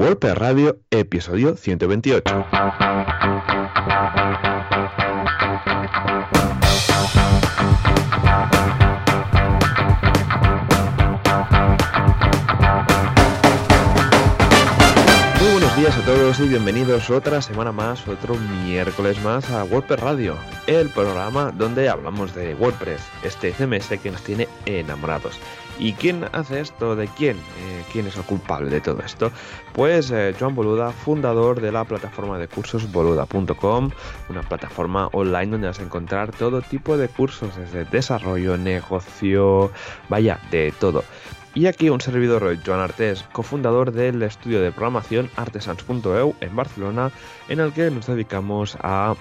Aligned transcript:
WordPress 0.00 0.38
Radio, 0.38 0.78
episodio 0.90 1.56
128. 1.56 2.46
Muy 15.38 15.50
buenos 15.52 15.76
días 15.76 15.94
a 15.94 16.00
todos 16.06 16.40
y 16.40 16.48
bienvenidos 16.48 17.10
otra 17.10 17.42
semana 17.42 17.70
más, 17.70 18.08
otro 18.08 18.36
miércoles 18.64 19.22
más 19.22 19.50
a 19.50 19.64
WordPress 19.64 20.00
Radio, 20.00 20.36
el 20.66 20.88
programa 20.88 21.52
donde 21.52 21.90
hablamos 21.90 22.34
de 22.34 22.54
WordPress, 22.54 23.02
este 23.22 23.52
CMS 23.52 24.00
que 24.02 24.10
nos 24.10 24.22
tiene 24.22 24.48
enamorados. 24.64 25.38
¿Y 25.80 25.94
quién 25.94 26.26
hace 26.32 26.60
esto? 26.60 26.94
¿De 26.94 27.08
quién? 27.08 27.38
Eh, 27.38 27.84
¿Quién 27.90 28.06
es 28.06 28.16
el 28.16 28.22
culpable 28.24 28.68
de 28.70 28.82
todo 28.82 29.00
esto? 29.00 29.32
Pues 29.72 30.10
eh, 30.10 30.34
Joan 30.38 30.54
Boluda, 30.54 30.92
fundador 30.92 31.60
de 31.62 31.72
la 31.72 31.84
plataforma 31.84 32.38
de 32.38 32.48
cursos 32.48 32.92
boluda.com, 32.92 33.90
una 34.28 34.42
plataforma 34.42 35.08
online 35.12 35.52
donde 35.52 35.68
vas 35.68 35.80
a 35.80 35.82
encontrar 35.82 36.32
todo 36.32 36.60
tipo 36.60 36.98
de 36.98 37.08
cursos, 37.08 37.56
desde 37.56 37.86
desarrollo, 37.86 38.58
negocio, 38.58 39.72
vaya, 40.10 40.38
de 40.50 40.72
todo. 40.78 41.02
Y 41.54 41.66
aquí 41.66 41.88
un 41.88 42.00
servidor, 42.00 42.58
Joan 42.64 42.80
Artés, 42.80 43.24
cofundador 43.32 43.90
del 43.90 44.22
estudio 44.22 44.60
de 44.60 44.70
programación 44.70 45.30
artesans.eu 45.36 46.34
en 46.40 46.54
Barcelona, 46.54 47.10
en 47.48 47.58
el 47.58 47.72
que 47.72 47.90
nos 47.90 48.06
dedicamos 48.06 48.76
a 48.82 49.14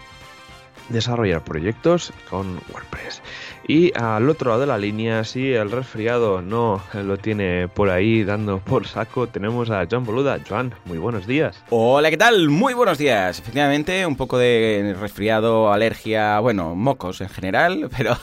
desarrollar 0.90 1.44
proyectos 1.44 2.12
con 2.30 2.60
WordPress. 2.72 3.22
Y 3.70 3.92
al 3.96 4.28
otro 4.32 4.50
lado 4.50 4.62
de 4.62 4.66
la 4.66 4.80
línea, 4.80 5.24
si 5.24 5.54
el 5.54 5.70
resfriado 5.70 6.42
no 6.42 6.82
lo 6.92 7.18
tiene 7.18 7.68
por 7.68 7.92
ahí 7.92 8.24
dando 8.24 8.58
por 8.58 8.88
saco, 8.88 9.28
tenemos 9.28 9.70
a 9.70 9.86
Joan 9.88 10.06
Boluda. 10.06 10.40
Joan, 10.50 10.74
muy 10.86 10.98
buenos 10.98 11.28
días. 11.28 11.64
Hola, 11.70 12.10
¿qué 12.10 12.18
tal? 12.18 12.50
Muy 12.50 12.74
buenos 12.74 12.98
días. 12.98 13.38
Efectivamente, 13.38 14.08
un 14.08 14.16
poco 14.16 14.40
de 14.40 14.96
resfriado, 15.00 15.72
alergia, 15.72 16.40
bueno, 16.40 16.74
mocos 16.74 17.22
en 17.22 17.30
general, 17.30 17.92
pero 17.96 18.18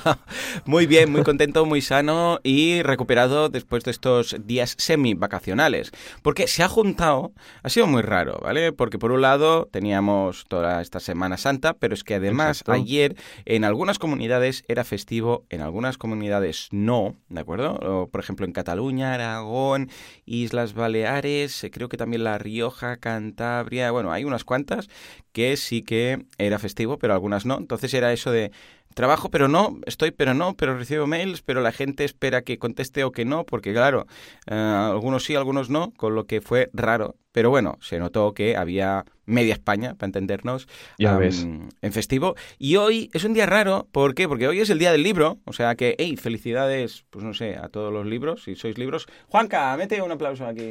muy 0.64 0.86
bien, 0.86 1.12
muy 1.12 1.22
contento, 1.22 1.64
muy 1.64 1.80
sano 1.80 2.40
y 2.42 2.82
recuperado 2.82 3.48
después 3.48 3.84
de 3.84 3.92
estos 3.92 4.34
días 4.44 4.74
semi-vacacionales. 4.78 5.92
Porque 6.22 6.48
se 6.48 6.64
ha 6.64 6.68
juntado, 6.68 7.30
ha 7.62 7.68
sido 7.68 7.86
muy 7.86 8.02
raro, 8.02 8.40
¿vale? 8.42 8.72
Porque 8.72 8.98
por 8.98 9.12
un 9.12 9.20
lado 9.22 9.68
teníamos 9.70 10.44
toda 10.48 10.82
esta 10.82 10.98
Semana 10.98 11.36
Santa, 11.36 11.74
pero 11.74 11.94
es 11.94 12.02
que 12.02 12.16
además 12.16 12.62
Exacto. 12.62 12.72
ayer 12.72 13.14
en 13.44 13.62
algunas 13.62 14.00
comunidades 14.00 14.64
era 14.66 14.82
festivo, 14.82 15.35
en 15.50 15.60
algunas 15.60 15.98
comunidades 15.98 16.68
no, 16.70 17.16
¿de 17.28 17.40
acuerdo? 17.40 18.08
Por 18.10 18.20
ejemplo, 18.20 18.46
en 18.46 18.52
Cataluña, 18.52 19.14
Aragón, 19.14 19.90
Islas 20.24 20.74
Baleares, 20.74 21.64
eh, 21.64 21.70
creo 21.70 21.88
que 21.88 21.96
también 21.96 22.24
La 22.24 22.38
Rioja, 22.38 22.96
Cantabria, 22.96 23.90
bueno, 23.90 24.12
hay 24.12 24.24
unas 24.24 24.44
cuantas 24.44 24.88
que 25.32 25.56
sí 25.56 25.82
que 25.82 26.26
era 26.38 26.58
festivo, 26.58 26.98
pero 26.98 27.12
algunas 27.12 27.46
no. 27.46 27.58
Entonces 27.58 27.92
era 27.94 28.12
eso 28.12 28.30
de 28.30 28.52
trabajo, 28.96 29.30
pero 29.30 29.46
no, 29.46 29.78
estoy, 29.84 30.10
pero 30.10 30.32
no, 30.32 30.54
pero 30.56 30.76
recibo 30.76 31.06
mails, 31.06 31.42
pero 31.42 31.60
la 31.60 31.70
gente 31.70 32.02
espera 32.04 32.40
que 32.40 32.58
conteste 32.58 33.04
o 33.04 33.12
que 33.12 33.26
no, 33.26 33.44
porque 33.44 33.74
claro, 33.74 34.06
eh, 34.46 34.54
algunos 34.54 35.22
sí, 35.22 35.34
algunos 35.36 35.68
no, 35.68 35.92
con 35.92 36.14
lo 36.14 36.26
que 36.26 36.40
fue 36.40 36.70
raro. 36.72 37.14
Pero 37.30 37.50
bueno, 37.50 37.76
se 37.82 37.98
notó 37.98 38.32
que 38.32 38.56
había 38.56 39.04
media 39.26 39.52
España, 39.52 39.94
para 39.96 40.06
entendernos, 40.06 40.66
Ya 40.98 41.14
ves. 41.18 41.42
en 41.44 41.92
festivo. 41.92 42.36
Y 42.58 42.76
hoy 42.76 43.10
es 43.12 43.24
un 43.24 43.34
día 43.34 43.44
raro, 43.44 43.86
¿por 43.92 44.14
qué? 44.14 44.26
Porque 44.26 44.48
hoy 44.48 44.60
es 44.60 44.70
el 44.70 44.78
día 44.78 44.92
del 44.92 45.02
libro, 45.02 45.40
o 45.44 45.52
sea 45.52 45.74
que, 45.74 45.94
hey, 45.98 46.16
felicidades, 46.16 47.04
pues 47.10 47.22
no 47.22 47.34
sé, 47.34 47.56
a 47.56 47.68
todos 47.68 47.92
los 47.92 48.06
libros, 48.06 48.44
si 48.44 48.56
sois 48.56 48.78
libros. 48.78 49.06
Juanca, 49.28 49.76
mete 49.76 50.00
un 50.00 50.10
aplauso 50.10 50.46
aquí. 50.46 50.70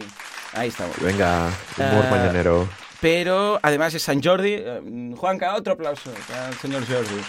Ahí 0.53 0.70
estamos. 0.70 1.00
Venga, 1.00 1.52
humor 1.78 2.09
mañanero. 2.09 2.68
Pero 3.02 3.59
además 3.62 3.94
es 3.94 4.02
San 4.02 4.23
Jordi. 4.23 4.53
Eh, 4.53 5.14
Juanca, 5.16 5.53
otro 5.53 5.73
aplauso 5.73 6.12
al 6.34 6.56
señor 6.56 6.88
Jordi. 6.88 7.22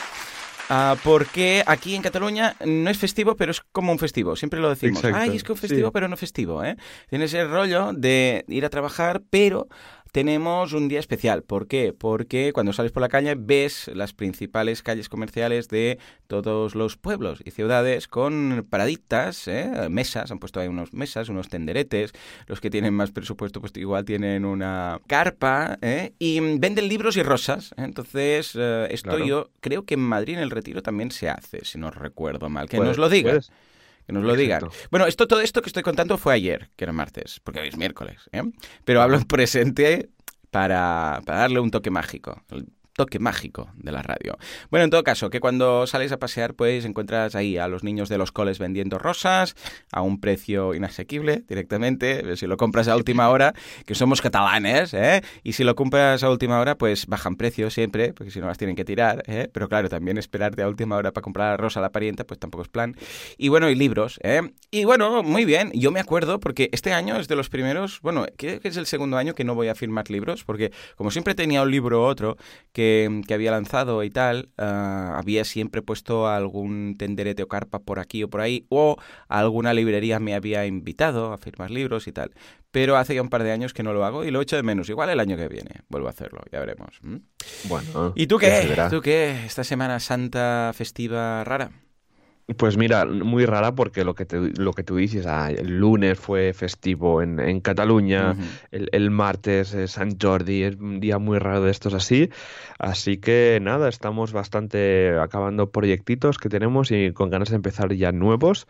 Ah, 0.68 0.96
porque 1.04 1.62
aquí 1.66 1.94
en 1.94 2.02
Cataluña 2.02 2.56
no 2.64 2.90
es 2.90 2.98
festivo, 2.98 3.36
pero 3.36 3.52
es 3.52 3.60
como 3.60 3.92
un 3.92 3.98
festivo. 3.98 4.36
Siempre 4.36 4.60
lo 4.60 4.68
decimos. 4.68 4.98
Exacto, 4.98 5.18
Ay, 5.18 5.36
es 5.36 5.44
que 5.44 5.52
un 5.52 5.58
festivo, 5.58 5.88
sí. 5.88 5.92
pero 5.92 6.08
no 6.08 6.16
festivo. 6.16 6.64
¿eh? 6.64 6.76
Tienes 7.08 7.32
el 7.34 7.50
rollo 7.50 7.92
de 7.92 8.44
ir 8.48 8.64
a 8.64 8.70
trabajar, 8.70 9.22
pero 9.30 9.68
tenemos 10.16 10.72
un 10.72 10.88
día 10.88 10.98
especial. 10.98 11.42
¿Por 11.42 11.68
qué? 11.68 11.92
Porque 11.92 12.54
cuando 12.54 12.72
sales 12.72 12.90
por 12.90 13.02
la 13.02 13.10
calle 13.10 13.34
ves 13.36 13.90
las 13.92 14.14
principales 14.14 14.82
calles 14.82 15.10
comerciales 15.10 15.68
de 15.68 15.98
todos 16.26 16.74
los 16.74 16.96
pueblos 16.96 17.42
y 17.44 17.50
ciudades 17.50 18.08
con 18.08 18.66
paraditas, 18.70 19.46
¿eh? 19.46 19.88
mesas. 19.90 20.30
Han 20.30 20.38
puesto 20.38 20.58
ahí 20.58 20.68
unos 20.68 20.94
mesas, 20.94 21.28
unos 21.28 21.50
tenderetes. 21.50 22.14
Los 22.46 22.62
que 22.62 22.70
tienen 22.70 22.94
más 22.94 23.10
presupuesto, 23.10 23.60
pues 23.60 23.76
igual 23.76 24.06
tienen 24.06 24.46
una 24.46 25.02
carpa. 25.06 25.76
¿eh? 25.82 26.14
Y 26.18 26.40
venden 26.40 26.88
libros 26.88 27.18
y 27.18 27.22
rosas. 27.22 27.72
¿eh? 27.72 27.82
Entonces, 27.82 28.56
eh, 28.58 28.88
esto 28.90 29.10
Claro. 29.10 29.26
yo 29.26 29.50
creo 29.60 29.84
que 29.84 29.94
en 29.94 30.00
Madrid 30.00 30.36
en 30.36 30.40
el 30.40 30.50
Retiro 30.50 30.82
también 30.82 31.10
se 31.10 31.28
hace, 31.28 31.62
si 31.66 31.76
no 31.76 31.90
recuerdo 31.90 32.48
mal. 32.48 32.70
Que 32.70 32.78
nos 32.80 32.96
lo 32.96 33.10
puedes. 33.10 33.52
Que 34.06 34.12
nos 34.12 34.22
lo 34.22 34.36
digan. 34.36 34.62
Bueno, 34.90 35.06
esto, 35.06 35.26
todo 35.26 35.40
esto 35.40 35.62
que 35.62 35.68
estoy 35.68 35.82
contando 35.82 36.16
fue 36.16 36.34
ayer, 36.34 36.70
que 36.76 36.84
era 36.84 36.92
martes, 36.92 37.40
porque 37.42 37.60
hoy 37.60 37.68
es 37.68 37.76
miércoles. 37.76 38.28
¿eh? 38.32 38.42
Pero 38.84 39.02
hablo 39.02 39.16
en 39.16 39.24
presente 39.24 40.10
para, 40.50 41.20
para 41.26 41.40
darle 41.40 41.58
un 41.58 41.70
toque 41.72 41.90
mágico. 41.90 42.42
El 42.50 42.68
toque 42.96 43.18
mágico 43.18 43.70
de 43.76 43.92
la 43.92 44.02
radio. 44.02 44.38
Bueno, 44.70 44.84
en 44.84 44.90
todo 44.90 45.04
caso, 45.04 45.28
que 45.28 45.38
cuando 45.38 45.86
sales 45.86 46.12
a 46.12 46.18
pasear, 46.18 46.54
pues 46.54 46.84
encuentras 46.86 47.34
ahí 47.34 47.58
a 47.58 47.68
los 47.68 47.84
niños 47.84 48.08
de 48.08 48.16
los 48.16 48.32
coles 48.32 48.58
vendiendo 48.58 48.98
rosas 48.98 49.54
a 49.92 50.00
un 50.00 50.18
precio 50.18 50.74
inasequible 50.74 51.44
directamente. 51.46 52.36
Si 52.36 52.46
lo 52.46 52.56
compras 52.56 52.88
a 52.88 52.96
última 52.96 53.28
hora, 53.28 53.52
que 53.84 53.94
somos 53.94 54.22
catalanes, 54.22 54.94
¿eh? 54.94 55.22
Y 55.44 55.52
si 55.52 55.62
lo 55.62 55.74
compras 55.74 56.22
a 56.22 56.30
última 56.30 56.58
hora, 56.58 56.78
pues 56.78 57.06
bajan 57.06 57.36
precios 57.36 57.74
siempre, 57.74 58.14
porque 58.14 58.30
si 58.30 58.40
no 58.40 58.46
las 58.46 58.56
tienen 58.56 58.76
que 58.76 58.84
tirar, 58.84 59.22
¿eh? 59.26 59.50
Pero 59.52 59.68
claro, 59.68 59.90
también 59.90 60.16
esperarte 60.16 60.62
a 60.62 60.68
última 60.68 60.96
hora 60.96 61.12
para 61.12 61.22
comprar 61.22 61.50
la 61.50 61.56
rosa 61.58 61.80
a 61.80 61.82
la 61.82 61.92
parienta, 61.92 62.24
pues 62.24 62.40
tampoco 62.40 62.62
es 62.62 62.68
plan. 62.68 62.96
Y 63.36 63.48
bueno, 63.48 63.68
y 63.68 63.74
libros, 63.74 64.18
¿eh? 64.22 64.40
Y 64.70 64.84
bueno, 64.86 65.22
muy 65.22 65.44
bien, 65.44 65.70
yo 65.74 65.92
me 65.92 66.00
acuerdo 66.00 66.40
porque 66.40 66.70
este 66.72 66.94
año 66.94 67.18
es 67.20 67.28
de 67.28 67.36
los 67.36 67.50
primeros, 67.50 68.00
bueno, 68.00 68.24
creo 68.38 68.58
que 68.60 68.68
es 68.68 68.76
el 68.78 68.86
segundo 68.86 69.18
año 69.18 69.34
que 69.34 69.44
no 69.44 69.54
voy 69.54 69.68
a 69.68 69.74
firmar 69.74 70.10
libros, 70.10 70.44
porque 70.44 70.72
como 70.96 71.10
siempre 71.10 71.34
tenía 71.34 71.60
un 71.60 71.70
libro 71.70 72.00
u 72.00 72.04
otro 72.04 72.38
que, 72.72 72.85
que 73.26 73.34
había 73.34 73.50
lanzado 73.50 74.02
y 74.02 74.10
tal, 74.10 74.50
ah, 74.58 75.16
había 75.18 75.44
siempre 75.44 75.82
puesto 75.82 76.28
algún 76.28 76.96
tenderete 76.98 77.42
o 77.42 77.48
carpa 77.48 77.80
por 77.80 77.98
aquí 77.98 78.22
o 78.22 78.30
por 78.30 78.40
ahí, 78.40 78.66
o 78.68 78.96
alguna 79.28 79.72
librería 79.74 80.18
me 80.18 80.34
había 80.34 80.66
invitado 80.66 81.32
a 81.32 81.38
firmar 81.38 81.70
libros 81.70 82.06
y 82.06 82.12
tal. 82.12 82.32
Pero 82.70 82.96
hace 82.96 83.14
ya 83.14 83.22
un 83.22 83.30
par 83.30 83.42
de 83.42 83.52
años 83.52 83.72
que 83.72 83.82
no 83.82 83.92
lo 83.92 84.04
hago 84.04 84.24
y 84.24 84.30
lo 84.30 84.40
echo 84.42 84.56
de 84.56 84.62
menos. 84.62 84.88
Igual 84.88 85.08
el 85.08 85.20
año 85.20 85.36
que 85.36 85.48
viene 85.48 85.82
vuelvo 85.88 86.08
a 86.08 86.10
hacerlo, 86.10 86.42
ya 86.52 86.60
veremos. 86.60 87.00
Bueno. 87.64 88.12
¿Y 88.14 88.26
tú 88.26 88.38
qué? 88.38 88.76
¿Tú 88.90 89.00
qué? 89.00 89.46
¿Esta 89.46 89.64
Semana 89.64 89.98
Santa 90.00 90.72
festiva 90.74 91.42
rara? 91.44 91.70
Pues 92.58 92.76
mira, 92.76 93.04
muy 93.06 93.44
rara 93.44 93.74
porque 93.74 94.04
lo 94.04 94.14
que, 94.14 94.24
te- 94.24 94.38
lo 94.56 94.72
que 94.72 94.84
tú 94.84 94.94
dices, 94.96 95.26
ah, 95.26 95.50
el 95.50 95.78
lunes 95.78 96.16
fue 96.16 96.52
festivo 96.54 97.20
en, 97.20 97.40
en 97.40 97.60
Cataluña, 97.60 98.36
el, 98.70 98.88
el 98.92 99.10
martes 99.10 99.74
es 99.74 99.90
San 99.92 100.16
Jordi, 100.16 100.62
es 100.62 100.76
un 100.76 101.00
día 101.00 101.18
muy 101.18 101.40
raro 101.40 101.62
de 101.62 101.72
estos 101.72 101.92
así. 101.92 102.30
Así 102.78 103.16
que 103.18 103.58
nada, 103.60 103.88
estamos 103.88 104.32
bastante 104.32 105.18
acabando 105.18 105.72
proyectitos 105.72 106.38
que 106.38 106.48
tenemos 106.48 106.92
y 106.92 107.12
con 107.12 107.30
ganas 107.30 107.50
de 107.50 107.56
empezar 107.56 107.92
ya 107.94 108.12
nuevos. 108.12 108.68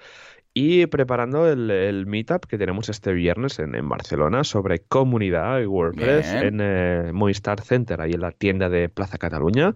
Y 0.59 0.87
preparando 0.87 1.47
el, 1.53 1.71
el 1.71 2.07
meetup 2.07 2.47
que 2.47 2.57
tenemos 2.57 2.89
este 2.89 3.13
viernes 3.13 3.59
en, 3.59 3.75
en 3.75 3.87
Barcelona 3.91 4.43
sobre 4.43 4.79
comunidad 4.79 5.61
y 5.61 5.67
WordPress 5.67 6.33
Bien. 6.33 6.45
en 6.47 6.61
eh, 6.63 7.11
Movistar 7.13 7.61
Center, 7.61 8.01
ahí 8.01 8.13
en 8.13 8.23
la 8.23 8.31
tienda 8.31 8.71
de 8.71 8.89
Plaza 8.89 9.19
Cataluña. 9.19 9.75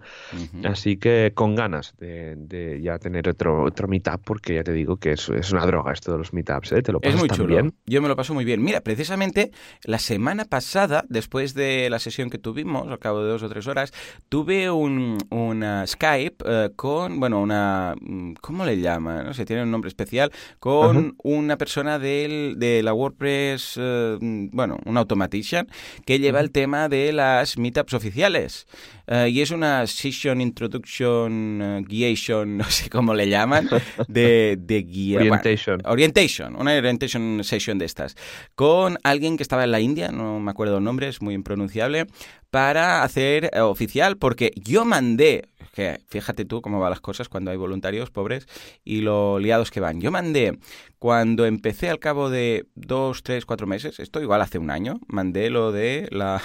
Así 0.65 0.97
que 0.97 1.33
con 1.35 1.55
ganas 1.55 1.95
de, 1.99 2.35
de 2.37 2.81
ya 2.81 2.99
tener 2.99 3.29
otro, 3.29 3.63
otro 3.65 3.89
meetup, 3.89 4.23
porque 4.25 4.55
ya 4.55 4.65
te 4.65 4.73
digo 4.73 4.97
que 4.97 5.13
es, 5.13 5.29
es 5.29 5.53
una 5.53 5.67
droga 5.67 5.93
esto 5.93 6.13
de 6.13 6.17
los 6.19 6.33
meetups, 6.33 6.73
¿eh? 6.73 6.81
Te 6.81 6.93
lo 6.93 6.99
Es 7.03 7.09
pasas 7.09 7.21
muy 7.21 7.29
tan 7.29 7.37
chulo. 7.37 7.49
bien. 7.49 7.75
Yo 7.85 8.01
me 8.01 8.09
lo 8.09 8.17
paso 8.17 8.33
muy 8.33 8.47
bien. 8.47 8.63
Mira, 8.63 8.81
precisamente 8.81 9.51
la 9.85 9.99
semana 9.99 10.47
pasada, 10.47 11.05
después 11.11 11.53
de 11.53 11.91
la 11.91 11.99
sesión 11.99 12.31
que 12.31 12.39
tuvimos, 12.39 12.89
al 12.89 12.99
cabo 12.99 13.23
de 13.23 13.29
dos 13.31 13.43
o 13.43 13.51
tres 13.51 13.67
horas, 13.67 13.93
tuve 14.31 14.71
un 14.71 15.19
una 15.29 15.87
Skype 15.87 16.43
eh, 16.47 16.71
con, 16.75 17.21
bueno, 17.21 17.43
una, 17.43 17.95
mm, 18.01 18.33
¿cómo 18.41 18.65
le 18.65 18.81
llaman? 18.81 19.27
No 19.27 19.35
sé, 19.35 19.45
tiene 19.45 19.63
un 19.63 19.71
nombre 19.71 19.89
especial, 19.89 20.33
con 20.59 20.70
Ajá. 20.71 21.13
una 21.23 21.57
persona 21.57 21.99
del, 21.99 22.55
de 22.59 22.83
la 22.83 22.93
WordPress, 22.93 23.75
eh, 23.77 24.19
bueno, 24.21 24.79
un 24.85 24.97
automatician, 24.97 25.69
que 26.07 26.19
lleva 26.19 26.41
el 26.41 26.51
tema 26.51 26.89
de 26.89 27.13
las 27.13 27.59
meetups 27.59 27.95
oficiales. 27.95 28.67
Eh, 29.07 29.29
y 29.31 29.41
es 29.41 29.51
una 29.51 29.87
Session 29.89 30.41
Introduction 30.41 31.61
eh, 31.61 31.85
Guiation, 31.87 32.57
no 32.59 32.65
sé 32.65 32.89
cómo 32.89 33.13
le 33.13 33.29
llaman, 33.29 33.69
de, 34.09 34.57
de 34.59 34.83
guía. 34.83 35.19
bueno, 35.19 35.35
Orientation. 35.35 35.83
Orientation, 35.85 36.57
una 36.57 36.77
orientation 36.77 37.43
session 37.43 37.79
de 37.79 37.87
estas, 37.87 38.17
con 38.55 38.99
alguien 39.03 39.37
que 39.37 39.43
estaba 39.43 39.65
en 39.65 39.73
la 39.73 39.81
India, 39.81 40.11
no 40.13 40.39
me 40.39 40.51
acuerdo 40.51 40.79
el 40.79 40.85
nombre, 40.85 41.09
es 41.09 41.21
muy 41.21 41.35
impronunciable, 41.35 42.07
para 42.51 43.03
hacer 43.03 43.51
eh, 43.53 43.61
oficial, 43.61 44.17
porque 44.17 44.53
yo 44.57 44.85
mandé, 44.85 45.49
que 45.73 46.01
fíjate 46.09 46.45
tú 46.45 46.61
cómo 46.63 46.81
van 46.81 46.91
las 46.91 47.01
cosas 47.01 47.29
cuando 47.29 47.51
hay 47.51 47.57
voluntarios 47.57 48.11
pobres 48.11 48.47
y 48.85 49.01
lo 49.01 49.39
liados 49.39 49.71
que 49.71 49.81
van. 49.81 50.01
Yo 50.01 50.11
mandé, 50.11 50.59
cuando 50.99 51.47
empecé 51.47 51.89
al 51.89 51.99
cabo 51.99 52.31
de 52.31 52.67
dos, 52.75 53.23
tres, 53.23 53.47
cuatro 53.47 53.67
meses, 53.67 54.01
esto 54.01 54.21
igual 54.21 54.43
hace 54.43 54.59
un 54.59 54.71
año, 54.71 55.01
mandé 55.09 55.51
lo 55.51 55.73
de 55.73 56.09
la 56.11 56.43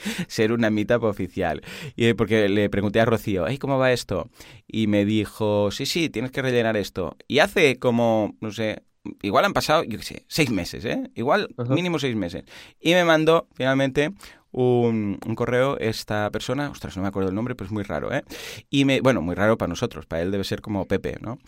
ser 0.28 0.52
una 0.52 0.70
meetup 0.70 1.04
oficial. 1.04 1.62
Y 1.96 2.12
porque 2.14 2.48
le 2.48 2.70
pregunté 2.70 3.00
a 3.00 3.04
Rocío, 3.04 3.46
¿cómo 3.58 3.78
va 3.78 3.92
esto? 3.92 4.30
Y 4.66 4.86
me 4.86 5.04
dijo, 5.04 5.70
sí, 5.70 5.86
sí, 5.86 6.08
tienes 6.10 6.30
que 6.30 6.42
rellenar 6.42 6.76
esto. 6.76 7.16
Y 7.28 7.38
hace 7.38 7.78
como, 7.78 8.36
no 8.40 8.52
sé, 8.52 8.82
igual 9.22 9.44
han 9.44 9.52
pasado, 9.52 9.84
yo 9.84 9.98
qué 9.98 10.04
sé, 10.04 10.24
seis 10.28 10.50
meses, 10.50 10.84
¿eh? 10.84 11.10
Igual 11.14 11.48
mínimo 11.68 11.98
seis 11.98 12.16
meses. 12.16 12.44
Y 12.80 12.92
me 12.94 13.04
mandó 13.04 13.48
finalmente 13.54 14.12
un, 14.52 15.18
correo 15.34 15.78
esta 15.78 16.30
persona, 16.30 16.70
ostras, 16.70 16.96
no 16.96 17.02
me 17.02 17.08
acuerdo 17.08 17.28
el 17.28 17.34
nombre, 17.34 17.54
pero 17.54 17.66
es 17.66 17.72
muy 17.72 17.82
raro, 17.82 18.12
¿eh? 18.12 18.24
Y 18.68 18.84
me, 18.84 19.00
bueno, 19.00 19.22
muy 19.22 19.34
raro 19.34 19.56
para 19.56 19.68
nosotros, 19.68 20.06
para 20.06 20.22
él 20.22 20.30
debe 20.30 20.44
ser 20.44 20.60
como 20.60 20.86
Pepe, 20.86 21.18
¿no? 21.20 21.38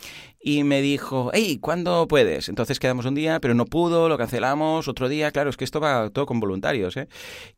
Y 0.41 0.65
me 0.65 0.81
dijo, 0.81 1.31
hey, 1.33 1.59
¿cuándo 1.61 2.07
puedes? 2.09 2.49
Entonces 2.49 2.79
quedamos 2.79 3.07
un 3.07 3.15
día, 3.15 3.41
pero 3.41 3.55
no 3.55 3.65
pudo, 3.65 4.09
lo 4.09 4.19
cancelamos, 4.19 4.89
otro 4.89 5.09
día, 5.09 5.31
claro, 5.31 5.51
es 5.51 5.57
que 5.57 5.65
esto 5.65 5.81
va 5.81 6.11
todo 6.11 6.27
con 6.27 6.41
voluntarios, 6.41 6.97
¿eh? 6.97 7.09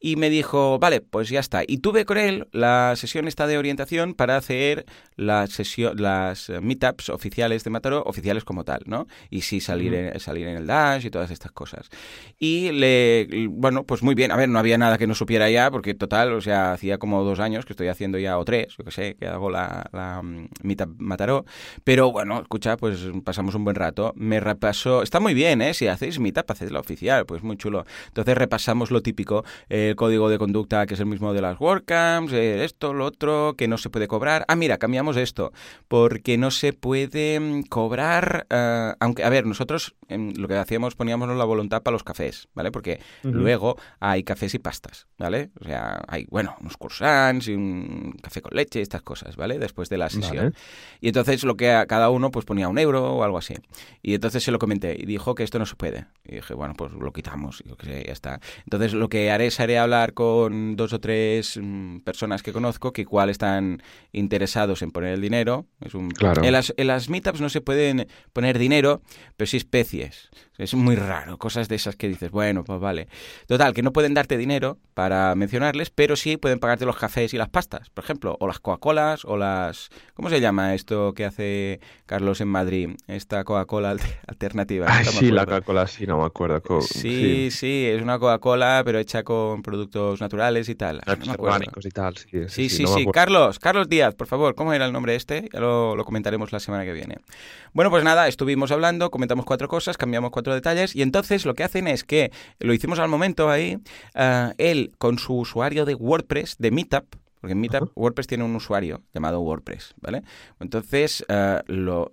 Y 0.01 0.17
me 0.17 0.31
dijo, 0.31 0.79
vale, 0.79 1.01
pues 1.01 1.29
ya 1.29 1.41
está. 1.41 1.63
Y 1.67 1.79
tuve 1.79 2.05
con 2.05 2.19
él 2.19 2.49
la 2.53 2.95
sesión 2.97 3.29
esta 3.29 3.47
de 3.47 3.59
orientación 3.59 4.15
para 4.15 4.37
hacer 4.37 4.87
la 5.17 5.47
sesión, 5.47 6.01
las 6.01 6.51
meetups 6.61 7.11
oficiales 7.11 7.65
de 7.65 7.71
Mataró, 7.71 8.03
oficiales 8.05 8.45
como 8.45 8.65
tal, 8.65 8.83
¿no? 8.87 9.07
Y 9.31 9.43
sí 9.43 9.61
salir, 9.61 9.95
en, 9.95 10.21
salir 10.21 10.49
en 10.49 10.57
el 10.57 10.67
Dash 10.67 11.05
y 11.05 11.11
todas 11.11 11.31
estas 11.31 11.53
cosas. 11.53 11.89
Y 12.39 12.73
le, 12.73 13.49
bueno, 13.51 13.85
pues 13.85 14.03
muy 14.03 14.15
bien, 14.15 14.31
a 14.33 14.37
ver, 14.37 14.49
no 14.49 14.59
había 14.59 14.79
nada 14.79 14.99
que 14.99 15.07
no 15.07 15.15
supiera 15.15 15.34
era 15.37 15.51
ya, 15.51 15.71
porque 15.71 15.95
total, 15.95 16.33
o 16.33 16.41
sea, 16.41 16.73
hacía 16.73 16.99
como 16.99 17.23
dos 17.25 17.41
años 17.41 17.65
que 17.65 17.73
estoy 17.73 17.89
haciendo 17.89 18.19
ya, 18.19 18.39
o 18.39 18.45
tres, 18.45 18.75
yo 18.77 18.85
que 18.85 18.91
sé, 18.91 19.17
que 19.17 19.27
hago 19.27 19.51
la, 19.51 19.89
la 19.93 20.23
mm, 20.23 20.49
mitad 20.63 20.89
Mataró. 20.99 21.45
Pero 21.85 22.13
bueno, 22.13 22.41
escucha, 22.41 22.77
pues 22.77 23.01
pasamos 23.25 23.55
un 23.55 23.65
buen 23.65 23.77
rato. 23.77 24.13
Me 24.17 24.41
repasó, 24.41 25.03
está 25.03 25.21
muy 25.21 25.35
bien, 25.35 25.63
¿eh? 25.63 25.75
Si 25.75 25.87
hacéis 25.87 26.19
mitad, 26.19 26.45
hacéis 26.49 26.71
la 26.71 26.81
oficial, 26.81 27.27
pues 27.27 27.43
muy 27.43 27.57
chulo. 27.57 27.85
Entonces 28.09 28.37
repasamos 28.37 28.91
lo 28.91 29.03
típico, 29.03 29.45
el 29.69 29.97
código 29.97 30.29
de 30.29 30.39
conducta 30.39 30.87
que 30.87 30.95
es 30.95 31.01
el 31.01 31.07
mismo 31.07 31.33
de 31.33 31.41
las 31.41 31.61
WordCamps, 31.61 32.33
esto, 32.33 32.93
lo 32.93 33.07
otro, 33.07 33.55
que 33.57 33.69
no 33.69 33.79
se 33.79 33.91
puede 33.91 34.09
cobrar. 34.09 34.45
Ah, 34.49 34.57
mira, 34.57 34.79
cambiamos 34.79 35.17
esto, 35.17 35.53
porque 35.89 36.39
no 36.39 36.51
se 36.51 36.73
puede 36.73 37.41
mm, 37.41 37.63
cobrar, 37.65 38.47
eh, 38.51 38.93
aunque, 39.01 39.25
a 39.25 39.29
ver, 39.29 39.47
nosotros 39.47 39.95
lo 40.09 40.49
que 40.49 40.57
hacíamos 40.57 40.95
poníamos 40.95 41.29
la 41.29 41.45
voluntad 41.45 41.83
para 41.83 41.93
los 41.93 42.05
cafés, 42.05 42.49
¿vale? 42.55 42.71
Porque 42.71 43.01
luego 43.23 43.77
hay 44.01 44.23
cafés 44.23 44.55
y 44.55 44.59
pastas, 44.59 45.07
¿vale? 45.19 45.24
O 45.61 45.65
sea, 45.65 46.03
hay, 46.09 46.27
bueno, 46.31 46.57
unos 46.61 46.77
croissants 46.77 47.49
y 47.49 47.55
un 47.55 48.17
café 48.23 48.43
con 48.43 48.55
leche, 48.55 48.81
estas 48.81 49.03
cosas, 49.03 49.37
¿vale? 49.37 49.59
Después 49.59 49.89
de 49.89 49.99
la 49.99 50.11
sesión. 50.11 50.55
Y 51.01 51.09
entonces 51.09 51.45
lo 51.45 51.57
que 51.57 51.73
a 51.73 51.87
cada 51.87 52.11
uno 52.11 52.31
pues 52.31 52.45
ponía 52.45 52.69
un 52.69 52.79
euro 52.79 53.15
o 53.15 53.25
algo 53.25 53.39
así. 53.39 53.55
Y 54.03 54.15
entonces 54.15 54.43
se 54.43 54.51
lo 54.51 54.59
comenté 54.59 54.97
y 54.99 55.07
dijo 55.07 55.35
que 55.35 55.43
esto 55.43 55.59
no 55.59 55.67
se 55.67 55.77
puede. 55.77 56.07
Y 56.25 56.37
dije, 56.37 56.55
bueno, 56.55 56.75
pues 56.77 56.93
lo 56.93 57.13
quitamos, 57.13 57.63
y 57.65 57.75
que 57.77 57.87
sé, 57.87 58.05
ya 58.07 58.13
está. 58.13 58.41
Entonces 58.65 58.95
lo 58.95 59.09
que 59.09 59.31
haré 59.31 59.47
es 59.47 59.61
haré 59.61 59.79
hablar 59.79 60.15
con 60.15 60.77
dos 60.77 60.93
o 60.93 61.01
tres 61.01 61.59
mm, 61.61 61.99
personas 62.01 62.43
que 62.43 62.53
conozco 62.53 62.93
que 62.93 63.03
igual 63.03 63.31
están 63.31 63.83
interesados 64.13 64.83
en 64.83 64.91
poner 64.91 65.15
el 65.15 65.21
dinero. 65.21 65.67
Es 65.81 65.95
un... 65.95 66.11
claro. 66.11 66.45
en, 66.45 66.53
las, 66.53 66.73
en 66.77 66.87
las 66.87 67.09
meetups 67.09 67.41
no 67.41 67.49
se 67.49 67.61
pueden 67.61 68.07
poner 68.33 68.59
dinero, 68.59 69.03
pero 69.37 69.47
sí 69.47 69.57
especies. 69.57 70.31
Es 70.57 70.75
muy 70.75 70.95
raro, 70.95 71.37
cosas 71.37 71.69
de 71.69 71.75
esas 71.75 71.97
que 71.97 72.09
dices, 72.09 72.31
bueno, 72.31 72.63
pues 72.63 72.79
vale. 72.81 73.09
Total, 73.49 73.75
que 73.75 73.83
no 73.83 73.93
pueden 73.93 74.15
darte 74.15 74.37
dinero 74.37 74.79
para 74.95 75.14
mencionarles, 75.37 75.91
pero 75.91 76.17
sí 76.17 76.37
pueden 76.37 76.59
pagarte 76.59 76.85
los 76.87 76.97
cafés 76.97 77.35
y 77.35 77.39
las 77.39 77.49
pastas, 77.49 77.91
por 77.91 78.05
ejemplo, 78.05 78.37
o 78.41 78.47
las 78.47 78.61
Coca-Colas, 78.61 79.25
o 79.25 79.37
las... 79.37 79.89
¿Cómo 80.15 80.31
se 80.31 80.41
llama 80.41 80.75
esto 80.75 81.13
que 81.13 81.25
hace 81.25 81.81
Carlos 82.07 82.41
en 82.41 82.49
Madrid? 82.49 82.91
Esta 83.07 83.45
Coca-Cola 83.45 83.97
alternativa. 84.27 84.87
Ah, 84.89 85.05
sí, 85.05 85.31
la 85.31 85.45
Coca-Cola, 85.45 85.87
sí, 85.87 86.07
no 86.07 86.19
me 86.19 86.25
acuerdo. 86.25 86.63
sí, 86.81 87.49
sí, 87.51 87.87
es 87.87 88.03
una 88.03 88.19
Coca-Cola, 88.19 88.83
pero 88.85 88.99
hecha 88.99 89.23
con 89.23 89.63
productos 89.63 90.21
naturales 90.21 90.69
y 90.69 90.75
tal. 90.75 91.01
No 91.07 91.45
y 91.83 91.91
tal, 91.91 92.17
sí. 92.17 92.29
Sí, 92.49 92.69
sí, 92.69 92.87
sí. 92.87 93.07
Carlos, 93.13 93.59
Carlos 93.59 93.89
Díaz, 93.89 94.15
por 94.15 94.27
favor, 94.27 94.55
¿cómo 94.55 94.73
era 94.73 94.87
el 94.87 94.93
nombre 94.93 95.15
este? 95.15 95.49
Ya 95.53 95.61
lo, 95.61 95.97
lo 95.97 96.05
comentaremos 96.05 96.53
la 96.53 96.61
semana 96.61 96.85
que 96.85 96.93
viene. 96.93 97.17
Bueno, 97.73 97.91
pues 97.91 98.05
nada, 98.05 98.29
estuvimos 98.29 98.71
hablando, 98.71 99.11
comentamos 99.11 99.45
cuatro 99.45 99.69
cosas, 99.69 99.97
cambiamos 99.97 100.31
cuatro 100.31 100.55
detalles 100.55 100.95
y 100.95 101.03
entonces 101.03 101.45
lo 101.45 101.55
que 101.55 101.65
hacen 101.65 101.89
es 101.89 102.05
que, 102.05 102.31
lo 102.61 102.73
hicimos 102.73 102.99
al 102.99 103.09
momento 103.09 103.51
ahí, 103.51 103.79
eh, 104.15 104.53
él 104.59 104.93
con 105.05 105.19
su 105.19 105.35
usuario 105.35 105.85
de 105.85 105.95
WordPress, 105.95 106.57
de 106.59 106.71
Meetup, 106.71 107.17
porque 107.39 107.53
en 107.53 107.61
Meetup 107.61 107.93
WordPress 107.95 108.27
tiene 108.27 108.43
un 108.43 108.57
usuario 108.57 109.03
llamado 109.13 109.39
WordPress, 109.41 109.93
¿vale? 110.01 110.23
Entonces 110.61 111.23
eh, 111.29 111.61
lo, 111.67 112.11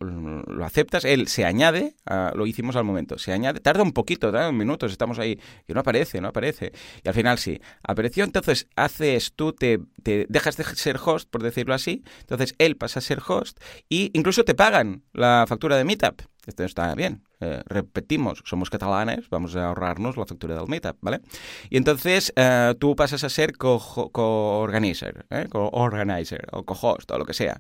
aceptas, 0.62 1.06
él 1.06 1.30
se 1.30 1.46
añade, 1.46 1.96
lo 2.36 2.46
hicimos 2.46 2.76
al 2.76 2.84
momento, 2.84 3.18
se 3.18 3.32
añade, 3.32 3.62
tarda 3.62 3.82
un 3.82 3.94
poquito, 3.94 4.30
un 4.30 4.58
minutos, 4.58 4.92
estamos 4.92 5.20
ahí, 5.20 5.40
y 5.70 5.74
no 5.74 5.80
aparece, 5.80 6.20
no 6.20 6.28
aparece. 6.28 6.74
Y 7.02 7.08
al 7.08 7.14
final 7.14 7.38
sí, 7.38 7.62
apareció, 7.82 8.26
entonces 8.26 8.68
haces 8.76 9.32
tú, 9.38 9.54
te, 9.54 9.80
te 10.04 10.26
dejas 10.28 10.58
de 10.58 10.66
ser 10.66 11.00
host, 11.02 11.30
por 11.30 11.44
decirlo 11.44 11.74
así, 11.74 12.04
entonces 12.20 12.56
él 12.58 12.76
pasa 12.76 13.00
a 13.00 13.02
ser 13.02 13.22
host 13.26 13.58
y 13.88 14.12
incluso 14.12 14.44
te 14.44 14.54
pagan 14.54 15.06
la 15.14 15.46
factura 15.48 15.78
de 15.78 15.86
Meetup. 15.86 16.24
Esto 16.46 16.66
está 16.66 16.94
bien. 16.94 17.24
Eh, 17.42 17.64
repetimos, 17.66 18.44
somos 18.46 18.70
catalanes, 18.70 19.28
vamos 19.30 19.56
a 19.56 19.68
ahorrarnos 19.68 20.16
la 20.16 20.26
factura 20.26 20.56
del 20.56 20.68
meetup, 20.68 20.98
¿vale? 21.02 21.22
Y 21.70 21.78
entonces 21.78 22.32
eh, 22.36 22.76
tú 22.80 22.96
pasas 22.96 23.24
a 23.24 23.30
ser 23.30 23.58
co-organizer, 23.58 25.26
co 25.28 25.36
¿eh? 25.36 25.48
co-organizer 25.50 26.48
o 26.52 26.64
co-host 26.64 27.10
o 27.10 27.18
lo 27.18 27.26
que 27.26 27.34
sea. 27.34 27.60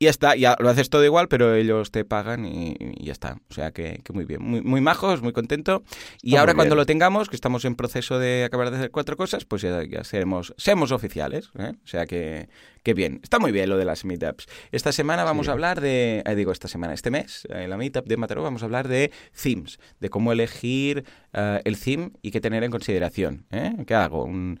Y 0.00 0.04
ya 0.04 0.10
está, 0.10 0.36
ya 0.36 0.56
lo 0.60 0.68
haces 0.68 0.90
todo 0.90 1.04
igual, 1.04 1.26
pero 1.26 1.54
ellos 1.54 1.90
te 1.90 2.04
pagan 2.04 2.46
y, 2.46 2.76
ya 3.04 3.10
está. 3.10 3.38
O 3.50 3.54
sea 3.54 3.72
que, 3.72 4.00
muy 4.12 4.24
bien, 4.24 4.40
muy, 4.42 4.62
muy, 4.62 4.80
majos, 4.80 5.22
muy 5.22 5.32
contento. 5.32 5.82
Y 6.22 6.36
ahora 6.36 6.54
cuando 6.54 6.76
lo 6.76 6.86
tengamos, 6.86 7.28
que 7.28 7.34
estamos 7.34 7.64
en 7.64 7.74
proceso 7.74 8.18
de 8.18 8.44
acabar 8.44 8.70
de 8.70 8.76
hacer 8.76 8.90
cuatro 8.92 9.16
cosas, 9.16 9.44
pues 9.44 9.62
ya, 9.62 9.82
ya 9.84 10.04
seremos, 10.04 10.54
seremos 10.56 10.92
oficiales. 10.92 11.50
O 11.54 11.86
sea 11.86 12.06
que, 12.06 12.48
que 12.82 12.94
bien, 12.94 13.20
está 13.22 13.38
muy 13.38 13.52
bien 13.52 13.68
lo 13.68 13.76
de 13.76 13.84
las 13.84 14.04
meetups. 14.04 14.46
Esta 14.72 14.92
semana 14.92 15.24
vamos 15.24 15.48
a 15.48 15.52
hablar 15.52 15.80
de, 15.80 16.22
digo 16.36 16.52
esta 16.52 16.68
semana, 16.68 16.94
este 16.94 17.10
mes, 17.10 17.46
en 17.50 17.68
la 17.68 17.76
meetup 17.76 18.06
de 18.06 18.16
Mataró 18.16 18.42
vamos 18.42 18.62
a 18.62 18.66
hablar 18.66 18.88
de 18.88 19.10
themes, 19.40 19.78
de 20.00 20.08
cómo 20.10 20.32
elegir 20.32 21.04
eh, 21.32 21.60
el 21.64 21.78
theme 21.78 22.12
y 22.22 22.30
qué 22.30 22.40
tener 22.40 22.64
en 22.64 22.70
consideración. 22.70 23.46
¿eh? 23.50 23.74
¿Qué 23.86 23.94
hago? 23.94 24.24
¿Un, 24.24 24.58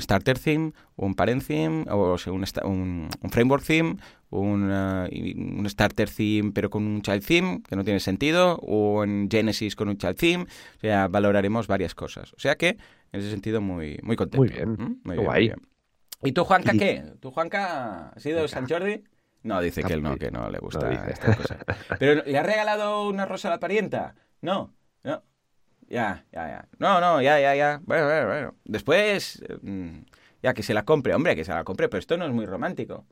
starter 0.00 0.38
theme? 0.38 0.72
¿Un 0.96 1.14
parent 1.14 1.46
theme? 1.46 1.84
¿O 1.90 2.16
un, 2.64 3.10
framework 3.30 3.64
theme? 3.64 3.96
Un, 4.30 4.70
eh, 4.70 5.34
un, 5.36 5.68
starter 5.68 6.10
theme 6.10 6.52
pero 6.52 6.68
con 6.68 6.86
un 6.86 7.02
child 7.02 7.24
theme, 7.24 7.62
que 7.66 7.76
no 7.76 7.84
tiene 7.84 8.00
sentido, 8.00 8.56
o 8.62 9.04
en 9.04 9.28
Genesis 9.30 9.74
con 9.74 9.88
un 9.88 9.96
child 9.96 10.16
theme. 10.16 10.44
O 10.44 10.80
sea, 10.80 11.08
valoraremos 11.08 11.66
varias 11.66 11.94
cosas. 11.94 12.32
O 12.34 12.38
sea 12.38 12.56
que, 12.56 12.76
en 13.12 13.20
ese 13.20 13.30
sentido, 13.30 13.60
muy, 13.60 13.98
muy 14.02 14.16
contento. 14.16 14.38
Muy 14.38 14.48
bien. 14.48 14.72
¿Mm? 14.72 15.00
Muy 15.04 15.16
guay. 15.16 15.52
¿Y 16.22 16.32
tú, 16.32 16.44
Juanca, 16.44 16.72
qué? 16.72 17.04
¿Tú, 17.20 17.30
Juanca, 17.30 18.08
has 18.10 18.22
sido 18.22 18.42
de 18.42 18.48
San 18.48 18.68
Jordi? 18.68 19.04
No, 19.42 19.60
dice 19.60 19.82
que 19.82 19.92
él 19.92 20.02
no, 20.02 20.16
que 20.16 20.30
no 20.30 20.50
le 20.50 20.58
gusta 20.58 20.90
esta 21.08 21.36
cosa. 21.36 21.58
Pero 21.98 22.22
¿le 22.24 22.38
ha 22.38 22.42
regalado 22.42 23.08
una 23.08 23.24
rosa 23.24 23.48
a 23.48 23.52
la 23.52 23.60
parienta? 23.60 24.14
No, 24.40 24.74
no. 25.04 25.22
Ya, 25.88 26.26
ya, 26.32 26.48
ya. 26.48 26.68
No, 26.78 27.00
no, 27.00 27.22
ya, 27.22 27.40
ya, 27.40 27.54
ya. 27.54 27.80
Bueno, 27.84 28.06
bueno, 28.06 28.26
bueno. 28.26 28.54
Después, 28.64 29.42
mm, 29.62 30.00
ya 30.42 30.54
que 30.54 30.62
se 30.62 30.74
la 30.74 30.84
compre. 30.84 31.14
Hombre, 31.14 31.36
que 31.36 31.44
se 31.44 31.52
la 31.52 31.64
compre, 31.64 31.88
pero 31.88 32.00
esto 32.00 32.16
no 32.16 32.26
es 32.26 32.32
muy 32.32 32.46
romántico. 32.46 33.06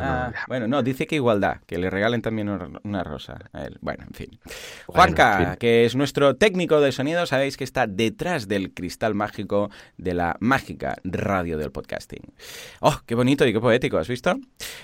Ah, 0.00 0.32
bueno, 0.48 0.66
no, 0.68 0.82
dice 0.82 1.06
que 1.06 1.16
igualdad, 1.16 1.58
que 1.66 1.78
le 1.78 1.90
regalen 1.90 2.22
también 2.22 2.48
una 2.82 3.04
rosa 3.04 3.38
a 3.52 3.64
él. 3.64 3.78
Bueno, 3.80 4.04
en 4.06 4.14
fin. 4.14 4.40
Juanca, 4.86 5.56
que 5.56 5.84
es 5.84 5.94
nuestro 5.96 6.36
técnico 6.36 6.80
de 6.80 6.92
sonido, 6.92 7.26
sabéis 7.26 7.56
que 7.56 7.64
está 7.64 7.86
detrás 7.86 8.48
del 8.48 8.72
cristal 8.72 9.14
mágico 9.14 9.70
de 9.96 10.14
la 10.14 10.36
mágica 10.40 10.96
radio 11.04 11.58
del 11.58 11.72
podcasting. 11.72 12.32
¡Oh, 12.80 13.00
qué 13.06 13.14
bonito 13.14 13.46
y 13.46 13.52
qué 13.52 13.60
poético! 13.60 13.98
¿Has 13.98 14.08
visto? 14.08 14.34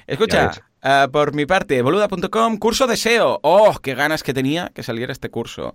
Escucha, 0.06 0.50
ah, 0.82 1.08
por 1.10 1.34
mi 1.34 1.46
parte, 1.46 1.80
boluda.com, 1.82 2.58
curso 2.58 2.86
de 2.86 2.96
SEO. 2.96 3.40
¡Oh, 3.42 3.78
qué 3.82 3.94
ganas 3.94 4.22
que 4.22 4.34
tenía 4.34 4.70
que 4.74 4.82
saliera 4.82 5.12
este 5.12 5.30
curso! 5.30 5.74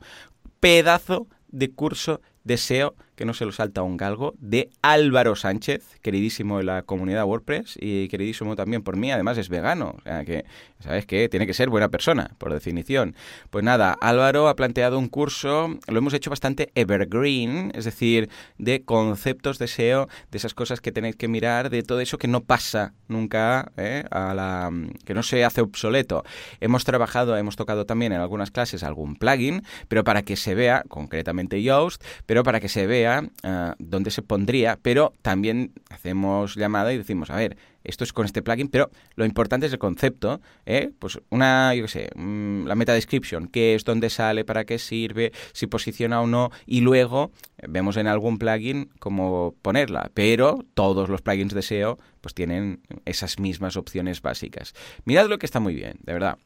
Pedazo 0.60 1.28
de 1.48 1.72
curso 1.72 2.22
de 2.44 2.58
SEO 2.58 2.96
que 3.16 3.26
no 3.26 3.34
se 3.34 3.46
lo 3.46 3.52
salta 3.52 3.84
un 3.84 3.98
galgo, 3.98 4.34
de 4.40 4.70
Álvaro 4.82 5.36
Sánchez, 5.36 6.00
queridísimo 6.02 6.60
en 6.60 6.66
la 6.66 6.82
comunidad 6.84 7.26
WordPress 7.26 7.78
y 7.80 8.08
queridísimo 8.08 8.56
también 8.56 8.84
por 8.84 8.98
mí, 8.98 9.12
además 9.12 9.38
es 9.38 9.50
vegano, 9.50 9.96
o 10.00 10.02
sea 10.02 10.26
que, 10.26 10.46
¿sabes 10.80 11.06
qué? 11.06 11.30
Tiene 11.30 11.46
que 11.46 11.54
ser 11.54 11.70
buena 11.70 11.90
persona, 11.90 12.32
por 12.38 12.54
definición. 12.54 13.16
Pues 13.50 13.64
nada, 13.64 13.96
Álvaro 14.02 14.48
ha 14.48 14.56
planteado 14.56 14.98
un 14.98 15.10
curso, 15.10 15.78
lo 15.88 15.98
hemos 15.98 16.14
hecho 16.14 16.30
bastante 16.30 16.72
evergreen, 16.76 17.72
es 17.76 17.86
decir, 17.86 18.30
de 18.58 18.84
conceptos 18.84 19.60
de 19.60 19.68
SEO, 19.68 20.08
de 20.32 20.38
esas 20.38 20.54
cosas 20.54 20.82
que 20.82 20.92
tenéis 20.92 21.16
que 21.16 21.28
mirar, 21.28 21.70
de 21.70 21.84
todo 21.84 22.00
eso 22.00 22.18
que 22.18 22.28
no 22.28 22.42
pasa 22.42 22.94
nunca, 23.08 23.72
¿eh? 23.78 24.06
a 24.10 24.34
la, 24.34 24.72
que 25.06 25.14
no 25.14 25.22
se 25.22 25.46
hace 25.46 25.62
obsoleto. 25.62 26.24
Hemos 26.62 26.84
trabajado, 26.84 27.38
hemos 27.38 27.56
tocado 27.56 27.86
también 27.86 28.12
en 28.12 28.22
algunas 28.22 28.50
clases 28.50 28.82
algún 28.84 29.16
plugin, 29.16 29.64
pero 29.88 30.04
para 30.04 30.24
que 30.24 30.36
se 30.36 30.56
vea, 30.56 30.84
concretamente 30.88 31.62
Yoast, 31.62 32.04
para 32.42 32.60
que 32.60 32.70
se 32.70 32.88
vea 32.88 33.30
eh, 33.44 33.74
dónde 33.78 34.10
se 34.10 34.24
pondría, 34.24 34.80
pero 34.82 35.14
también 35.22 35.74
hacemos 35.92 36.56
llamada 36.56 36.92
y 36.94 36.98
decimos, 36.98 37.30
a 37.30 37.36
ver, 37.36 37.58
esto 37.84 38.04
es 38.04 38.14
con 38.14 38.26
este 38.26 38.42
plugin, 38.42 38.68
pero 38.68 38.90
lo 39.16 39.26
importante 39.26 39.66
es 39.66 39.74
el 39.74 39.80
concepto, 39.80 40.42
¿eh? 40.66 40.92
Pues 41.00 41.20
una, 41.30 41.74
yo 41.76 41.84
qué 41.84 41.88
sé, 41.88 42.10
mm, 42.16 42.66
la 42.66 42.76
meta 42.76 42.94
description, 42.94 43.48
qué 43.48 43.76
es, 43.76 43.84
dónde 43.84 44.10
sale, 44.10 44.46
para 44.46 44.66
qué 44.66 44.80
sirve, 44.80 45.32
si 45.52 45.68
posiciona 45.68 46.22
o 46.22 46.28
no, 46.28 46.52
y 46.66 46.82
luego 46.82 47.32
eh, 47.58 47.66
vemos 47.70 47.98
en 47.98 48.08
algún 48.08 48.38
plugin 48.38 48.90
cómo 49.00 49.56
ponerla, 49.62 50.12
pero 50.14 50.64
todos 50.74 51.10
los 51.10 51.22
plugins 51.22 51.54
de 51.54 51.62
SEO 51.62 52.00
pues 52.22 52.34
tienen 52.34 52.82
esas 53.04 53.38
mismas 53.38 53.76
opciones 53.76 54.22
básicas. 54.22 54.74
Mirad 55.04 55.28
lo 55.28 55.38
que 55.40 55.46
está 55.46 55.60
muy 55.60 55.76
bien, 55.76 55.98
de 56.04 56.14
verdad. 56.14 56.38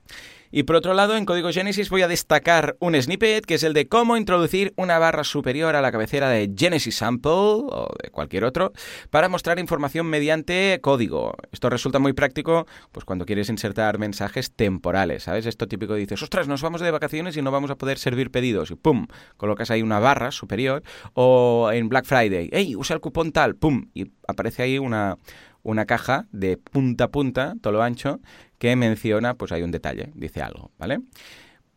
Y 0.52 0.64
por 0.64 0.76
otro 0.78 0.94
lado, 0.94 1.18
en 1.18 1.26
Código 1.26 1.52
Genesis 1.52 1.90
voy 1.90 2.02
a 2.02 2.08
destacar 2.08 2.78
un 2.80 3.00
snippet 3.00 3.46
que 3.46 3.56
es 3.56 3.64
el 3.64 3.74
de 3.74 3.88
cómo 3.88 4.18
introducir 4.18 4.74
una 4.78 4.98
barra 4.98 5.24
superior 5.24 5.76
a 5.76 5.82
la 5.82 5.92
cabecera 5.92 6.30
de 6.30 6.52
Genesis 6.58 6.96
Sample 6.96 7.32
o 7.32 7.94
de 8.02 8.10
cualquier 8.10 8.46
otro 8.46 8.72
para 9.10 9.30
mostrar 9.30 9.60
información 9.60 10.08
mediante 10.08 10.80
código. 10.82 11.27
Esto 11.52 11.70
resulta 11.70 12.00
muy 12.00 12.14
práctico 12.14 12.68
pues 12.92 13.06
cuando 13.06 13.26
quieres 13.26 13.50
insertar 13.50 13.98
mensajes 13.98 14.52
temporales, 14.52 15.24
¿sabes? 15.24 15.46
Esto 15.46 15.68
típico 15.68 15.96
dices, 15.96 16.22
ostras, 16.22 16.48
nos 16.48 16.62
vamos 16.62 16.82
de 16.82 16.92
vacaciones 16.92 17.38
y 17.38 17.42
no 17.42 17.52
vamos 17.52 17.72
a 17.72 17.76
poder 17.76 17.98
servir 17.98 18.32
pedidos 18.32 18.72
y 18.72 18.76
pum, 18.76 19.08
colocas 19.38 19.72
ahí 19.72 19.82
una 19.82 20.00
barra 20.00 20.32
superior 20.32 20.84
o 21.14 21.70
en 21.72 21.90
Black 21.90 22.06
Friday, 22.06 22.50
hey, 22.52 22.76
usa 22.76 22.94
el 22.94 23.02
cupón 23.02 23.32
tal, 23.32 23.56
pum, 23.56 23.90
y 23.94 24.12
aparece 24.28 24.64
ahí 24.64 24.80
una 24.80 25.18
una 25.64 25.86
caja 25.86 26.28
de 26.32 26.56
punta 26.56 27.06
a 27.06 27.08
punta, 27.10 27.56
todo 27.62 27.74
lo 27.74 27.84
ancho, 27.84 28.22
que 28.58 28.76
menciona, 28.78 29.34
pues 29.34 29.52
hay 29.52 29.64
un 29.64 29.72
detalle, 29.72 30.12
dice 30.16 30.42
algo, 30.42 30.72
¿vale? 30.78 31.00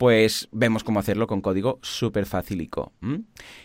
Pues 0.00 0.49
vemos 0.50 0.83
cómo 0.83 0.99
hacerlo 0.99 1.26
con 1.26 1.42
código 1.42 1.78
súper 1.83 2.25
facilico. 2.25 2.95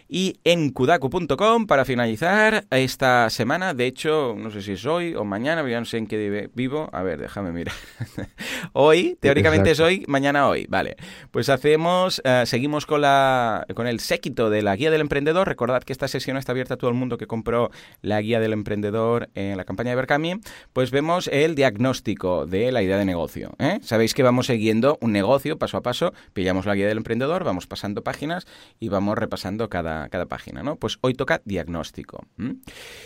Y 0.09 0.37
en 0.43 0.69
kudaku.com, 0.69 1.65
para 1.65 1.85
finalizar 1.85 2.65
esta 2.71 3.29
semana, 3.29 3.73
de 3.73 3.87
hecho, 3.87 4.35
no 4.37 4.51
sé 4.51 4.61
si 4.61 4.73
es 4.73 4.85
hoy 4.85 5.15
o 5.15 5.23
mañana, 5.23 5.67
ya 5.67 5.79
no 5.79 5.85
sé 5.85 5.97
en 5.97 6.07
qué 6.07 6.49
vivo. 6.53 6.89
A 6.91 7.03
ver, 7.03 7.19
déjame 7.19 7.53
mirar. 7.53 7.73
hoy, 8.73 9.17
teóricamente 9.21 9.71
es 9.71 9.79
hoy, 9.79 10.03
mañana 10.09 10.49
hoy. 10.49 10.67
Vale. 10.67 10.97
Pues 11.31 11.47
hacemos, 11.47 12.21
eh, 12.25 12.43
seguimos 12.45 12.85
con, 12.85 12.99
la, 12.99 13.65
con 13.73 13.87
el 13.87 14.01
séquito 14.01 14.49
de 14.49 14.61
la 14.61 14.75
guía 14.75 14.91
del 14.91 15.01
emprendedor. 15.01 15.47
Recordad 15.47 15.83
que 15.83 15.93
esta 15.93 16.09
sesión 16.09 16.35
está 16.35 16.51
abierta 16.51 16.73
a 16.73 16.77
todo 16.77 16.89
el 16.89 16.97
mundo 16.97 17.17
que 17.17 17.27
compró 17.27 17.71
la 18.01 18.19
guía 18.19 18.41
del 18.41 18.51
emprendedor 18.51 19.29
en 19.35 19.55
la 19.55 19.63
campaña 19.63 19.91
de 19.91 19.95
Berkami. 19.95 20.41
Pues 20.73 20.91
vemos 20.91 21.29
el 21.29 21.55
diagnóstico 21.55 22.45
de 22.45 22.73
la 22.73 22.83
idea 22.83 22.97
de 22.97 23.05
negocio. 23.05 23.55
¿eh? 23.57 23.79
Sabéis 23.81 24.13
que 24.13 24.21
vamos 24.21 24.47
siguiendo 24.47 24.97
un 24.99 25.13
negocio 25.13 25.57
paso 25.57 25.77
a 25.77 25.81
paso. 25.81 26.13
Pillamos 26.33 26.65
la 26.65 26.75
guía 26.75 26.87
del 26.87 26.97
emprendedor, 26.97 27.43
vamos 27.43 27.67
pasando 27.67 28.03
páginas 28.03 28.45
y 28.79 28.89
vamos 28.89 29.17
repasando 29.17 29.69
cada 29.69 29.95
cada, 30.09 30.25
página, 30.25 30.63
¿no? 30.63 30.75
Pues 30.77 30.97
hoy 31.01 31.13
toca 31.13 31.41
diagnóstico. 31.45 32.25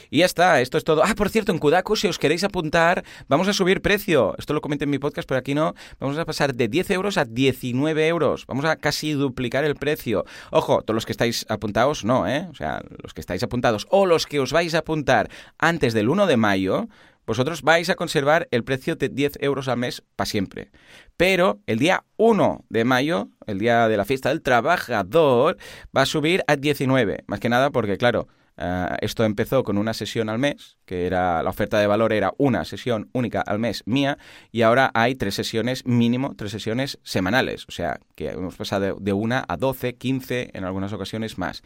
Y 0.09 0.19
ya 0.19 0.25
está, 0.25 0.61
esto 0.61 0.77
es 0.77 0.83
todo. 0.83 1.03
Ah, 1.03 1.13
por 1.15 1.29
cierto, 1.29 1.51
en 1.51 1.59
Kudaku, 1.59 1.95
si 1.95 2.07
os 2.07 2.17
queréis 2.17 2.43
apuntar, 2.43 3.03
vamos 3.27 3.47
a 3.47 3.53
subir 3.53 3.81
precio. 3.81 4.35
Esto 4.38 4.53
lo 4.53 4.61
comenté 4.61 4.85
en 4.85 4.89
mi 4.89 4.99
podcast, 4.99 5.27
pero 5.27 5.39
aquí 5.39 5.53
no. 5.53 5.73
Vamos 5.99 6.17
a 6.17 6.25
pasar 6.25 6.55
de 6.55 6.67
10 6.67 6.91
euros 6.91 7.17
a 7.17 7.25
19 7.25 8.07
euros. 8.07 8.45
Vamos 8.47 8.65
a 8.65 8.75
casi 8.77 9.11
duplicar 9.11 9.63
el 9.63 9.75
precio. 9.75 10.25
Ojo, 10.51 10.81
todos 10.81 10.95
los 10.95 11.05
que 11.05 11.11
estáis 11.11 11.45
apuntados, 11.49 12.05
no, 12.05 12.27
¿eh? 12.27 12.47
O 12.51 12.55
sea, 12.55 12.81
los 13.03 13.13
que 13.13 13.21
estáis 13.21 13.43
apuntados 13.43 13.88
o 13.89 14.05
los 14.05 14.25
que 14.25 14.39
os 14.39 14.51
vais 14.51 14.73
a 14.75 14.79
apuntar 14.79 15.29
antes 15.57 15.93
del 15.93 16.09
1 16.09 16.27
de 16.27 16.38
mayo, 16.38 16.88
vosotros 17.29 17.62
vais 17.62 17.88
a 17.91 17.95
conservar 17.95 18.48
el 18.50 18.63
precio 18.63 18.95
de 18.95 19.07
10 19.07 19.33
euros 19.41 19.67
al 19.67 19.77
mes 19.77 20.01
para 20.15 20.25
siempre. 20.25 20.71
Pero 21.15 21.62
el 21.67 21.77
día 21.77 22.03
1 22.17 22.65
de 22.69 22.83
mayo, 22.86 23.29
el 23.45 23.59
día 23.59 23.88
de 23.88 23.98
la 23.98 24.05
fiesta 24.05 24.29
del 24.29 24.41
trabajador, 24.41 25.57
va 25.95 26.01
a 26.01 26.05
subir 26.07 26.43
a 26.48 26.55
19. 26.55 27.25
Más 27.27 27.39
que 27.39 27.50
nada 27.50 27.69
porque, 27.69 28.00
claro, 28.00 28.27
eh, 28.57 28.88
esto 29.01 29.24
empezó 29.24 29.63
con 29.63 29.77
una 29.77 29.93
sesión 29.93 30.27
al 30.27 30.38
mes, 30.38 30.77
que 30.86 31.05
era 31.05 31.41
la 31.41 31.50
oferta 31.50 31.79
de 31.79 31.88
valor 31.88 32.13
era 32.13 32.33
una 32.38 32.65
sesión 32.65 33.09
única 33.13 33.41
al 33.41 33.57
mes 33.57 33.83
mía, 33.86 34.17
y 34.51 34.63
ahora 34.63 34.89
hay 34.93 35.13
tres 35.13 35.36
sesiones 35.36 35.86
mínimo, 35.86 36.33
tres 36.36 36.51
sesiones 36.51 37.00
semanales. 37.03 37.65
O 37.69 37.71
sea, 37.71 38.00
que 38.15 38.29
hemos 38.29 38.55
pasado 38.55 38.98
de 39.00 39.13
una 39.13 39.45
a 39.48 39.55
12, 39.55 39.95
15, 39.95 40.50
en 40.53 40.65
algunas 40.65 40.91
ocasiones 40.91 41.38
más. 41.38 41.62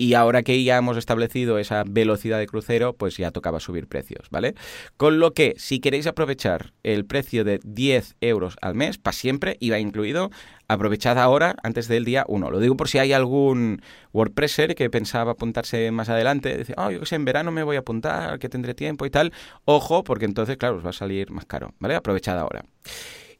Y 0.00 0.14
ahora 0.14 0.42
que 0.42 0.64
ya 0.64 0.78
hemos 0.78 0.96
establecido 0.96 1.58
esa 1.58 1.84
velocidad 1.86 2.38
de 2.38 2.46
crucero, 2.46 2.94
pues 2.94 3.18
ya 3.18 3.32
tocaba 3.32 3.60
subir 3.60 3.86
precios, 3.86 4.28
¿vale? 4.30 4.54
Con 4.96 5.18
lo 5.18 5.34
que, 5.34 5.52
si 5.58 5.78
queréis 5.78 6.06
aprovechar 6.06 6.72
el 6.82 7.04
precio 7.04 7.44
de 7.44 7.60
10 7.64 8.16
euros 8.22 8.56
al 8.62 8.74
mes, 8.74 8.96
para 8.96 9.12
siempre, 9.12 9.58
iba 9.60 9.78
incluido, 9.78 10.30
aprovechad 10.68 11.18
ahora 11.18 11.54
antes 11.62 11.86
del 11.86 12.06
día 12.06 12.24
1. 12.28 12.50
Lo 12.50 12.60
digo 12.60 12.78
por 12.78 12.88
si 12.88 12.96
hay 12.96 13.12
algún 13.12 13.82
WordPresser 14.14 14.74
que 14.74 14.88
pensaba 14.88 15.32
apuntarse 15.32 15.90
más 15.90 16.08
adelante. 16.08 16.56
Dice, 16.56 16.72
oh, 16.78 16.90
yo 16.90 17.00
que 17.00 17.04
sé, 17.04 17.16
en 17.16 17.26
verano 17.26 17.52
me 17.52 17.62
voy 17.62 17.76
a 17.76 17.80
apuntar, 17.80 18.38
que 18.38 18.48
tendré 18.48 18.72
tiempo 18.72 19.04
y 19.04 19.10
tal. 19.10 19.34
Ojo, 19.66 20.02
porque 20.02 20.24
entonces, 20.24 20.56
claro, 20.56 20.78
os 20.78 20.86
va 20.86 20.90
a 20.90 20.94
salir 20.94 21.30
más 21.30 21.44
caro, 21.44 21.74
¿vale? 21.78 21.94
Aprovechad 21.94 22.38
ahora. 22.38 22.64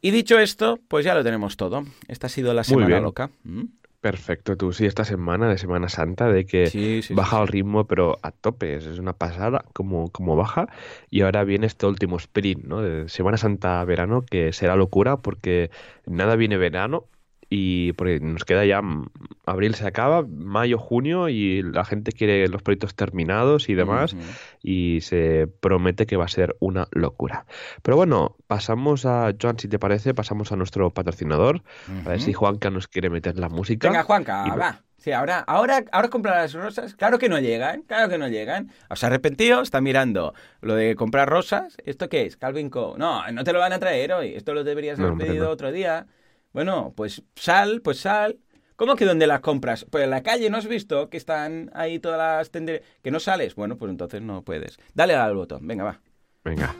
Y 0.02 0.10
dicho 0.10 0.38
esto, 0.38 0.78
pues 0.88 1.06
ya 1.06 1.14
lo 1.14 1.24
tenemos 1.24 1.56
todo. 1.56 1.84
Esta 2.06 2.26
ha 2.26 2.30
sido 2.30 2.52
la 2.52 2.64
semana 2.64 3.00
loca. 3.00 3.30
¿Mm? 3.44 3.62
Perfecto, 4.00 4.56
tú 4.56 4.72
sí, 4.72 4.86
esta 4.86 5.04
semana 5.04 5.50
de 5.50 5.58
Semana 5.58 5.90
Santa, 5.90 6.28
de 6.28 6.46
que 6.46 7.02
baja 7.14 7.42
el 7.42 7.48
ritmo, 7.48 7.86
pero 7.86 8.18
a 8.22 8.30
tope, 8.30 8.74
es 8.76 8.86
una 8.98 9.12
pasada 9.12 9.66
como, 9.74 10.10
como 10.10 10.36
baja. 10.36 10.68
Y 11.10 11.20
ahora 11.20 11.44
viene 11.44 11.66
este 11.66 11.84
último 11.84 12.16
sprint, 12.16 12.64
¿no? 12.64 12.80
De 12.80 13.10
Semana 13.10 13.36
Santa-verano, 13.36 14.22
que 14.22 14.54
será 14.54 14.74
locura 14.74 15.18
porque 15.18 15.70
nada 16.06 16.36
viene 16.36 16.56
verano, 16.56 17.08
y 17.52 17.92
porque 17.94 18.20
nos 18.20 18.44
queda 18.44 18.64
ya 18.64 18.80
mm, 18.80 19.10
abril 19.44 19.74
se 19.74 19.86
acaba, 19.86 20.24
mayo, 20.26 20.78
junio 20.78 21.28
y 21.28 21.62
la 21.62 21.84
gente 21.84 22.12
quiere 22.12 22.46
los 22.48 22.62
proyectos 22.62 22.94
terminados 22.94 23.68
y 23.68 23.74
demás 23.74 24.16
y 24.62 25.00
se 25.02 25.48
promete 25.60 26.06
que 26.06 26.16
va 26.16 26.24
a 26.24 26.28
ser 26.28 26.56
una 26.60 26.86
locura. 26.92 27.44
Pero 27.82 27.96
bueno, 27.96 28.36
pasamos 28.46 29.04
a 29.04 29.34
Joan, 29.40 29.58
si 29.58 29.66
te 29.66 29.80
parece, 29.80 30.14
pasamos 30.14 30.52
a 30.52 30.56
nuestro 30.56 30.90
patrocinador, 30.90 31.62
a 32.06 32.08
ver 32.08 32.20
si 32.20 32.32
Juanca 32.32 32.70
nos 32.70 32.86
quiere 32.86 33.10
meter 33.10 33.36
la 33.36 33.48
música. 33.48 33.88
Venga, 33.88 34.04
Juanca, 34.04 34.44
va. 34.54 34.82
Sí, 34.96 35.12
ahora, 35.12 35.38
ahora, 35.38 35.82
ahora 35.92 36.08
comprar 36.08 36.36
las 36.36 36.52
rosas, 36.52 36.94
claro 36.94 37.18
que 37.18 37.30
no 37.30 37.38
llegan, 37.38 37.82
claro 37.82 38.10
que 38.10 38.18
no 38.18 38.28
llegan. 38.28 38.70
¿Os 38.90 39.02
arrepentido? 39.02 39.62
Está 39.62 39.80
mirando 39.80 40.34
lo 40.60 40.74
de 40.74 40.94
comprar 40.94 41.26
rosas. 41.26 41.78
¿Esto 41.86 42.10
qué 42.10 42.26
es? 42.26 42.36
Calvin 42.36 42.68
Co. 42.68 42.96
No, 42.98 43.26
no 43.32 43.42
te 43.42 43.54
lo 43.54 43.60
van 43.60 43.72
a 43.72 43.78
traer 43.78 44.12
hoy. 44.12 44.34
Esto 44.34 44.52
lo 44.52 44.62
deberías 44.62 45.00
haber 45.00 45.16
pedido 45.16 45.48
otro 45.48 45.72
día. 45.72 46.06
Bueno, 46.52 46.92
pues 46.96 47.22
sal, 47.36 47.80
pues 47.82 48.00
sal. 48.00 48.38
¿Cómo 48.76 48.96
que 48.96 49.04
dónde 49.04 49.26
las 49.26 49.40
compras? 49.40 49.86
Pues 49.90 50.04
en 50.04 50.10
la 50.10 50.22
calle, 50.22 50.48
¿no 50.48 50.56
has 50.56 50.66
visto 50.66 51.10
que 51.10 51.18
están 51.18 51.70
ahí 51.74 51.98
todas 51.98 52.18
las 52.18 52.50
tenderías? 52.50 52.82
¿Que 53.02 53.10
no 53.10 53.20
sales? 53.20 53.54
Bueno, 53.54 53.76
pues 53.76 53.90
entonces 53.90 54.22
no 54.22 54.42
puedes. 54.42 54.78
Dale 54.94 55.14
al 55.14 55.34
botón, 55.34 55.66
venga, 55.66 55.84
va. 55.84 56.00
Venga. 56.44 56.74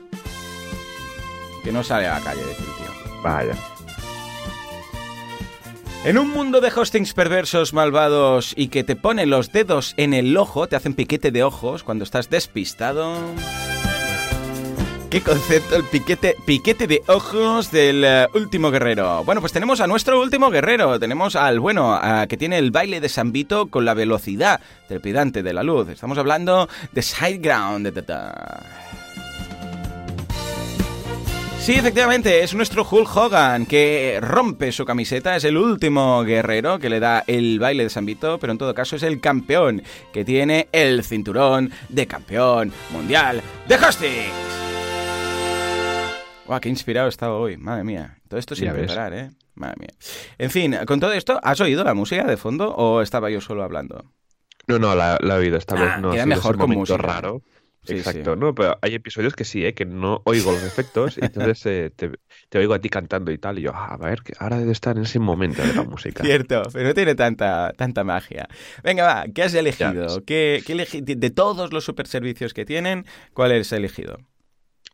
Que 1.63 1.73
no 1.73 1.85
sale 1.85 2.07
a 2.07 2.19
la 2.19 2.25
calle, 2.25 2.43
decir 2.43 2.65
tío. 2.65 3.23
Vaya. 3.23 3.55
En 6.03 6.17
un 6.17 6.31
mundo 6.31 6.63
de 6.63 6.73
hostings 6.75 7.13
perversos, 7.13 7.75
malvados 7.75 8.55
y 8.57 8.69
que 8.69 8.83
te 8.83 8.97
ponen 8.97 9.29
los 9.29 9.53
dedos 9.53 9.93
en 9.99 10.15
el 10.15 10.35
ojo, 10.39 10.67
te 10.67 10.77
hacen 10.77 10.95
piquete 10.95 11.31
de 11.31 11.43
ojos 11.45 11.85
cuando 11.85 12.05
estás 12.05 12.31
despistado. 12.31 13.19
¿Qué 15.11 15.23
concepto? 15.23 15.75
El 15.75 15.83
piquete, 15.83 16.37
piquete 16.47 16.87
de 16.87 17.03
ojos 17.09 17.73
del 17.73 18.05
eh, 18.05 18.29
último 18.33 18.71
guerrero. 18.71 19.25
Bueno, 19.25 19.41
pues 19.41 19.53
tenemos 19.53 19.81
a 19.81 19.89
nuestro 19.89 20.21
último 20.21 20.51
guerrero. 20.51 21.01
Tenemos 21.01 21.35
al 21.35 21.59
bueno, 21.59 21.99
que 22.29 22.37
tiene 22.37 22.59
el 22.59 22.71
baile 22.71 23.01
de 23.01 23.09
San 23.09 23.33
Vito 23.33 23.67
con 23.67 23.85
la 23.85 23.95
velocidad 23.95 24.61
trepidante 24.87 25.43
de 25.43 25.53
la 25.53 25.65
luz. 25.65 25.89
Estamos 25.89 26.17
hablando 26.17 26.69
de 26.93 27.03
Sideground. 27.03 27.93
Sí, 31.59 31.73
efectivamente, 31.73 32.45
es 32.45 32.55
nuestro 32.55 32.87
Hulk 32.89 33.17
Hogan 33.17 33.67
que 33.67 34.19
rompe 34.23 34.71
su 34.71 34.85
camiseta, 34.85 35.35
es 35.35 35.43
el 35.43 35.57
último 35.57 36.23
guerrero 36.23 36.79
que 36.79 36.89
le 36.89 37.01
da 37.01 37.25
el 37.27 37.59
baile 37.59 37.83
de 37.83 37.91
San 37.91 38.07
Vito, 38.07 38.39
pero 38.39 38.53
en 38.53 38.59
todo 38.59 38.75
caso 38.75 38.95
es 38.95 39.03
el 39.03 39.21
campeón 39.21 39.83
que 40.13 40.25
tiene 40.25 40.69
el 40.71 41.03
cinturón 41.03 41.73
de 41.89 42.07
campeón 42.07 42.73
mundial 42.93 43.43
de 43.67 43.75
hostings. 43.75 44.70
¡Guau, 46.51 46.61
qué 46.61 46.69
inspirado 46.69 47.07
estaba 47.07 47.37
hoy! 47.37 47.57
Madre 47.57 47.85
mía. 47.85 48.19
Todo 48.27 48.41
esto 48.41 48.57
sin 48.57 48.73
preparar, 48.73 49.15
¿eh? 49.15 49.31
Madre 49.55 49.77
mía. 49.79 49.95
En 50.37 50.51
fin, 50.51 50.75
con 50.85 50.99
todo 50.99 51.13
esto, 51.13 51.39
¿has 51.45 51.61
oído 51.61 51.85
la 51.85 51.95
música 51.95 52.25
de 52.25 52.37
fondo 52.37 52.75
o 52.75 53.03
estaba 53.03 53.31
yo 53.31 53.41
solo 53.41 53.63
hablando? 53.63 54.05
No, 54.67 54.81
no, 54.81 54.97
la, 54.97 55.17
he 55.23 55.33
oído. 55.33 55.57
Esta 55.57 55.77
vez 55.77 55.91
ah, 55.95 55.99
no. 55.99 56.11
Queda 56.11 56.27
mejor 56.27 56.59
con 56.59 56.71
música. 56.71 56.99
raro. 56.99 57.43
Exacto, 57.87 58.35
¿no? 58.35 58.53
Pero 58.53 58.77
hay 58.83 58.97
episodios 58.97 59.35
que 59.35 59.45
sí, 59.45 59.65
¿eh? 59.65 59.75
que 59.75 59.85
no 59.87 60.23
oigo 60.25 60.51
los 60.51 60.65
efectos 60.65 61.19
y 61.19 61.25
entonces 61.25 61.65
eh, 61.67 61.93
te, 61.95 62.59
oigo 62.59 62.75
a 62.75 62.81
ti 62.81 62.89
cantando 62.89 63.31
y 63.31 63.39
tal. 63.39 63.61
Y 63.61 63.63
yo, 63.63 63.71
ah, 63.73 63.95
a 63.95 63.97
ver, 63.97 64.23
que 64.23 64.33
ahora 64.41 64.59
debe 64.59 64.73
estar 64.73 64.97
en 64.97 65.05
ese 65.05 65.21
momento 65.21 65.63
de 65.63 65.73
la 65.73 65.85
música. 65.85 66.25
Cierto, 66.25 66.65
pero 66.73 66.89
no 66.89 66.95
tiene 66.95 67.15
tanta, 67.15 67.73
tanta 67.77 68.03
magia. 68.03 68.49
Venga, 68.83 69.05
va, 69.05 69.25
¿qué 69.33 69.45
has 69.45 69.55
elegido? 69.55 70.25
¿Qué, 70.25 70.65
qué 70.67 71.01
de 71.01 71.31
todos 71.31 71.73
los 71.73 71.85
super 71.85 72.09
servicios 72.09 72.55
que 72.55 72.65
tienen, 72.65 73.07
cuál 73.35 73.53
has 73.53 73.71
elegido? 73.71 74.19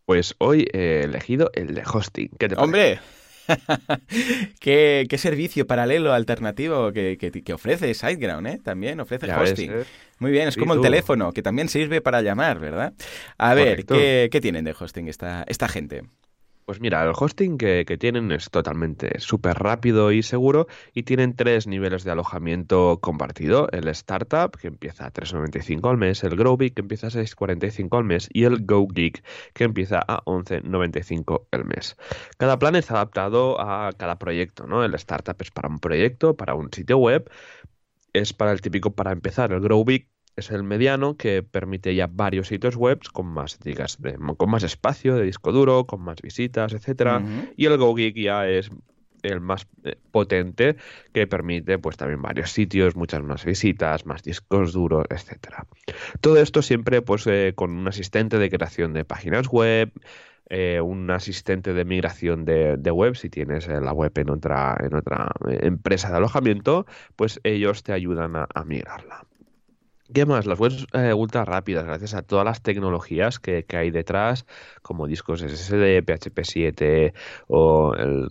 Pues 0.06 0.36
hoy 0.38 0.68
he 0.72 1.00
elegido 1.02 1.50
el 1.52 1.74
de 1.74 1.82
hosting. 1.82 2.30
¿Qué 2.38 2.48
te 2.48 2.54
¡Hombre! 2.54 3.00
¿Qué, 4.60 5.06
servicio 5.18 5.66
paralelo, 5.66 6.12
alternativo 6.12 6.92
que, 6.92 7.18
que, 7.18 7.52
ofrece 7.52 7.92
SiteGround, 7.92 8.46
¿eh? 8.46 8.60
También 8.62 9.00
ofrece 9.00 9.32
hosting. 9.32 9.72
¿eh? 9.72 9.84
Muy 10.20 10.30
bien, 10.30 10.46
es 10.46 10.56
como 10.56 10.74
el 10.74 10.80
teléfono, 10.80 11.32
que 11.32 11.42
también 11.42 11.68
sirve 11.68 12.00
para 12.00 12.22
llamar, 12.22 12.60
¿verdad? 12.60 12.94
A 13.36 13.54
ver, 13.54 13.84
¿qué, 13.84 14.28
¿qué, 14.30 14.40
tienen 14.40 14.64
de 14.64 14.74
hosting 14.78 15.08
esta, 15.08 15.44
esta 15.48 15.66
gente? 15.68 16.04
Pues 16.66 16.80
mira, 16.80 17.04
el 17.04 17.12
hosting 17.16 17.58
que, 17.58 17.84
tienen 17.96 18.32
es 18.32 18.50
totalmente 18.50 19.20
súper 19.20 19.56
rápido 19.56 20.10
y 20.10 20.24
seguro 20.24 20.66
y 20.92 21.04
tienen 21.04 21.36
tres 21.36 21.68
niveles 21.68 22.02
de 22.02 22.10
alojamiento 22.10 22.98
compartido. 23.00 23.68
El 23.70 23.86
Startup, 23.86 24.50
que 24.50 24.66
empieza 24.66 25.06
a 25.06 25.12
3,95 25.12 25.88
al 25.88 25.96
mes, 25.96 26.24
el 26.24 26.34
Growbig, 26.34 26.74
que 26.74 26.80
empieza 26.80 27.06
a 27.06 27.10
6,45 27.10 27.96
al 27.96 28.02
mes 28.02 28.28
y 28.32 28.42
el 28.44 28.66
GoGeek, 28.66 29.22
que 29.54 29.62
empieza 29.62 30.00
a 30.08 30.24
11,95 30.24 31.46
al 31.52 31.66
mes. 31.66 31.96
Cada 32.36 32.58
plan 32.58 32.74
es 32.74 32.90
adaptado 32.90 33.60
a 33.60 33.92
cada 33.92 34.18
proyecto, 34.18 34.66
¿no? 34.66 34.84
El 34.84 34.94
Startup 34.96 35.36
es 35.38 35.52
para 35.52 35.68
un 35.68 35.78
proyecto, 35.78 36.36
para 36.36 36.54
un 36.54 36.72
sitio 36.72 36.98
web, 36.98 37.30
es 38.12 38.32
para 38.32 38.50
el 38.50 38.60
típico 38.60 38.92
para 38.92 39.12
empezar. 39.12 39.52
El 39.52 39.60
Growbig 39.60 40.08
es 40.36 40.50
el 40.50 40.62
mediano 40.62 41.16
que 41.16 41.42
permite 41.42 41.94
ya 41.94 42.06
varios 42.06 42.48
sitios 42.48 42.76
web 42.76 43.00
con 43.12 43.26
más, 43.26 43.58
digas, 43.60 43.98
con 44.36 44.50
más 44.50 44.62
espacio 44.62 45.16
de 45.16 45.24
disco 45.24 45.50
duro, 45.50 45.86
con 45.86 46.02
más 46.02 46.20
visitas, 46.20 46.74
etcétera. 46.74 47.22
Y 47.56 47.64
el 47.66 47.78
GoGeek 47.78 48.16
ya 48.16 48.46
es 48.46 48.70
el 49.22 49.40
más 49.40 49.66
eh, 49.84 49.96
potente 50.12 50.76
que 51.12 51.26
permite 51.26 51.78
pues 51.78 51.96
también 51.96 52.22
varios 52.22 52.52
sitios, 52.52 52.96
muchas 52.96 53.22
más 53.22 53.44
visitas, 53.44 54.06
más 54.06 54.22
discos 54.22 54.72
duros, 54.72 55.06
etcétera. 55.08 55.66
Todo 56.20 56.36
esto 56.38 56.62
siempre 56.62 57.02
pues 57.02 57.26
eh, 57.26 57.52
con 57.54 57.70
un 57.72 57.88
asistente 57.88 58.38
de 58.38 58.50
creación 58.50 58.92
de 58.92 59.04
páginas 59.04 59.48
web, 59.48 59.90
eh, 60.48 60.80
un 60.80 61.10
asistente 61.10 61.72
de 61.72 61.84
migración 61.84 62.44
de, 62.44 62.90
web, 62.92 63.16
si 63.16 63.30
tienes 63.30 63.66
la 63.66 63.92
web 63.92 64.12
en 64.16 64.30
otra, 64.30 64.76
en 64.80 64.94
otra 64.94 65.32
empresa 65.48 66.10
de 66.10 66.18
alojamiento, 66.18 66.86
pues 67.16 67.40
ellos 67.42 67.82
te 67.82 67.92
ayudan 67.92 68.36
a 68.36 68.64
migrarla. 68.64 69.24
¿Qué 70.12 70.24
más? 70.24 70.46
Las 70.46 70.58
webs 70.60 70.86
eh, 70.92 71.12
ultra 71.12 71.44
rápidas, 71.44 71.84
gracias 71.84 72.14
a 72.14 72.22
todas 72.22 72.44
las 72.44 72.62
tecnologías 72.62 73.38
que, 73.40 73.64
hay 73.72 73.90
detrás, 73.90 74.46
como 74.82 75.06
discos 75.06 75.40
SSD, 75.40 76.02
PHP 76.02 76.40
7 76.42 77.14
o 77.48 77.94
el 77.94 78.28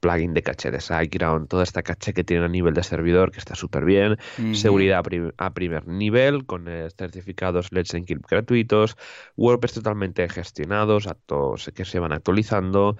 plugin 0.00 0.32
de 0.32 0.42
caché 0.42 0.70
de 0.70 0.80
SiteGround, 0.80 1.48
toda 1.48 1.64
esta 1.64 1.82
caché 1.82 2.12
que 2.14 2.24
tiene 2.24 2.44
a 2.44 2.48
nivel 2.48 2.72
de 2.72 2.82
servidor 2.82 3.30
que 3.30 3.38
está 3.38 3.54
súper 3.54 3.84
bien, 3.84 4.16
seguridad 4.54 5.02
a, 5.36 5.50
primer 5.54 5.86
nivel 5.86 6.46
con 6.46 6.68
eh, 6.68 6.88
certificados 6.96 7.72
Let's 7.72 7.92
Encrypt 7.94 8.28
gratuitos, 8.28 8.96
WordPress 9.36 9.74
totalmente 9.74 10.28
gestionados, 10.28 11.06
a 11.06 11.14
todos 11.14 11.70
que 11.74 11.84
se 11.84 11.98
van 11.98 12.12
actualizando, 12.12 12.96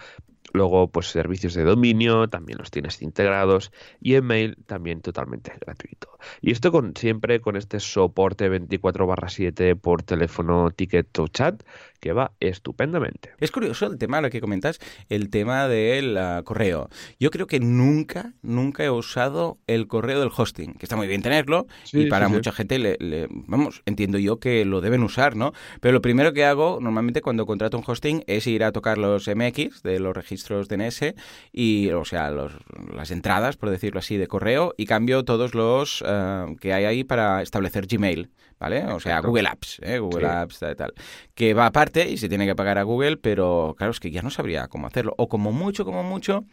Luego, 0.53 0.89
pues 0.89 1.07
servicios 1.07 1.55
de 1.55 1.65
dominio, 1.65 2.29
también 2.29 2.59
los 2.59 2.71
tienes 2.71 3.01
integrados. 3.01 3.73
Y 4.01 4.15
email 4.15 4.57
también 4.67 5.01
totalmente 5.01 5.53
gratuito. 5.61 6.19
Y 6.41 6.53
esto 6.53 6.71
con, 6.71 6.95
siempre 6.97 7.41
con 7.41 7.57
este 7.57 7.81
soporte 7.81 8.49
24 8.49 9.15
7 9.29 9.77
por 9.77 10.03
teléfono, 10.03 10.71
ticket 10.71 11.19
o 11.19 11.29
chat, 11.29 11.63
que 12.01 12.13
va 12.13 12.33
estupendamente. 12.41 13.31
Es 13.39 13.51
curioso 13.51 13.87
el 13.87 13.97
tema, 13.97 14.21
lo 14.21 14.29
que 14.29 14.41
comentas, 14.41 14.79
el 15.09 15.31
tema 15.31 15.69
del 15.69 16.19
ah, 16.19 16.43
correo. 16.45 16.89
Yo 17.19 17.31
creo 17.31 17.47
que 17.47 17.61
nunca, 17.61 18.35
nunca 18.43 18.85
he 18.85 18.91
usado 18.91 19.59
el 19.67 19.87
correo 19.87 20.21
del 20.21 20.31
hosting, 20.37 20.75
que 20.75 20.85
está 20.85 20.97
muy 20.97 21.07
bien 21.07 21.23
tenerlo 21.23 21.67
y 21.93 22.07
para 22.07 22.29
mucha 22.29 22.53
gente, 22.53 22.79
le, 22.79 23.29
vamos, 23.31 23.83
entiendo 23.87 24.19
yo 24.19 24.39
que 24.39 24.65
lo 24.65 24.81
deben 24.81 25.03
usar, 25.03 25.37
¿no? 25.37 25.53
Pero 25.81 25.93
lo 25.93 26.03
primero 26.03 26.33
que 26.33 26.45
hago 26.45 26.79
normalmente 26.81 27.23
cuando 27.23 27.47
contrato 27.47 27.79
un 27.79 27.85
hosting 27.87 28.25
es 28.27 28.47
ir 28.47 28.65
a 28.65 28.73
tocar 28.73 28.99
los 28.99 29.29
MX 29.29 29.83
de 29.83 30.01
los 30.01 30.15
registros 30.15 30.32
registros 30.33 30.69
DNS 30.69 31.15
y, 31.53 31.91
o 31.91 32.05
sea, 32.05 32.31
los, 32.31 32.53
las 32.95 33.11
entradas, 33.11 33.57
por 33.57 33.71
decirlo 33.71 33.99
así, 33.99 34.17
de 34.17 34.27
correo 34.27 34.75
y 34.77 34.87
cambio 34.87 35.25
todos 35.25 35.55
los 35.55 36.03
eh, 36.07 36.57
que 36.61 36.73
hay 36.73 36.85
ahí 36.85 37.05
para 37.05 37.43
establecer 37.43 37.87
Gmail, 37.87 38.31
¿vale? 38.59 38.87
O 38.87 39.01
sea, 39.01 39.21
Google 39.21 39.49
Apps, 39.49 39.79
¿eh? 39.83 39.99
Google 39.99 40.27
Apps, 40.27 40.59
tal, 40.59 40.77
tal. 40.77 40.95
Que 41.35 41.53
va 41.53 41.67
aparte 41.67 42.09
y 42.09 42.17
se 42.17 42.29
tiene 42.29 42.47
que 42.47 42.55
pagar 42.55 42.79
a 42.79 42.83
Google, 42.83 43.19
pero 43.19 43.75
claro, 43.77 43.91
es 43.91 44.01
que 44.01 44.11
ya 44.11 44.23
no 44.23 44.31
sabría 44.31 44.69
cómo 44.69 44.87
hacerlo. 44.87 45.15
O 45.19 45.29
como 45.29 45.53
mucho, 45.53 45.85
como 45.85 46.03
mucho, 46.03 46.45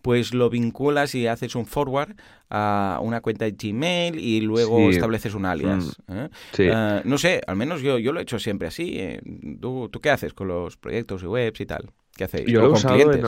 pues 0.00 0.32
lo 0.32 0.48
vinculas 0.48 1.14
y 1.14 1.26
haces 1.26 1.54
un 1.54 1.66
forward 1.66 2.16
a 2.48 3.00
una 3.02 3.20
cuenta 3.20 3.44
de 3.44 3.52
Gmail 3.52 4.18
y 4.18 4.40
luego 4.40 4.88
estableces 4.88 5.34
un 5.34 5.44
alias. 5.44 5.98
Mm. 6.06 6.24
¿eh? 6.58 7.02
no 7.04 7.18
sé, 7.18 7.42
al 7.46 7.56
menos 7.56 7.82
yo, 7.82 7.98
yo 7.98 8.12
lo 8.12 8.20
he 8.20 8.22
hecho 8.22 8.38
siempre 8.38 8.68
así. 8.68 9.18
¿Tú, 9.60 9.90
¿Tú 9.90 10.00
qué 10.00 10.10
haces 10.10 10.32
con 10.32 10.48
los 10.48 10.78
proyectos 10.78 11.22
y 11.22 11.26
webs 11.26 11.60
y 11.60 11.66
tal? 11.66 11.90
¿Qué 12.16 12.24
hacéis? 12.24 12.46
Yo 12.46 12.60
lo, 12.62 12.66
he 12.66 12.70
usado 12.70 13.12
en 13.12 13.24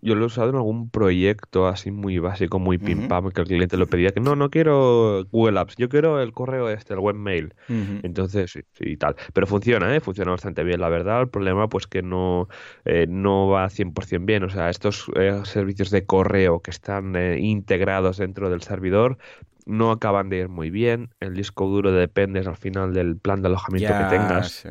yo 0.00 0.14
lo 0.14 0.24
he 0.24 0.26
usado 0.26 0.50
en 0.50 0.56
algún 0.56 0.90
proyecto 0.90 1.68
así 1.68 1.90
muy 1.90 2.18
básico, 2.18 2.58
muy 2.58 2.78
pim 2.78 3.08
pam, 3.08 3.30
que 3.30 3.40
el 3.40 3.46
cliente 3.46 3.76
lo 3.76 3.86
pedía 3.86 4.10
que 4.10 4.20
no, 4.20 4.34
no 4.34 4.50
quiero 4.50 5.24
Google 5.30 5.60
Apps, 5.60 5.76
yo 5.76 5.88
quiero 5.88 6.20
el 6.20 6.32
correo 6.32 6.68
este, 6.70 6.94
el 6.94 7.00
webmail. 7.00 7.54
Entonces, 8.02 8.50
sí, 8.50 8.60
sí, 8.72 8.84
y 8.84 8.96
tal. 8.96 9.16
Pero 9.32 9.46
funciona, 9.46 9.94
¿eh? 9.94 10.00
Funciona 10.00 10.32
bastante 10.32 10.64
bien, 10.64 10.80
la 10.80 10.88
verdad. 10.88 11.20
El 11.22 11.28
problema, 11.28 11.68
pues 11.68 11.86
que 11.86 12.02
no, 12.02 12.48
eh, 12.84 13.06
no 13.08 13.48
va 13.48 13.68
100% 13.68 14.24
bien. 14.24 14.44
O 14.44 14.50
sea, 14.50 14.70
estos 14.70 15.10
eh, 15.14 15.40
servicios 15.44 15.90
de 15.90 16.04
correo 16.04 16.60
que 16.60 16.70
están 16.70 17.14
eh, 17.16 17.38
integrados 17.40 18.18
dentro 18.18 18.50
del 18.50 18.62
servidor 18.62 19.18
no 19.66 19.90
acaban 19.90 20.28
de 20.28 20.38
ir 20.38 20.48
muy 20.48 20.70
bien. 20.70 21.10
El 21.20 21.34
disco 21.34 21.66
duro 21.66 21.92
depende 21.92 22.40
al 22.40 22.56
final 22.56 22.92
del 22.92 23.16
plan 23.16 23.42
de 23.42 23.48
alojamiento 23.48 23.92
que 23.92 24.04
tengas. 24.16 24.66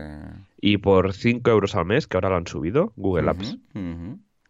Y 0.60 0.78
por 0.78 1.14
5 1.14 1.50
euros 1.52 1.76
al 1.76 1.86
mes, 1.86 2.08
que 2.08 2.18
ahora 2.18 2.30
lo 2.30 2.38
han 2.38 2.48
subido, 2.48 2.94
Google 2.96 3.30
Apps. 3.30 3.58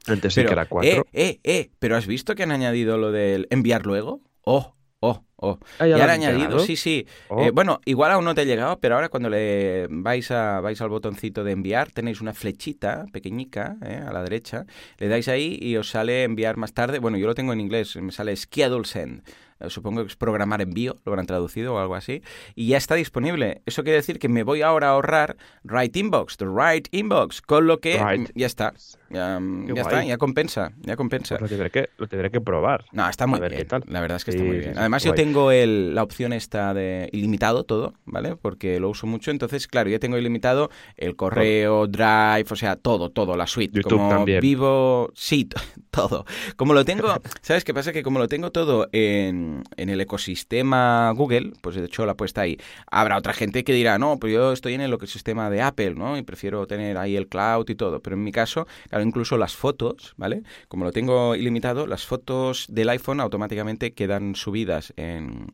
Antes 0.07 0.33
sí 0.33 0.43
que 0.43 0.51
era 0.51 0.65
4. 0.67 0.91
Eh, 0.91 1.03
eh, 1.13 1.39
eh, 1.43 1.69
pero 1.79 1.95
¿has 1.95 2.07
visto 2.07 2.35
que 2.35 2.43
han 2.43 2.51
añadido 2.51 2.97
lo 2.97 3.11
del 3.11 3.47
enviar 3.49 3.85
luego? 3.85 4.21
Oh, 4.41 4.75
oh, 4.99 5.23
oh. 5.35 5.59
Ah, 5.79 5.87
ya, 5.87 6.03
han 6.03 6.09
añadido, 6.09 6.59
sí, 6.59 6.75
sí. 6.75 7.07
Oh. 7.29 7.43
Eh, 7.43 7.51
bueno, 7.51 7.81
igual 7.85 8.11
aún 8.11 8.25
no 8.25 8.35
te 8.35 8.41
ha 8.41 8.45
llegado, 8.45 8.79
pero 8.79 8.95
ahora 8.95 9.09
cuando 9.09 9.29
le 9.29 9.87
vais 9.89 10.29
a 10.31 10.59
vais 10.61 10.79
al 10.81 10.89
botoncito 10.89 11.43
de 11.43 11.51
enviar, 11.51 11.91
tenéis 11.91 12.21
una 12.21 12.33
flechita 12.33 13.05
pequeñica 13.11 13.77
eh, 13.83 14.03
a 14.05 14.11
la 14.13 14.21
derecha, 14.23 14.65
le 14.97 15.07
dais 15.07 15.27
ahí 15.27 15.57
y 15.61 15.77
os 15.77 15.89
sale 15.89 16.23
enviar 16.23 16.57
más 16.57 16.73
tarde. 16.73 16.99
Bueno, 16.99 17.17
yo 17.17 17.27
lo 17.27 17.35
tengo 17.35 17.53
en 17.53 17.61
inglés, 17.61 17.95
me 17.95 18.11
sale 18.11 18.35
schedule 18.35 18.85
send. 18.85 19.23
Eh, 19.59 19.69
supongo 19.69 20.01
que 20.01 20.07
es 20.07 20.15
programar 20.15 20.61
envío, 20.61 20.97
lo 21.05 21.11
habrán 21.11 21.25
traducido 21.25 21.75
o 21.75 21.79
algo 21.79 21.95
así, 21.95 22.21
y 22.55 22.67
ya 22.67 22.77
está 22.77 22.95
disponible. 22.95 23.61
Eso 23.65 23.83
quiere 23.83 23.97
decir 23.97 24.19
que 24.19 24.27
me 24.27 24.43
voy 24.43 24.61
ahora 24.61 24.87
a 24.87 24.91
ahorrar 24.91 25.37
Write 25.63 25.99
Inbox, 25.99 26.37
the 26.37 26.45
Write 26.45 26.89
Inbox, 26.91 27.41
con 27.41 27.67
lo 27.67 27.79
que 27.79 27.99
ya 28.35 28.45
está. 28.45 28.73
Ya, 29.09 29.39
está, 29.75 30.03
ya 30.03 30.17
compensa, 30.17 30.73
ya 30.81 30.97
compensa. 30.97 31.37
Pues 31.37 31.51
lo, 31.51 31.57
tendré 31.57 31.71
que, 31.71 31.89
lo 31.97 32.07
tendré 32.07 32.31
que 32.31 32.41
probar. 32.41 32.85
No, 32.91 33.07
está 33.07 33.27
muy 33.27 33.39
bien. 33.39 33.67
La 33.87 34.01
verdad 34.01 34.17
es 34.17 34.25
que 34.25 34.31
está 34.31 34.43
muy 34.43 34.57
bien. 34.57 34.77
Además, 34.77 35.03
yo 35.03 35.13
tengo 35.13 35.51
el, 35.51 35.95
la 35.95 36.03
opción 36.03 36.33
esta 36.33 36.73
de 36.73 37.09
ilimitado 37.13 37.63
todo, 37.63 37.93
¿vale? 38.05 38.35
Porque 38.35 38.79
lo 38.79 38.89
uso 38.89 39.07
mucho. 39.07 39.31
Entonces, 39.31 39.67
claro, 39.67 39.89
yo 39.89 39.99
tengo 39.99 40.17
ilimitado 40.17 40.69
el 40.97 41.15
correo, 41.15 41.87
Drive, 41.87 42.45
o 42.49 42.55
sea, 42.55 42.75
todo, 42.75 43.09
todo, 43.09 43.37
la 43.37 43.47
suite. 43.47 43.77
YouTube 43.77 43.99
como 43.99 44.09
también. 44.09 44.41
Vivo, 44.41 45.11
sí, 45.13 45.47
todo. 45.91 46.25
Como 46.55 46.73
lo 46.73 46.83
tengo, 46.83 47.07
¿sabes 47.41 47.63
qué 47.63 47.73
pasa? 47.73 47.93
Que 47.93 48.03
como 48.03 48.19
lo 48.19 48.27
tengo 48.27 48.51
todo 48.51 48.89
en 48.91 49.44
en, 49.77 49.89
el 49.89 50.01
ecosistema 50.01 51.11
Google, 51.15 51.53
pues 51.61 51.75
de 51.75 51.85
hecho 51.85 52.05
la 52.05 52.15
puesta 52.15 52.41
ahí. 52.41 52.57
Habrá 52.89 53.17
otra 53.17 53.33
gente 53.33 53.63
que 53.63 53.73
dirá, 53.73 53.97
no, 53.97 54.17
pues 54.19 54.33
yo 54.33 54.51
estoy 54.51 54.73
en 54.73 54.81
el 54.81 54.93
ecosistema 54.93 55.49
de 55.49 55.61
Apple, 55.61 55.95
¿no? 55.95 56.17
Y 56.17 56.23
prefiero 56.23 56.67
tener 56.67 56.97
ahí 56.97 57.15
el 57.15 57.27
cloud 57.27 57.69
y 57.69 57.75
todo. 57.75 58.01
Pero 58.01 58.15
en 58.15 58.23
mi 58.23 58.31
caso, 58.31 58.67
claro, 58.89 59.03
incluso 59.03 59.37
las 59.37 59.55
fotos, 59.55 60.13
¿vale? 60.17 60.43
Como 60.67 60.85
lo 60.85 60.91
tengo 60.91 61.35
ilimitado, 61.35 61.87
las 61.87 62.05
fotos 62.05 62.65
del 62.69 62.89
iPhone 62.89 63.19
automáticamente 63.19 63.93
quedan 63.93 64.35
subidas 64.35 64.93
en, 64.97 65.53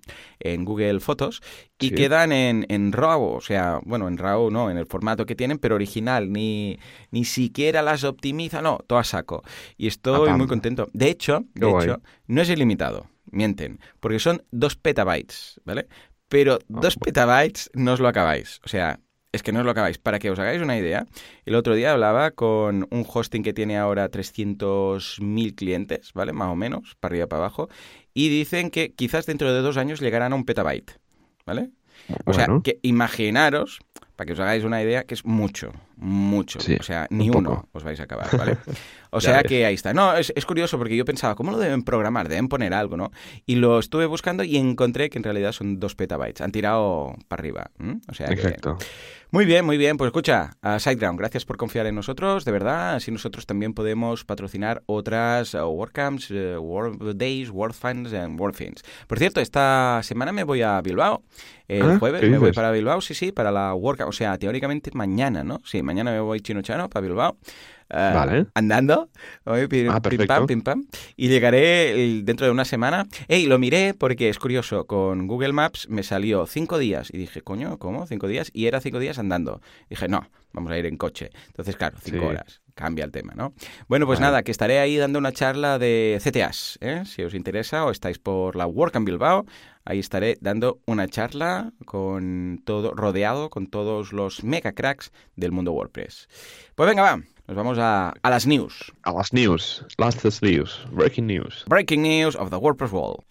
Google 0.63 0.99
Fotos 0.99 1.41
y 1.79 1.91
quedan 1.91 2.31
en, 2.31 2.65
en 2.69 2.91
RAW, 2.91 3.23
o 3.23 3.41
sea, 3.41 3.79
bueno, 3.83 4.07
en 4.07 4.17
RAW 4.17 4.51
no, 4.51 4.69
en 4.69 4.77
el 4.77 4.85
formato 4.85 5.25
que 5.25 5.35
tienen, 5.35 5.57
pero 5.57 5.75
original, 5.75 6.31
ni, 6.31 6.77
ni 7.11 7.25
siquiera 7.25 7.81
las 7.81 8.03
optimiza, 8.03 8.61
no, 8.61 8.79
todo 8.85 8.99
a 8.99 9.03
saco. 9.03 9.43
Y 9.77 9.87
estoy 9.87 10.31
muy 10.33 10.47
contento. 10.47 10.87
De 10.93 11.09
hecho, 11.09 11.45
de 11.53 11.69
hecho, 11.69 12.01
no 12.27 12.41
es 12.41 12.49
ilimitado 12.49 13.07
mienten, 13.31 13.79
porque 13.99 14.19
son 14.19 14.43
dos 14.51 14.75
petabytes, 14.75 15.59
¿vale? 15.65 15.87
Pero 16.27 16.59
ah, 16.61 16.65
dos 16.67 16.95
petabytes 16.97 17.69
no 17.73 17.93
os 17.93 17.99
lo 17.99 18.07
acabáis. 18.07 18.59
O 18.63 18.69
sea, 18.69 18.99
es 19.31 19.43
que 19.43 19.51
no 19.51 19.59
os 19.59 19.65
lo 19.65 19.71
acabáis. 19.71 19.97
Para 19.97 20.19
que 20.19 20.29
os 20.29 20.39
hagáis 20.39 20.61
una 20.61 20.77
idea, 20.77 21.05
el 21.45 21.55
otro 21.55 21.75
día 21.75 21.93
hablaba 21.93 22.31
con 22.31 22.87
un 22.89 23.05
hosting 23.07 23.43
que 23.43 23.53
tiene 23.53 23.77
ahora 23.77 24.09
300.000 24.09 25.55
clientes, 25.55 26.11
¿vale? 26.13 26.33
Más 26.33 26.49
o 26.49 26.55
menos, 26.55 26.95
para 26.99 27.13
arriba 27.13 27.27
para 27.27 27.43
abajo, 27.43 27.69
y 28.13 28.29
dicen 28.29 28.69
que 28.69 28.93
quizás 28.93 29.25
dentro 29.25 29.53
de 29.53 29.61
dos 29.61 29.77
años 29.77 29.99
llegarán 29.99 30.33
a 30.33 30.35
un 30.35 30.45
petabyte, 30.45 30.99
¿vale? 31.45 31.71
O 32.25 32.33
sea, 32.33 32.47
que 32.63 32.79
imaginaros, 32.81 33.79
para 34.21 34.27
que 34.27 34.33
os 34.33 34.39
hagáis 34.39 34.63
una 34.63 34.79
idea, 34.83 35.03
que 35.05 35.15
es 35.15 35.25
mucho, 35.25 35.71
mucho. 35.97 36.59
o 36.59 36.83
sea, 36.83 37.07
ni 37.09 37.31
uno 37.31 37.67
os 37.71 37.83
vais 37.83 37.99
a 37.99 38.03
acabar, 38.03 38.29
¿vale? 38.37 38.55
O 39.13 39.19
sea 39.19 39.41
que 39.43 39.65
ahí 39.65 39.73
está. 39.73 39.93
No, 39.93 40.15
es, 40.15 40.31
curioso 40.45 40.77
porque 40.77 40.95
yo 40.95 41.03
pensaba, 41.03 41.35
¿cómo 41.35 41.51
lo 41.51 41.57
deben 41.57 41.81
programar? 41.83 42.29
Deben 42.29 42.47
poner 42.47 42.73
algo, 42.73 42.95
¿no? 42.95 43.11
Y 43.45 43.55
lo 43.55 43.79
estuve 43.79 44.05
buscando 44.05 44.43
y 44.43 44.55
encontré 44.55 45.09
que 45.09 45.17
en 45.17 45.23
realidad 45.23 45.51
son 45.51 45.81
dos 45.81 45.95
petabytes. 45.95 46.39
Han 46.39 46.51
tirado 46.51 47.15
para 47.27 47.41
arriba. 47.41 47.71
O 48.07 48.13
sea 48.13 48.27
Exacto. 48.27 48.77
Muy 49.33 49.45
bien, 49.45 49.65
muy 49.65 49.77
bien. 49.77 49.95
Pues 49.95 50.09
escucha, 50.09 50.57
a 50.61 50.77
SiteGround, 50.77 51.17
gracias 51.17 51.45
por 51.45 51.55
confiar 51.55 51.85
en 51.85 51.95
nosotros, 51.95 52.43
de 52.43 52.51
verdad. 52.51 52.95
Así 52.95 53.11
nosotros 53.11 53.45
también 53.45 53.73
podemos 53.73 54.25
patrocinar 54.25 54.83
otras 54.87 55.53
uh, 55.53 55.59
WordCamps, 55.59 56.31
uh, 56.31 56.59
Word 56.59 57.15
Days, 57.15 57.49
WordFans 57.49 58.11
y 58.11 58.17
WordFins. 58.17 58.83
Por 59.07 59.19
cierto, 59.19 59.39
esta 59.39 60.01
semana 60.03 60.33
me 60.33 60.43
voy 60.43 60.63
a 60.63 60.81
Bilbao. 60.81 61.23
El 61.69 61.91
Ah, 61.91 61.97
jueves 61.97 62.19
¿qué 62.19 62.27
me 62.27 62.39
voy 62.39 62.51
para 62.51 62.71
Bilbao, 62.71 62.99
sí, 62.99 63.13
sí, 63.13 63.31
para 63.31 63.51
la 63.51 63.73
WordCamp. 63.73 64.09
O 64.09 64.11
sea, 64.11 64.37
teóricamente 64.37 64.91
mañana, 64.93 65.45
¿no? 65.45 65.61
Sí, 65.63 65.81
mañana 65.81 66.11
me 66.11 66.19
voy 66.19 66.41
chino-chano 66.41 66.89
para 66.89 67.07
Bilbao. 67.07 67.37
Eh, 67.93 68.11
Vale. 68.13 68.45
Andando, 68.53 69.09
voy 69.45 69.67
pim, 69.67 69.89
Ah, 69.89 70.01
pim, 70.01 70.25
pam, 70.25 70.47
pim, 70.47 70.61
pam, 70.61 70.85
y 71.15 71.27
llegaré 71.27 72.21
dentro 72.23 72.45
de 72.45 72.51
una 72.51 72.65
semana. 72.65 73.07
Ey, 73.27 73.45
lo 73.45 73.59
miré 73.59 73.93
porque 73.93 74.29
es 74.29 74.39
curioso, 74.39 74.85
con 74.85 75.27
Google 75.27 75.53
Maps 75.53 75.87
me 75.89 76.03
salió 76.03 76.45
cinco 76.47 76.77
días 76.77 77.09
y 77.13 77.17
dije, 77.17 77.41
coño, 77.41 77.77
¿cómo? 77.77 78.07
¿Cinco 78.07 78.27
días? 78.27 78.49
Y 78.53 78.65
era 78.67 78.79
cinco 78.81 78.99
días 78.99 79.19
andando. 79.19 79.61
Dije, 79.89 80.07
no, 80.07 80.27
vamos 80.53 80.71
a 80.71 80.77
ir 80.77 80.85
en 80.85 80.97
coche. 80.97 81.29
Entonces, 81.47 81.75
claro, 81.75 81.97
cinco 82.01 82.19
Sí. 82.21 82.25
horas. 82.25 82.61
Cambia 82.73 83.03
el 83.03 83.11
tema, 83.11 83.33
¿no? 83.35 83.53
Bueno, 83.89 84.05
pues 84.05 84.19
Vale. 84.19 84.31
nada, 84.31 84.43
que 84.43 84.51
estaré 84.51 84.79
ahí 84.79 84.95
dando 84.95 85.19
una 85.19 85.33
charla 85.33 85.77
de 85.77 86.17
CTAs, 86.23 86.77
¿eh? 86.81 87.03
Si 87.05 87.21
os 87.21 87.33
interesa 87.33 87.83
o 87.85 87.91
estáis 87.91 88.17
por 88.17 88.55
la 88.55 88.65
WordCamp 88.65 89.05
Bilbao, 89.05 89.45
ahí 89.83 89.99
estaré 89.99 90.37
dando 90.39 90.79
una 90.85 91.07
charla 91.09 91.73
con 91.85 92.61
todo, 92.63 92.93
rodeado 92.95 93.49
con 93.49 93.67
todos 93.67 94.13
los 94.13 94.45
mega 94.45 94.71
cracks 94.71 95.11
del 95.35 95.51
mundo 95.51 95.73
WordPress. 95.73 96.29
Pues 96.75 96.87
venga, 96.89 97.01
va, 97.03 97.21
nos 97.51 97.57
vamos 97.57 97.77
a, 97.79 98.13
a 98.21 98.29
las 98.29 98.47
news. 98.47 98.93
A 99.03 99.11
las 99.11 99.33
news, 99.33 99.83
latest 99.97 100.41
news, 100.41 100.79
breaking 100.89 101.27
news. 101.27 101.65
Breaking 101.67 102.01
news 102.01 102.33
of 102.37 102.49
the 102.49 102.57
WordPress 102.57 102.93
world. 102.93 103.25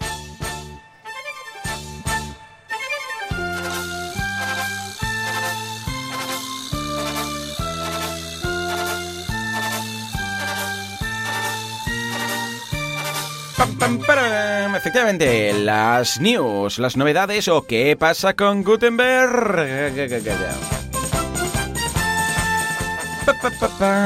Efectivamente, 14.77 15.55
las 15.55 16.21
news, 16.21 16.79
las 16.79 16.97
novedades 16.97 17.49
o 17.49 17.63
qué 17.63 17.97
pasa 17.99 18.35
con 18.35 18.63
Gutenberg. 18.63 19.91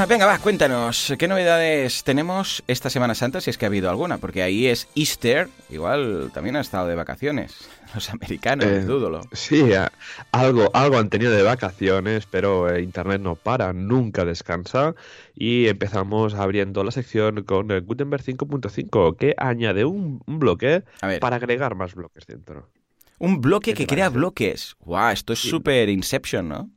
Venga, 0.08 0.26
va, 0.26 0.38
cuéntanos, 0.38 1.14
¿qué 1.18 1.28
novedades 1.28 2.02
tenemos 2.04 2.62
esta 2.66 2.90
Semana 2.90 3.14
Santa, 3.14 3.40
si 3.40 3.50
es 3.50 3.58
que 3.58 3.64
ha 3.64 3.68
habido 3.68 3.88
alguna? 3.88 4.18
Porque 4.18 4.42
ahí 4.42 4.66
es 4.66 4.88
Easter, 4.94 5.48
igual 5.70 6.30
también 6.34 6.56
han 6.56 6.62
estado 6.62 6.86
de 6.88 6.94
vacaciones, 6.94 7.68
los 7.94 8.10
americanos, 8.10 8.66
Eh, 8.66 8.80
dúdolo. 8.80 9.20
Sí, 9.32 9.70
algo, 10.32 10.70
algo 10.74 10.98
han 10.98 11.10
tenido 11.10 11.32
de 11.32 11.42
vacaciones, 11.42 12.26
pero 12.26 12.68
eh, 12.70 12.82
Internet 12.82 13.20
no 13.20 13.34
para, 13.36 13.72
nunca 13.72 14.24
descansa. 14.24 14.94
Y 15.34 15.68
empezamos 15.68 16.34
abriendo 16.34 16.82
la 16.84 16.90
sección 16.90 17.42
con 17.44 17.70
el 17.70 17.82
Gutenberg 17.82 18.22
5.5, 18.24 19.16
que 19.16 19.34
añade 19.38 19.84
un, 19.84 20.22
un 20.26 20.38
bloque 20.38 20.82
para 21.20 21.36
agregar 21.36 21.74
más 21.76 21.94
bloques 21.94 22.26
dentro. 22.26 22.68
un 23.18 23.40
bloque 23.40 23.74
¿qué 23.74 23.86
que 23.86 23.94
crea 23.94 24.08
bloques. 24.10 24.74
Guau, 24.80 25.12
esto 25.12 25.32
es 25.32 25.40
Sí. 25.40 25.48
súper 25.50 25.88
Inception, 25.88 26.48
¿no? 26.48 26.70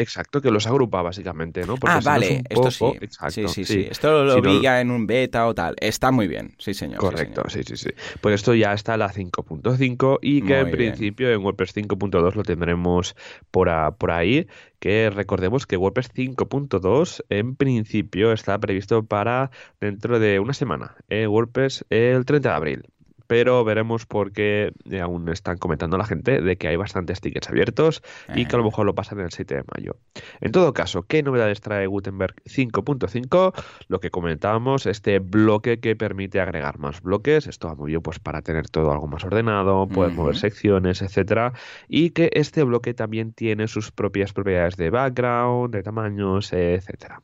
Exacto, 0.00 0.40
que 0.40 0.50
los 0.50 0.66
agrupa 0.66 1.02
básicamente, 1.02 1.66
¿no? 1.66 1.74
ah, 1.74 1.76
si 1.76 1.86
no 1.90 1.98
es 1.98 2.04
vale, 2.04 2.42
esto 2.48 2.54
poco- 2.62 2.70
sí. 2.70 2.98
Exacto, 3.00 3.48
sí, 3.48 3.64
sí, 3.64 3.64
sí. 3.64 3.88
Esto 3.90 4.24
lo, 4.24 4.34
Si 4.36 4.40
vi 4.40 4.54
no- 4.56 4.62
ya 4.62 4.80
en 4.80 4.90
un 4.92 5.06
beta 5.06 5.46
o 5.48 5.54
tal. 5.54 5.74
Está 5.80 6.10
muy 6.12 6.28
bien, 6.28 6.54
sí, 6.58 6.72
señor. 6.72 6.96
sí, 7.00 7.00
Correcto, 7.00 7.42
señor. 7.48 7.66
sí, 7.66 7.76
sí, 7.76 7.88
sí. 7.88 7.90
Pues 8.20 8.36
esto 8.36 8.54
ya 8.54 8.72
está 8.72 8.96
la 8.96 9.08
5.5 9.12 10.18
y 10.22 10.42
que 10.42 10.54
Muy 10.54 10.54
en 10.54 10.64
bien. 10.76 10.92
principio 10.92 11.30
en 11.32 11.42
WordPress 11.42 11.72
5.2 11.74 12.34
lo 12.36 12.42
tendremos 12.44 13.16
por, 13.50 13.68
a- 13.68 13.90
por 13.96 14.10
ahí. 14.12 14.46
Que 14.78 15.10
recordemos 15.10 15.66
que 15.66 15.76
WordPress 15.76 16.10
5.2 16.14 17.24
en 17.30 17.56
principio 17.56 18.32
está 18.32 18.58
previsto 18.58 19.04
para 19.04 19.50
dentro 19.80 20.18
de 20.20 20.38
una 20.38 20.54
semana. 20.54 20.94
eh, 21.08 21.26
WordPress 21.26 21.84
el 21.90 22.24
30 22.24 22.50
de 22.50 22.54
abril. 22.54 22.82
Pero 23.28 23.62
veremos 23.62 24.04
porque 24.06 24.72
eh, 24.90 25.00
aún 25.00 25.28
están 25.28 25.58
comentando 25.58 25.96
la 25.96 26.04
gente 26.04 26.40
de 26.40 26.56
que 26.56 26.66
hay 26.66 26.74
bastantes 26.76 27.20
tickets 27.20 27.48
abiertos 27.48 28.02
y 28.34 28.46
que 28.46 28.56
a 28.56 28.58
lo 28.58 28.64
Eh. 28.64 28.66
mejor 28.66 28.86
lo 28.86 28.94
pasan 28.96 29.20
el 29.20 29.30
7 29.30 29.54
de 29.54 29.62
mayo. 29.76 29.96
En 30.40 30.50
todo 30.50 30.72
caso, 30.74 31.02
¿qué 31.02 31.22
novedades 31.22 31.60
trae 31.60 31.86
Gutenberg 31.86 32.34
5.5? 32.46 33.52
Lo 33.88 34.00
que 34.00 34.10
comentábamos, 34.10 34.86
este 34.86 35.20
bloque 35.20 35.78
que 35.78 35.94
permite 35.94 36.40
agregar 36.40 36.78
más 36.80 37.00
bloques. 37.02 37.46
Esto 37.46 37.68
va 37.68 37.74
muy 37.76 37.90
bien 37.92 38.02
pues, 38.02 38.18
para 38.18 38.42
tener 38.42 38.68
todo 38.68 38.90
algo 38.90 39.06
más 39.06 39.24
ordenado, 39.24 39.86
poder 39.86 40.12
mover 40.12 40.36
secciones, 40.36 41.02
etcétera. 41.02 41.52
Y 41.86 42.10
que 42.10 42.30
este 42.32 42.62
bloque 42.64 42.94
también 42.94 43.32
tiene 43.32 43.68
sus 43.68 43.92
propias 43.92 44.32
propiedades 44.32 44.76
de 44.76 44.90
background, 44.90 45.74
de 45.74 45.82
tamaños, 45.82 46.52
etcétera. 46.52 47.20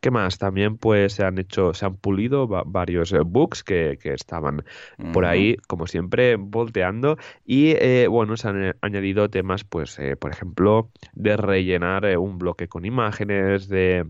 ¿Qué 0.00 0.10
más? 0.10 0.38
También 0.38 0.76
pues 0.78 1.14
se 1.14 1.24
han 1.24 1.38
hecho, 1.38 1.74
se 1.74 1.86
han 1.86 1.96
pulido 1.96 2.48
va- 2.48 2.62
varios 2.66 3.12
eh, 3.12 3.20
bugs 3.24 3.62
que, 3.64 3.98
que 4.00 4.14
estaban 4.14 4.64
por 5.10 5.24
ahí, 5.24 5.56
como 5.66 5.86
siempre, 5.86 6.36
volteando. 6.36 7.16
Y 7.44 7.70
eh, 7.72 8.06
bueno, 8.08 8.36
se 8.36 8.48
han 8.48 8.62
eh, 8.64 8.74
añadido 8.80 9.28
temas, 9.30 9.64
pues, 9.64 9.98
eh, 9.98 10.16
por 10.16 10.30
ejemplo, 10.32 10.90
de 11.12 11.36
rellenar 11.36 12.18
un 12.18 12.38
bloque 12.38 12.68
con 12.68 12.84
imágenes, 12.84 13.68
de 13.68 14.06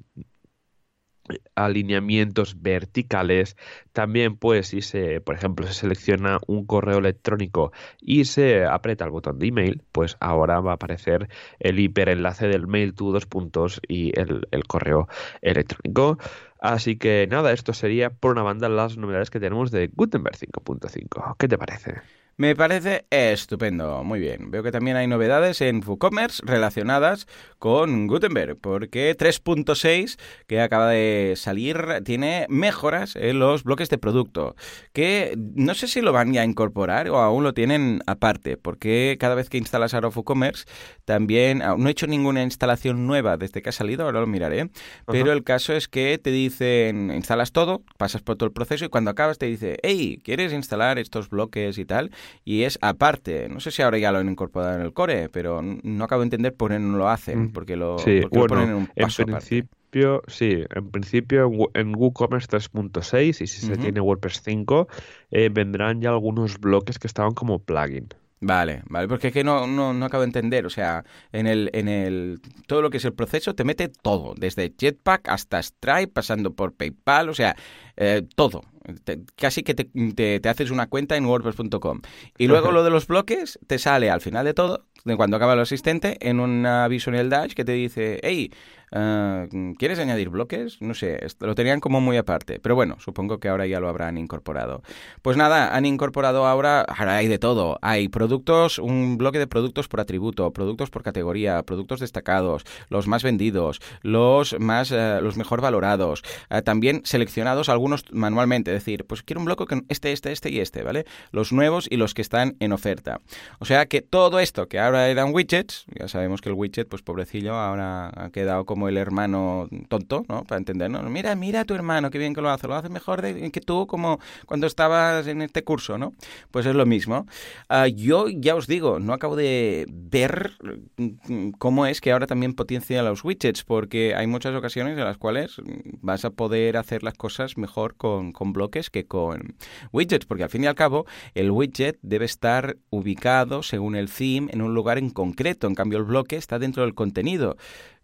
alineamientos 1.54 2.60
verticales. 2.62 3.56
También, 3.92 4.36
pues, 4.36 4.68
si 4.68 4.82
se, 4.82 5.20
por 5.20 5.34
ejemplo, 5.34 5.66
se 5.66 5.74
selecciona 5.74 6.38
un 6.46 6.66
correo 6.66 6.98
electrónico 6.98 7.72
y 8.00 8.24
se 8.24 8.64
aprieta 8.64 9.04
el 9.04 9.10
botón 9.10 9.38
de 9.38 9.48
email, 9.48 9.82
pues 9.92 10.16
ahora 10.20 10.60
va 10.60 10.72
a 10.72 10.74
aparecer 10.74 11.28
el 11.58 11.78
hiperenlace 11.80 12.48
del 12.48 12.66
mail 12.66 12.94
to 12.94 13.12
dos 13.12 13.26
puntos 13.26 13.80
y 13.88 14.18
el, 14.18 14.46
el 14.50 14.64
correo 14.66 15.08
electrónico. 15.42 16.18
Así 16.60 16.96
que 16.96 17.28
nada, 17.30 17.52
esto 17.52 17.72
sería 17.72 18.10
por 18.10 18.32
una 18.32 18.42
banda 18.42 18.68
las 18.68 18.96
novedades 18.96 19.30
que 19.30 19.40
tenemos 19.40 19.70
de 19.70 19.88
Gutenberg 19.88 20.36
5.5. 20.36 21.36
¿Qué 21.38 21.48
te 21.48 21.58
parece? 21.58 22.02
Me 22.40 22.54
parece 22.54 23.04
estupendo, 23.10 24.04
muy 24.04 24.20
bien. 24.20 24.52
Veo 24.52 24.62
que 24.62 24.70
también 24.70 24.96
hay 24.96 25.08
novedades 25.08 25.60
en 25.60 25.82
WooCommerce 25.84 26.40
relacionadas 26.46 27.26
con 27.58 28.06
Gutenberg, 28.06 28.56
porque 28.60 29.16
3.6, 29.18 30.20
que 30.46 30.60
acaba 30.60 30.88
de 30.88 31.34
salir, 31.36 31.84
tiene 32.04 32.46
mejoras 32.48 33.16
en 33.16 33.40
los 33.40 33.64
bloques 33.64 33.88
de 33.88 33.98
producto, 33.98 34.54
que 34.92 35.34
no 35.36 35.74
sé 35.74 35.88
si 35.88 36.00
lo 36.00 36.12
van 36.12 36.36
a 36.38 36.44
incorporar 36.44 37.10
o 37.10 37.18
aún 37.18 37.42
lo 37.42 37.54
tienen 37.54 38.02
aparte, 38.06 38.56
porque 38.56 39.16
cada 39.18 39.34
vez 39.34 39.48
que 39.48 39.58
instalas 39.58 39.92
ahora 39.92 40.06
WooCommerce, 40.06 40.64
también, 41.08 41.62
aún 41.62 41.82
no 41.82 41.88
he 41.88 41.92
hecho 41.92 42.06
ninguna 42.06 42.42
instalación 42.42 43.06
nueva 43.06 43.36
desde 43.38 43.62
que 43.62 43.70
ha 43.70 43.72
salido, 43.72 44.04
ahora 44.04 44.20
lo 44.20 44.26
miraré, 44.26 44.70
pero 45.06 45.32
el 45.32 45.42
caso 45.42 45.72
es 45.72 45.88
que 45.88 46.18
te 46.18 46.30
dicen, 46.30 47.10
instalas 47.14 47.50
todo, 47.52 47.82
pasas 47.96 48.22
por 48.22 48.36
todo 48.36 48.46
el 48.46 48.52
proceso 48.52 48.84
y 48.84 48.88
cuando 48.88 49.10
acabas 49.10 49.38
te 49.38 49.46
dice, 49.46 49.78
hey, 49.82 50.20
¿quieres 50.22 50.52
instalar 50.52 50.98
estos 50.98 51.30
bloques 51.30 51.78
y 51.78 51.84
tal? 51.84 52.10
Y 52.44 52.62
es 52.64 52.78
aparte. 52.82 53.48
No 53.48 53.60
sé 53.60 53.70
si 53.70 53.82
ahora 53.82 53.98
ya 53.98 54.12
lo 54.12 54.18
han 54.18 54.28
incorporado 54.28 54.76
en 54.76 54.82
el 54.82 54.92
core, 54.92 55.28
pero 55.30 55.62
no 55.62 56.04
acabo 56.04 56.20
de 56.20 56.26
entender 56.26 56.54
por 56.54 56.70
qué 56.70 56.78
no 56.78 56.98
lo 56.98 57.08
hacen, 57.08 57.48
Mm, 57.48 57.52
porque 57.52 57.76
lo, 57.76 57.96
Sí, 57.96 58.20
porque 58.20 58.38
lo 58.38 58.40
bueno, 58.40 58.54
ponen 58.56 58.68
en 58.70 58.74
un 58.76 58.86
en 58.86 59.02
paso 59.04 59.22
aparte. 59.22 59.36
principio, 59.48 60.22
sí, 60.28 60.64
en 60.74 60.90
principio 60.90 61.46
en 61.46 61.58
Wo- 61.58 61.70
en 61.74 61.94
WooCommerce 61.96 62.46
3.6 62.48 63.40
y 63.40 63.46
si 63.46 63.60
se 63.60 63.76
tiene 63.78 64.00
WordPress 64.00 64.42
5, 64.44 64.88
eh, 65.30 65.48
vendrán 65.50 66.00
ya 66.00 66.10
algunos 66.10 66.58
bloques 66.60 66.98
que 66.98 67.06
estaban 67.06 67.32
como 67.34 67.58
plugin. 67.60 68.08
Vale, 68.40 68.82
vale, 68.88 69.08
porque 69.08 69.28
es 69.28 69.32
que 69.34 69.42
no, 69.42 69.66
no, 69.66 69.92
no 69.92 70.06
acabo 70.06 70.20
de 70.22 70.26
entender. 70.28 70.64
O 70.64 70.70
sea, 70.70 71.04
en 71.32 71.48
el, 71.48 71.70
en 71.72 71.88
el 71.88 72.40
todo 72.68 72.82
lo 72.82 72.90
que 72.90 72.98
es 72.98 73.04
el 73.04 73.12
proceso 73.12 73.54
te 73.54 73.64
mete 73.64 73.88
todo, 73.88 74.34
desde 74.36 74.72
Jetpack 74.78 75.28
hasta 75.28 75.60
Stripe, 75.60 76.06
pasando 76.12 76.54
por 76.54 76.72
PayPal, 76.72 77.30
o 77.30 77.34
sea, 77.34 77.56
eh, 77.96 78.22
todo. 78.36 78.62
Te- 79.04 79.20
casi 79.36 79.62
que 79.64 79.74
te, 79.74 79.84
te- 80.14 80.38
te 80.40 80.48
haces 80.48 80.70
una 80.70 80.86
cuenta 80.86 81.16
en 81.16 81.26
WordPress.com. 81.26 82.00
Y 82.38 82.46
luego 82.46 82.70
lo 82.72 82.84
de 82.84 82.90
los 82.90 83.08
bloques 83.08 83.58
te 83.66 83.78
sale 83.80 84.08
al 84.08 84.20
final 84.20 84.44
de 84.44 84.54
todo, 84.54 84.86
de 85.04 85.16
cuando 85.16 85.36
acaba 85.36 85.54
el 85.54 85.60
asistente, 85.60 86.16
en 86.20 86.38
un 86.38 86.64
aviso 86.64 87.10
en 87.10 87.16
el 87.16 87.30
dash 87.30 87.54
que 87.54 87.64
te 87.64 87.72
dice, 87.72 88.20
hey, 88.22 88.52
eh, 88.92 89.74
¿quieres 89.78 89.98
añadir 89.98 90.28
bloques? 90.28 90.80
No 90.80 90.94
sé, 90.94 91.18
lo 91.40 91.54
tenían 91.54 91.80
como 91.80 92.00
muy 92.00 92.16
aparte. 92.16 92.60
Pero 92.60 92.74
bueno, 92.74 92.96
supongo 93.00 93.38
que 93.38 93.48
ahora 93.48 93.66
ya 93.66 93.80
lo 93.80 93.88
habrán 93.88 94.18
incorporado. 94.18 94.82
Pues 95.22 95.36
nada, 95.36 95.74
han 95.74 95.86
incorporado 95.86 96.46
ahora, 96.46 96.82
ahora 96.82 97.16
hay 97.16 97.28
de 97.28 97.38
todo. 97.38 97.78
Hay 97.82 98.08
productos, 98.08 98.78
un 98.78 99.18
bloque 99.18 99.38
de 99.38 99.46
productos 99.46 99.88
por 99.88 100.00
atributo, 100.00 100.52
productos 100.52 100.90
por 100.90 101.02
categoría, 101.02 101.62
productos 101.62 102.00
destacados, 102.00 102.64
los 102.88 103.06
más 103.06 103.22
vendidos, 103.22 103.80
los 104.02 104.58
más, 104.58 104.92
eh, 104.92 105.18
los 105.22 105.36
mejor 105.36 105.60
valorados. 105.60 106.22
Eh, 106.50 106.62
también 106.62 107.02
seleccionados 107.04 107.68
algunos 107.68 108.04
manualmente, 108.12 108.70
es 108.70 108.84
decir, 108.84 109.04
pues 109.04 109.22
quiero 109.22 109.40
un 109.40 109.46
bloque 109.46 109.66
con 109.66 109.84
este, 109.88 110.12
este, 110.12 110.32
este 110.32 110.50
y 110.50 110.60
este, 110.60 110.82
¿vale? 110.82 111.04
Los 111.32 111.52
nuevos 111.52 111.86
y 111.90 111.96
los 111.96 112.14
que 112.14 112.22
están 112.22 112.56
en 112.60 112.72
oferta. 112.72 113.20
O 113.58 113.64
sea 113.64 113.86
que 113.86 114.02
todo 114.02 114.38
esto 114.38 114.68
que 114.68 114.78
ahora 114.78 115.08
eran 115.08 115.34
widgets, 115.34 115.86
ya 115.98 116.08
sabemos 116.08 116.40
que 116.40 116.48
el 116.48 116.54
widget, 116.54 116.88
pues 116.88 117.02
pobrecillo, 117.02 117.54
ahora 117.54 118.10
ha 118.14 118.30
quedado 118.30 118.64
como 118.64 118.77
como 118.78 118.88
el 118.88 118.96
hermano 118.96 119.68
tonto, 119.88 120.24
¿no? 120.28 120.44
Para 120.44 120.60
entendernos. 120.60 121.02
Mira, 121.10 121.34
mira 121.34 121.62
a 121.62 121.64
tu 121.64 121.74
hermano, 121.74 122.10
qué 122.10 122.18
bien 122.18 122.32
que 122.32 122.40
lo 122.40 122.48
hace, 122.48 122.68
lo 122.68 122.76
hace 122.76 122.88
mejor 122.88 123.22
que 123.22 123.60
tú 123.60 123.88
como 123.88 124.20
cuando 124.46 124.68
estabas 124.68 125.26
en 125.26 125.42
este 125.42 125.64
curso, 125.64 125.98
¿no? 125.98 126.14
Pues 126.52 126.64
es 126.64 126.76
lo 126.76 126.86
mismo. 126.86 127.26
Ah, 127.68 127.88
yo 127.88 128.28
ya 128.28 128.54
os 128.54 128.68
digo, 128.68 129.00
no 129.00 129.12
acabo 129.12 129.34
de 129.34 129.84
ver 129.88 130.52
mm, 130.96 131.50
cómo 131.58 131.86
es 131.86 132.00
que 132.00 132.12
ahora 132.12 132.28
también 132.28 132.54
potencia 132.54 133.02
los 133.02 133.24
widgets, 133.24 133.64
porque 133.64 134.14
hay 134.14 134.28
muchas 134.28 134.54
ocasiones 134.54 134.96
en 134.96 135.02
las 135.02 135.18
cuales 135.18 135.56
vas 136.00 136.24
a 136.24 136.30
poder 136.30 136.76
hacer 136.76 137.02
las 137.02 137.14
cosas 137.14 137.58
mejor 137.58 137.96
con, 137.96 138.30
con 138.30 138.52
bloques 138.52 138.90
que 138.90 139.06
con 139.06 139.56
widgets, 139.90 140.24
porque 140.24 140.44
al 140.44 140.50
fin 140.50 140.62
y 140.62 140.68
al 140.68 140.76
cabo 140.76 141.04
el 141.34 141.50
widget 141.50 141.98
debe 142.02 142.26
estar 142.26 142.76
ubicado 142.90 143.64
según 143.64 143.96
el 143.96 144.08
theme 144.08 144.52
en 144.52 144.62
un 144.62 144.72
lugar 144.72 144.98
en 144.98 145.10
concreto, 145.10 145.66
en 145.66 145.74
cambio 145.74 145.98
el 145.98 146.04
bloque 146.04 146.36
está 146.36 146.60
dentro 146.60 146.84
del 146.84 146.94
contenido. 146.94 147.56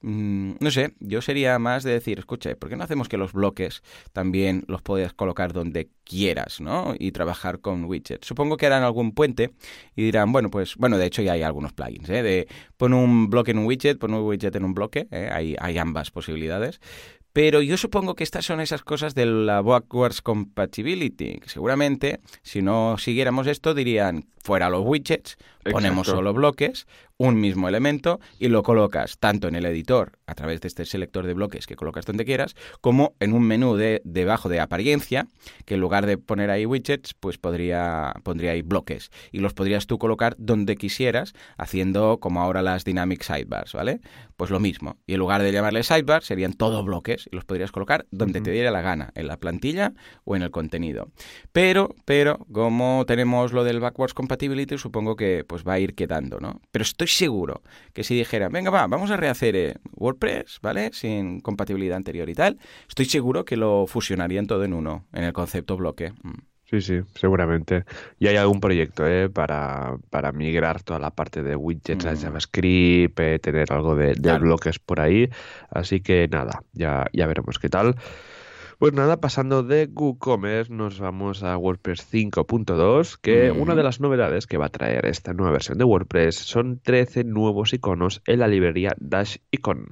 Mm, 0.06 0.56
no 0.64 0.70
sé, 0.70 0.94
yo 0.98 1.22
sería 1.22 1.58
más 1.58 1.84
de 1.84 1.92
decir, 1.92 2.18
escucha, 2.18 2.54
¿por 2.56 2.68
qué 2.68 2.76
no 2.76 2.84
hacemos 2.84 3.08
que 3.08 3.16
los 3.16 3.32
bloques 3.32 3.82
también 4.12 4.64
los 4.66 4.82
puedas 4.82 5.12
colocar 5.12 5.52
donde 5.52 5.90
quieras, 6.04 6.60
¿no? 6.60 6.94
Y 6.98 7.12
trabajar 7.12 7.60
con 7.60 7.84
widgets. 7.84 8.26
Supongo 8.26 8.56
que 8.56 8.66
harán 8.66 8.82
algún 8.82 9.12
puente 9.12 9.52
y 9.94 10.02
dirán, 10.02 10.32
bueno, 10.32 10.50
pues, 10.50 10.76
bueno, 10.76 10.98
de 10.98 11.06
hecho 11.06 11.22
ya 11.22 11.32
hay 11.32 11.42
algunos 11.42 11.72
plugins, 11.72 12.08
¿eh? 12.10 12.22
De 12.22 12.48
pon 12.76 12.94
un 12.94 13.30
bloque 13.30 13.52
en 13.52 13.58
un 13.58 13.66
widget, 13.66 13.98
pon 13.98 14.14
un 14.14 14.22
widget 14.22 14.56
en 14.56 14.64
un 14.64 14.74
bloque, 14.74 15.06
¿eh? 15.10 15.28
hay, 15.30 15.56
hay 15.60 15.78
ambas 15.78 16.10
posibilidades. 16.10 16.80
Pero 17.34 17.62
yo 17.62 17.76
supongo 17.76 18.14
que 18.14 18.22
estas 18.22 18.44
son 18.44 18.60
esas 18.60 18.84
cosas 18.84 19.16
de 19.16 19.26
la 19.26 19.60
backwards 19.60 20.22
compatibility. 20.22 21.40
Que 21.40 21.48
seguramente, 21.48 22.20
si 22.42 22.62
no 22.62 22.96
siguiéramos 22.96 23.48
esto, 23.48 23.74
dirían 23.74 24.28
fuera 24.38 24.70
los 24.70 24.82
widgets, 24.84 25.36
ponemos 25.68 26.06
solo 26.06 26.32
bloques, 26.32 26.86
un 27.24 27.40
mismo 27.40 27.68
elemento 27.68 28.20
y 28.38 28.48
lo 28.48 28.62
colocas 28.62 29.18
tanto 29.18 29.48
en 29.48 29.54
el 29.54 29.64
editor 29.66 30.18
a 30.26 30.34
través 30.34 30.60
de 30.60 30.68
este 30.68 30.84
selector 30.84 31.26
de 31.26 31.34
bloques 31.34 31.66
que 31.66 31.76
colocas 31.76 32.04
donde 32.04 32.24
quieras, 32.24 32.54
como 32.80 33.14
en 33.20 33.32
un 33.32 33.42
menú 33.42 33.76
de 33.76 34.02
debajo 34.04 34.48
de 34.48 34.60
apariencia, 34.60 35.26
que 35.64 35.74
en 35.74 35.80
lugar 35.80 36.06
de 36.06 36.18
poner 36.18 36.50
ahí 36.50 36.66
widgets, 36.66 37.14
pues 37.14 37.38
podría 37.38 38.14
pondría 38.22 38.52
ahí 38.52 38.62
bloques 38.62 39.10
y 39.32 39.38
los 39.38 39.54
podrías 39.54 39.86
tú 39.86 39.98
colocar 39.98 40.34
donde 40.38 40.76
quisieras, 40.76 41.34
haciendo 41.56 42.18
como 42.20 42.40
ahora 42.40 42.62
las 42.62 42.84
dynamic 42.84 43.22
sidebars, 43.22 43.72
¿vale? 43.72 44.00
Pues 44.36 44.50
lo 44.50 44.60
mismo. 44.60 44.96
Y 45.06 45.14
en 45.14 45.20
lugar 45.20 45.42
de 45.42 45.52
llamarle 45.52 45.82
sidebar, 45.82 46.22
serían 46.22 46.52
todo 46.52 46.82
bloques 46.82 47.28
y 47.30 47.34
los 47.36 47.44
podrías 47.44 47.70
colocar 47.70 48.06
donde 48.10 48.40
te 48.40 48.50
diera 48.50 48.70
la 48.70 48.82
gana, 48.82 49.12
en 49.14 49.28
la 49.28 49.36
plantilla 49.36 49.92
o 50.24 50.36
en 50.36 50.42
el 50.42 50.50
contenido. 50.50 51.08
Pero, 51.52 51.94
pero, 52.04 52.38
como 52.52 53.04
tenemos 53.06 53.52
lo 53.52 53.64
del 53.64 53.80
backwards 53.80 54.14
compatibility, 54.14 54.76
supongo 54.78 55.16
que 55.16 55.44
pues 55.46 55.64
va 55.64 55.74
a 55.74 55.78
ir 55.78 55.94
quedando, 55.94 56.40
¿no? 56.40 56.60
Pero 56.70 56.82
estoy 56.82 57.06
seguro 57.16 57.62
que 57.92 58.04
si 58.04 58.14
dijera, 58.14 58.48
venga, 58.48 58.70
va, 58.70 58.86
vamos 58.86 59.10
a 59.10 59.16
rehacer 59.16 59.56
eh, 59.56 59.74
WordPress, 59.96 60.58
¿vale? 60.62 60.90
Sin 60.92 61.40
compatibilidad 61.40 61.96
anterior 61.96 62.28
y 62.28 62.34
tal, 62.34 62.58
estoy 62.88 63.06
seguro 63.06 63.44
que 63.44 63.56
lo 63.56 63.86
fusionarían 63.86 64.46
todo 64.46 64.64
en 64.64 64.74
uno, 64.74 65.06
en 65.12 65.24
el 65.24 65.32
concepto 65.32 65.76
bloque. 65.76 66.12
Mm. 66.22 66.54
Sí, 66.66 66.80
sí, 66.80 67.00
seguramente. 67.14 67.84
Y 68.18 68.26
hay 68.26 68.36
algún 68.36 68.58
proyecto 68.58 69.06
¿eh? 69.06 69.28
para, 69.28 69.96
para 70.10 70.32
migrar 70.32 70.82
toda 70.82 70.98
la 70.98 71.10
parte 71.10 71.42
de 71.42 71.54
widgets 71.54 72.06
a 72.06 72.12
mm. 72.12 72.16
JavaScript, 72.16 73.20
eh, 73.20 73.38
tener 73.38 73.72
algo 73.72 73.94
de, 73.94 74.14
bloques 74.38 74.78
por 74.78 74.98
ahí. 74.98 75.28
Así 75.70 76.00
que 76.00 76.26
nada, 76.28 76.62
ya, 76.72 77.06
ya 77.12 77.26
veremos 77.26 77.58
qué 77.58 77.68
tal. 77.68 77.96
Pues 78.78 78.92
nada, 78.92 79.20
pasando 79.20 79.62
de 79.62 79.88
WooCommerce 79.92 80.72
nos 80.72 80.98
vamos 80.98 81.42
a 81.42 81.56
WordPress 81.56 82.12
5.2, 82.12 83.18
que 83.20 83.52
una 83.52 83.74
de 83.74 83.82
las 83.84 84.00
novedades 84.00 84.46
que 84.46 84.58
va 84.58 84.66
a 84.66 84.70
traer 84.70 85.06
esta 85.06 85.32
nueva 85.32 85.52
versión 85.52 85.78
de 85.78 85.84
WordPress 85.84 86.36
son 86.36 86.80
13 86.80 87.24
nuevos 87.24 87.72
iconos 87.72 88.20
en 88.26 88.40
la 88.40 88.48
librería 88.48 88.94
Dash 88.98 89.36
Icon. 89.52 89.86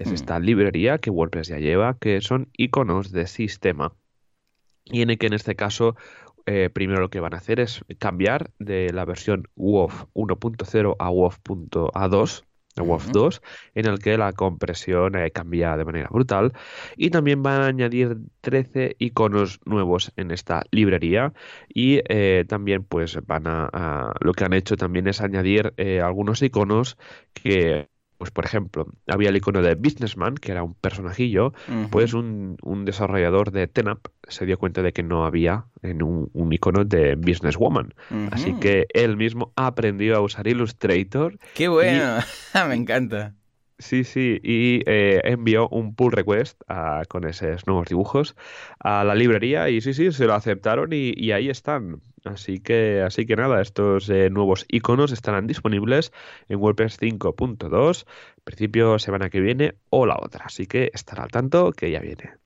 Es 0.00 0.10
esta 0.10 0.40
librería 0.40 0.96
que 0.96 1.10
WordPress 1.10 1.48
ya 1.48 1.58
lleva, 1.58 1.98
que 1.98 2.22
son 2.22 2.48
iconos 2.56 3.12
de 3.12 3.26
sistema. 3.26 3.92
Y 4.86 5.02
en 5.02 5.10
el 5.10 5.18
que 5.18 5.26
en 5.26 5.34
este 5.34 5.54
caso 5.56 5.94
eh, 6.46 6.70
primero 6.72 7.00
lo 7.00 7.10
que 7.10 7.20
van 7.20 7.34
a 7.34 7.38
hacer 7.38 7.60
es 7.60 7.84
cambiar 7.98 8.50
de 8.58 8.90
la 8.92 9.04
versión 9.04 9.48
WOF 9.56 10.04
1.0 10.14 10.96
a 10.98 11.10
WOF 11.10 11.38
2 11.44 12.44
WOF 12.82 13.08
2, 13.10 13.42
en 13.74 13.86
el 13.86 13.98
que 13.98 14.18
la 14.18 14.32
compresión 14.32 15.16
eh, 15.16 15.30
cambia 15.30 15.76
de 15.76 15.84
manera 15.84 16.08
brutal. 16.10 16.52
Y 16.96 17.10
también 17.10 17.42
van 17.42 17.62
a 17.62 17.66
añadir 17.66 18.18
13 18.40 18.96
iconos 18.98 19.60
nuevos 19.64 20.12
en 20.16 20.30
esta 20.30 20.64
librería. 20.70 21.32
Y 21.68 22.00
eh, 22.08 22.44
también, 22.48 22.84
pues, 22.84 23.18
van 23.26 23.46
a, 23.46 24.14
Lo 24.20 24.32
que 24.32 24.44
han 24.44 24.52
hecho 24.52 24.76
también 24.76 25.06
es 25.08 25.20
añadir 25.20 25.74
eh, 25.76 26.00
algunos 26.00 26.42
iconos 26.42 26.96
que 27.32 27.88
pues 28.18 28.30
por 28.30 28.44
ejemplo, 28.44 28.86
había 29.06 29.30
el 29.30 29.36
icono 29.36 29.62
de 29.62 29.74
Businessman, 29.74 30.36
que 30.36 30.52
era 30.52 30.62
un 30.62 30.74
personajillo, 30.74 31.52
pues 31.90 32.14
un, 32.14 32.56
desarrollador 32.84 33.50
de 33.50 33.66
Tenap 33.66 34.06
se 34.28 34.46
dio 34.46 34.58
cuenta 34.58 34.82
de 34.82 34.92
que 34.92 35.02
no 35.02 35.24
había 35.24 35.66
en 35.82 36.02
un, 36.02 36.52
icono 36.52 36.84
de 36.84 37.16
Businesswoman. 37.16 37.94
Así 38.30 38.54
que 38.54 38.86
él 38.92 39.16
mismo 39.16 39.52
aprendió 39.56 40.16
a 40.16 40.20
usar 40.20 40.46
Illustrator. 40.46 41.38
¡Qué 41.54 41.68
bueno! 41.68 42.18
Me 42.68 42.74
encanta. 42.74 43.34
Sí, 43.84 44.02
sí, 44.04 44.40
y 44.42 44.80
eh, 44.86 45.20
envió 45.24 45.68
un 45.68 45.94
pull 45.94 46.12
request 46.12 46.58
con 47.08 47.26
esos 47.28 47.66
nuevos 47.66 47.86
dibujos 47.86 48.34
a 48.78 49.04
la 49.04 49.14
librería 49.14 49.68
y 49.68 49.82
sí, 49.82 49.92
sí, 49.92 50.10
se 50.10 50.24
lo 50.24 50.32
aceptaron 50.32 50.88
y, 50.94 51.32
ahí 51.32 51.50
están. 51.50 52.00
Así 52.24 52.60
que, 52.60 53.02
así 53.02 53.26
que 53.26 53.36
nada, 53.36 53.60
estos 53.60 54.08
eh, 54.08 54.30
nuevos 54.30 54.64
iconos 54.68 55.12
estarán 55.12 55.46
disponibles 55.46 56.12
en 56.48 56.60
WordPress 56.60 56.98
5.2, 56.98 58.06
principio 58.42 58.98
semana 58.98 59.28
que 59.28 59.40
viene 59.40 59.74
o 59.90 60.06
la 60.06 60.16
otra, 60.18 60.46
así 60.46 60.66
que 60.66 60.90
estar 60.94 61.20
al 61.20 61.30
tanto 61.30 61.72
que 61.72 61.90
ya 61.90 62.00
viene. 62.00 62.43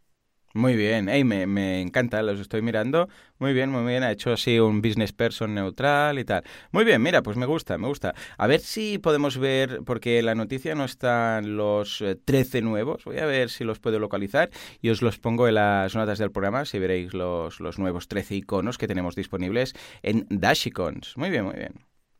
Muy 0.58 0.74
bien, 0.74 1.04
me, 1.04 1.46
me, 1.46 1.80
encanta, 1.80 2.20
los 2.20 2.40
estoy 2.40 2.62
mirando. 2.62 3.08
Muy 3.38 3.52
bien, 3.52 3.70
muy 3.70 3.84
bien, 3.84 4.02
ha 4.02 4.10
hecho 4.10 4.32
así 4.32 4.58
un 4.58 4.82
business 4.82 5.12
person 5.12 5.54
neutral 5.54 6.18
y 6.18 6.24
tal. 6.24 6.42
Muy 6.72 6.84
bien, 6.84 7.00
mira, 7.00 7.22
pues 7.22 7.36
me 7.36 7.46
gusta, 7.46 7.78
me 7.78 7.86
gusta. 7.86 8.12
A 8.36 8.48
ver 8.48 8.58
si 8.58 8.98
podemos 8.98 9.38
ver, 9.38 9.82
porque 9.86 10.20
la 10.20 10.34
noticia 10.34 10.74
no 10.74 10.84
están 10.84 11.56
los 11.56 12.02
13 12.24 12.58
eh, 12.58 12.62
nuevos, 12.62 13.04
voy 13.04 13.18
a 13.18 13.26
ver 13.26 13.50
si 13.50 13.62
los 13.62 13.78
puedo 13.78 14.00
localizar 14.00 14.50
y 14.82 14.90
os 14.90 15.00
los 15.00 15.20
pongo 15.20 15.46
en 15.46 15.54
las 15.54 15.94
notas 15.94 16.18
del 16.18 16.32
programa, 16.32 16.64
si 16.64 16.80
veréis 16.80 17.14
los, 17.14 17.60
los 17.60 17.78
nuevos 17.78 18.08
13 18.08 18.34
iconos 18.34 18.78
que 18.78 18.88
tenemos 18.88 19.14
disponibles 19.14 19.74
en 20.02 20.26
Dashicons. 20.28 21.16
Muy 21.16 21.30
bien, 21.30 21.44
muy 21.44 21.54
bien. 21.54 21.74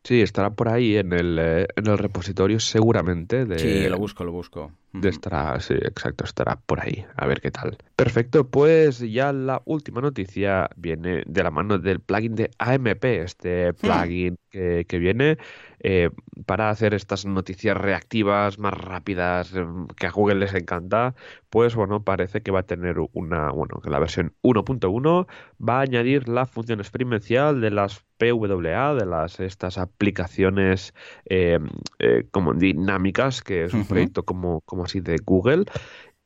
Sí, 0.05 0.23
estará 0.23 0.51
por 0.51 0.69
ahí 0.69 0.97
en 0.97 1.13
el, 1.13 1.39
eh, 1.41 1.67
en 1.75 1.87
el 1.89 1.99
repositorio 1.99 2.61
seguramente. 2.61 3.45
De, 3.45 3.59
sí, 3.59 3.89
lo 3.89 3.99
busco, 3.99 4.23
lo 4.23 4.31
busco. 4.31 4.73
De 4.93 5.11
estará, 5.11 5.61
sí, 5.61 5.75
exacto, 5.75 6.25
estará 6.25 6.59
por 6.67 6.81
ahí. 6.81 7.05
A 7.17 7.27
ver 7.27 7.41
qué 7.41 7.51
tal. 7.51 7.77
Perfecto, 7.95 8.49
pues 8.49 9.01
ya 9.01 9.33
la 9.33 9.61
última 9.67 10.01
noticia 10.01 10.71
viene 10.77 11.23
de 11.27 11.43
la 11.43 11.51
mano 11.51 11.79
del 11.79 12.01
plugin 12.01 12.35
de 12.35 12.51
AMP, 12.59 13.05
este 13.05 13.73
hmm. 13.73 13.75
plugin 13.75 14.39
que, 14.51 14.87
que, 14.89 14.99
viene 14.99 15.37
eh, 15.81 16.11
para 16.47 16.71
hacer 16.71 16.95
estas 16.95 17.25
noticias 17.25 17.77
reactivas 17.77 18.59
más 18.59 18.75
rápidas 18.75 19.55
em, 19.55 19.87
que 19.89 20.07
a 20.07 20.11
Google 20.11 20.37
les 20.37 20.55
encanta, 20.55 21.15
pues 21.51 21.75
bueno, 21.75 22.03
parece 22.03 22.41
que 22.43 22.51
va 22.51 22.61
a 22.61 22.63
tener 22.65 22.97
una, 23.13 23.51
bueno, 23.51 23.81
que 23.83 23.91
la 23.91 23.99
versión 23.99 24.35
1.1 24.43 25.27
va 25.67 25.79
a 25.79 25.83
añadir 25.83 26.29
la 26.29 26.47
función 26.47 26.81
experiencial 26.81 27.61
de 27.61 27.71
las 27.71 28.05
PWA, 28.19 28.95
de 28.95 29.07
las 29.07 29.39
estas 29.39 29.79
aplicaciones 29.79 30.95
em, 31.27 31.69
eh, 32.01 32.27
como 32.33 32.55
dinámicas, 32.55 33.43
que 33.43 33.65
es 33.65 33.75
un 33.75 33.87
proyecto 33.87 34.25
como, 34.25 34.63
como 34.63 34.88
así 34.89 35.01
de 35.01 35.17
Google 35.25 35.67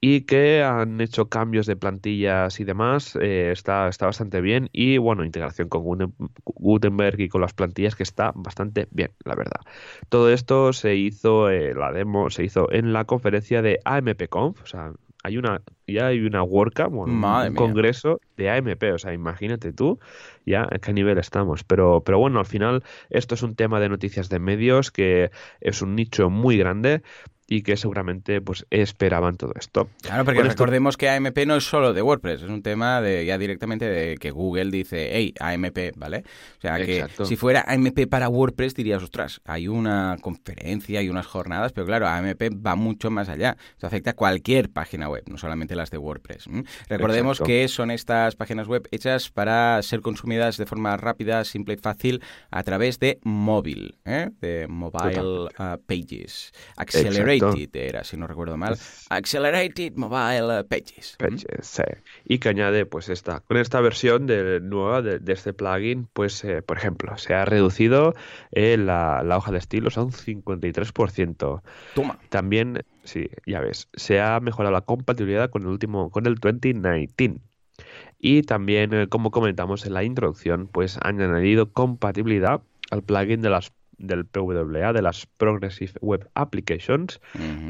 y 0.04 0.22
que 0.22 0.64
han 0.64 1.00
hecho 1.00 1.28
cambios 1.28 1.66
de 1.66 1.76
plantillas 1.76 2.58
y 2.58 2.64
demás, 2.64 3.16
eh, 3.22 3.52
está, 3.52 3.88
está 3.88 4.06
bastante 4.06 4.40
bien 4.40 4.68
y 4.72 4.98
bueno, 4.98 5.24
integración 5.24 5.68
con 5.68 6.12
Gutenberg 6.44 7.20
y 7.20 7.28
con 7.28 7.40
las 7.40 7.52
plantillas 7.52 7.94
que 7.94 8.02
está 8.02 8.32
bastante 8.34 8.88
bien, 8.90 9.12
la 9.24 9.36
verdad. 9.36 9.60
Todo 10.08 10.32
esto 10.32 10.72
se 10.72 10.96
hizo, 10.96 11.50
eh, 11.50 11.72
la 11.74 11.92
demo 11.92 12.30
se 12.30 12.42
hizo 12.42 12.70
en 12.72 12.92
la 12.92 13.04
conferencia 13.04 13.62
de 13.62 13.78
AMPConf, 13.84 14.60
o 14.60 14.66
sea, 14.66 14.92
hay 15.22 15.38
una, 15.38 15.62
ya 15.86 16.08
hay 16.08 16.20
una 16.20 16.42
WordCamp, 16.42 16.94
un 16.94 17.54
congreso 17.54 18.20
de 18.36 18.50
AMP, 18.50 18.82
o 18.94 18.98
sea, 18.98 19.12
imagínate 19.12 19.72
tú 19.72 20.00
ya 20.44 20.66
a 20.68 20.78
qué 20.80 20.92
nivel 20.92 21.18
estamos. 21.18 21.62
Pero, 21.62 22.02
pero 22.04 22.18
bueno, 22.18 22.40
al 22.40 22.46
final 22.46 22.82
esto 23.08 23.36
es 23.36 23.42
un 23.42 23.54
tema 23.54 23.78
de 23.78 23.88
noticias 23.88 24.28
de 24.28 24.40
medios 24.40 24.90
que 24.90 25.30
es 25.60 25.80
un 25.80 25.94
nicho 25.94 26.28
muy 26.28 26.56
grande, 26.56 27.02
y 27.52 27.62
que 27.62 27.76
seguramente 27.76 28.40
pues 28.40 28.66
esperaban 28.70 29.36
todo 29.36 29.52
esto. 29.58 29.90
Claro, 30.00 30.24
porque 30.24 30.42
recordemos 30.42 30.96
que 30.96 31.10
AMP 31.10 31.38
no 31.46 31.56
es 31.56 31.64
solo 31.64 31.92
de 31.92 32.00
WordPress, 32.00 32.42
es 32.42 32.48
un 32.48 32.62
tema 32.62 33.02
de 33.02 33.26
ya 33.26 33.36
directamente 33.36 33.84
de 33.84 34.16
que 34.16 34.30
Google 34.30 34.70
dice, 34.70 35.10
hey, 35.12 35.34
AMP, 35.38 35.96
¿vale? 35.96 36.24
O 36.58 36.60
sea 36.62 36.78
que 36.78 37.04
si 37.24 37.36
fuera 37.36 37.62
AMP 37.66 38.06
para 38.08 38.30
WordPress 38.30 38.74
dirías, 38.74 39.02
ostras, 39.02 39.42
hay 39.44 39.68
una 39.68 40.16
conferencia, 40.22 41.02
y 41.02 41.08
unas 41.10 41.26
jornadas, 41.26 41.72
pero 41.72 41.86
claro, 41.86 42.08
AMP 42.08 42.42
va 42.64 42.74
mucho 42.74 43.10
más 43.10 43.28
allá. 43.28 43.56
Esto 43.72 43.86
afecta 43.86 44.10
a 44.10 44.14
cualquier 44.14 44.70
página 44.70 45.08
web, 45.08 45.24
no 45.28 45.36
solamente 45.36 45.76
las 45.76 45.90
de 45.90 45.98
WordPress. 45.98 46.46
Recordemos 46.88 47.40
que 47.40 47.68
son 47.68 47.90
estas 47.90 48.34
páginas 48.36 48.66
web 48.66 48.88
hechas 48.90 49.30
para 49.30 49.82
ser 49.82 50.00
consumidas 50.00 50.56
de 50.56 50.64
forma 50.64 50.96
rápida, 50.96 51.44
simple 51.44 51.74
y 51.74 51.76
fácil 51.76 52.22
a 52.50 52.62
través 52.62 52.98
de 52.98 53.18
móvil, 53.24 53.98
¿eh? 54.04 54.30
de 54.40 54.66
Mobile 54.68 55.20
uh, 55.20 55.78
Pages. 55.86 56.52
Accelerate 56.76 57.41
Accelerated 57.48 57.88
era, 57.88 58.04
si 58.04 58.16
no 58.16 58.26
recuerdo 58.26 58.56
mal. 58.56 58.76
Accelerated 59.10 59.92
Mobile 59.96 60.64
Pages. 60.64 61.16
Pages, 61.18 61.46
sí. 61.60 61.82
Y 62.24 62.38
que 62.38 62.48
añade, 62.48 62.86
pues 62.86 63.08
esta, 63.08 63.40
con 63.40 63.56
esta 63.56 63.80
versión 63.80 64.26
de, 64.26 64.60
nueva 64.60 65.02
de, 65.02 65.20
este 65.32 65.52
plugin, 65.52 66.08
pues, 66.12 66.44
eh, 66.44 66.62
por 66.62 66.76
ejemplo, 66.78 67.16
se 67.18 67.34
ha 67.34 67.44
reducido 67.44 68.14
eh, 68.52 68.76
la, 68.76 69.22
la, 69.22 69.36
hoja 69.36 69.52
de 69.52 69.58
estilos 69.58 69.98
a 69.98 70.02
un 70.02 70.12
53%. 70.12 71.62
Toma. 71.94 72.18
También, 72.28 72.84
sí, 73.04 73.30
ya 73.46 73.60
ves, 73.60 73.88
se 73.94 74.20
ha 74.20 74.40
mejorado 74.40 74.72
la 74.72 74.82
compatibilidad 74.82 75.50
con 75.50 75.62
el 75.62 75.68
último, 75.68 76.10
con 76.10 76.26
el 76.26 76.36
2019. 76.36 77.40
Y 78.18 78.42
también, 78.42 78.94
eh, 78.94 79.08
como 79.08 79.30
comentamos 79.30 79.84
en 79.84 79.94
la 79.94 80.04
introducción, 80.04 80.68
pues 80.68 80.98
han 81.02 81.20
añadido 81.20 81.72
compatibilidad 81.72 82.62
al 82.90 83.02
plugin 83.02 83.40
de 83.40 83.50
las 83.50 83.72
del 83.98 84.26
PWA, 84.26 84.92
de 84.92 85.02
las 85.02 85.26
Progressive 85.26 85.92
Web 86.00 86.28
Applications, 86.34 87.20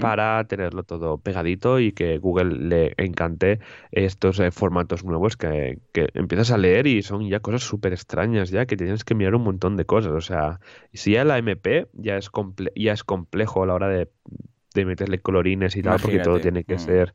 para 0.00 0.44
tenerlo 0.44 0.82
todo 0.82 1.18
pegadito 1.18 1.78
y 1.78 1.92
que 1.92 2.18
Google 2.18 2.56
le 2.56 2.94
encante 2.96 3.61
estos 3.90 4.40
eh, 4.40 4.50
formatos 4.50 5.04
nuevos 5.04 5.37
que, 5.37 5.78
que, 5.92 6.08
empiezas 6.14 6.50
a 6.50 6.58
leer 6.58 6.87
y 6.87 7.02
son 7.02 7.28
ya 7.28 7.40
cosas 7.40 7.62
súper 7.62 7.92
extrañas 7.92 8.50
ya, 8.50 8.66
que 8.66 8.76
tienes 8.76 9.04
que 9.04 9.14
mirar 9.14 9.35
un 9.35 9.44
montón 9.44 9.76
de 9.76 9.85
cosas. 9.85 10.12
O 10.12 10.20
sea, 10.20 10.61
si 10.92 11.12
ya 11.12 11.24
la 11.24 11.38
MP 11.38 11.88
ya 11.92 12.16
es, 12.16 12.30
ya 12.76 12.92
es 12.92 13.04
complejo 13.04 13.62
a 13.62 13.66
la 13.66 13.74
hora 13.74 13.88
de 13.88 14.08
de 14.74 14.85
meterle 14.85 15.20
colorines 15.20 15.76
y 15.76 15.82
tal, 15.82 16.00
porque 16.00 16.20
todo 16.20 16.40
tiene 16.40 16.64
que 16.64 16.76
mm. 16.76 16.78
ser 16.78 17.14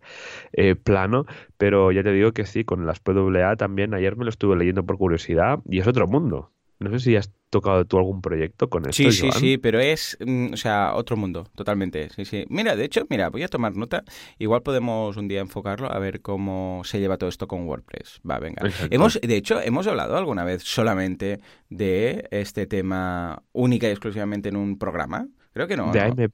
eh, 0.53 0.75
plano. 0.75 1.25
Pero 1.57 1.91
ya 1.91 2.03
te 2.03 2.11
digo 2.11 2.31
que 2.31 2.45
sí, 2.45 2.63
con 2.63 2.85
las 2.85 2.99
PWA 2.99 3.55
también, 3.55 3.93
ayer 3.93 4.15
me 4.15 4.25
lo 4.25 4.29
estuve 4.29 4.55
leyendo 4.55 4.85
por 4.85 4.97
curiosidad 4.97 5.59
y 5.69 5.79
es 5.79 5.87
otro 5.87 6.07
mundo. 6.07 6.51
No 6.79 6.91
sé 6.91 6.99
si 6.99 7.15
has 7.15 7.31
tocado 7.49 7.85
tú 7.85 7.97
algún 7.97 8.21
proyecto 8.21 8.69
con 8.69 8.83
esto. 8.83 8.93
Sí, 8.93 9.11
sí, 9.11 9.31
sí, 9.31 9.57
pero 9.57 9.79
es, 9.79 10.17
mm, 10.19 10.53
o 10.53 10.57
sea, 10.57 10.93
otro 10.95 11.17
mundo, 11.17 11.47
totalmente. 11.55 12.09
Sí, 12.09 12.25
sí. 12.25 12.45
Mira, 12.49 12.75
de 12.75 12.85
hecho, 12.85 13.05
mira, 13.09 13.29
voy 13.29 13.43
a 13.43 13.47
tomar 13.47 13.75
nota. 13.75 14.03
Igual 14.37 14.61
podemos 14.61 15.17
un 15.17 15.27
día 15.27 15.39
enfocarlo 15.39 15.91
a 15.91 15.97
ver 15.99 16.21
cómo 16.21 16.81
se 16.83 16.99
lleva 16.99 17.17
todo 17.17 17.29
esto 17.29 17.47
con 17.47 17.67
WordPress. 17.67 18.21
Va, 18.29 18.39
venga. 18.39 18.63
Hemos, 18.89 19.19
de 19.21 19.35
hecho, 19.35 19.61
hemos 19.61 19.87
hablado 19.87 20.17
alguna 20.17 20.43
vez 20.43 20.63
solamente 20.63 21.39
de 21.69 22.27
este 22.31 22.67
tema 22.67 23.43
única 23.53 23.87
y 23.87 23.91
exclusivamente 23.91 24.49
en 24.49 24.57
un 24.57 24.77
programa. 24.77 25.27
Creo 25.57 25.67
que 25.67 25.75
no. 25.75 25.91
De 25.91 26.01
AMP 26.01 26.27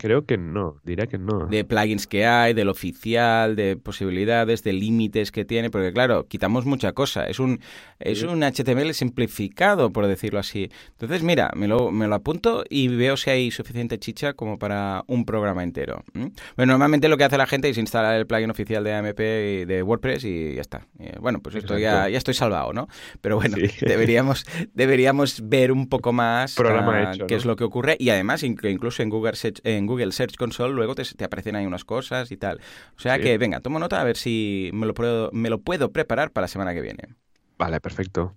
creo 0.00 0.24
que 0.24 0.38
no, 0.38 0.76
diría 0.84 1.08
que 1.08 1.18
no. 1.18 1.46
De 1.46 1.64
plugins 1.64 2.06
que 2.06 2.24
hay, 2.24 2.54
del 2.54 2.68
oficial, 2.68 3.56
de 3.56 3.76
posibilidades, 3.76 4.62
de 4.62 4.72
límites 4.72 5.32
que 5.32 5.44
tiene, 5.44 5.70
porque 5.70 5.92
claro, 5.92 6.28
quitamos 6.28 6.66
mucha 6.66 6.92
cosa. 6.92 7.26
Es 7.26 7.40
un, 7.40 7.58
es 7.98 8.22
un 8.22 8.44
HTML 8.44 8.94
simplificado, 8.94 9.90
por 9.90 10.06
decirlo 10.06 10.38
así. 10.38 10.70
Entonces, 10.92 11.24
mira, 11.24 11.50
me 11.56 11.66
lo, 11.66 11.90
me 11.90 12.06
lo 12.06 12.14
apunto 12.14 12.62
y 12.70 12.86
veo 12.86 13.16
si 13.16 13.30
hay 13.30 13.50
suficiente 13.50 13.98
chicha 13.98 14.34
como 14.34 14.56
para 14.56 15.02
un 15.08 15.24
programa 15.24 15.64
entero. 15.64 16.04
Bueno, 16.14 16.72
normalmente 16.72 17.08
lo 17.08 17.16
que 17.16 17.24
hace 17.24 17.36
la 17.36 17.48
gente 17.48 17.68
es 17.68 17.76
instalar 17.76 18.14
el 18.14 18.28
plugin 18.28 18.50
oficial 18.50 18.84
de 18.84 18.94
AMP 18.94 19.18
y 19.18 19.64
de 19.64 19.82
WordPress 19.82 20.24
y 20.24 20.54
ya 20.54 20.60
está. 20.60 20.86
bueno, 21.20 21.40
pues 21.40 21.56
esto 21.56 21.76
ya, 21.76 22.08
ya 22.08 22.18
estoy 22.18 22.34
salvado, 22.34 22.72
¿no? 22.72 22.86
Pero 23.20 23.34
bueno, 23.34 23.56
deberíamos, 23.80 24.46
deberíamos 24.74 25.48
ver 25.48 25.72
un 25.72 25.88
poco 25.88 26.12
más 26.12 26.54
programa 26.54 27.10
qué 27.26 27.34
es 27.34 27.44
lo 27.44 27.56
que 27.56 27.64
ocurre 27.64 27.96
y 27.98 28.10
además 28.10 28.44
que 28.60 28.70
incluso 28.70 29.02
en 29.02 29.10
Google 29.10 29.34
Search, 29.34 29.60
en 29.64 29.86
Google 29.86 30.12
Search 30.12 30.36
Console 30.36 30.74
luego 30.74 30.94
te, 30.94 31.02
aparecen 31.24 31.56
ahí 31.56 31.66
unas 31.66 31.84
cosas 31.84 32.30
y 32.30 32.36
tal. 32.36 32.60
O 32.96 33.00
sea 33.00 33.18
que, 33.18 33.38
venga, 33.38 33.60
tomo 33.60 33.78
nota 33.78 34.00
a 34.00 34.04
ver 34.04 34.16
si 34.16 34.70
me 34.72 34.86
lo, 34.86 34.94
puedo, 34.94 35.30
me 35.32 35.50
lo 35.50 35.60
puedo 35.60 35.92
preparar 35.92 36.30
para 36.32 36.44
la 36.44 36.48
semana 36.48 36.74
que 36.74 36.80
viene. 36.80 37.16
Vale, 37.58 37.80
perfecto. 37.80 38.36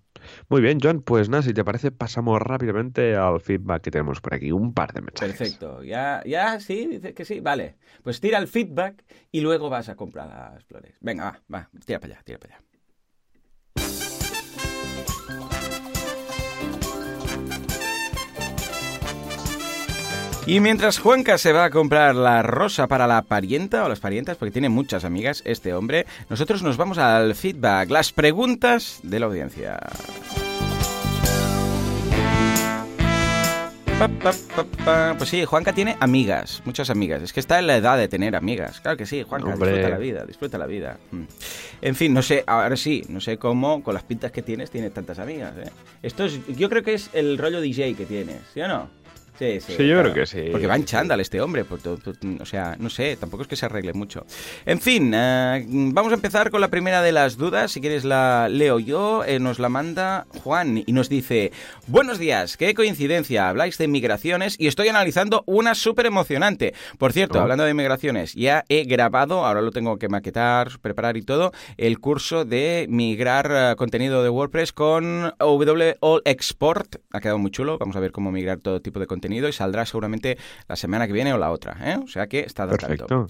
Muy 0.50 0.62
bien, 0.62 0.80
John, 0.82 1.02
pues 1.02 1.30
nada, 1.30 1.44
si 1.44 1.54
te 1.54 1.64
parece, 1.64 1.92
pasamos 1.92 2.42
rápidamente 2.42 3.16
al 3.16 3.40
feedback 3.40 3.84
que 3.84 3.92
tenemos 3.92 4.20
por 4.20 4.34
aquí. 4.34 4.52
Un 4.52 4.74
par 4.74 4.92
de 4.94 5.02
mensajes. 5.02 5.38
Perfecto. 5.38 5.84
Ya, 5.84 6.22
ya, 6.26 6.60
sí, 6.60 6.88
dices 6.88 7.14
que 7.14 7.24
sí. 7.24 7.40
Vale. 7.40 7.76
Pues 8.04 8.20
tira 8.20 8.38
el 8.38 8.48
feedback 8.48 9.04
y 9.32 9.42
luego 9.42 9.70
vas 9.70 9.88
a 9.90 9.96
comprar 9.96 10.28
las 10.28 10.66
flores. 10.66 10.98
Venga, 11.00 11.24
va, 11.24 11.42
va, 11.54 11.70
tira 11.86 12.00
para 12.00 12.16
allá, 12.16 12.24
tira 12.24 12.38
para 12.38 12.56
allá. 12.56 12.73
Y 20.45 20.60
mientras 20.60 20.99
Juanca 20.99 21.38
se 21.38 21.53
va 21.53 21.63
a 21.63 21.69
comprar 21.69 22.15
la 22.15 22.43
rosa 22.43 22.88
para 22.88 23.08
la 23.08 23.21
parienta 23.21 23.86
o 23.86 23.89
las 23.89 24.01
parientas, 24.01 24.36
porque 24.36 24.51
tiene 24.51 24.67
muchas 24.67 25.06
amigas 25.06 25.41
este 25.45 25.73
hombre, 25.73 26.06
nosotros 26.29 26.62
nos 26.62 26.75
vamos 26.75 26.97
al 26.97 27.34
feedback, 27.34 27.89
las 27.89 28.12
preguntas 28.12 28.99
de 29.03 29.19
la 29.21 29.27
audiencia. 29.27 29.79
Pues 35.17 35.29
sí, 35.29 35.45
Juanca 35.45 35.71
tiene 35.71 35.95
amigas, 36.01 36.62
muchas 36.65 36.89
amigas. 36.89 37.21
Es 37.21 37.32
que 37.32 37.39
está 37.39 37.60
en 37.60 37.67
la 37.67 37.77
edad 37.77 37.97
de 37.97 38.10
tener 38.10 38.36
amigas. 38.36 38.82
Claro 38.82 38.97
que 38.97 39.06
sí, 39.06 39.23
Juanca, 39.23 39.51
disfruta 39.51 39.89
la 39.89 39.97
vida, 39.97 40.25
disfruta 40.25 40.58
la 40.58 40.65
vida. 40.65 40.97
Mm. 41.12 41.23
En 41.82 41.95
fin, 41.95 42.13
no 42.13 42.21
sé, 42.21 42.43
ahora 42.47 42.75
sí, 42.75 43.03
no 43.08 43.21
sé 43.21 43.38
cómo 43.38 43.82
con 43.82 43.93
las 43.93 44.03
pintas 44.03 44.34
que 44.34 44.41
tienes 44.41 44.69
tienes 44.71 44.93
tantas 44.93 45.19
amigas. 45.19 45.53
¿eh? 45.58 45.69
Esto 46.01 46.25
es, 46.25 46.45
yo 46.47 46.69
creo 46.69 46.84
que 46.84 46.95
es 46.95 47.10
el 47.13 47.38
rollo 47.38 47.62
DJ 47.62 47.93
que 47.93 48.06
tienes, 48.06 48.41
¿sí 48.53 48.60
o 48.60 48.67
no? 48.67 49.03
Sí, 49.39 49.60
sí. 49.60 49.88
yo 49.88 50.00
creo 50.00 50.13
que 50.13 50.26
sí. 50.28 50.50
Porque 50.52 50.67
va 50.67 50.76
en 50.76 50.86
chándal 50.86 51.19
este 51.19 51.41
hombre. 51.41 51.65
O 52.39 52.46
sea, 52.46 52.76
no 52.78 52.89
sé, 52.89 53.17
tampoco 53.17 53.43
es 53.43 53.50
que 53.50 53.56
se 53.56 53.65
arregle 53.65 53.93
mucho. 53.93 54.26
En 54.65 54.80
fin, 54.80 55.12
eh, 55.15 55.65
vamos 55.67 56.12
a 56.12 56.15
empezar 56.15 56.52
con 56.52 56.62
la 56.62 56.67
primera 56.67 57.02
de 57.02 57.12
las 57.12 57.36
dudas. 57.36 57.72
Si 57.72 57.82
quieres 57.82 58.06
la 58.06 58.48
leo 58.50 58.80
yo. 58.80 59.24
Eh, 59.26 59.39
nos 59.39 59.58
la 59.58 59.69
manda 59.69 60.28
Juan 60.43 60.84
y 60.86 60.91
nos 60.93 61.10
dice: 61.10 61.52
Buenos 61.88 62.19
días, 62.19 62.58
qué 62.58 62.76
coincidencia. 62.76 63.50
Habláis 63.50 63.78
de 63.78 63.88
migraciones 63.88 64.56
y 64.60 64.67
estoy 64.67 64.89
analizando 64.89 65.43
una 65.48 65.74
súper 65.74 66.06
emocionante. 66.06 66.74
Por 67.00 67.12
cierto, 67.12 67.39
oh. 67.39 67.41
hablando 67.41 67.63
de 67.63 67.74
migraciones, 67.74 68.34
ya 68.36 68.65
he 68.69 68.84
grabado, 68.84 69.46
ahora 69.46 69.62
lo 69.62 69.72
tengo 69.72 69.98
que 69.98 70.10
maquetar, 70.10 70.80
preparar 70.80 71.17
y 71.17 71.24
todo, 71.24 71.52
el 71.78 72.00
curso 72.00 72.46
de 72.46 72.86
migrar 72.88 73.52
eh, 73.52 73.76
contenido 73.78 74.22
de 74.22 74.30
WordPress 74.30 74.74
con 74.74 75.34
W 75.39 75.98
All 76.02 76.22
Export. 76.26 76.98
Ha 77.12 77.19
quedado 77.19 77.39
muy 77.39 77.50
chulo. 77.50 77.80
Vamos 77.80 77.96
a 77.96 78.00
ver 78.00 78.12
cómo 78.12 78.32
migrar 78.32 78.60
todo 78.60 78.80
tipo 78.80 79.00
de 79.00 79.08
contenido 79.08 79.23
y 79.48 79.54
saldrá 79.54 79.86
seguramente 79.86 80.38
la 80.68 80.76
semana 80.76 81.08
que 81.08 81.14
viene 81.14 81.34
o 81.34 81.38
la 81.38 81.52
otra. 81.52 81.78
¿eh? 81.82 82.00
O 82.04 82.08
sea 82.08 82.28
que 82.28 82.42
está 82.42 82.68
Perfecto. 82.68 83.28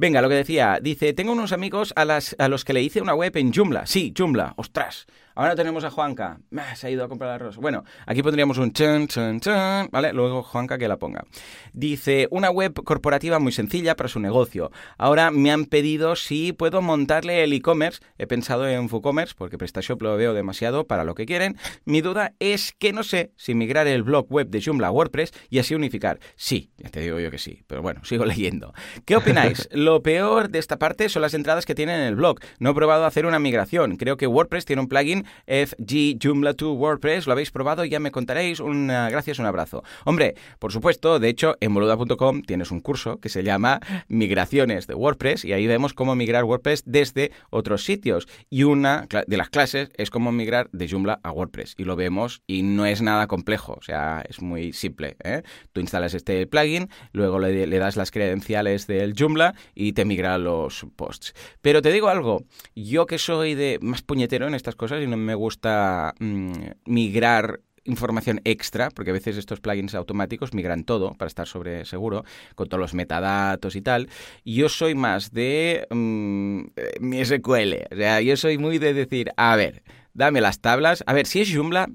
Venga, 0.00 0.22
lo 0.22 0.30
que 0.30 0.34
decía, 0.34 0.78
dice, 0.80 1.12
tengo 1.12 1.32
unos 1.32 1.52
amigos 1.52 1.92
a, 1.94 2.06
los 2.48 2.64
que 2.64 2.72
le 2.72 2.82
hice 2.82 3.02
una 3.02 3.12
web 3.12 3.36
en 3.36 3.52
Joomla. 3.52 3.84
Sí, 3.84 4.14
Joomla, 4.16 4.54
ostras. 4.56 5.06
Ahora 5.34 5.54
tenemos 5.54 5.84
a 5.84 5.90
Juanca. 5.90 6.40
Se 6.74 6.86
ha 6.86 6.90
ido 6.90 7.04
a 7.04 7.08
comprar 7.08 7.30
arroz. 7.30 7.56
Bueno, 7.56 7.84
aquí 8.04 8.22
pondríamos 8.22 8.58
un 8.58 8.72
chun, 8.72 9.08
chun, 9.08 9.40
chun, 9.40 9.88
¿vale? 9.90 10.12
Luego 10.12 10.42
Juanca 10.42 10.76
que 10.76 10.88
la 10.88 10.98
ponga. 10.98 11.24
Dice, 11.72 12.28
una 12.30 12.50
web 12.50 12.74
corporativa 12.84 13.38
muy 13.38 13.52
sencilla 13.52 13.94
para 13.94 14.08
su 14.08 14.20
negocio. 14.20 14.70
Ahora 14.98 15.30
me 15.30 15.50
han 15.50 15.66
pedido 15.66 16.16
si 16.16 16.52
puedo 16.52 16.82
montarle 16.82 17.44
el 17.44 17.52
e-commerce. 17.52 18.00
He 18.18 18.26
pensado 18.26 18.68
en 18.68 18.88
WooCommerce 18.90 19.34
porque 19.36 19.56
PrestaShop 19.56 20.02
lo 20.02 20.16
veo 20.16 20.34
demasiado 20.34 20.86
para 20.86 21.04
lo 21.04 21.14
que 21.14 21.26
quieren. 21.26 21.56
Mi 21.84 22.00
duda 22.00 22.34
es 22.38 22.74
que 22.78 22.92
no 22.92 23.02
sé 23.02 23.32
si 23.36 23.54
migrar 23.54 23.86
el 23.86 24.02
blog 24.02 24.26
web 24.30 24.48
de 24.48 24.60
Joomla 24.60 24.88
a 24.88 24.92
WordPress 24.92 25.32
y 25.48 25.58
así 25.58 25.74
unificar. 25.74 26.20
Sí, 26.36 26.70
ya 26.76 26.90
te 26.90 27.00
digo 27.00 27.20
yo 27.20 27.30
que 27.30 27.38
sí, 27.38 27.62
pero 27.66 27.82
bueno, 27.82 28.04
sigo 28.04 28.24
leyendo. 28.26 28.74
¿Qué 29.04 29.16
opináis? 29.16 29.68
lo 29.72 29.89
peor 29.98 30.48
de 30.50 30.60
esta 30.60 30.78
parte 30.78 31.08
son 31.08 31.22
las 31.22 31.34
entradas 31.34 31.66
que 31.66 31.74
tienen 31.74 32.00
en 32.00 32.06
el 32.06 32.14
blog. 32.14 32.38
No 32.60 32.70
he 32.70 32.74
probado 32.74 33.04
hacer 33.04 33.26
una 33.26 33.40
migración. 33.40 33.96
Creo 33.96 34.16
que 34.16 34.28
WordPress 34.28 34.64
tiene 34.64 34.82
un 34.82 34.88
plugin 34.88 35.24
FG 35.46 36.18
Joomla 36.22 36.54
to 36.54 36.72
WordPress. 36.72 37.26
¿Lo 37.26 37.32
habéis 37.32 37.50
probado? 37.50 37.84
Ya 37.84 37.98
me 37.98 38.12
contaréis. 38.12 38.60
Una, 38.60 39.10
gracias, 39.10 39.38
un 39.40 39.46
abrazo. 39.46 39.82
Hombre, 40.04 40.36
por 40.58 40.72
supuesto, 40.72 41.18
de 41.18 41.28
hecho, 41.28 41.56
en 41.60 41.74
boluda.com 41.74 42.42
tienes 42.42 42.70
un 42.70 42.80
curso 42.80 43.18
que 43.18 43.28
se 43.28 43.42
llama 43.42 43.80
Migraciones 44.08 44.86
de 44.86 44.94
WordPress 44.94 45.44
y 45.44 45.52
ahí 45.52 45.66
vemos 45.66 45.94
cómo 45.94 46.14
migrar 46.14 46.44
WordPress 46.44 46.84
desde 46.86 47.32
otros 47.50 47.84
sitios. 47.84 48.28
Y 48.48 48.62
una 48.62 49.08
de 49.26 49.36
las 49.36 49.50
clases 49.50 49.90
es 49.96 50.10
cómo 50.10 50.30
migrar 50.30 50.68
de 50.72 50.88
Joomla 50.88 51.20
a 51.22 51.32
WordPress. 51.32 51.74
Y 51.76 51.84
lo 51.84 51.96
vemos 51.96 52.42
y 52.46 52.62
no 52.62 52.86
es 52.86 53.02
nada 53.02 53.26
complejo. 53.26 53.74
O 53.78 53.82
sea, 53.82 54.24
es 54.28 54.40
muy 54.40 54.72
simple. 54.72 55.16
¿eh? 55.24 55.42
Tú 55.72 55.80
instalas 55.80 56.14
este 56.14 56.46
plugin, 56.46 56.88
luego 57.12 57.38
le, 57.38 57.66
le 57.66 57.78
das 57.78 57.96
las 57.96 58.10
credenciales 58.10 58.86
del 58.86 59.14
Joomla 59.18 59.54
y 59.74 59.79
te 59.92 60.04
migra 60.04 60.38
los 60.38 60.86
posts. 60.96 61.34
Pero 61.60 61.82
te 61.82 61.92
digo 61.92 62.08
algo, 62.08 62.44
yo 62.74 63.06
que 63.06 63.18
soy 63.18 63.54
de 63.54 63.78
más 63.80 64.02
puñetero 64.02 64.46
en 64.46 64.54
estas 64.54 64.76
cosas 64.76 65.02
y 65.02 65.06
no 65.06 65.16
me 65.16 65.34
gusta 65.34 66.14
mm, 66.18 66.52
migrar 66.86 67.60
información 67.84 68.40
extra, 68.44 68.90
porque 68.90 69.10
a 69.10 69.14
veces 69.14 69.36
estos 69.36 69.60
plugins 69.60 69.94
automáticos 69.94 70.54
migran 70.54 70.84
todo 70.84 71.14
para 71.14 71.28
estar 71.28 71.46
sobre 71.46 71.84
seguro, 71.84 72.24
con 72.54 72.68
todos 72.68 72.80
los 72.80 72.94
metadatos 72.94 73.76
y 73.76 73.82
tal. 73.82 74.08
Yo 74.44 74.68
soy 74.68 74.94
más 74.94 75.32
de 75.32 75.86
mm, 75.90 76.60
mi 77.00 77.24
SQL. 77.24 77.86
O 77.90 77.96
sea, 77.96 78.20
yo 78.20 78.36
soy 78.36 78.58
muy 78.58 78.78
de 78.78 78.94
decir, 78.94 79.32
a 79.36 79.56
ver, 79.56 79.82
dame 80.14 80.40
las 80.40 80.60
tablas. 80.60 81.02
A 81.06 81.12
ver, 81.12 81.26
si 81.26 81.40
es 81.40 81.54
Joomla, 81.54 81.88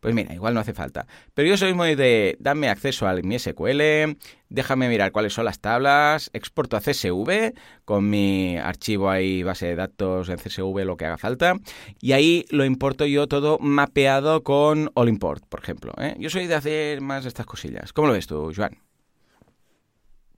pues 0.00 0.14
mira, 0.14 0.34
igual 0.34 0.54
no 0.54 0.60
hace 0.60 0.74
falta. 0.74 1.06
Pero 1.34 1.48
yo 1.48 1.56
soy 1.56 1.74
muy 1.74 1.94
de, 1.94 2.36
dame 2.40 2.68
acceso 2.68 3.06
a 3.06 3.14
mi 3.14 3.38
SQL, 3.38 4.16
déjame 4.48 4.88
mirar 4.88 5.12
cuáles 5.12 5.34
son 5.34 5.44
las 5.44 5.60
tablas, 5.60 6.30
exporto 6.32 6.76
a 6.76 6.80
CSV 6.80 7.52
con 7.84 8.08
mi 8.08 8.56
archivo 8.56 9.10
ahí, 9.10 9.42
base 9.42 9.66
de 9.66 9.76
datos 9.76 10.28
en 10.28 10.38
CSV, 10.38 10.84
lo 10.84 10.96
que 10.96 11.04
haga 11.04 11.18
falta, 11.18 11.54
y 12.00 12.12
ahí 12.12 12.46
lo 12.50 12.64
importo 12.64 13.06
yo 13.06 13.28
todo 13.28 13.58
mapeado 13.58 14.42
con 14.42 14.90
All 14.94 15.08
Import, 15.08 15.44
por 15.48 15.60
ejemplo. 15.60 15.92
¿eh? 15.98 16.16
Yo 16.18 16.30
soy 16.30 16.46
de 16.46 16.54
hacer 16.54 17.00
más 17.00 17.26
estas 17.26 17.46
cosillas. 17.46 17.92
¿Cómo 17.92 18.08
lo 18.08 18.14
ves 18.14 18.26
tú, 18.26 18.52
Joan? 18.54 18.89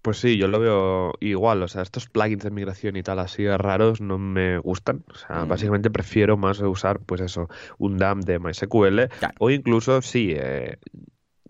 Pues 0.03 0.19
sí, 0.19 0.37
yo 0.37 0.49
lo 0.49 0.59
veo 0.59 1.13
igual, 1.21 1.63
o 1.63 1.69
sea, 1.69 1.83
estos 1.83 2.09
plugins 2.09 2.43
de 2.43 2.51
migración 2.51 2.97
y 2.97 3.05
tal 3.05 3.21
así 3.21 3.47
raros 3.49 4.01
no 4.01 4.19
me 4.19 4.59
gustan, 4.59 5.05
o 5.09 5.15
sea, 5.15 5.45
Mm. 5.45 5.49
básicamente 5.49 5.91
prefiero 5.91 6.37
más 6.37 6.61
usar, 6.61 6.99
pues 6.99 7.21
eso, 7.21 7.49
un 7.79 7.99
DAM 7.99 8.21
de 8.23 8.41
MySQL 8.41 9.09
Claro. 9.21 9.35
o 9.39 9.51
incluso, 9.51 10.03
sí, 10.03 10.33
eh, 10.37 10.79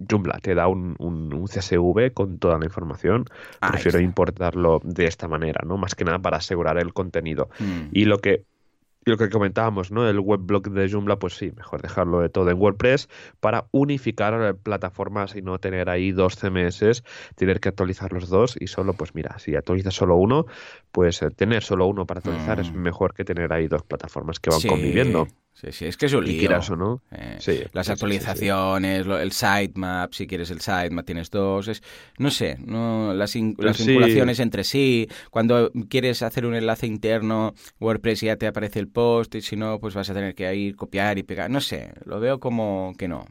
Joomla 0.08 0.38
te 0.42 0.54
da 0.54 0.68
un, 0.68 0.96
un- 0.98 1.32
un 1.32 1.48
CSV 1.48 2.12
con 2.12 2.38
toda 2.38 2.58
la 2.58 2.64
información, 2.66 3.24
prefiero 3.60 4.00
importarlo 4.00 4.80
de 4.84 5.06
esta 5.06 5.28
manera, 5.28 5.62
¿no? 5.66 5.76
Más 5.78 5.94
que 5.94 6.04
nada 6.04 6.18
para 6.18 6.38
asegurar 6.38 6.76
el 6.78 6.92
contenido. 6.92 7.48
Mm. 7.58 7.88
Y 7.92 8.04
lo 8.06 8.18
que, 8.18 8.44
y 9.04 9.10
lo 9.10 9.16
que 9.16 9.28
comentábamos, 9.30 9.90
¿no? 9.90 10.08
El 10.08 10.20
weblog 10.20 10.70
de 10.70 10.88
Joomla, 10.90 11.18
pues 11.18 11.34
sí, 11.34 11.52
mejor 11.56 11.82
dejarlo 11.82 12.20
de 12.20 12.28
todo 12.28 12.50
en 12.50 12.58
WordPress 12.58 13.08
para 13.40 13.66
unificar 13.72 14.34
eh, 14.42 14.54
plataformas 14.54 15.34
y 15.34 15.42
no 15.42 15.58
tener 15.58 15.90
ahí 15.90 16.12
dos 16.12 16.36
CMS, 16.36 17.02
tener 17.34 17.60
que 17.60 17.68
actualizar 17.68 18.12
los 18.12 18.28
dos 18.28 18.56
y 18.60 18.68
solo, 18.68 18.94
pues 18.94 19.14
mira, 19.14 19.38
si 19.38 19.56
actualizas 19.56 19.94
solo 19.94 20.16
uno, 20.16 20.46
pues 20.92 21.20
eh, 21.22 21.30
tener 21.30 21.62
solo 21.62 21.86
uno 21.86 22.06
para 22.06 22.18
actualizar 22.18 22.60
es 22.60 22.72
Mm. 22.72 22.78
mejor 22.78 23.14
que 23.14 23.24
tener 23.24 23.52
ahí 23.52 23.66
dos 23.68 23.82
plataformas 23.82 24.38
que 24.40 24.50
van 24.50 24.60
Sí, 24.60 24.68
conviviendo. 24.68 25.26
Sí, 25.54 25.70
sí, 25.70 25.84
es 25.84 25.96
que 25.96 26.06
es 26.06 26.12
un 26.14 26.24
lío. 26.24 26.38
quieras 26.38 26.68
o 26.70 26.76
no. 26.76 27.02
Eh, 27.12 27.36
Sí, 27.38 27.52
las 27.52 27.58
sí, 27.60 27.60
sí, 27.62 27.68
sí, 27.68 27.84
sí. 27.86 27.92
actualizaciones, 27.92 29.06
lo- 29.06 29.18
el 29.18 29.32
sitemap, 29.32 30.12
si 30.12 30.26
quieres 30.26 30.50
el 30.50 30.60
sitemap 30.60 31.04
tienes 31.06 31.30
dos, 31.30 31.68
es, 31.68 31.82
no 32.18 32.30
sé, 32.30 32.56
no 32.58 33.12
las, 33.14 33.36
in- 33.36 33.54
las 33.58 33.76
Sí. 33.76 33.84
vinculaciones 33.86 34.40
entre 34.40 34.64
sí, 34.64 35.06
cuando 35.30 35.70
quieres 35.88 36.22
hacer 36.22 36.46
un 36.46 36.54
enlace 36.54 36.86
interno, 36.86 37.54
WordPress 37.80 38.22
ya 38.22 38.36
te 38.36 38.46
aparece 38.46 38.78
el 38.80 38.88
post 38.88 39.34
y 39.34 39.42
si 39.42 39.54
no, 39.56 39.78
pues 39.78 39.94
vas 39.94 40.08
a 40.10 40.14
tener 40.14 40.34
que 40.34 40.52
ir 40.54 40.74
copiar 40.74 41.18
y 41.18 41.22
pegar, 41.22 41.50
no 41.50 41.60
sé, 41.60 41.92
lo 42.06 42.18
veo 42.18 42.40
como 42.40 42.94
que 42.98 43.06
no. 43.06 43.26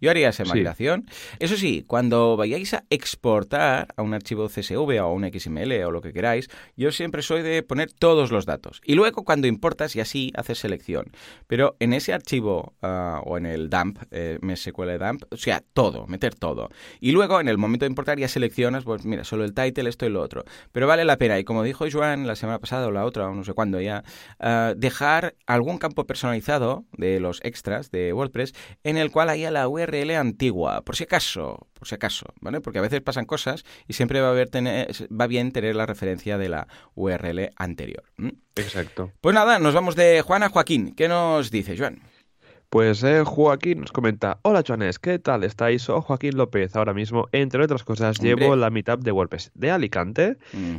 Yo 0.00 0.10
haría 0.10 0.28
esa 0.30 0.44
Sí. 0.44 0.52
migración. 0.52 1.06
Eso 1.38 1.56
sí, 1.56 1.84
cuando 1.86 2.36
vayáis 2.36 2.74
a 2.74 2.84
exportar 2.90 3.88
a 3.96 4.02
un 4.02 4.12
archivo 4.14 4.48
CSV 4.48 5.00
o 5.00 5.04
a 5.04 5.12
un 5.12 5.24
XML 5.24 5.84
o 5.84 5.90
lo 5.90 6.00
que 6.00 6.12
queráis, 6.12 6.48
yo 6.76 6.90
siempre 6.92 7.22
soy 7.22 7.42
de 7.42 7.62
poner 7.62 7.92
todos 7.92 8.30
los 8.32 8.44
datos 8.44 8.80
y 8.84 8.94
luego 8.94 9.24
cuando 9.24 9.46
importas 9.46 9.94
y 9.96 10.00
así 10.00 10.32
haces 10.34 10.58
selección. 10.58 11.06
Pero 11.46 11.59
en 11.78 11.92
ese 11.92 12.12
archivo 12.12 12.74
ah, 12.82 13.20
o 13.24 13.36
en 13.36 13.46
el 13.46 13.70
dump, 13.70 13.98
eh, 14.10 14.38
MSQL 14.40 14.98
dump, 14.98 15.24
o 15.30 15.36
sea, 15.36 15.62
todo, 15.72 16.06
meter 16.06 16.34
todo. 16.34 16.68
Y 17.00 17.12
luego 17.12 17.40
en 17.40 17.48
el 17.48 17.58
momento 17.58 17.84
de 17.84 17.90
importar 17.90 18.18
ya 18.18 18.28
seleccionas, 18.28 18.84
pues 18.84 19.04
mira, 19.04 19.24
solo 19.24 19.44
el 19.44 19.54
title, 19.54 19.88
esto 19.88 20.06
y 20.06 20.10
lo 20.10 20.20
otro. 20.22 20.44
Pero 20.72 20.86
vale 20.86 21.04
la 21.04 21.16
pena. 21.16 21.38
Y 21.38 21.44
como 21.44 21.62
dijo 21.62 21.86
Joan 21.90 22.26
la 22.26 22.36
semana 22.36 22.58
pasada 22.58 22.86
o 22.86 22.90
la 22.90 23.04
otra, 23.04 23.28
o 23.28 23.34
no 23.34 23.44
sé 23.44 23.52
cuándo 23.52 23.80
ya, 23.80 24.04
ah, 24.38 24.74
dejar 24.76 25.34
algún 25.46 25.78
campo 25.78 26.06
personalizado 26.06 26.84
de 26.96 27.20
los 27.20 27.40
extras 27.44 27.90
de 27.90 28.12
WordPress 28.12 28.54
en 28.84 28.96
el 28.96 29.10
cual 29.10 29.28
haya 29.28 29.50
la 29.50 29.68
URL 29.68 30.10
antigua, 30.16 30.82
por 30.82 30.96
si 30.96 31.04
acaso, 31.04 31.68
por 31.74 31.88
si 31.88 31.94
acaso, 31.94 32.26
¿vale? 32.40 32.60
Porque 32.60 32.78
a 32.78 32.82
veces 32.82 33.00
pasan 33.00 33.24
cosas 33.24 33.64
y 33.88 33.94
siempre 33.94 34.20
va 34.20 34.28
a, 34.28 34.30
haber 34.30 34.48
tener, 34.48 34.88
va 35.08 35.26
bien 35.26 35.52
tener 35.52 35.76
la 35.76 35.86
referencia 35.86 36.38
de 36.38 36.48
la 36.48 36.68
URL 36.94 37.50
anterior. 37.56 38.04
¿m? 38.18 38.32
Exacto. 38.56 39.12
Pues 39.20 39.34
nada, 39.34 39.58
nos 39.58 39.74
vamos 39.74 39.96
de 39.96 40.22
Juan 40.22 40.42
a 40.42 40.48
Joaquín. 40.48 40.94
¿Qué 40.94 41.08
nos 41.08 41.50
dice, 41.50 41.76
Joan? 41.76 42.02
Pues 42.70 43.02
eh, 43.02 43.24
Joaquín 43.26 43.80
nos 43.80 43.90
comenta, 43.90 44.38
hola 44.42 44.62
Joanes, 44.64 45.00
¿qué 45.00 45.18
tal 45.18 45.42
estáis? 45.42 45.82
Soy 45.82 46.00
Joaquín 46.02 46.36
López, 46.36 46.76
ahora 46.76 46.94
mismo, 46.94 47.26
entre 47.32 47.64
otras 47.64 47.82
cosas, 47.82 48.20
Hombre. 48.20 48.36
llevo 48.36 48.54
la 48.54 48.70
meetup 48.70 49.02
de 49.02 49.10
WordPress 49.10 49.50
de 49.54 49.72
Alicante 49.72 50.36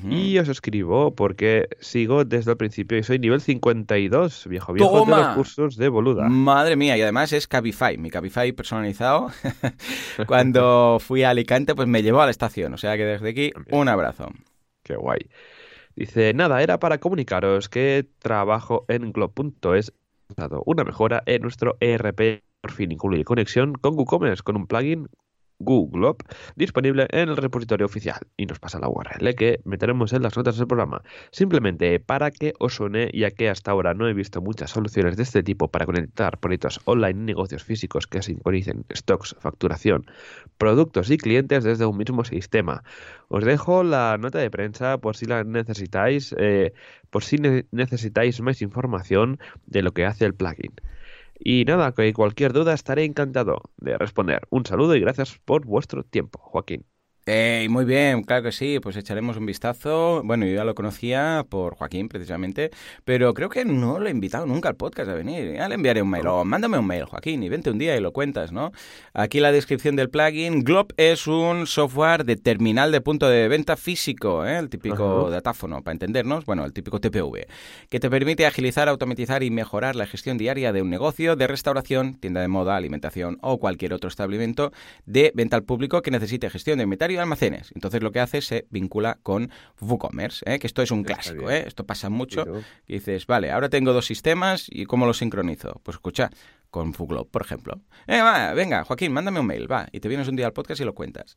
y 0.09 0.37
os 0.37 0.47
escribo 0.47 1.13
porque 1.13 1.67
sigo 1.81 2.23
desde 2.23 2.51
el 2.51 2.55
principio 2.55 2.97
y 2.97 3.03
soy 3.03 3.19
nivel 3.19 3.41
52, 3.41 4.47
viejo 4.47 4.71
viejo 4.71 5.05
de 5.05 5.11
los 5.11 5.35
cursos 5.35 5.75
de 5.75 5.89
Boluda. 5.89 6.29
Madre 6.29 6.77
mía, 6.77 6.95
y 6.95 7.01
además 7.01 7.33
es 7.33 7.45
Cabify, 7.45 7.97
mi 7.97 8.09
Cabify 8.09 8.53
personalizado. 8.53 9.29
Cuando 10.27 10.97
fui 11.01 11.23
a 11.23 11.31
Alicante, 11.31 11.75
pues 11.75 11.89
me 11.89 12.01
llevó 12.01 12.21
a 12.21 12.25
la 12.25 12.31
estación. 12.31 12.73
O 12.73 12.77
sea 12.77 12.95
que 12.95 13.03
desde 13.03 13.31
aquí, 13.31 13.51
un 13.69 13.89
abrazo. 13.89 14.29
Qué 14.81 14.95
guay. 14.95 15.27
Dice, 15.95 16.33
nada, 16.33 16.61
era 16.63 16.79
para 16.79 16.99
comunicaros 16.99 17.69
que 17.69 18.07
trabajo 18.19 18.85
en 18.87 19.11
Glob.es 19.11 19.93
dado 20.35 20.63
una 20.65 20.83
mejora 20.83 21.23
en 21.25 21.41
nuestro 21.41 21.77
ERP. 21.79 22.43
Por 22.61 22.71
fin 22.71 22.91
incluye 22.91 23.23
conexión 23.23 23.73
con 23.73 23.95
WooCommerce 23.97 24.43
con 24.43 24.55
un 24.55 24.67
plugin 24.67 25.09
Google 25.63 26.15
disponible 26.55 27.07
en 27.11 27.29
el 27.29 27.37
repositorio 27.37 27.85
oficial 27.85 28.19
y 28.37 28.45
nos 28.45 28.59
pasa 28.59 28.79
la 28.79 28.89
URL 28.89 29.35
que 29.35 29.59
meteremos 29.65 30.13
en 30.13 30.23
las 30.23 30.35
notas 30.35 30.57
del 30.57 30.67
programa. 30.67 31.01
Simplemente 31.31 31.99
para 31.99 32.31
que 32.31 32.53
os 32.59 32.75
suene, 32.75 33.09
ya 33.13 33.31
que 33.31 33.49
hasta 33.49 33.71
ahora 33.71 33.93
no 33.93 34.07
he 34.07 34.13
visto 34.13 34.41
muchas 34.41 34.71
soluciones 34.71 35.17
de 35.17 35.23
este 35.23 35.43
tipo 35.43 35.69
para 35.69 35.85
conectar 35.85 36.39
proyectos 36.39 36.79
online 36.85 37.21
y 37.21 37.25
negocios 37.25 37.63
físicos 37.63 38.07
que 38.07 38.21
sincronicen 38.21 38.85
stocks, 38.93 39.35
facturación, 39.39 40.05
productos 40.57 41.09
y 41.09 41.17
clientes 41.17 41.63
desde 41.63 41.85
un 41.85 41.97
mismo 41.97 42.23
sistema. 42.23 42.83
Os 43.29 43.43
dejo 43.45 43.83
la 43.83 44.17
nota 44.19 44.39
de 44.39 44.51
prensa 44.51 44.97
por 44.97 45.15
si 45.15 45.25
la 45.25 45.43
necesitáis, 45.43 46.35
eh, 46.37 46.73
por 47.09 47.23
si 47.23 47.37
ne- 47.37 47.65
necesitáis 47.71 48.41
más 48.41 48.61
información 48.61 49.39
de 49.65 49.81
lo 49.81 49.91
que 49.91 50.05
hace 50.05 50.25
el 50.25 50.33
plugin. 50.33 50.73
Y 51.43 51.65
nada, 51.65 51.93
que 51.93 52.13
cualquier 52.13 52.53
duda 52.53 52.73
estaré 52.73 53.03
encantado 53.03 53.63
de 53.77 53.97
responder. 53.97 54.47
Un 54.49 54.65
saludo 54.65 54.95
y 54.95 55.01
gracias 55.01 55.37
por 55.43 55.65
vuestro 55.65 56.03
tiempo, 56.03 56.39
Joaquín. 56.39 56.85
Ey, 57.27 57.69
muy 57.69 57.85
bien, 57.85 58.23
claro 58.23 58.41
que 58.41 58.51
sí, 58.51 58.79
pues 58.79 58.95
echaremos 58.95 59.37
un 59.37 59.45
vistazo. 59.45 60.23
Bueno, 60.25 60.47
yo 60.47 60.55
ya 60.55 60.63
lo 60.63 60.73
conocía 60.73 61.45
por 61.47 61.75
Joaquín, 61.75 62.09
precisamente, 62.09 62.71
pero 63.05 63.35
creo 63.35 63.47
que 63.47 63.63
no 63.63 63.99
lo 63.99 64.07
he 64.07 64.11
invitado 64.11 64.47
nunca 64.47 64.69
al 64.69 64.75
podcast 64.75 65.07
a 65.07 65.13
venir. 65.13 65.53
Ya 65.53 65.69
le 65.69 65.75
enviaré 65.75 66.01
un 66.01 66.09
mail, 66.09 66.25
o 66.25 66.43
mándame 66.43 66.79
un 66.79 66.87
mail, 66.87 67.05
Joaquín, 67.05 67.43
y 67.43 67.49
vente 67.49 67.69
un 67.69 67.77
día 67.77 67.95
y 67.95 67.99
lo 67.99 68.11
cuentas, 68.11 68.51
¿no? 68.51 68.71
Aquí 69.13 69.39
la 69.39 69.51
descripción 69.51 69.95
del 69.95 70.09
plugin. 70.09 70.63
Glob 70.63 70.93
es 70.97 71.27
un 71.27 71.67
software 71.67 72.25
de 72.25 72.37
terminal 72.37 72.91
de 72.91 73.01
punto 73.01 73.29
de 73.29 73.47
venta 73.47 73.77
físico, 73.77 74.43
¿eh? 74.43 74.57
el 74.57 74.69
típico 74.69 75.21
Ajá. 75.21 75.29
datáfono, 75.29 75.83
para 75.83 75.93
entendernos, 75.93 76.45
bueno, 76.45 76.65
el 76.65 76.73
típico 76.73 76.99
TPV, 76.99 77.45
que 77.91 77.99
te 77.99 78.09
permite 78.09 78.47
agilizar, 78.47 78.89
automatizar 78.89 79.43
y 79.43 79.51
mejorar 79.51 79.95
la 79.95 80.07
gestión 80.07 80.39
diaria 80.39 80.73
de 80.73 80.81
un 80.81 80.89
negocio 80.89 81.35
de 81.35 81.45
restauración, 81.45 82.15
tienda 82.15 82.41
de 82.41 82.47
moda, 82.47 82.75
alimentación 82.75 83.37
o 83.41 83.59
cualquier 83.59 83.93
otro 83.93 84.07
establecimiento 84.07 84.71
de 85.05 85.31
venta 85.35 85.55
al 85.55 85.63
público 85.63 86.01
que 86.01 86.09
necesite 86.09 86.49
gestión 86.49 86.79
de 86.79 86.85
inventario 86.85 87.10
y 87.11 87.17
almacenes. 87.17 87.71
Entonces 87.75 88.01
lo 88.01 88.11
que 88.11 88.19
hace 88.19 88.41
se 88.41 88.65
vincula 88.69 89.19
con 89.23 89.51
WooCommerce, 89.79 90.43
¿eh? 90.51 90.59
que 90.59 90.67
esto 90.67 90.81
es 90.81 90.91
un 90.91 91.03
clásico. 91.03 91.49
¿eh? 91.49 91.63
esto 91.67 91.85
pasa 91.85 92.09
mucho. 92.09 92.45
Y 92.87 92.93
dices, 92.93 93.27
vale, 93.27 93.51
ahora 93.51 93.69
tengo 93.69 93.93
dos 93.93 94.05
sistemas 94.05 94.67
y 94.69 94.85
¿cómo 94.85 95.05
los 95.05 95.17
sincronizo? 95.17 95.79
Pues 95.83 95.95
escucha, 95.95 96.29
con 96.69 96.93
Fuglob, 96.93 97.29
por 97.29 97.41
ejemplo. 97.43 97.79
Eh, 98.07 98.21
va, 98.21 98.53
venga, 98.53 98.83
Joaquín, 98.83 99.11
mándame 99.11 99.39
un 99.39 99.45
mail, 99.47 99.71
va, 99.71 99.87
y 99.91 99.99
te 99.99 100.07
vienes 100.07 100.27
un 100.27 100.35
día 100.35 100.45
al 100.47 100.53
podcast 100.53 100.81
y 100.81 100.85
lo 100.85 100.95
cuentas. 100.95 101.35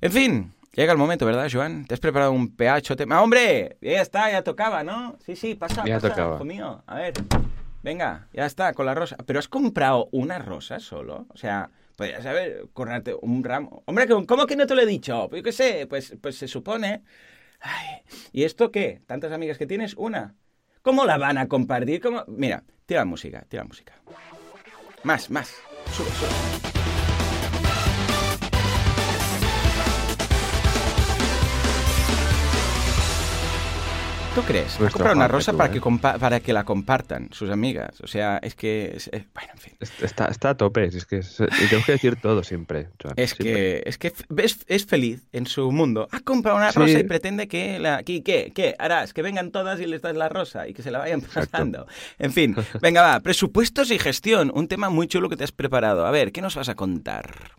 En 0.00 0.10
fin, 0.12 0.52
llega 0.72 0.92
el 0.92 0.98
momento, 0.98 1.26
¿verdad, 1.26 1.48
Joan? 1.52 1.84
¿Te 1.84 1.94
has 1.94 2.00
preparado 2.00 2.32
un 2.32 2.54
PH 2.56 2.96
tema? 2.96 3.16
¡Ah, 3.18 3.22
hombre! 3.22 3.76
Ya 3.80 4.00
está, 4.00 4.30
ya 4.30 4.42
tocaba, 4.42 4.82
¿no? 4.82 5.16
Sí, 5.24 5.36
sí, 5.36 5.54
pasa, 5.54 5.84
Ya 5.86 5.96
pasa, 5.96 6.08
tocaba. 6.08 6.34
hijo 6.36 6.44
mío. 6.44 6.82
A 6.86 6.94
ver, 6.96 7.12
venga, 7.82 8.28
ya 8.32 8.46
está, 8.46 8.72
con 8.72 8.86
la 8.86 8.94
rosa. 8.94 9.16
¿Pero 9.26 9.38
has 9.38 9.48
comprado 9.48 10.08
una 10.10 10.38
rosa 10.38 10.80
solo? 10.80 11.26
O 11.28 11.36
sea, 11.36 11.70
podrías 11.96 12.24
haber 12.26 12.68
correrte 12.72 13.14
un 13.20 13.44
ramo. 13.44 13.82
Hombre, 13.86 14.06
¿cómo 14.08 14.46
que 14.46 14.56
no 14.56 14.66
te 14.66 14.74
lo 14.74 14.82
he 14.82 14.86
dicho? 14.86 15.28
Pues 15.28 15.40
yo 15.40 15.44
qué 15.44 15.52
sé, 15.52 15.86
pues, 15.86 16.16
pues 16.20 16.36
se 16.36 16.48
supone... 16.48 17.02
Ay, 17.60 18.02
¿Y 18.32 18.44
esto 18.44 18.72
qué? 18.72 19.02
¿Tantas 19.06 19.30
amigas 19.32 19.56
que 19.56 19.66
tienes? 19.66 19.94
Una. 19.94 20.34
¿Cómo 20.82 21.04
la 21.04 21.16
van 21.16 21.38
a 21.38 21.46
compartir? 21.46 22.00
¿Cómo? 22.00 22.24
Mira, 22.26 22.64
tira 22.86 23.04
música, 23.04 23.44
tira 23.48 23.62
música. 23.64 23.94
Más, 25.04 25.30
más. 25.30 25.54
Sube, 25.92 26.10
sube. 26.10 26.71
¿Tú 34.34 34.40
crees? 34.42 34.76
Ha 34.80 34.88
comprado 34.88 35.14
una 35.14 35.28
rosa 35.28 35.52
tú, 35.52 35.58
para, 35.58 35.68
¿eh? 35.70 35.74
que 35.74 35.80
compa- 35.82 36.18
para 36.18 36.40
que 36.40 36.54
la 36.54 36.64
compartan 36.64 37.28
sus 37.32 37.50
amigas. 37.50 38.00
O 38.00 38.06
sea, 38.06 38.38
es 38.38 38.54
que... 38.54 38.92
es- 38.96 39.08
es- 39.12 39.26
bueno, 39.34 39.50
en 39.52 39.58
fin. 39.58 39.74
Est- 39.78 40.02
Está, 40.02 40.28
está 40.28 40.50
a 40.50 40.56
tope, 40.56 40.84
es 40.86 41.04
que 41.04 41.18
es- 41.18 41.36
tengo 41.68 41.84
que 41.84 41.92
decir 41.92 42.16
todo 42.16 42.42
siempre. 42.42 42.88
Joan, 43.02 43.12
Es 43.18 43.30
siempre. 43.32 43.52
que, 43.52 43.82
es 43.84 43.98
que 43.98 44.12
es, 44.68 44.86
feliz 44.86 45.28
en 45.32 45.44
su 45.46 45.70
mundo. 45.70 46.08
Ha 46.12 46.20
comprado 46.20 46.56
una 46.56 46.72
Sí. 46.72 46.78
rosa 46.78 46.98
y 46.98 47.04
pretende 47.04 47.46
que 47.46 47.78
la. 47.78 48.02
¿Qué, 48.04 48.22
qué, 48.22 48.52
qué 48.54 48.74
harás? 48.78 49.12
Que 49.12 49.20
vengan 49.20 49.50
todas 49.50 49.78
y 49.80 49.86
les 49.86 50.00
das 50.00 50.16
la 50.16 50.30
rosa 50.30 50.66
y 50.66 50.72
que 50.72 50.82
se 50.82 50.90
la 50.90 51.00
vayan 51.00 51.20
pasando. 51.20 51.86
En 52.18 52.32
fin, 52.32 52.56
venga, 52.80 53.02
va. 53.02 53.20
Presupuestos 53.22 53.90
y 53.90 53.98
gestión. 53.98 54.50
Un 54.54 54.66
tema 54.66 54.88
muy 54.88 55.08
chulo 55.08 55.28
que 55.28 55.36
te 55.36 55.44
has 55.44 55.52
preparado. 55.52 56.06
A 56.06 56.10
ver, 56.10 56.32
¿qué 56.32 56.40
nos 56.40 56.54
vas 56.56 56.70
a 56.70 56.74
contar? 56.74 57.52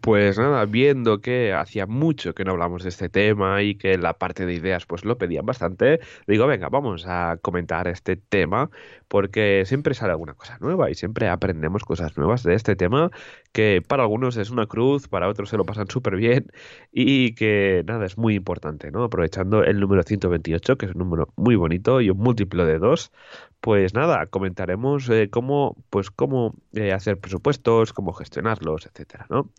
Pues 0.00 0.38
nada, 0.38 0.64
viendo 0.66 1.20
que 1.20 1.52
hacía 1.52 1.86
mucho 1.86 2.34
que 2.34 2.44
no 2.44 2.52
hablamos 2.52 2.82
de 2.82 2.88
este 2.88 3.08
tema 3.08 3.62
y 3.62 3.76
que 3.76 3.96
la 3.98 4.14
parte 4.14 4.44
de 4.44 4.54
ideas 4.54 4.84
pues 4.86 5.04
lo 5.04 5.16
pedían 5.16 5.46
bastante, 5.46 6.00
digo, 6.26 6.46
venga, 6.46 6.68
vamos 6.68 7.04
a 7.06 7.38
comentar 7.40 7.88
este 7.88 8.16
tema 8.16 8.70
porque 9.08 9.62
siempre 9.66 9.94
sale 9.94 10.12
alguna 10.12 10.34
cosa 10.34 10.58
nueva 10.60 10.90
y 10.90 10.94
siempre 10.94 11.28
aprendemos 11.28 11.84
cosas 11.84 12.16
nuevas 12.16 12.42
de 12.42 12.54
este 12.54 12.76
tema 12.76 13.10
que 13.52 13.82
para 13.86 14.02
algunos 14.02 14.36
es 14.36 14.50
una 14.50 14.66
cruz, 14.66 15.08
para 15.08 15.28
otros 15.28 15.48
se 15.48 15.56
lo 15.56 15.64
pasan 15.64 15.88
súper 15.88 16.16
bien 16.16 16.46
y 16.92 17.34
que 17.34 17.82
nada, 17.86 18.06
es 18.06 18.18
muy 18.18 18.34
importante, 18.34 18.90
¿no? 18.90 19.04
Aprovechando 19.04 19.64
el 19.64 19.80
número 19.80 20.02
128, 20.02 20.76
que 20.76 20.86
es 20.86 20.92
un 20.92 20.98
número 20.98 21.28
muy 21.36 21.56
bonito 21.56 22.00
y 22.00 22.10
un 22.10 22.18
múltiplo 22.18 22.66
de 22.66 22.78
dos, 22.78 23.12
pues 23.60 23.94
nada, 23.94 24.26
comentaremos 24.26 25.08
eh, 25.08 25.28
cómo, 25.30 25.76
pues 25.90 26.10
cómo 26.10 26.54
eh, 26.74 26.92
hacer 26.92 27.18
presupuestos, 27.18 27.92
cómo 27.92 28.12
gestionarlos, 28.12 28.86
etcétera, 28.86 29.26
¿no? 29.30 29.50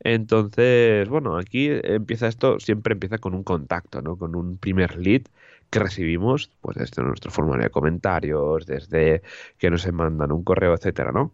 Entonces, 0.00 1.08
bueno, 1.08 1.36
aquí 1.38 1.68
empieza 1.70 2.28
esto, 2.28 2.60
siempre 2.60 2.94
empieza 2.94 3.18
con 3.18 3.34
un 3.34 3.44
contacto, 3.44 4.02
¿no? 4.02 4.16
Con 4.18 4.36
un 4.36 4.58
primer 4.58 4.96
lead 4.98 5.22
que 5.70 5.78
recibimos, 5.80 6.50
pues 6.60 6.76
desde 6.78 7.02
nuestro 7.02 7.30
formulario 7.30 7.64
de 7.66 7.70
comentarios, 7.70 8.66
desde 8.66 9.22
que 9.58 9.70
nos 9.70 9.90
mandan 9.92 10.32
un 10.32 10.44
correo, 10.44 10.74
etcétera, 10.74 11.12
¿no? 11.12 11.32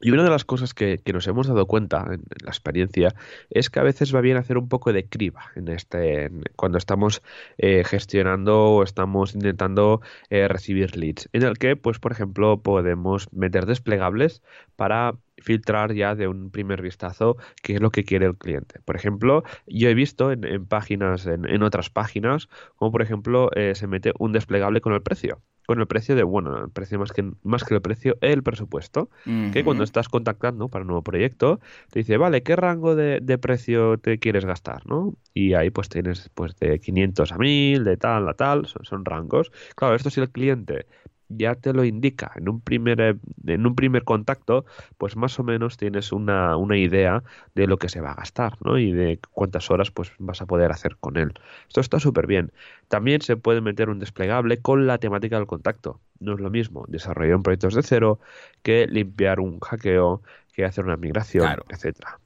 Y 0.00 0.10
una 0.10 0.24
de 0.24 0.30
las 0.30 0.44
cosas 0.44 0.74
que, 0.74 1.00
nos 1.12 1.26
hemos 1.26 1.46
dado 1.46 1.66
cuenta 1.66 2.04
en, 2.10 2.22
la 2.42 2.50
experiencia 2.50 3.14
es 3.50 3.70
que 3.70 3.80
a 3.80 3.82
veces 3.82 4.14
va 4.14 4.20
bien 4.20 4.36
hacer 4.36 4.58
un 4.58 4.68
poco 4.68 4.92
de 4.92 5.08
criba 5.08 5.50
en 5.54 5.68
este, 5.68 6.30
cuando 6.54 6.76
estamos 6.76 7.22
eh, 7.56 7.82
gestionando 7.84 8.56
o 8.72 8.82
estamos 8.82 9.34
intentando 9.34 10.02
eh, 10.28 10.48
recibir 10.48 10.96
leads, 10.96 11.28
en 11.32 11.44
el 11.44 11.58
que, 11.58 11.76
pues, 11.76 11.98
por 11.98 12.12
ejemplo, 12.12 12.60
podemos 12.62 13.32
meter 13.32 13.64
desplegables 13.64 14.42
para 14.76 15.16
filtrar 15.38 15.94
ya 15.94 16.14
de 16.14 16.28
un 16.28 16.50
primer 16.50 16.82
vistazo 16.82 17.36
qué 17.62 17.74
es 17.74 17.80
lo 17.80 17.90
que 17.90 18.04
quiere 18.04 18.26
el 18.26 18.36
cliente. 18.36 18.80
Por 18.84 18.96
ejemplo, 18.96 19.44
yo 19.66 19.88
he 19.88 19.94
visto 19.94 20.32
en, 20.32 20.66
páginas, 20.66 21.26
en, 21.26 21.62
otras 21.62 21.90
páginas, 21.90 22.48
como 22.76 22.92
por 22.92 23.02
ejemplo 23.02 23.50
eh, 23.54 23.74
se 23.74 23.86
mete 23.86 24.12
un 24.18 24.32
desplegable 24.32 24.80
con 24.80 24.92
el 24.92 25.02
precio 25.02 25.40
con 25.66 25.80
el 25.80 25.86
precio 25.86 26.14
de, 26.14 26.22
bueno, 26.22 26.64
el 26.64 26.70
precio 26.70 26.98
más 26.98 27.12
que, 27.12 27.30
más 27.42 27.64
que 27.64 27.74
el 27.74 27.82
precio, 27.82 28.16
el 28.20 28.42
presupuesto. 28.42 29.10
Que 29.52 29.64
cuando 29.64 29.84
estás 29.84 30.08
contactando 30.08 30.68
para 30.68 30.82
un 30.82 30.88
nuevo 30.88 31.02
proyecto, 31.02 31.60
te 31.90 32.00
dice, 32.00 32.16
vale, 32.16 32.42
¿qué 32.42 32.56
rango 32.56 32.94
de, 32.94 33.20
de, 33.20 33.38
precio 33.38 33.98
te 33.98 34.18
quieres 34.18 34.44
gastar? 34.44 34.86
¿no? 34.86 35.14
Y 35.34 35.54
ahí 35.54 35.70
pues 35.70 35.88
tienes 35.88 36.30
pues 36.34 36.56
de 36.56 36.78
500 36.78 37.32
a 37.32 37.38
1000, 37.38 37.84
de 37.84 37.96
tal 37.96 38.28
a 38.28 38.34
tal, 38.34 38.66
son, 38.66 38.84
son 38.84 39.04
rangos. 39.04 39.50
Claro, 39.74 39.94
esto 39.94 40.10
si 40.10 40.20
el 40.20 40.30
cliente 40.30 40.86
ya 41.28 41.54
te 41.54 41.72
lo 41.72 41.84
indica 41.84 42.32
en 42.36 42.48
un 42.48 42.60
primer, 42.60 43.00
eh, 43.00 43.14
en 43.46 43.66
un 43.66 43.74
primer 43.74 44.04
contacto, 44.04 44.64
pues 44.98 45.16
más 45.16 45.38
o 45.38 45.44
menos 45.44 45.76
tienes 45.76 46.12
una, 46.12 46.56
una, 46.56 46.76
idea 46.76 47.22
de 47.54 47.66
lo 47.66 47.78
que 47.78 47.88
se 47.88 48.00
va 48.00 48.12
a 48.12 48.14
gastar, 48.14 48.56
¿no? 48.62 48.78
Y 48.78 48.92
de 48.92 49.18
cuántas 49.32 49.70
horas 49.70 49.90
pues 49.90 50.12
vas 50.18 50.42
a 50.42 50.46
poder 50.46 50.70
hacer 50.70 50.96
con 50.96 51.16
él. 51.16 51.32
Esto 51.68 51.80
está 51.80 52.00
súper 52.00 52.26
bien. 52.26 52.52
También 52.88 53.22
se 53.22 53.36
puede 53.36 53.60
meter 53.60 53.88
un 53.88 53.98
desplegable 53.98 54.58
con 54.58 54.86
la 54.86 54.98
temática 54.98 55.36
del 55.36 55.46
contacto. 55.46 56.00
No 56.20 56.34
es 56.34 56.40
lo 56.40 56.50
mismo 56.50 56.84
desarrollar 56.88 57.36
un 57.36 57.42
proyecto 57.42 57.68
de 57.68 57.82
cero 57.82 58.20
que 58.62 58.86
limpiar 58.86 59.40
un 59.40 59.60
hackeo, 59.60 60.22
que 60.52 60.64
hacer 60.64 60.84
una 60.84 60.96
migración, 60.96 61.56
etcétera. 61.68 62.18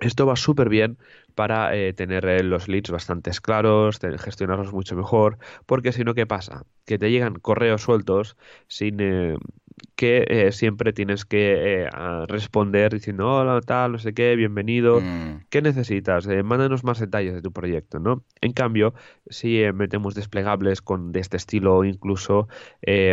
Esto 0.00 0.26
va 0.26 0.36
súper 0.36 0.68
bien 0.68 0.98
para 1.34 1.76
eh, 1.76 1.92
tener 1.92 2.24
eh, 2.26 2.42
los 2.42 2.68
leads 2.68 2.90
bastante 2.90 3.30
claros, 3.42 4.00
gestionarlos 4.18 4.72
mucho 4.72 4.96
mejor, 4.96 5.38
porque 5.66 5.92
si 5.92 6.04
no, 6.04 6.14
¿qué 6.14 6.26
pasa? 6.26 6.64
Que 6.86 6.98
te 6.98 7.10
llegan 7.10 7.34
correos 7.34 7.82
sueltos 7.82 8.36
sin 8.66 8.96
eh, 9.00 9.36
que 9.94 10.50
siempre 10.52 10.92
tienes 10.92 11.24
que 11.24 11.88
responder 12.28 12.92
diciendo 12.92 13.30
hola, 13.30 13.60
tal, 13.60 13.92
no 13.92 13.98
sé 13.98 14.12
qué, 14.12 14.36
bienvenido, 14.36 15.00
mm. 15.00 15.44
¿qué 15.48 15.62
necesitas? 15.62 16.26
mándanos 16.44 16.84
más 16.84 16.98
detalles 16.98 17.34
de 17.34 17.42
tu 17.42 17.52
proyecto, 17.52 17.98
¿no? 17.98 18.22
En 18.40 18.52
cambio, 18.52 18.94
si 19.28 19.62
metemos 19.74 20.14
desplegables 20.14 20.82
con 20.82 21.12
de 21.12 21.20
este 21.20 21.36
estilo, 21.38 21.84
incluso 21.84 22.48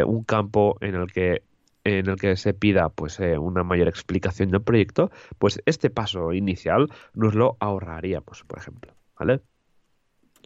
un 0.05 0.23
campo 0.23 0.77
en 0.81 0.95
el 0.95 1.11
que 1.11 1.43
en 1.87 2.09
el 2.09 2.17
que 2.17 2.35
se 2.35 2.53
pida 2.53 2.89
pues 2.89 3.19
eh, 3.19 3.37
una 3.37 3.63
mayor 3.63 3.87
explicación 3.87 4.51
del 4.51 4.61
proyecto, 4.61 5.11
pues 5.37 5.61
este 5.65 5.89
paso 5.89 6.33
inicial 6.33 6.89
nos 7.13 7.35
lo 7.35 7.57
ahorraríamos, 7.59 8.43
por 8.45 8.59
ejemplo, 8.59 8.93
¿vale? 9.17 9.41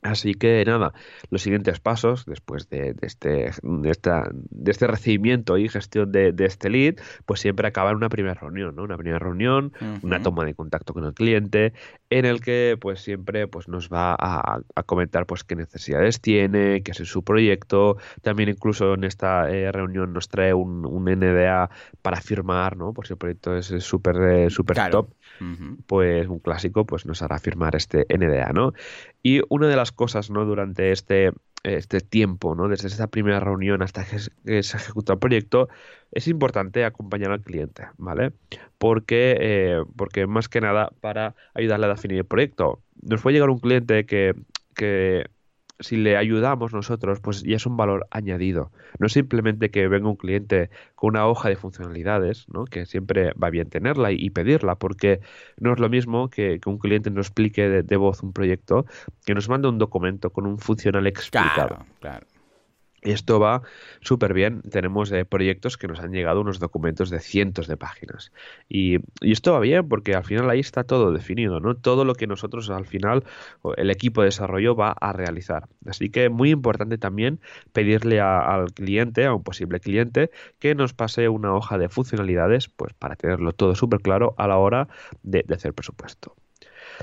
Así 0.01 0.33
que 0.33 0.63
nada, 0.65 0.93
los 1.29 1.43
siguientes 1.43 1.79
pasos 1.79 2.25
después 2.25 2.69
de, 2.69 2.95
este, 3.01 3.51
de, 3.61 3.89
esta, 3.91 4.27
de 4.33 4.71
este 4.71 4.87
recibimiento 4.87 5.57
y 5.59 5.69
gestión 5.69 6.11
de, 6.11 6.33
este 6.39 6.71
lead, 6.71 6.95
pues 7.27 7.39
siempre 7.39 7.67
acaba 7.67 7.91
en 7.91 7.97
una 7.97 8.09
primera 8.09 8.33
reunión, 8.33 8.75
¿no? 8.75 8.83
Una 8.83 8.97
primera 8.97 9.19
reunión, 9.19 9.73
una 10.01 10.21
toma 10.23 10.43
de 10.43 10.55
contacto 10.55 10.95
con 10.95 11.05
el 11.05 11.13
cliente, 11.13 11.73
en 12.09 12.25
el 12.25 12.41
que 12.41 12.77
pues 12.81 13.01
siempre 13.01 13.47
pues 13.47 13.67
nos 13.67 13.89
va 13.89 14.15
a, 14.19 14.61
comentar 14.87 15.27
pues 15.27 15.43
qué 15.43 15.55
necesidades 15.55 16.19
tiene, 16.19 16.81
qué 16.81 16.91
es 16.91 16.97
su 17.07 17.23
proyecto, 17.23 17.97
también 18.23 18.49
incluso 18.49 18.95
en 18.95 19.03
esta 19.03 19.51
eh, 19.51 19.71
reunión 19.71 20.13
nos 20.13 20.29
trae 20.29 20.53
un, 20.53 20.83
un, 20.83 21.05
NDA 21.05 21.69
para 22.01 22.21
firmar, 22.21 22.75
¿no? 22.75 22.91
Por 22.93 23.05
si 23.05 23.13
el 23.13 23.17
proyecto 23.17 23.55
es 23.55 23.67
súper 23.67 24.15
eh, 24.21 24.49
super 24.49 24.89
top 24.89 25.09
pues 25.87 26.27
un 26.27 26.39
clásico 26.39 26.85
pues 26.85 27.05
nos 27.05 27.21
hará 27.21 27.39
firmar 27.39 27.75
este 27.75 28.05
NDA, 28.09 28.51
¿no? 28.53 28.73
Y 29.23 29.41
una 29.49 29.67
de 29.67 29.75
las 29.75 29.91
cosas, 29.91 30.29
¿no? 30.29 30.45
Durante 30.45 30.91
este, 30.91 31.31
este 31.63 31.99
tiempo, 31.99 32.55
¿no? 32.55 32.67
Desde 32.67 32.87
esa 32.87 33.07
primera 33.07 33.39
reunión 33.39 33.81
hasta 33.81 34.05
que 34.05 34.19
se 34.63 34.77
ejecuta 34.77 35.13
el 35.13 35.19
proyecto, 35.19 35.69
es 36.11 36.27
importante 36.27 36.85
acompañar 36.85 37.31
al 37.31 37.41
cliente, 37.41 37.87
¿vale? 37.97 38.33
Porque, 38.77 39.37
eh, 39.39 39.83
porque 39.95 40.27
más 40.27 40.49
que 40.49 40.61
nada 40.61 40.91
para 41.01 41.35
ayudarle 41.53 41.87
a 41.87 41.89
definir 41.89 42.19
el 42.19 42.25
proyecto. 42.25 42.81
Nos 43.01 43.21
puede 43.21 43.35
llegar 43.35 43.49
un 43.49 43.59
cliente 43.59 44.05
que, 44.05 44.35
que 44.75 45.25
si 45.81 45.97
le 45.97 46.17
ayudamos 46.17 46.73
nosotros, 46.73 47.19
pues 47.19 47.43
ya 47.43 47.55
es 47.55 47.65
un 47.65 47.77
valor 47.77 48.07
añadido. 48.11 48.71
No 48.99 49.07
es 49.07 49.13
simplemente 49.13 49.69
que 49.69 49.87
venga 49.87 50.09
un 50.09 50.15
cliente 50.15 50.69
con 50.95 51.09
una 51.11 51.27
hoja 51.27 51.49
de 51.49 51.55
funcionalidades, 51.55 52.47
¿no? 52.49 52.65
que 52.65 52.85
siempre 52.85 53.33
va 53.33 53.49
bien 53.49 53.69
tenerla 53.69 54.11
y, 54.11 54.29
pedirla, 54.29 54.75
porque 54.75 55.19
no 55.59 55.73
es 55.73 55.79
lo 55.79 55.89
mismo 55.89 56.29
que, 56.29 56.59
que 56.59 56.69
un 56.69 56.77
cliente 56.77 57.09
nos 57.09 57.27
explique 57.27 57.67
de, 57.69 57.97
voz 57.97 58.23
un 58.23 58.33
proyecto, 58.33 58.85
que 59.25 59.33
nos 59.33 59.49
mande 59.49 59.67
un 59.67 59.77
documento 59.77 60.29
con 60.31 60.45
un 60.45 60.57
funcional 60.57 61.05
explicado. 61.07 61.67
Claro, 61.67 61.85
claro. 61.99 62.27
Esto 63.01 63.39
va 63.39 63.63
súper 64.01 64.33
bien. 64.33 64.61
Tenemos 64.61 65.11
eh, 65.11 65.25
proyectos 65.25 65.77
que 65.77 65.87
nos 65.87 65.99
han 65.99 66.11
llegado 66.11 66.41
unos 66.41 66.59
documentos 66.59 67.09
de 67.09 67.19
cientos 67.19 67.67
de 67.67 67.75
páginas. 67.75 68.31
Y, 68.69 68.99
esto 69.21 69.53
va 69.53 69.59
bien 69.59 69.87
porque 69.87 70.13
al 70.13 70.23
final 70.23 70.49
ahí 70.49 70.59
está 70.59 70.83
todo 70.83 71.11
definido, 71.11 71.59
¿no? 71.59 71.75
Todo 71.75 72.05
lo 72.05 72.13
que 72.15 72.27
nosotros 72.27 72.69
al 72.69 72.85
final, 72.85 73.23
el 73.77 73.89
equipo 73.89 74.21
de 74.21 74.27
desarrollo 74.27 74.75
va 74.75 74.91
a 74.91 75.13
realizar. 75.13 75.67
Así 75.85 76.09
que 76.09 76.29
muy 76.29 76.51
importante 76.51 76.97
también 76.97 77.39
pedirle 77.73 78.19
al 78.21 78.71
cliente, 78.73 79.25
a 79.25 79.33
un 79.33 79.43
posible 79.43 79.79
cliente, 79.79 80.31
que 80.59 80.75
nos 80.75 80.93
pase 80.93 81.27
una 81.29 81.55
hoja 81.55 81.77
de 81.77 81.89
funcionalidades, 81.89 82.67
pues 82.69 82.93
para 82.93 83.15
tenerlo 83.15 83.53
todo 83.53 83.75
súper 83.75 84.01
claro 84.01 84.35
a 84.37 84.47
la 84.47 84.57
hora 84.57 84.87
de, 85.23 85.43
de 85.47 85.55
hacer 85.55 85.73
presupuesto. 85.73 86.35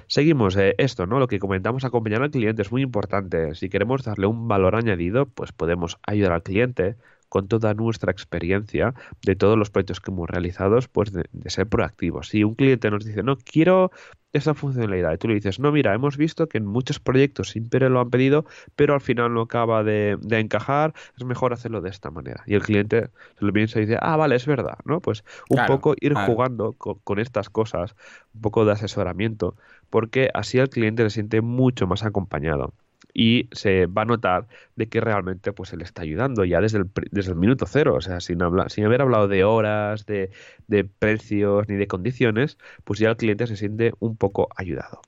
Seguimos 0.07 0.57
eh, 0.57 0.75
esto, 0.79 1.07
¿no? 1.07 1.19
Lo 1.19 1.29
que 1.29 1.39
comentamos, 1.39 1.85
acompañar 1.85 2.23
al 2.23 2.31
cliente 2.31 2.63
es 2.63 2.73
muy 2.73 2.83
importante. 2.83 3.55
Si 3.55 3.69
queremos 3.69 4.03
darle 4.05 4.27
un 4.27 4.49
valor 4.49 4.77
añadido, 4.77 5.27
pues 5.27 5.53
podemos 5.53 5.99
ayudar 6.03 6.33
al 6.33 6.43
cliente 6.43 6.97
con 7.29 7.49
toda 7.49 7.75
nuestra 7.75 8.13
experiencia 8.13 8.95
de 9.23 9.37
todos 9.37 9.59
los 9.59 9.71
proyectos 9.71 10.01
que 10.01 10.11
hemos 10.11 10.29
realizado, 10.29 10.79
pues 10.93 11.13
de, 11.13 11.25
ser 11.47 11.67
proactivos. 11.67 12.29
Si 12.29 12.45
un 12.45 12.55
cliente 12.55 12.91
nos 12.91 13.05
dice, 13.05 13.23
no, 13.23 13.37
quiero 13.37 13.91
esa 14.33 14.53
funcionalidad, 14.53 15.15
y 15.15 15.19
tú 15.19 15.29
le 15.29 15.35
dices, 15.35 15.59
no, 15.59 15.73
mira, 15.73 15.95
hemos 15.95 16.19
visto 16.19 16.49
que 16.49 16.59
en 16.59 16.67
muchos 16.67 17.01
proyectos 17.01 17.51
siempre 17.51 17.89
lo 17.89 18.01
han 18.01 18.11
pedido, 18.11 18.45
pero 18.77 18.93
al 18.93 19.01
final 19.01 19.33
no 19.33 19.43
acaba 19.43 19.83
de, 19.83 20.19
encajar, 20.31 20.93
es 21.17 21.25
mejor 21.25 21.55
hacerlo 21.55 21.81
de 21.81 21.89
esta 21.89 22.11
manera. 22.11 22.43
Y 22.47 22.55
el 22.55 22.63
cliente 22.63 23.09
se 23.39 23.45
lo 23.45 23.53
piensa 23.53 23.79
y 23.79 23.87
dice, 23.87 23.99
ah, 24.01 24.17
vale, 24.17 24.37
es 24.37 24.47
verdad, 24.47 24.79
¿no? 24.85 25.01
Pues 25.01 25.25
un 25.49 25.65
poco 25.67 25.95
ir 26.01 26.15
jugando 26.15 26.75
con 26.75 27.19
estas 27.19 27.49
cosas, 27.49 27.97
un 28.35 28.43
poco 28.43 28.65
de 28.65 28.73
asesoramiento 28.73 29.57
porque 29.91 30.31
así 30.35 30.59
el 30.59 30.69
cliente 30.69 31.03
se 31.05 31.11
siente 31.11 31.41
mucho 31.41 31.87
más 31.87 32.05
acompañado 32.05 32.75
y 33.15 33.49
se 33.53 33.87
va 33.87 34.03
a 34.03 34.05
notar 34.05 34.47
de 34.77 34.89
que 34.89 35.01
realmente 35.01 35.53
pues 35.53 35.71
se 35.71 35.77
le 35.77 35.85
está 35.85 36.03
ayudando 36.03 36.45
ya 36.45 36.61
desde 36.61 36.79
el, 36.79 36.91
desde 37.11 37.33
el 37.33 37.39
minuto 37.39 37.67
cero, 37.67 37.95
o 37.97 38.01
sea, 38.01 38.21
sin, 38.21 38.43
hablar, 38.43 38.71
sin 38.71 38.85
haber 38.85 39.03
hablado 39.03 39.29
de 39.29 39.45
horas, 39.45 40.07
de, 40.07 40.31
de 40.67 40.85
precios 40.85 41.69
ni 41.69 41.77
de 41.77 41.87
condiciones, 41.87 42.59
pues 42.85 42.99
ya 42.99 43.11
el 43.11 43.17
cliente 43.17 43.47
se 43.47 43.57
siente 43.57 43.93
un 43.99 44.17
poco 44.17 44.49
ayudado. 44.57 45.01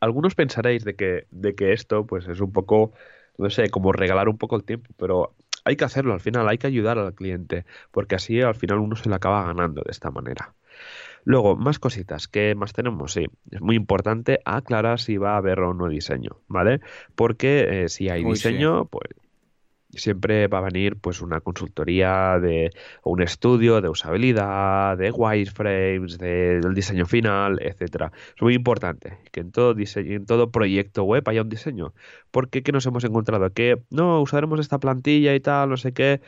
Algunos 0.00 0.34
pensaréis 0.34 0.84
de 0.84 0.94
que, 0.94 1.26
de 1.30 1.54
que 1.54 1.72
esto 1.72 2.06
pues 2.06 2.28
es 2.28 2.40
un 2.40 2.52
poco, 2.52 2.92
no 3.38 3.50
sé, 3.50 3.70
como 3.70 3.92
regalar 3.92 4.28
un 4.28 4.38
poco 4.38 4.56
el 4.56 4.64
tiempo, 4.64 4.90
pero 4.96 5.34
hay 5.64 5.76
que 5.76 5.84
hacerlo 5.84 6.12
al 6.12 6.20
final, 6.20 6.48
hay 6.48 6.58
que 6.58 6.68
ayudar 6.68 6.98
al 6.98 7.14
cliente, 7.14 7.64
porque 7.90 8.14
así 8.14 8.40
al 8.40 8.54
final 8.54 8.78
uno 8.78 8.94
se 8.96 9.08
le 9.08 9.16
acaba 9.16 9.44
ganando 9.44 9.82
de 9.82 9.90
esta 9.90 10.10
manera. 10.10 10.54
Luego, 11.26 11.56
más 11.56 11.80
cositas. 11.80 12.28
¿Qué 12.28 12.54
más 12.54 12.72
tenemos? 12.72 13.12
Sí, 13.12 13.26
es 13.50 13.60
muy 13.60 13.74
importante 13.74 14.38
aclarar 14.44 15.00
si 15.00 15.16
va 15.16 15.34
a 15.34 15.38
haber 15.38 15.58
o 15.58 15.74
no 15.74 15.88
diseño, 15.88 16.38
¿vale? 16.46 16.80
Porque 17.16 17.82
eh, 17.82 17.88
si 17.88 18.08
hay 18.08 18.22
diseño, 18.22 18.84
pues 18.84 19.08
siempre 19.96 20.48
va 20.48 20.58
a 20.58 20.62
venir 20.62 20.96
pues 20.96 21.20
una 21.20 21.40
consultoría 21.40 22.38
de 22.40 22.70
un 23.02 23.22
estudio 23.22 23.80
de 23.80 23.88
usabilidad, 23.88 24.96
de 24.96 25.10
wireframes, 25.10 26.18
del 26.18 26.74
diseño 26.74 27.06
final, 27.06 27.58
etcétera. 27.60 28.12
Es 28.34 28.42
muy 28.42 28.54
importante 28.54 29.18
que 29.32 29.40
en 29.40 29.52
todo 29.52 29.74
diseño, 29.74 30.16
en 30.16 30.26
todo 30.26 30.50
proyecto 30.50 31.04
web 31.04 31.22
haya 31.28 31.42
un 31.42 31.48
diseño. 31.48 31.94
Porque 32.30 32.62
¿qué 32.62 32.72
nos 32.72 32.86
hemos 32.86 33.04
encontrado? 33.04 33.50
Que 33.52 33.82
no 33.90 34.20
usaremos 34.20 34.60
esta 34.60 34.78
plantilla 34.78 35.34
y 35.34 35.40
tal, 35.40 35.70
no 35.70 35.76
sé 35.76 35.92
qué. 35.92 36.20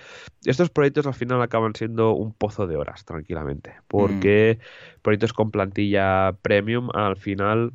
Estos 0.45 0.71
proyectos 0.71 1.07
al 1.07 1.15
final 1.15 1.43
acaban 1.43 1.75
siendo 1.75 2.13
un 2.13 2.33
pozo 2.33 2.67
de 2.67 2.77
horas, 2.77 3.05
tranquilamente. 3.05 3.75
Porque 3.89 4.59
mm. 4.59 5.01
proyectos 5.03 5.33
con 5.33 5.51
plantilla 5.51 6.37
premium 6.43 6.89
al 6.95 7.17
final 7.17 7.73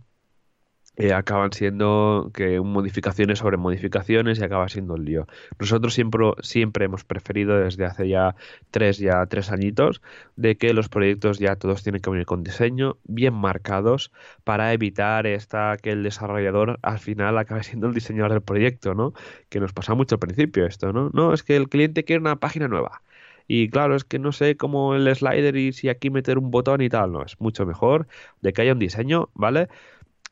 eh, 0.95 1.13
acaban 1.13 1.51
siendo 1.53 2.31
que 2.33 2.59
modificaciones 2.61 3.39
sobre 3.39 3.57
modificaciones 3.57 4.39
y 4.39 4.43
acaba 4.43 4.69
siendo 4.69 4.93
un 4.93 5.05
lío. 5.05 5.27
Nosotros 5.59 5.93
siempre, 5.93 6.33
siempre 6.41 6.85
hemos 6.85 7.03
preferido 7.03 7.57
desde 7.59 7.85
hace 7.85 8.07
ya 8.09 8.35
tres, 8.71 8.99
ya 8.99 9.25
tres 9.25 9.51
añitos 9.51 10.01
de 10.35 10.55
que 10.57 10.73
los 10.73 10.89
proyectos 10.89 11.39
ya 11.39 11.55
todos 11.55 11.83
tienen 11.83 12.01
que 12.01 12.09
venir 12.09 12.25
con 12.25 12.43
diseño 12.43 12.97
bien 13.05 13.33
marcados 13.33 14.11
para 14.43 14.73
evitar 14.73 15.25
esta 15.27 15.77
que 15.81 15.91
el 15.91 16.03
desarrollador 16.03 16.79
al 16.83 16.99
final 16.99 17.37
acabe 17.37 17.63
siendo 17.63 17.87
el 17.87 17.93
diseñador 17.93 18.31
del 18.31 18.41
proyecto, 18.41 18.93
¿no? 18.93 19.13
Que 19.49 19.59
nos 19.59 19.73
pasa 19.73 19.95
mucho 19.95 20.15
al 20.15 20.19
principio 20.19 20.65
esto, 20.65 20.93
¿no? 20.93 21.09
No, 21.13 21.33
es 21.33 21.43
que 21.43 21.55
el 21.55 21.69
cliente 21.69 22.03
quiere 22.03 22.19
una 22.21 22.35
página 22.37 22.67
nueva. 22.67 23.01
Y 23.47 23.69
claro, 23.69 23.95
es 23.95 24.03
que 24.05 24.19
no 24.19 24.31
sé 24.31 24.55
cómo 24.57 24.95
el 24.95 25.13
slider 25.15 25.55
y 25.57 25.73
si 25.73 25.89
aquí 25.89 26.09
meter 26.09 26.37
un 26.37 26.51
botón 26.51 26.81
y 26.81 26.89
tal, 26.89 27.11
no, 27.11 27.23
es 27.23 27.39
mucho 27.39 27.65
mejor 27.65 28.07
de 28.41 28.53
que 28.53 28.61
haya 28.61 28.73
un 28.73 28.79
diseño, 28.79 29.29
¿vale? 29.33 29.67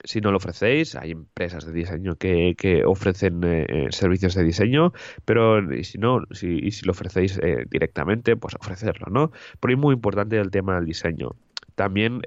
Si 0.04 0.22
no 0.22 0.32
lo 0.32 0.38
ofrecéis, 0.38 0.95
hay 0.95 1.12
empresas 1.12 1.66
de 1.66 1.74
diseño 1.74 2.16
que, 2.16 2.56
que 2.58 2.86
ofrecen 2.86 3.43
eh, 3.43 3.66
eh, 3.68 3.88
servicios 3.91 4.36
de 4.36 4.43
diseño, 4.43 4.93
pero 5.26 5.62
si 5.84 5.97
no, 5.97 6.22
si 6.32 6.70
lo 6.84 6.91
ofrecéis 6.91 7.39
eh, 7.41 7.66
directamente, 7.70 8.36
pues 8.36 8.56
ofrecerlo, 8.56 9.08
¿no? 9.12 9.32
Pero 9.60 9.74
es 9.74 9.80
muy 9.80 9.93
importante 9.93 10.38
el 10.38 10.52
tema 10.52 10.76
del 10.76 10.86
diseño. 10.86 11.36
También 11.76 12.22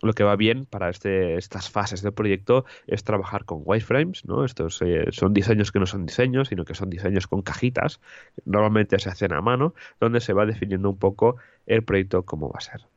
lo 0.00 0.12
que 0.12 0.22
va 0.22 0.36
bien 0.36 0.64
para 0.66 0.90
este, 0.90 1.36
estas 1.36 1.70
fases 1.70 2.02
del 2.02 2.12
proyecto 2.12 2.64
es 2.86 3.04
trabajar 3.04 3.44
con 3.44 3.62
wireframes, 3.64 4.24
¿no? 4.24 4.44
Estos 4.44 4.80
son 5.10 5.34
diseños 5.34 5.72
que 5.72 5.80
no 5.80 5.86
son 5.86 6.06
diseños, 6.06 6.48
sino 6.48 6.64
que 6.64 6.74
son 6.74 6.88
diseños 6.88 7.26
con 7.26 7.42
cajitas, 7.42 8.00
normalmente 8.44 8.98
se 8.98 9.10
hacen 9.10 9.32
a 9.32 9.40
mano, 9.40 9.74
donde 10.00 10.20
se 10.20 10.32
va 10.32 10.46
definiendo 10.46 10.88
un 10.88 10.98
poco 10.98 11.36
el 11.66 11.82
proyecto 11.82 12.22
cómo 12.24 12.48
va 12.48 12.58
a 12.58 12.60
ser. 12.60 12.93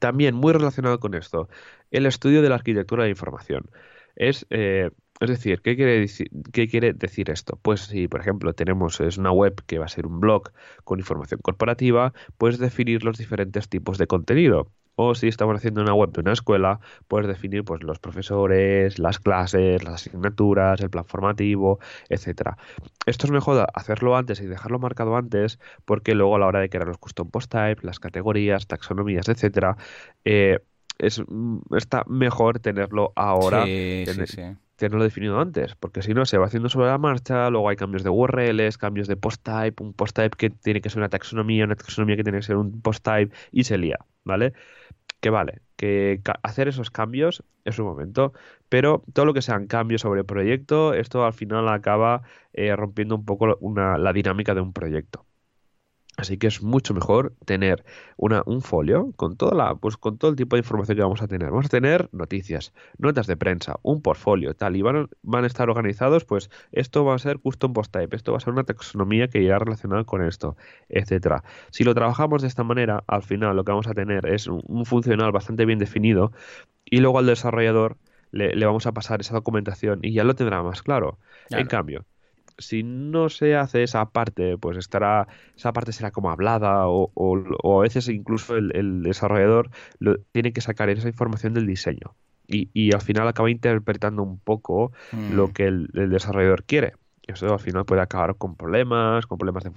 También 0.00 0.34
muy 0.34 0.52
relacionado 0.52 1.00
con 1.00 1.14
esto, 1.14 1.48
el 1.90 2.06
estudio 2.06 2.42
de 2.42 2.48
la 2.48 2.56
arquitectura 2.56 3.04
de 3.04 3.10
información. 3.10 3.70
Es, 4.16 4.46
eh, 4.50 4.90
es 5.20 5.30
decir, 5.30 5.60
¿qué 5.62 5.76
quiere 5.76 6.06
¿qué 6.52 6.68
quiere 6.68 6.92
decir 6.92 7.30
esto? 7.30 7.58
Pues 7.62 7.82
si, 7.82 8.08
por 8.08 8.20
ejemplo, 8.20 8.54
tenemos 8.54 9.00
es 9.00 9.18
una 9.18 9.32
web 9.32 9.62
que 9.66 9.78
va 9.78 9.86
a 9.86 9.88
ser 9.88 10.06
un 10.06 10.20
blog 10.20 10.52
con 10.84 10.98
información 10.98 11.40
corporativa, 11.42 12.12
puedes 12.38 12.58
definir 12.58 13.04
los 13.04 13.18
diferentes 13.18 13.68
tipos 13.68 13.98
de 13.98 14.06
contenido. 14.06 14.70
O 14.94 15.14
si 15.14 15.28
estamos 15.28 15.56
haciendo 15.56 15.80
una 15.82 15.94
web 15.94 16.12
de 16.12 16.20
una 16.20 16.32
escuela, 16.32 16.80
puedes 17.08 17.26
definir 17.26 17.64
pues, 17.64 17.82
los 17.82 17.98
profesores, 17.98 18.98
las 18.98 19.18
clases, 19.18 19.82
las 19.84 19.94
asignaturas, 19.94 20.80
el 20.80 20.90
plan 20.90 21.04
formativo, 21.04 21.78
etcétera. 22.08 22.56
Esto 23.06 23.26
es 23.26 23.32
mejor 23.32 23.66
hacerlo 23.74 24.16
antes 24.16 24.40
y 24.40 24.46
dejarlo 24.46 24.78
marcado 24.78 25.16
antes, 25.16 25.58
porque 25.84 26.14
luego 26.14 26.36
a 26.36 26.38
la 26.38 26.46
hora 26.46 26.60
de 26.60 26.68
crear 26.68 26.86
los 26.86 26.98
custom 26.98 27.30
post 27.30 27.50
types, 27.50 27.84
las 27.84 28.00
categorías, 28.00 28.66
taxonomías, 28.66 29.28
etcétera, 29.28 29.76
eh, 30.24 30.60
es, 30.98 31.22
mm, 31.26 31.58
está 31.76 32.04
mejor 32.06 32.58
tenerlo 32.60 33.12
ahora. 33.16 33.64
tenerlo 34.82 35.04
definido 35.04 35.38
antes, 35.38 35.76
porque 35.76 36.02
si 36.02 36.12
no 36.12 36.26
se 36.26 36.38
va 36.38 36.46
haciendo 36.46 36.68
sobre 36.68 36.88
la 36.88 36.98
marcha, 36.98 37.48
luego 37.50 37.68
hay 37.68 37.76
cambios 37.76 38.02
de 38.02 38.10
URLs, 38.10 38.78
cambios 38.78 39.06
de 39.06 39.16
post 39.16 39.40
type, 39.40 39.80
un 39.80 39.92
post 39.92 40.16
type 40.16 40.36
que 40.36 40.50
tiene 40.50 40.80
que 40.80 40.90
ser 40.90 40.98
una 40.98 41.08
taxonomía, 41.08 41.64
una 41.64 41.76
taxonomía 41.76 42.16
que 42.16 42.24
tiene 42.24 42.38
que 42.38 42.44
ser 42.44 42.56
un 42.56 42.80
post 42.80 43.04
type 43.04 43.32
y 43.52 43.62
se 43.62 43.78
lía, 43.78 43.98
¿vale? 44.24 44.54
Que 45.20 45.30
vale, 45.30 45.62
que 45.76 46.20
hacer 46.42 46.68
esos 46.68 46.90
cambios 46.90 47.44
es 47.64 47.78
un 47.78 47.86
momento, 47.86 48.32
pero 48.68 49.04
todo 49.12 49.26
lo 49.26 49.34
que 49.34 49.42
sean 49.42 49.66
cambios 49.66 50.02
sobre 50.02 50.20
el 50.20 50.26
proyecto, 50.26 50.94
esto 50.94 51.24
al 51.24 51.32
final 51.34 51.68
acaba 51.68 52.22
eh, 52.52 52.74
rompiendo 52.76 53.14
un 53.16 53.24
poco 53.24 53.46
la 53.46 54.12
dinámica 54.12 54.54
de 54.54 54.60
un 54.60 54.72
proyecto. 54.72 55.26
Así 56.18 56.36
que 56.36 56.46
es 56.46 56.62
mucho 56.62 56.92
mejor 56.92 57.32
tener 57.46 57.84
una, 58.18 58.42
un 58.44 58.60
folio 58.60 59.12
con 59.16 59.36
toda 59.36 59.54
la, 59.54 59.74
pues 59.76 59.96
con 59.96 60.18
todo 60.18 60.30
el 60.30 60.36
tipo 60.36 60.56
de 60.56 60.60
información 60.60 60.96
que 60.96 61.02
vamos 61.02 61.22
a 61.22 61.26
tener. 61.26 61.50
Vamos 61.50 61.66
a 61.66 61.68
tener 61.70 62.10
noticias, 62.12 62.74
notas 62.98 63.26
de 63.26 63.36
prensa, 63.38 63.76
un 63.82 64.02
portfolio, 64.02 64.54
tal, 64.54 64.76
y 64.76 64.82
van, 64.82 65.08
van 65.22 65.44
a 65.44 65.46
estar 65.46 65.70
organizados, 65.70 66.26
pues 66.26 66.50
esto 66.70 67.06
va 67.06 67.14
a 67.14 67.18
ser 67.18 67.38
custom 67.38 67.72
post 67.72 67.92
type, 67.92 68.14
esto 68.14 68.32
va 68.32 68.38
a 68.38 68.40
ser 68.40 68.52
una 68.52 68.64
taxonomía 68.64 69.28
que 69.28 69.40
irá 69.40 69.58
relacionada 69.58 70.04
con 70.04 70.22
esto, 70.22 70.56
etcétera. 70.90 71.44
Si 71.70 71.82
lo 71.82 71.94
trabajamos 71.94 72.42
de 72.42 72.48
esta 72.48 72.62
manera, 72.62 73.02
al 73.06 73.22
final 73.22 73.56
lo 73.56 73.64
que 73.64 73.72
vamos 73.72 73.86
a 73.86 73.94
tener 73.94 74.26
es 74.26 74.46
un, 74.46 74.84
funcional 74.84 75.32
bastante 75.32 75.64
bien 75.64 75.78
definido 75.78 76.32
y 76.84 76.98
luego 76.98 77.20
al 77.20 77.26
desarrollador 77.26 77.96
le, 78.32 78.64
vamos 78.66 78.86
a 78.86 78.92
pasar 78.92 79.20
esa 79.20 79.34
documentación 79.34 80.00
y 80.02 80.12
ya 80.12 80.24
lo 80.24 80.34
tendrá 80.34 80.62
más 80.62 80.82
claro. 80.82 81.18
En 81.50 81.66
cambio, 81.66 82.04
si 82.58 82.82
no 82.82 83.28
se 83.28 83.56
hace 83.56 83.82
esa 83.82 84.06
parte, 84.10 84.56
pues 84.58 84.76
estará, 84.76 85.28
esa 85.56 85.72
parte 85.72 85.92
será 85.92 86.10
como 86.10 86.30
hablada 86.30 86.88
o, 86.88 87.10
o, 87.14 87.80
a 87.80 87.82
veces 87.82 88.08
incluso 88.08 88.56
el, 88.56 89.02
desarrollador 89.02 89.70
tiene 90.32 90.52
que 90.52 90.60
sacar 90.60 90.88
esa 90.90 91.08
información 91.08 91.54
del 91.54 91.66
diseño. 91.66 92.14
Y, 92.48 92.68
y, 92.74 92.92
al 92.92 93.00
final 93.00 93.28
acaba 93.28 93.50
interpretando 93.50 94.22
un 94.22 94.38
poco 94.38 94.92
lo 95.32 95.48
mm. 95.48 95.52
que 95.52 95.66
el, 95.66 95.88
desarrollador 95.92 96.64
quiere 96.64 96.94
eso 97.26 97.52
al 97.52 97.60
final 97.60 97.84
puede 97.84 98.02
acabar 98.02 98.36
con 98.36 98.56
problemas, 98.56 99.26
con 99.26 99.38
problemas 99.38 99.64
de 99.64 99.70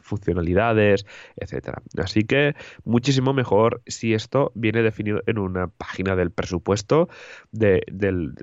funcionalidades, 0.00 1.04
etcétera. 1.36 1.82
Así 1.98 2.24
que 2.24 2.54
muchísimo 2.84 3.32
mejor 3.32 3.82
si 3.86 4.14
esto 4.14 4.52
viene 4.54 4.82
definido 4.82 5.20
en 5.26 5.38
una 5.38 5.66
página 5.66 6.14
del 6.16 6.30
presupuesto, 6.30 7.08
de, 7.50 7.82
del, 7.90 8.34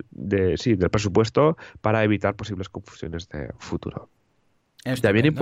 sí, 0.57 0.76
del 0.76 0.89
presupuesto 0.89 1.57
para 1.82 2.03
evitar 2.03 2.36
posibles 2.36 2.70
confusiones 2.70 3.30
de 3.30 3.49
futuro. 3.57 4.10
También, 5.01 5.36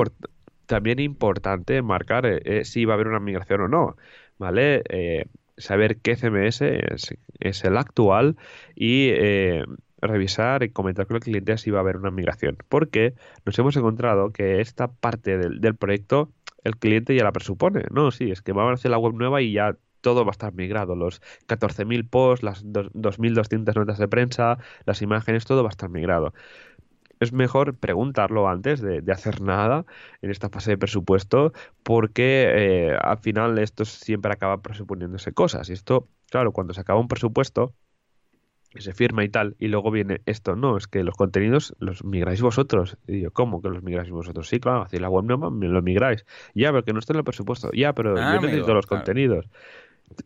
también 0.65 0.99
importante 0.99 1.81
marcar 1.81 2.25
eh, 2.25 2.41
eh, 2.43 2.65
si 2.65 2.85
va 2.85 2.93
a 2.93 2.95
haber 2.95 3.07
una 3.07 3.19
migración 3.19 3.61
o 3.61 3.67
no, 3.67 3.97
¿vale? 4.37 4.83
Eh, 4.89 5.25
saber 5.57 5.97
qué 5.97 6.15
CMS 6.15 6.61
es, 6.61 7.15
es 7.39 7.63
el 7.63 7.77
actual 7.77 8.37
y 8.75 9.11
revisar 10.01 10.63
y 10.63 10.69
comentar 10.69 11.07
con 11.07 11.15
el 11.15 11.21
cliente 11.21 11.57
si 11.57 11.71
va 11.71 11.79
a 11.79 11.81
haber 11.81 11.97
una 11.97 12.11
migración. 12.11 12.57
Porque 12.69 13.15
nos 13.45 13.57
hemos 13.59 13.75
encontrado 13.77 14.31
que 14.31 14.61
esta 14.61 14.91
parte 14.91 15.37
del, 15.37 15.75
proyecto 15.75 16.31
el 16.63 16.77
cliente 16.77 17.15
ya 17.15 17.23
la 17.23 17.31
presupone. 17.31 17.85
No, 17.91 18.11
sí, 18.11 18.31
es 18.31 18.41
que 18.41 18.53
va 18.53 18.69
a 18.69 18.73
hacer 18.73 18.91
la 18.91 18.97
web 18.97 19.13
nueva 19.13 19.41
y 19.41 19.53
ya 19.53 19.75
todo 20.01 20.23
va 20.25 20.29
a 20.29 20.31
estar 20.31 20.53
migrado. 20.53 20.95
Los 20.95 21.21
14.000 21.47 22.09
posts, 22.09 22.43
las 22.43 22.65
2.200 22.65 23.75
notas 23.75 23.97
de 23.97 24.07
prensa, 24.07 24.57
las 24.85 25.01
imágenes, 25.01 25.45
todo 25.45 25.63
va 25.63 25.69
a 25.69 25.71
estar 25.71 25.89
migrado. 25.89 26.33
Es 27.19 27.33
mejor 27.33 27.75
preguntarlo 27.75 28.47
antes 28.47 28.79
de, 28.81 29.03
hacer 29.11 29.41
nada 29.41 29.85
en 30.21 30.29
esta 30.29 30.49
fase 30.49 30.71
de 30.71 30.77
presupuesto 30.77 31.51
porque 31.81 32.45
eh, 32.55 32.97
al 33.01 33.17
final 33.17 33.57
esto 33.57 33.85
siempre 33.85 34.31
acaba 34.31 34.61
presuponiéndose 34.61 35.31
cosas. 35.31 35.69
Y 35.69 35.73
esto, 35.73 36.07
claro, 36.29 36.51
cuando 36.51 36.73
se 36.75 36.81
acaba 36.81 36.99
un 36.99 37.07
presupuesto, 37.07 37.73
que 38.69 38.81
se 38.81 38.93
firma 38.93 39.23
y 39.23 39.29
tal, 39.29 39.55
y 39.59 39.67
luego 39.67 39.91
viene 39.91 40.21
esto, 40.25 40.55
no, 40.55 40.77
es 40.77 40.87
que 40.87 41.03
los 41.03 41.15
contenidos 41.15 41.75
los 41.79 42.03
migráis 42.03 42.41
vosotros. 42.41 42.97
Y 43.07 43.21
yo, 43.21 43.31
¿cómo 43.31 43.61
que 43.61 43.69
los 43.69 43.83
migráis 43.83 44.09
vosotros? 44.09 44.47
Sí, 44.47 44.59
claro, 44.59 44.83
hacéis 44.83 45.01
la 45.01 45.09
web 45.09 45.25
me 45.51 45.67
lo 45.67 45.81
migráis. 45.81 46.25
Ya, 46.53 46.71
pero 46.71 46.83
que 46.83 46.93
no 46.93 46.99
está 46.99 47.13
en 47.13 47.19
el 47.19 47.23
presupuesto. 47.23 47.71
Ya, 47.73 47.93
pero 47.93 48.15
yo 48.15 48.21
ah, 48.21 48.39
necesito 48.41 48.73
los 48.73 48.85
contenidos. 48.85 49.47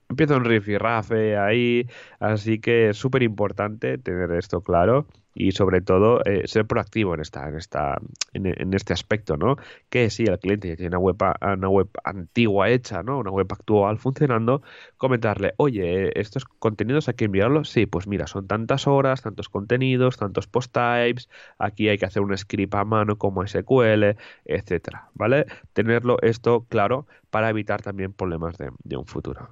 Empieza 0.10 0.36
un 0.36 0.46
rifirrafe 0.46 1.38
ahí, 1.38 1.88
así 2.20 2.60
que 2.60 2.90
es 2.90 2.98
súper 2.98 3.24
importante 3.24 3.98
tener 3.98 4.32
esto 4.32 4.62
claro 4.62 5.08
y 5.34 5.52
sobre 5.52 5.82
todo 5.82 6.24
eh, 6.26 6.44
ser 6.46 6.66
proactivo 6.66 7.14
en 7.14 7.22
esta 7.22 7.48
en 7.48 7.56
esta 7.56 8.00
en, 8.34 8.74
este 8.74 8.94
aspecto 8.94 9.38
no 9.38 9.56
que 9.90 10.10
si 10.10 10.24
el 10.24 10.40
cliente 10.40 10.76
tiene 10.76 10.90
una 10.90 11.00
web 11.00 11.16
una 11.42 11.70
web 11.70 11.90
antigua 12.04 12.70
hecha 12.70 13.04
no 13.04 13.20
una 13.20 13.32
web 13.32 13.48
actual 13.52 13.98
funcionando 13.98 14.62
comentarle 14.98 15.54
oye 15.58 16.20
estos 16.20 16.46
contenidos 16.46 17.08
hay 17.08 17.16
que 17.16 17.26
enviarlos 17.26 17.70
sí 17.70 17.86
pues 17.86 18.08
mira 18.08 18.28
son 18.28 18.48
tantas 18.48 18.88
horas 18.88 19.22
tantos 19.22 19.50
contenidos 19.50 20.18
tantos 20.18 20.48
post 20.48 20.74
types 20.74 21.30
aquí 21.58 21.90
hay 21.90 21.98
que 21.98 22.06
hacer 22.06 22.22
un 22.22 22.38
script 22.38 22.76
a 22.76 22.86
mano 22.86 23.18
como 23.18 23.46
SQL 23.46 24.16
etcétera 24.46 25.10
vale 25.14 25.46
tenerlo 25.74 26.18
esto 26.22 26.66
claro 26.68 27.08
para 27.30 27.50
evitar 27.50 27.82
también 27.82 28.14
problemas 28.14 28.58
de 28.58 28.98
un 28.98 29.06
futuro. 29.06 29.50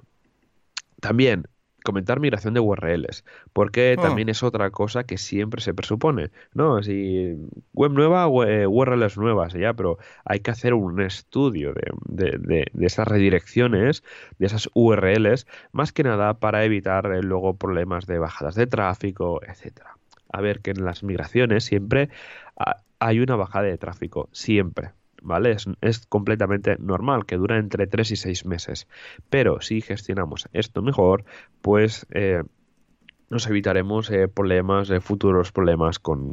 También 1.00 1.46
comentar 1.84 2.20
migración 2.20 2.54
de 2.54 2.60
URLs, 2.60 3.24
porque 3.52 3.96
ah. 3.98 4.02
también 4.02 4.28
es 4.28 4.42
otra 4.42 4.70
cosa 4.70 5.04
que 5.04 5.18
siempre 5.18 5.60
se 5.60 5.74
presupone, 5.74 6.30
¿no? 6.54 6.82
Si 6.82 7.36
web 7.72 7.92
nueva, 7.92 8.28
URLs 8.28 9.18
nuevas, 9.18 9.52
ya, 9.54 9.74
pero 9.74 9.98
hay 10.24 10.40
que 10.40 10.50
hacer 10.50 10.74
un 10.74 11.00
estudio 11.00 11.74
de, 12.06 12.70
esas 12.80 13.08
redirecciones, 13.08 14.02
de 14.38 14.46
esas 14.46 14.68
URLs, 14.74 15.46
más 15.72 15.92
que 15.92 16.02
nada 16.02 16.34
para 16.34 16.64
evitar 16.64 17.06
eh, 17.12 17.22
luego 17.22 17.56
problemas 17.56 18.06
de 18.06 18.18
bajadas 18.18 18.54
de 18.54 18.66
tráfico, 18.66 19.40
etcétera. 19.46 19.96
A 20.32 20.40
ver 20.40 20.60
que 20.60 20.70
en 20.70 20.84
las 20.84 21.02
migraciones 21.02 21.64
siempre 21.64 22.08
hay 23.00 23.20
una 23.20 23.34
bajada 23.34 23.64
de 23.64 23.78
tráfico, 23.78 24.28
siempre, 24.30 24.90
¿vale? 25.22 25.56
Es, 25.80 26.06
completamente 26.08 26.76
normal, 26.78 27.26
que 27.26 27.36
dura 27.36 27.58
entre 27.58 27.86
3 27.86 28.10
y 28.12 28.16
6 28.16 28.44
meses. 28.44 28.88
Pero 29.28 29.60
si 29.60 29.80
gestionamos 29.80 30.48
esto 30.52 30.82
mejor, 30.82 31.24
pues 31.62 32.06
eh, 32.10 32.42
nos 33.30 33.46
evitaremos 33.46 34.10
eh, 34.10 34.28
problemas, 34.28 34.90
eh, 34.90 35.00
futuros 35.00 35.52
problemas 35.52 35.98
con, 36.00 36.32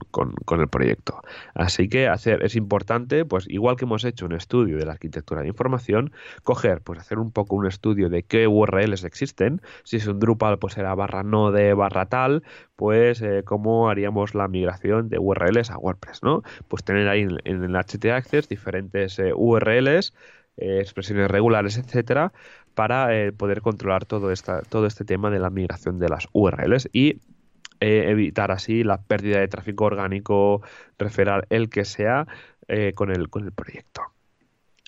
el 0.50 0.68
proyecto. 0.68 1.22
Así 1.54 1.88
que 1.88 2.08
hacer 2.08 2.44
es 2.44 2.56
importante, 2.56 3.24
pues 3.24 3.48
igual 3.48 3.78
que 3.78 3.86
hemos 3.86 4.04
hecho 4.04 4.26
un 4.26 4.34
estudio 4.34 4.78
de 4.78 4.86
la 4.86 4.94
arquitectura 4.94 5.42
de 5.42 5.48
información, 5.48 6.12
coger, 6.44 6.82
pues 6.82 7.00
hacer 7.00 7.20
un 7.20 7.32
poco 7.32 7.56
un 7.56 7.68
estudio 7.68 8.10
de 8.10 8.24
qué 8.24 8.48
URLs 8.48 9.04
existen. 9.04 9.62
Si 9.84 9.98
es 9.98 10.08
un 10.08 10.20
Drupal, 10.20 10.58
pues 10.58 10.74
será 10.74 10.96
barra 10.96 11.22
node, 11.24 11.74
barra 11.76 12.08
tal, 12.08 12.44
pues 12.76 13.22
eh, 13.22 13.44
cómo 13.46 13.90
haríamos 13.90 14.34
la 14.34 14.48
migración 14.48 15.10
de 15.10 15.20
URLs 15.20 15.70
a 15.70 15.78
WordPress, 15.78 16.24
¿no? 16.24 16.42
Pues 16.68 16.84
tener 16.84 17.08
ahí 17.08 17.22
en, 17.22 17.38
en 17.46 17.64
el 17.64 17.76
HT 17.76 18.06
Access 18.06 18.50
diferentes 18.50 19.22
URLs 19.36 20.14
expresiones 20.60 21.30
regulares, 21.30 21.78
etcétera, 21.78 22.34
para 22.78 23.18
eh, 23.18 23.32
poder 23.32 23.64
controlar 23.64 24.06
todo, 24.06 24.32
esta, 24.32 24.62
todo 24.62 24.86
este 24.86 25.04
tema 25.04 25.32
de 25.32 25.40
la 25.40 25.50
migración 25.50 25.98
de 25.98 26.10
las 26.10 26.28
URLs 26.32 26.88
y 26.94 27.22
eh, 27.80 28.06
evitar 28.10 28.52
así 28.52 28.84
la 28.84 29.02
pérdida 29.02 29.40
de 29.40 29.48
tráfico 29.48 29.86
orgánico, 29.86 30.62
referar 31.00 31.48
el 31.50 31.72
que 31.72 31.86
sea 31.86 32.28
eh, 32.68 32.94
con, 32.94 33.10
el, 33.10 33.32
con 33.32 33.46
el 33.46 33.52
proyecto. 33.52 34.04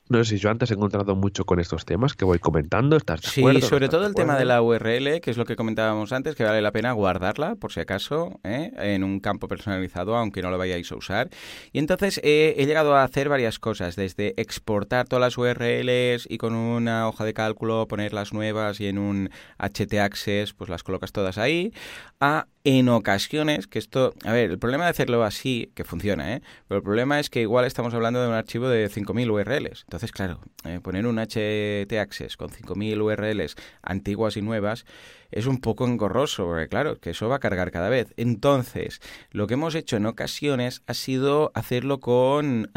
No 0.09 0.23
sé 0.23 0.31
si 0.31 0.37
yo 0.39 0.49
antes 0.49 0.71
he 0.71 0.73
encontrado 0.73 1.15
mucho 1.15 1.45
con 1.45 1.59
estos 1.59 1.85
temas 1.85 2.15
que 2.15 2.25
voy 2.25 2.39
comentando. 2.39 2.97
¿Estás 2.97 3.21
de 3.21 3.27
sí, 3.29 3.61
sobre 3.61 3.89
todo 3.89 4.07
el 4.07 4.15
tema 4.15 4.37
de 4.37 4.45
la 4.45 4.59
URL, 4.59 5.21
que 5.21 5.29
es 5.29 5.37
lo 5.37 5.45
que 5.45 5.55
comentábamos 5.55 6.11
antes, 6.11 6.33
que 6.33 6.43
vale 6.43 6.63
la 6.63 6.71
pena 6.71 6.93
guardarla, 6.93 7.55
por 7.55 7.71
si 7.71 7.79
acaso, 7.79 8.39
¿eh? 8.43 8.71
en 8.77 9.03
un 9.03 9.19
campo 9.19 9.47
personalizado, 9.47 10.15
aunque 10.15 10.41
no 10.41 10.49
lo 10.49 10.57
vayáis 10.57 10.91
a 10.91 10.95
usar. 10.95 11.29
Y 11.71 11.77
entonces 11.77 12.19
he 12.23 12.65
llegado 12.65 12.95
a 12.95 13.03
hacer 13.03 13.29
varias 13.29 13.59
cosas, 13.59 13.95
desde 13.95 14.33
exportar 14.41 15.07
todas 15.07 15.21
las 15.21 15.37
URLs 15.37 16.25
y 16.27 16.39
con 16.39 16.55
una 16.55 17.07
hoja 17.07 17.23
de 17.23 17.35
cálculo 17.35 17.87
poner 17.87 18.11
las 18.11 18.33
nuevas 18.33 18.81
y 18.81 18.87
en 18.87 18.97
un 18.97 19.29
HT 19.59 19.93
Access 19.99 20.53
pues 20.53 20.71
las 20.71 20.81
colocas 20.81 21.11
todas 21.11 21.37
ahí, 21.37 21.71
a 22.19 22.47
en 22.77 22.87
ocasiones, 22.89 23.65
que 23.65 23.79
esto, 23.79 24.13
a 24.23 24.31
ver, 24.31 24.51
el 24.51 24.59
problema 24.59 24.83
de 24.83 24.91
hacerlo 24.91 25.23
así, 25.23 25.71
que 25.73 25.83
funciona, 25.83 26.35
¿eh? 26.35 26.41
Pero 26.67 26.77
el 26.77 26.83
problema 26.83 27.19
es 27.19 27.31
que 27.31 27.41
igual 27.41 27.65
estamos 27.65 27.95
hablando 27.95 28.21
de 28.21 28.27
un 28.27 28.35
archivo 28.35 28.69
de 28.69 28.87
5.000 28.91 29.31
URLs. 29.31 29.85
Entonces, 29.85 30.11
claro, 30.11 30.39
eh, 30.65 30.79
poner 30.79 31.07
un 31.07 31.17
HT 31.17 31.91
Access 31.99 32.37
con 32.37 32.49
5.000 32.49 33.01
URLs 33.01 33.55
antiguas 33.81 34.37
y 34.37 34.43
nuevas 34.43 34.85
es 35.31 35.45
un 35.45 35.59
poco 35.59 35.85
engorroso, 35.85 36.45
porque 36.45 36.67
claro, 36.67 36.99
que 36.99 37.11
eso 37.11 37.29
va 37.29 37.37
a 37.37 37.39
cargar 37.39 37.71
cada 37.71 37.87
vez. 37.89 38.13
Entonces, 38.17 38.99
lo 39.31 39.47
que 39.47 39.53
hemos 39.55 39.75
hecho 39.75 39.97
en 39.97 40.05
ocasiones 40.05 40.83
ha 40.87 40.93
sido 40.93 41.51
hacerlo 41.55 41.99
con 41.99 42.71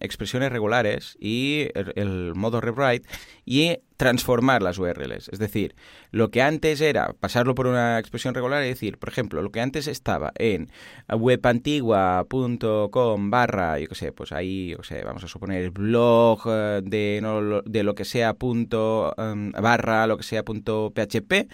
expresiones 0.00 0.52
regulares 0.52 1.16
y 1.20 1.68
el, 1.74 2.34
modo 2.34 2.60
rewrite 2.60 3.08
y 3.44 3.78
transformar 3.96 4.62
las 4.62 4.78
URLs. 4.78 5.28
Es 5.28 5.38
decir, 5.38 5.76
lo 6.10 6.30
que 6.30 6.40
antes 6.40 6.80
era 6.80 7.12
pasarlo 7.20 7.54
por 7.54 7.66
una 7.66 7.98
expresión 7.98 8.34
regular 8.34 8.64
y 8.64 8.68
decir, 8.68 8.96
por 8.96 9.10
ejemplo, 9.10 9.42
lo 9.42 9.52
que 9.52 9.60
antes 9.60 9.86
estaba 9.88 10.32
en 10.38 10.70
webantigua.com 11.08 13.30
barra, 13.30 13.78
yo 13.78 13.88
qué 13.88 13.94
sé, 13.94 14.12
pues 14.12 14.32
ahí, 14.32 14.70
yo 14.70 14.82
sé, 14.84 15.04
vamos 15.04 15.22
a 15.24 15.28
suponer 15.28 15.70
blog 15.70 16.40
eh, 16.46 16.80
de, 16.82 17.62
de 17.66 17.82
lo 17.82 17.94
que 17.94 18.06
sea 18.06 18.32
punto 18.32 19.14
barra, 19.60 20.06
lo 20.06 20.16
que 20.16 20.22
sea 20.22 20.46
punto 20.46 20.94
php, 20.94 21.50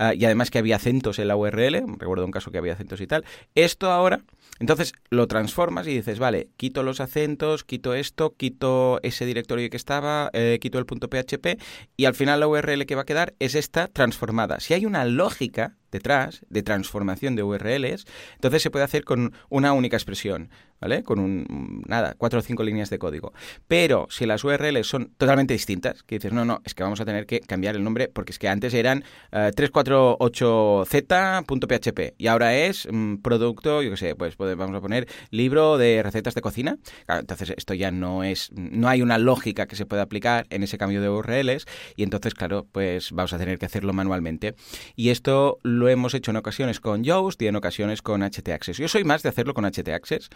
Ah, 0.00 0.14
y 0.14 0.24
además 0.24 0.50
que 0.52 0.58
había 0.58 0.76
acentos 0.76 1.18
en 1.18 1.26
la 1.26 1.36
URL, 1.36 1.82
recuerdo 1.98 2.24
un 2.24 2.30
caso 2.30 2.52
que 2.52 2.58
había 2.58 2.74
acentos 2.74 3.00
y 3.00 3.08
tal. 3.08 3.24
Esto 3.56 3.90
ahora, 3.90 4.22
entonces 4.60 4.92
lo 5.10 5.26
transformas 5.26 5.88
y 5.88 5.94
dices, 5.94 6.20
vale, 6.20 6.50
quito 6.56 6.84
los 6.84 7.00
acentos, 7.00 7.64
quito 7.64 7.94
esto, 7.94 8.32
quito 8.36 9.00
ese 9.02 9.26
directorio 9.26 9.68
que 9.68 9.76
estaba, 9.76 10.30
eh, 10.34 10.58
quito 10.60 10.78
el 10.78 10.86
punto 10.86 11.08
PHP 11.08 11.60
y 11.96 12.04
al 12.04 12.14
final 12.14 12.38
la 12.38 12.46
URL 12.46 12.86
que 12.86 12.94
va 12.94 13.02
a 13.02 13.06
quedar 13.06 13.34
es 13.40 13.56
esta 13.56 13.88
transformada. 13.88 14.60
Si 14.60 14.72
hay 14.72 14.86
una 14.86 15.04
lógica 15.04 15.76
detrás 15.90 16.44
de 16.48 16.62
transformación 16.62 17.36
de 17.36 17.42
URLs, 17.42 18.06
entonces 18.34 18.62
se 18.62 18.70
puede 18.70 18.84
hacer 18.84 19.04
con 19.04 19.32
una 19.48 19.72
única 19.72 19.96
expresión. 19.96 20.50
¿vale? 20.80 21.02
Con 21.02 21.18
un, 21.18 21.82
nada, 21.86 22.14
cuatro 22.16 22.38
o 22.38 22.42
cinco 22.42 22.62
líneas 22.62 22.88
de 22.90 22.98
código. 22.98 23.32
Pero 23.66 24.06
si 24.10 24.26
las 24.26 24.44
URLs 24.44 24.86
son 24.86 25.12
totalmente 25.16 25.54
distintas, 25.54 26.02
que 26.02 26.16
dices, 26.16 26.32
no, 26.32 26.44
no, 26.44 26.60
es 26.64 26.74
que 26.74 26.82
vamos 26.82 27.00
a 27.00 27.04
tener 27.04 27.26
que 27.26 27.38
cambiar 27.40 27.76
el 27.76 27.84
nombre 27.84 28.08
porque 28.08 28.32
es 28.32 28.38
que 28.38 28.48
antes 28.48 28.72
eran 28.74 29.04
348z.php 29.32 31.98
eh, 31.98 32.14
y 32.18 32.26
ahora 32.28 32.54
es 32.54 32.86
mm, 32.90 33.16
producto, 33.16 33.82
yo 33.82 33.90
qué 33.90 33.96
sé, 33.96 34.14
pues, 34.14 34.36
vamos 34.36 34.76
a 34.76 34.80
poner 34.80 35.08
libro 35.30 35.76
de 35.78 36.02
recetas 36.02 36.34
de 36.34 36.40
cocina. 36.40 36.78
entonces 37.08 37.54
esto 37.56 37.74
ya 37.74 37.90
no 37.90 38.24
es, 38.24 38.50
no 38.52 38.88
hay 38.88 39.02
una 39.02 39.18
lógica 39.18 39.66
que 39.66 39.76
se 39.76 39.84
pueda 39.86 40.02
aplicar 40.02 40.46
en 40.50 40.62
ese 40.62 40.78
cambio 40.78 41.02
de 41.02 41.08
URLs 41.08 41.66
y 41.96 42.04
entonces, 42.04 42.34
claro, 42.34 42.66
pues 42.70 43.10
vamos 43.12 43.32
a 43.32 43.38
tener 43.38 43.58
que 43.58 43.66
hacerlo 43.66 43.92
manualmente. 43.92 44.54
Y 44.94 45.10
esto 45.10 45.58
hemos 45.86 46.14
hecho 46.14 46.32
en 46.32 46.38
ocasiones 46.38 46.80
con 46.80 47.04
Yoast 47.04 47.40
y 47.42 47.46
en 47.46 47.54
ocasiones 47.54 48.02
con 48.02 48.22
HT 48.22 48.48
Access. 48.48 48.78
Yo 48.78 48.88
soy 48.88 49.04
más 49.04 49.22
de 49.22 49.28
hacerlo 49.28 49.54
con 49.54 49.64
HT 49.64 49.88
Access. 49.90 50.30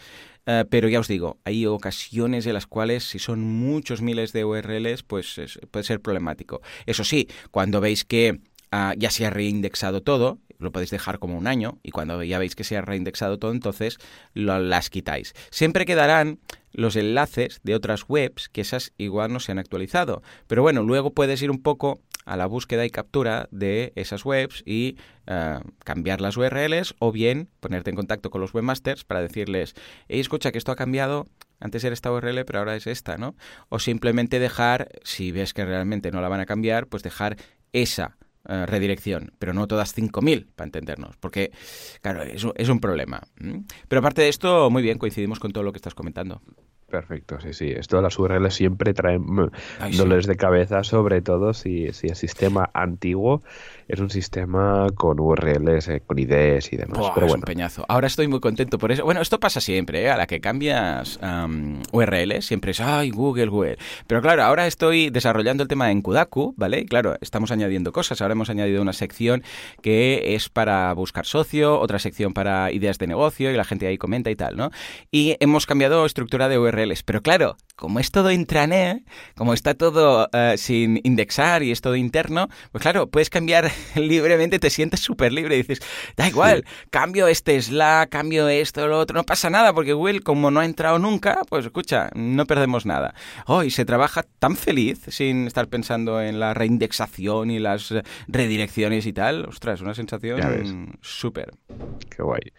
Eh, 0.47 0.65
pero 0.71 0.89
ya 0.89 1.01
os 1.01 1.09
digo, 1.09 1.39
hay 1.45 1.67
ocasiones 1.67 2.47
en 2.47 2.55
las 2.55 2.67
cuales 2.67 3.03
si 3.05 3.19
son 3.19 3.41
muchos 3.41 4.03
miles 4.03 4.33
de 4.33 4.45
URLs, 4.45 5.03
pues 5.03 5.41
puede 5.71 5.85
ser 5.85 6.01
problemático. 6.01 6.61
Eso 6.87 7.03
sí, 7.03 7.29
cuando 7.51 7.81
veis 7.81 8.05
que 8.05 8.39
ah, 8.71 8.95
ya 8.97 9.11
se 9.11 9.27
ha 9.27 9.31
reindexado 9.31 10.03
todo, 10.03 10.39
lo 10.63 10.73
podéis 10.73 10.91
dejar 10.91 11.19
como 11.19 11.37
un 11.37 11.47
año 11.47 11.79
y 11.83 11.91
cuando 11.91 12.23
ya 12.23 12.39
veis 12.39 12.55
que 12.55 12.65
se 12.65 12.77
ha 12.77 12.83
reindexado 12.83 13.39
todo, 13.39 13.53
entonces 13.53 13.99
las 14.35 14.91
quitáis. 14.91 15.35
Siempre 15.51 15.85
quedarán 15.85 16.39
los 16.73 16.97
enlaces 16.97 17.61
de 17.65 17.75
otras 17.75 18.05
webs 18.09 18.49
que 18.49 18.63
esas 18.63 18.93
igual 18.97 19.33
no 19.33 19.41
se 19.41 19.53
han 19.53 19.59
actualizado. 19.59 20.23
Pero 20.47 20.63
bueno, 20.63 20.83
luego 20.83 21.13
puedes 21.13 21.43
ir 21.43 21.51
un 21.51 21.63
poco 21.63 22.01
a 22.25 22.37
la 22.37 22.47
búsqueda 22.47 22.85
y 22.85 22.91
captura 22.91 23.49
de 23.51 23.93
esas 23.97 24.25
webs 24.25 24.63
y 24.67 24.97
eh, 25.27 25.61
cambiar 25.85 26.21
las 26.21 26.37
URLs 26.37 26.95
o 26.99 27.13
bien 27.13 27.49
ponerte 27.61 27.91
en 27.91 27.97
contacto 27.97 28.31
con 28.31 28.41
los 28.41 28.55
webmasters 28.55 29.05
para 29.05 29.21
decirles, 29.21 29.75
hey, 30.09 30.21
escucha 30.21 30.53
que 30.53 30.59
esto 30.59 30.73
ha 30.73 30.77
cambiado, 30.77 31.27
antes 31.61 31.85
era 31.85 31.95
esta 31.95 32.13
URL 32.13 32.45
pero 32.45 32.61
ahora 32.61 32.77
es 32.77 32.87
esta, 32.87 33.17
¿no? 33.17 33.35
O 33.69 33.79
simplemente 33.79 34.39
dejar, 34.39 34.89
si 35.03 35.33
ves 35.33 35.55
que 35.55 35.65
realmente 35.65 36.11
no 36.11 36.21
la 36.21 36.29
van 36.29 36.41
a 36.41 36.47
cambiar, 36.47 36.87
pues 36.87 37.03
dejar 37.03 37.37
esa 37.73 38.17
eh, 38.49 38.67
redirección, 38.67 39.33
pero 39.39 39.53
no 39.53 39.69
todas 39.69 39.97
5.000, 39.97 40.49
para 40.57 40.67
entendernos, 40.67 41.17
porque, 41.19 41.53
claro, 42.01 42.23
es, 42.23 42.45
es 42.57 42.69
un 42.69 42.81
problema. 42.81 43.23
Pero 43.89 44.01
aparte 44.01 44.23
de 44.23 44.29
esto, 44.29 44.69
muy 44.69 44.83
bien, 44.83 44.99
coincidimos 44.99 45.39
con 45.39 45.53
todo 45.53 45.63
lo 45.63 45.73
que 45.73 45.79
estás 45.79 45.95
comentando. 45.95 46.43
Perfecto, 46.93 47.41
sí, 47.41 47.55
sí. 47.55 47.71
Esto 47.71 47.97
de 47.97 48.03
las 48.03 48.19
URLs 48.19 48.53
siempre 48.53 48.93
traen 48.93 49.25
dolores 49.97 50.27
de 50.27 50.37
cabeza, 50.37 50.85
sobre 50.85 51.23
todo 51.23 51.55
si, 51.55 51.91
si 51.95 52.09
el 52.09 52.17
sistema 52.17 52.69
antiguo 52.75 53.43
es 53.89 54.01
un 54.01 54.11
sistema 54.11 54.87
con 54.95 55.21
URLs, 55.21 55.89
eh, 55.89 56.03
con 56.07 56.19
IDs 56.19 56.73
y 56.73 56.77
demás. 56.77 57.11
pero 57.15 57.27
bueno. 57.27 57.35
un 57.35 57.43
peñazo. 57.43 57.85
Ahora 57.89 58.07
estoy 58.07 58.29
muy 58.29 58.41
contento 58.41 58.79
por 58.79 58.93
eso. 58.93 59.05
Bueno, 59.05 59.21
esto 59.21 59.39
pasa 59.41 59.61
siempre, 59.61 60.03
¿eh? 60.03 60.11
a 60.11 60.17
la 60.17 60.27
que 60.27 60.41
cambias 60.41 61.19
URLs, 61.93 62.45
siempre 62.45 62.71
es, 62.71 62.81
ay, 62.81 63.11
Google, 63.11 63.47
Google. 63.47 63.79
Pero 64.07 64.23
claro, 64.23 64.45
ahora 64.45 64.67
estoy 64.67 65.11
desarrollando 65.11 65.63
el 65.63 65.69
tema 65.69 65.91
en 65.91 66.01
Kudaku, 66.01 66.55
¿vale? 66.57 66.81
Y 66.81 66.87
claro, 66.87 67.17
estamos 67.21 67.51
añadiendo 67.51 67.93
cosas. 67.93 68.23
Ahora 68.23 68.33
hemos 68.33 68.51
añadido 68.51 68.81
una 68.81 68.93
sección 68.93 69.43
que 69.83 70.35
es 70.35 70.49
para 70.49 70.93
buscar 70.95 71.27
socio, 71.27 71.79
otra 71.79 71.99
sección 71.99 72.33
para 72.33 72.73
ideas 72.73 72.99
de 72.99 73.07
negocio 73.07 73.51
y 73.51 73.57
la 73.57 73.65
gente 73.65 73.87
ahí 73.87 73.99
comenta 73.99 74.31
y 74.31 74.37
tal, 74.37 74.57
¿no? 74.57 74.71
Y 75.11 75.37
hemos 75.41 75.67
cambiado 75.67 76.07
estructura 76.07 76.49
de 76.49 76.59
URLs. 76.83 77.03
Pero 77.03 77.23
claro, 77.23 77.57
como 77.77 77.99
es 77.99 78.11
todo 78.11 78.31
intranet, 78.31 79.03
como 79.35 79.55
está 79.55 79.75
todo 79.75 80.29
eh, 80.33 80.55
sin 80.57 81.01
indexar 81.03 81.63
y 81.63 81.73
es 81.73 81.81
todo 81.81 81.97
interno, 81.97 82.49
pues 82.71 82.83
claro, 82.83 83.09
puedes 83.09 83.31
cambiar 83.31 83.71
libremente, 83.97 84.59
te 84.59 84.71
sientes 84.71 85.01
súper 85.01 85.33
libre. 85.33 85.57
Dices, 85.57 85.81
da 86.17 86.29
igual, 86.29 86.65
cambio 86.91 87.27
este 87.27 87.61
Slack, 87.61 88.11
cambio 88.11 88.49
esto, 88.49 88.87
lo 88.87 88.99
otro, 88.99 89.17
no 89.17 89.25
pasa 89.25 89.51
nada, 89.51 89.73
porque 89.73 89.95
Google, 89.95 90.21
como 90.21 90.51
no 90.51 90.61
ha 90.61 90.65
entrado 90.65 90.99
nunca, 90.99 91.43
pues 91.49 91.65
escucha, 91.65 92.11
no 92.15 92.47
perdemos 92.47 92.87
nada. 92.87 93.15
Hoy 93.47 93.71
se 93.71 93.85
trabaja 93.85 94.25
tan 94.39 94.57
feliz 94.57 95.01
sin 95.09 95.47
estar 95.47 95.69
pensando 95.69 96.21
en 96.23 96.39
la 96.39 96.55
reindexación 96.55 97.51
y 97.51 97.59
las 97.59 97.93
redirecciones 98.29 99.07
y 99.07 99.13
tal. 99.13 99.47
Ostras, 99.47 99.81
una 99.81 99.95
sensación 99.95 100.99
súper. 101.01 101.53
Qué 102.11 102.23
guay. 102.23 102.53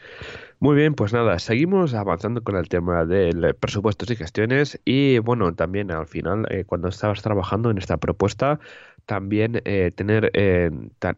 Muy 0.60 0.76
bien, 0.76 0.94
pues 0.94 1.12
nada, 1.12 1.40
seguimos 1.40 1.94
avanzando 1.94 2.42
con 2.44 2.56
el 2.56 2.70
tema 2.70 3.06
de 3.06 3.54
presupuestos 3.60 4.10
y 4.12 4.16
gestiones 4.16 4.80
y 4.86 5.20
bueno, 5.20 5.54
también 5.56 5.92
al 5.92 6.08
final, 6.08 6.46
eh, 6.50 6.64
cuando 6.66 6.88
estabas 6.88 7.22
trabajando 7.22 7.70
en 7.70 7.78
esta 7.78 7.98
propuesta, 7.98 8.60
también 9.06 9.62
eh, 9.66 9.92
tener, 9.94 10.32
eh, 10.34 10.72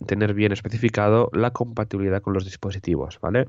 tener 0.07 0.33
bien 0.33 0.51
especificado 0.51 1.29
la 1.33 1.51
compatibilidad 1.51 2.21
con 2.21 2.33
los 2.33 2.45
dispositivos, 2.45 3.19
¿vale? 3.21 3.47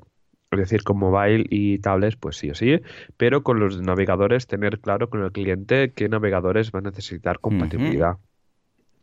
Es 0.51 0.59
decir, 0.59 0.83
con 0.85 0.99
mobile 0.99 1.45
y 1.51 1.79
tablets, 1.79 2.17
pues 2.17 2.37
sí 2.37 2.51
o 2.51 2.55
sí, 2.55 2.81
pero 3.17 3.43
con 3.43 3.59
los 3.59 3.81
navegadores 3.81 4.47
tener 4.47 4.81
claro 4.81 5.11
con 5.11 5.23
el 5.23 5.33
cliente 5.33 5.93
qué 5.93 6.09
navegadores 6.09 6.71
van 6.73 6.87
a 6.87 6.91
necesitar 6.91 7.41
compatibilidad. 7.41 8.19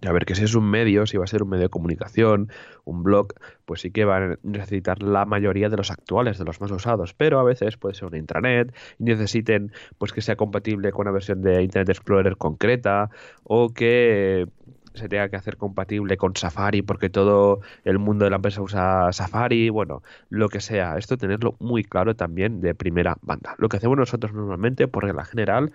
A 0.06 0.12
ver, 0.12 0.26
que 0.26 0.36
si 0.36 0.44
es 0.44 0.54
un 0.56 0.70
medio, 0.70 1.06
si 1.06 1.18
va 1.18 1.24
a 1.24 1.28
ser 1.28 1.44
un 1.44 1.50
medio 1.50 1.64
de 1.64 1.70
comunicación, 1.70 2.50
un 2.84 3.04
blog, 3.04 3.34
pues 3.66 3.82
sí 3.82 3.92
que 3.92 4.06
va 4.06 4.18
a 4.18 4.38
necesitar 4.44 5.02
la 5.02 5.26
mayoría 5.26 5.70
de 5.70 5.78
los 5.78 5.92
actuales, 5.92 6.38
de 6.38 6.46
los 6.46 6.60
más 6.60 6.72
usados, 6.72 7.14
pero 7.14 7.40
a 7.40 7.44
veces 7.44 7.78
puede 7.78 7.96
ser 7.96 8.08
una 8.08 8.18
intranet 8.18 8.74
y 9.00 9.04
necesiten 9.06 9.72
pues 9.98 10.12
que 10.12 10.22
sea 10.22 10.36
compatible 10.36 10.92
con 10.92 11.02
una 11.02 11.12
versión 11.12 11.42
de 11.42 11.64
Internet 11.64 11.90
Explorer 11.90 12.38
concreta 12.38 13.10
o 13.44 13.70
que 13.70 14.48
se 14.94 15.10
tenga 15.10 15.30
que 15.30 15.38
hacer 15.38 15.58
compatible 15.58 16.18
con 16.18 16.36
Safari 16.36 16.82
porque 16.82 17.10
todo 17.10 17.62
el 17.84 17.98
mundo 17.98 18.26
de 18.26 18.30
la 18.32 18.36
empresa 18.38 18.62
usa 18.62 19.12
Safari, 19.12 19.70
bueno, 19.70 20.04
lo 20.30 20.50
que 20.50 20.60
sea. 20.60 20.98
Esto 20.98 21.18
tenerlo 21.18 21.56
muy 21.60 21.84
claro 21.84 22.16
también 22.16 22.62
de 22.62 22.76
primera 22.76 23.18
banda. 23.22 23.56
Lo 23.58 23.70
que 23.70 23.78
hacemos 23.78 23.98
nosotros 23.98 24.34
normalmente, 24.34 24.88
por 24.88 25.06
regla 25.06 25.26
general, 25.26 25.72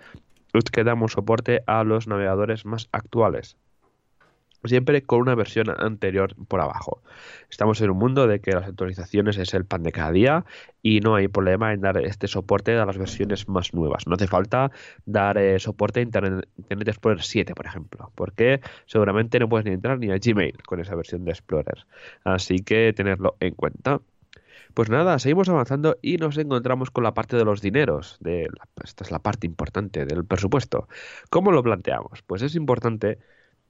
es 0.53 0.63
que 0.71 0.83
damos 0.83 1.13
soporte 1.13 1.63
a 1.67 1.83
los 1.83 2.07
navegadores 2.07 2.65
más 2.65 2.89
actuales 2.91 3.57
siempre 4.63 5.01
con 5.03 5.21
una 5.21 5.35
versión 5.35 5.69
anterior 5.69 6.35
por 6.47 6.61
abajo. 6.61 7.01
Estamos 7.49 7.81
en 7.81 7.89
un 7.89 7.97
mundo 7.97 8.27
de 8.27 8.39
que 8.39 8.51
las 8.51 8.67
actualizaciones 8.67 9.37
es 9.37 9.53
el 9.53 9.65
pan 9.65 9.83
de 9.83 9.91
cada 9.91 10.11
día 10.11 10.45
y 10.81 10.99
no 10.99 11.15
hay 11.15 11.27
problema 11.27 11.73
en 11.73 11.81
dar 11.81 11.97
este 11.97 12.27
soporte 12.27 12.77
a 12.77 12.85
las 12.85 12.97
versiones 12.97 13.47
más 13.47 13.73
nuevas. 13.73 14.07
No 14.07 14.15
hace 14.15 14.27
falta 14.27 14.71
dar 15.05 15.37
eh, 15.37 15.59
soporte 15.59 15.99
a 15.99 16.03
Internet, 16.03 16.47
Explorer 16.69 17.21
7, 17.21 17.55
por 17.55 17.65
ejemplo, 17.65 18.11
porque 18.15 18.61
seguramente 18.85 19.39
no 19.39 19.49
puedes 19.49 19.65
ni 19.65 19.71
entrar 19.71 19.99
ni 19.99 20.11
a 20.11 20.17
Gmail 20.17 20.57
con 20.63 20.79
esa 20.79 20.95
versión 20.95 21.25
de 21.25 21.31
Explorer. 21.31 21.85
Así 22.23 22.57
que 22.59 22.93
tenerlo 22.93 23.35
en 23.39 23.53
cuenta. 23.55 24.01
Pues 24.73 24.89
nada, 24.89 25.17
seguimos 25.17 25.49
avanzando 25.49 25.97
y 26.01 26.17
nos 26.17 26.37
encontramos 26.37 26.91
con 26.91 27.03
la 27.03 27.13
parte 27.13 27.35
de 27.35 27.43
los 27.43 27.61
dineros. 27.61 28.17
De 28.19 28.47
esta 28.83 29.03
es 29.03 29.11
la 29.11 29.19
parte 29.19 29.47
importante 29.47 30.05
del 30.05 30.25
presupuesto. 30.25 30.87
¿Cómo 31.29 31.51
lo 31.51 31.63
planteamos? 31.63 32.21
Pues 32.21 32.43
es 32.43 32.55
importante 32.55 33.17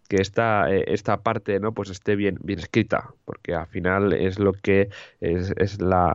que 0.10 0.18
esta, 0.18 0.70
eh, 0.70 0.84
esta 0.88 1.22
parte 1.22 1.60
no 1.62 1.74
pues 1.74 1.90
esté 1.90 2.18
bien, 2.18 2.38
bien 2.44 2.60
escrita, 2.60 3.14
porque 3.26 3.54
al 3.56 3.68
final 3.68 4.12
es 4.12 4.40
lo 4.40 4.52
que 4.52 4.90
es, 5.22 5.54
es 5.56 5.80
la 5.82 6.14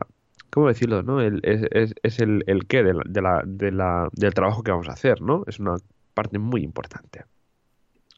¿cómo 0.50 0.68
decirlo? 0.68 1.02
¿no? 1.02 1.20
El, 1.20 1.40
es, 1.42 1.94
es, 2.02 2.20
el, 2.20 2.44
el 2.46 2.66
qué 2.66 2.82
de 2.82 2.94
la, 2.94 3.02
de 3.06 3.22
la, 3.22 3.42
de 3.44 3.72
la, 3.72 4.08
del 4.12 4.34
trabajo 4.34 4.62
que 4.62 4.70
vamos 4.70 4.88
a 4.88 4.92
hacer, 4.92 5.20
¿no? 5.22 5.44
Es 5.46 5.58
una 5.58 5.76
parte 6.14 6.38
muy 6.38 6.62
importante. 6.62 7.24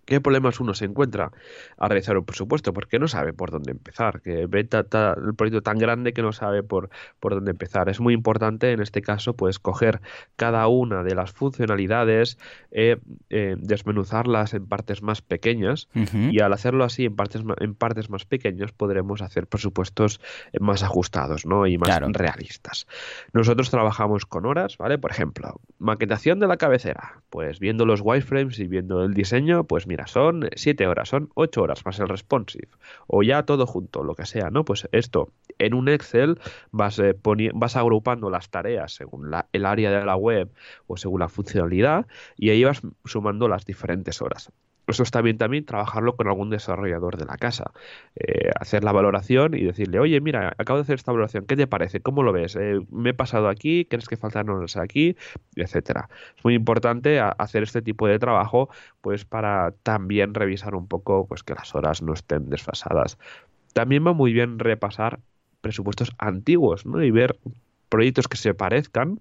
¿Qué 0.07 0.20
problemas 0.20 0.61
uno 0.61 0.72
se 0.72 0.84
encuentra 0.84 1.32
a 1.76 1.88
realizar 1.88 2.16
un 2.16 2.24
presupuesto? 2.24 2.72
Porque 2.72 2.98
no 2.98 3.09
sabe 3.09 3.32
por 3.32 3.50
dónde 3.50 3.72
empezar, 3.72 4.22
que 4.22 4.46
ve 4.46 4.61
el 4.61 5.34
proyecto 5.34 5.62
tan 5.62 5.78
grande 5.78 6.12
que 6.12 6.22
no 6.22 6.32
sabe 6.32 6.62
por, 6.62 6.90
por 7.18 7.34
dónde 7.34 7.50
empezar. 7.50 7.88
Es 7.88 8.00
muy 8.00 8.14
importante 8.14 8.72
en 8.72 8.80
este 8.80 9.02
caso 9.02 9.34
pues 9.34 9.59
coger 9.59 10.00
cada 10.36 10.68
una 10.68 11.02
de 11.02 11.14
las 11.16 11.32
funcionalidades, 11.32 12.38
eh, 12.70 12.98
eh, 13.30 13.57
desmenuzarlas 13.59 14.54
en 14.54 14.66
partes 14.66 15.02
más 15.02 15.22
pequeñas 15.22 15.88
y 15.94 16.40
al 16.40 16.52
hacerlo 16.52 16.84
así 16.84 17.07
en 17.07 17.16
partes, 17.16 17.42
en 17.59 17.74
partes 17.74 18.09
más 18.09 18.24
pequeñas 18.24 18.70
podremos 18.70 19.22
hacer 19.22 19.48
presupuestos 19.48 20.20
más 20.61 20.84
ajustados 20.84 21.46
¿no? 21.46 21.66
y 21.66 21.78
más 21.78 22.00
realistas. 22.12 22.86
Nosotros 23.32 23.70
trabajamos 23.70 24.24
con 24.24 24.46
horas, 24.46 24.78
¿vale? 24.78 24.98
Por 24.98 25.11
ejemplo, 25.11 25.61
maquetación 25.78 26.38
de 26.38 26.46
la 26.46 26.57
cabecera. 26.57 27.22
Pues 27.28 27.59
viendo 27.59 27.86
los 27.86 28.00
wireframes 28.02 28.59
y 28.61 28.68
viendo 28.68 29.02
el 29.02 29.14
diseño, 29.14 29.64
pues 29.64 29.86
mira, 29.86 29.95
mira, 29.97 30.07
son 30.07 30.51
7 30.55 30.86
horas, 30.86 31.09
son 31.09 31.30
8 31.34 31.62
horas 31.62 31.86
más 31.86 31.99
el 32.01 32.09
responsive, 32.09 32.68
o 33.07 33.22
ya 33.22 33.44
todo 33.44 33.66
junto, 33.66 34.05
lo 34.05 34.14
que 34.14 34.26
sea, 34.26 34.51
¿no? 34.51 34.64
Pues 34.64 34.86
esto, 34.92 35.32
en 35.59 35.72
un 35.72 35.88
Excel 35.88 36.38
vas, 36.70 36.99
eh, 36.99 37.16
vas 37.55 37.76
agrupando 37.76 38.28
las 38.28 38.51
tareas 38.51 38.92
según 38.92 39.30
el 39.53 39.64
área 39.64 39.90
de 39.90 40.05
la 40.05 40.16
web 40.16 40.53
o 40.86 40.99
según 40.99 41.20
la 41.20 41.28
funcionalidad, 41.28 42.07
y 42.36 42.51
ahí 42.51 42.62
vas 42.62 42.82
sumando 43.07 43.49
las 43.49 43.64
diferentes 43.64 44.20
horas 44.20 44.53
eso 44.87 45.03
está 45.03 45.20
bien 45.20 45.39
también 45.39 45.64
trabajarlo 45.64 46.16
con 46.16 46.28
algún 46.28 46.51
desarrollador 46.51 47.16
de 47.16 47.24
la 47.24 47.37
casa. 47.37 47.72
Eh, 48.14 48.51
hacer 48.59 48.84
la 48.84 48.93
valoración 48.93 49.55
y 49.55 49.62
decirle, 49.64 49.99
oye, 49.99 50.20
mira, 50.20 50.55
acabo 50.59 50.78
de 50.78 50.82
hacer 50.82 50.95
esta 50.97 51.12
valoración, 51.12 51.47
¿qué 51.47 51.57
te 51.57 51.66
parece? 51.66 52.01
¿Cómo 52.01 52.22
lo 52.22 52.32
ves? 52.32 52.57
Eh, 52.57 52.80
¿Me 52.91 53.11
he 53.11 53.14
pasado 53.14 53.49
aquí? 53.49 53.84
¿Crees 53.84 54.09
que 54.09 54.16
faltan 54.16 54.49
horas 54.49 54.76
aquí? 54.76 55.16
Etcétera. 55.57 56.09
Es 56.37 56.45
muy 56.45 56.55
importante 56.55 57.20
hacer 57.20 57.62
este 57.62 57.82
tipo 57.82 58.07
de 58.07 58.18
trabajo, 58.18 58.70
pues 59.01 59.24
para 59.24 59.72
también 59.82 60.34
revisar 60.34 60.74
un 60.74 60.87
poco 60.87 61.26
pues 61.26 61.43
que 61.43 61.55
las 61.55 61.74
horas 61.74 62.03
no 62.03 62.14
estén 62.14 62.49
desfasadas. 62.49 63.18
También 63.72 64.07
va 64.07 64.12
muy 64.12 64.32
bien 64.32 64.59
repasar 64.59 65.20
presupuestos 65.61 66.12
antiguos, 66.18 66.87
¿no? 66.87 67.03
Y 67.03 67.11
ver 67.11 67.39
proyectos 67.89 68.28
que 68.28 68.37
se 68.37 68.55
parezcan 68.55 69.20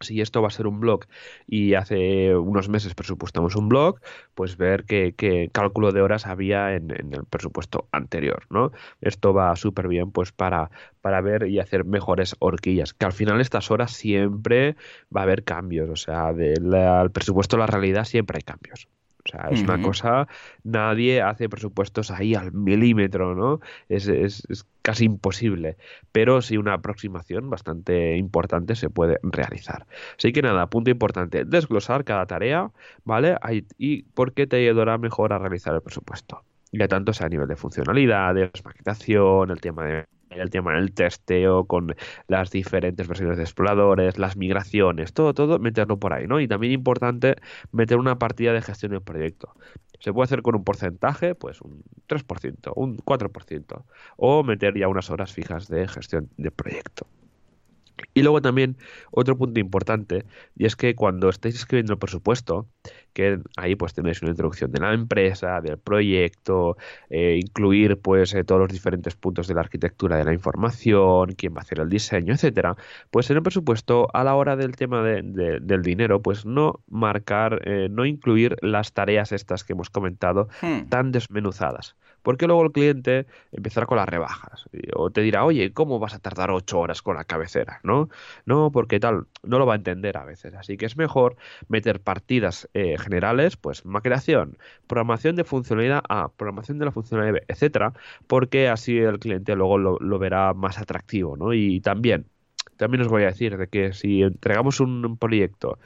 si 0.00 0.20
esto 0.20 0.42
va 0.42 0.48
a 0.48 0.50
ser 0.50 0.66
un 0.66 0.80
blog 0.80 1.04
y 1.46 1.74
hace 1.74 2.34
unos 2.36 2.68
meses 2.68 2.94
presupuestamos 2.94 3.54
un 3.56 3.68
blog, 3.68 4.00
pues 4.34 4.56
ver 4.56 4.84
qué, 4.84 5.50
cálculo 5.52 5.92
de 5.92 6.00
horas 6.02 6.26
había 6.26 6.74
en, 6.74 6.90
el 6.90 7.24
presupuesto 7.28 7.88
anterior, 7.92 8.46
¿no? 8.50 8.72
Esto 9.00 9.34
va 9.34 9.54
súper 9.56 9.88
bien 9.88 10.10
pues 10.10 10.32
para, 10.32 10.70
para 11.00 11.20
ver 11.20 11.46
y 11.48 11.58
hacer 11.58 11.84
mejores 11.84 12.34
horquillas, 12.38 12.94
que 12.94 13.06
al 13.06 13.12
final 13.12 13.40
estas 13.40 13.70
horas 13.70 13.92
siempre 13.92 14.76
va 15.14 15.20
a 15.20 15.24
haber 15.24 15.44
cambios, 15.44 15.90
o 15.90 15.96
sea, 15.96 16.32
del 16.32 17.10
presupuesto 17.12 17.56
a 17.56 17.60
la 17.60 17.66
realidad 17.66 18.04
siempre 18.04 18.38
hay 18.38 18.42
cambios. 18.42 18.88
O 19.24 19.28
sea, 19.28 19.48
es 19.50 19.62
una 19.62 19.80
cosa, 19.82 20.28
nadie 20.64 21.20
hace 21.20 21.48
presupuestos 21.48 22.10
ahí 22.10 22.34
al 22.34 22.52
milímetro, 22.52 23.34
¿no? 23.34 23.60
Es, 23.88 24.08
es, 24.08 24.46
casi 24.82 25.04
imposible, 25.04 25.76
pero 26.10 26.40
sí 26.40 26.56
una 26.56 26.74
aproximación 26.74 27.50
bastante 27.50 28.16
importante 28.16 28.74
se 28.76 28.88
puede 28.88 29.18
realizar. 29.22 29.86
Así 30.16 30.32
que 30.32 30.40
nada, 30.40 30.68
punto 30.68 30.90
importante, 30.90 31.44
desglosar 31.44 32.04
cada 32.04 32.26
tarea, 32.26 32.70
¿vale? 33.04 33.36
Y 33.76 34.02
por 34.02 34.32
qué 34.32 34.46
te 34.46 34.56
ayudará 34.56 34.96
mejor 34.96 35.32
a 35.32 35.38
realizar 35.38 35.74
el 35.74 35.82
presupuesto. 35.82 36.42
Ya 36.72 36.88
tanto 36.88 37.12
sea 37.12 37.26
a 37.26 37.30
nivel 37.30 37.48
de 37.48 37.56
funcionalidades, 37.56 38.50
maquetación, 38.64 39.50
el 39.50 39.60
tema 39.60 39.84
de 39.84 40.06
el 40.30 40.50
tema 40.50 40.74
del 40.74 40.92
testeo 40.92 41.64
con 41.64 41.94
las 42.28 42.50
diferentes 42.50 43.06
versiones 43.08 43.36
de 43.36 43.42
exploradores, 43.42 44.18
las 44.18 44.36
migraciones, 44.36 45.12
todo, 45.12 45.34
todo, 45.34 45.58
meterlo 45.58 45.98
por 45.98 46.12
ahí, 46.12 46.26
¿no? 46.26 46.40
Y 46.40 46.48
también 46.48 46.72
importante 46.72 47.36
meter 47.72 47.98
una 47.98 48.18
partida 48.18 48.52
de 48.52 48.62
gestión 48.62 48.92
del 48.92 49.02
proyecto. 49.02 49.54
Se 49.98 50.12
puede 50.12 50.24
hacer 50.24 50.42
con 50.42 50.54
un 50.54 50.64
porcentaje, 50.64 51.34
pues 51.34 51.60
un 51.60 51.82
3%, 52.08 52.72
un 52.76 52.96
4%, 52.98 53.84
o 54.16 54.42
meter 54.44 54.78
ya 54.78 54.88
unas 54.88 55.10
horas 55.10 55.32
fijas 55.32 55.68
de 55.68 55.86
gestión 55.88 56.30
de 56.36 56.50
proyecto. 56.50 57.06
Y 58.14 58.22
luego 58.22 58.40
también 58.42 58.76
otro 59.10 59.36
punto 59.36 59.60
importante, 59.60 60.24
y 60.56 60.66
es 60.66 60.76
que 60.76 60.94
cuando 60.94 61.28
estéis 61.28 61.56
escribiendo 61.56 61.92
el 61.92 61.98
presupuesto, 61.98 62.66
que 63.12 63.40
ahí 63.56 63.74
pues 63.76 63.94
tenéis 63.94 64.22
una 64.22 64.30
introducción 64.30 64.70
de 64.72 64.80
la 64.80 64.92
empresa, 64.92 65.60
del 65.60 65.78
proyecto, 65.78 66.76
eh, 67.08 67.38
incluir 67.42 67.98
pues 67.98 68.34
eh, 68.34 68.44
todos 68.44 68.60
los 68.60 68.70
diferentes 68.70 69.14
puntos 69.14 69.48
de 69.48 69.54
la 69.54 69.60
arquitectura 69.60 70.16
de 70.16 70.24
la 70.24 70.32
información, 70.32 71.32
quién 71.32 71.54
va 71.54 71.58
a 71.58 71.62
hacer 71.62 71.80
el 71.80 71.88
diseño, 71.88 72.34
etcétera, 72.34 72.76
pues 73.10 73.30
en 73.30 73.36
el 73.36 73.42
presupuesto 73.42 74.08
a 74.14 74.24
la 74.24 74.34
hora 74.34 74.56
del 74.56 74.76
tema 74.76 75.02
del 75.02 75.82
dinero, 75.82 76.22
pues 76.22 76.44
no 76.46 76.80
marcar, 76.88 77.62
eh, 77.64 77.88
no 77.90 78.04
incluir 78.04 78.56
las 78.62 78.92
tareas 78.92 79.32
estas 79.32 79.64
que 79.64 79.72
hemos 79.72 79.90
comentado 79.90 80.48
hmm. 80.62 80.88
tan 80.88 81.12
desmenuzadas 81.12 81.96
porque 82.22 82.46
luego 82.46 82.62
el 82.64 82.72
cliente 82.72 83.26
empezará 83.52 83.86
con 83.86 83.96
las 83.96 84.08
rebajas 84.08 84.68
o 84.94 85.10
te 85.10 85.20
dirá, 85.20 85.44
oye, 85.44 85.72
¿cómo 85.72 85.98
vas 85.98 86.14
a 86.14 86.18
tardar 86.18 86.50
ocho 86.50 86.78
horas 86.78 87.02
con 87.02 87.16
la 87.16 87.24
cabecera? 87.24 87.80
No, 87.82 88.08
no, 88.46 88.70
porque 88.70 89.00
tal, 89.00 89.26
no 89.42 89.58
lo 89.58 89.66
va 89.66 89.74
a 89.74 89.76
entender 89.76 90.16
a 90.16 90.24
veces. 90.24 90.54
Así 90.54 90.76
que 90.76 90.86
es 90.86 90.96
mejor 90.96 91.36
meter 91.68 92.00
partidas 92.00 92.68
eh, 92.74 92.96
generales, 92.98 93.56
pues 93.56 93.84
maquetación, 93.84 94.58
programación 94.86 95.36
de 95.36 95.44
funcionalidad 95.44 96.02
A, 96.08 96.28
programación 96.28 96.78
de 96.78 96.84
la 96.86 96.92
funcionalidad 96.92 97.34
B, 97.34 97.44
etcétera, 97.48 97.92
porque 98.26 98.68
así 98.68 98.98
el 98.98 99.18
cliente 99.18 99.54
luego 99.56 99.78
lo, 99.78 99.98
lo 99.98 100.18
verá 100.18 100.54
más 100.54 100.78
atractivo, 100.78 101.36
¿no? 101.36 101.52
Y 101.54 101.80
también, 101.80 102.26
también 102.76 103.02
os 103.02 103.08
voy 103.08 103.22
a 103.24 103.26
decir 103.26 103.56
de 103.56 103.68
que 103.68 103.92
si 103.92 104.22
entregamos 104.22 104.80
un 104.80 105.16
proyecto 105.18 105.78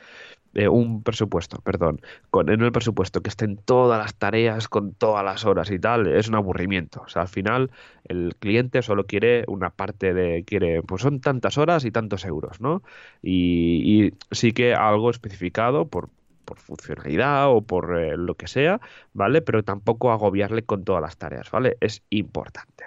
un 0.70 1.02
presupuesto, 1.02 1.58
perdón, 1.58 2.00
con, 2.30 2.48
en 2.48 2.60
el 2.62 2.72
presupuesto 2.72 3.22
que 3.22 3.28
estén 3.28 3.56
todas 3.56 3.98
las 3.98 4.14
tareas 4.14 4.68
con 4.68 4.94
todas 4.94 5.24
las 5.24 5.44
horas 5.44 5.70
y 5.70 5.78
tal, 5.78 6.06
es 6.06 6.28
un 6.28 6.36
aburrimiento. 6.36 7.02
O 7.02 7.08
sea, 7.08 7.22
al 7.22 7.28
final 7.28 7.70
el 8.04 8.36
cliente 8.38 8.82
solo 8.82 9.06
quiere 9.06 9.44
una 9.48 9.70
parte 9.70 10.14
de, 10.14 10.44
quiere, 10.44 10.82
pues 10.82 11.02
son 11.02 11.20
tantas 11.20 11.58
horas 11.58 11.84
y 11.84 11.90
tantos 11.90 12.24
euros, 12.24 12.60
¿no? 12.60 12.82
Y, 13.22 14.12
sí 14.30 14.52
que 14.52 14.74
algo 14.74 15.10
especificado 15.10 15.86
por, 15.86 16.10
por 16.44 16.58
funcionalidad 16.58 17.50
o 17.50 17.62
por 17.62 17.98
eh, 17.98 18.16
lo 18.16 18.34
que 18.34 18.46
sea, 18.46 18.80
¿vale? 19.12 19.42
Pero 19.42 19.62
tampoco 19.62 20.12
agobiarle 20.12 20.62
con 20.64 20.84
todas 20.84 21.02
las 21.02 21.16
tareas, 21.16 21.50
¿vale? 21.50 21.76
Es 21.80 22.02
importante. 22.10 22.84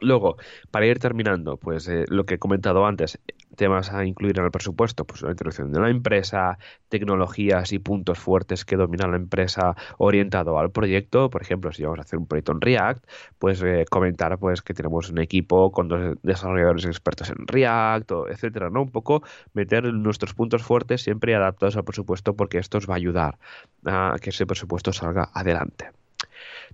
Luego, 0.00 0.36
para 0.70 0.86
ir 0.86 0.98
terminando, 0.98 1.56
pues 1.56 1.88
eh, 1.88 2.04
lo 2.08 2.26
que 2.26 2.34
he 2.34 2.38
comentado 2.38 2.84
antes, 2.86 3.20
temas 3.56 3.92
a 3.92 4.04
incluir 4.04 4.38
en 4.38 4.44
el 4.44 4.50
presupuesto, 4.50 5.04
pues 5.04 5.22
la 5.22 5.30
introducción 5.30 5.72
de 5.72 5.80
la 5.80 5.90
empresa, 5.90 6.58
tecnologías 6.88 7.72
y 7.72 7.78
puntos 7.78 8.18
fuertes 8.18 8.64
que 8.64 8.76
domina 8.76 9.06
la 9.06 9.16
empresa 9.16 9.76
orientado 9.98 10.58
al 10.58 10.70
proyecto, 10.70 11.30
por 11.30 11.42
ejemplo, 11.42 11.72
si 11.72 11.82
vamos 11.82 11.98
a 11.98 12.02
hacer 12.02 12.18
un 12.18 12.26
proyecto 12.26 12.52
en 12.52 12.60
React, 12.60 13.04
pues 13.38 13.62
eh, 13.62 13.84
comentar 13.90 14.38
pues 14.38 14.62
que 14.62 14.74
tenemos 14.74 15.10
un 15.10 15.18
equipo 15.18 15.70
con 15.72 15.88
dos 15.88 16.16
desarrolladores 16.22 16.84
expertos 16.86 17.30
en 17.30 17.46
React, 17.46 18.12
etcétera, 18.30 18.70
¿no? 18.70 18.82
Un 18.82 18.90
poco 18.90 19.22
meter 19.54 19.84
nuestros 19.92 20.34
puntos 20.34 20.62
fuertes 20.62 21.02
siempre 21.02 21.34
adaptados 21.34 21.76
al 21.76 21.84
presupuesto 21.84 22.34
porque 22.34 22.58
esto 22.58 22.78
os 22.78 22.88
va 22.88 22.94
a 22.94 22.96
ayudar 22.96 23.38
a 23.84 24.16
que 24.20 24.30
ese 24.30 24.46
presupuesto 24.46 24.92
salga 24.92 25.30
adelante. 25.34 25.90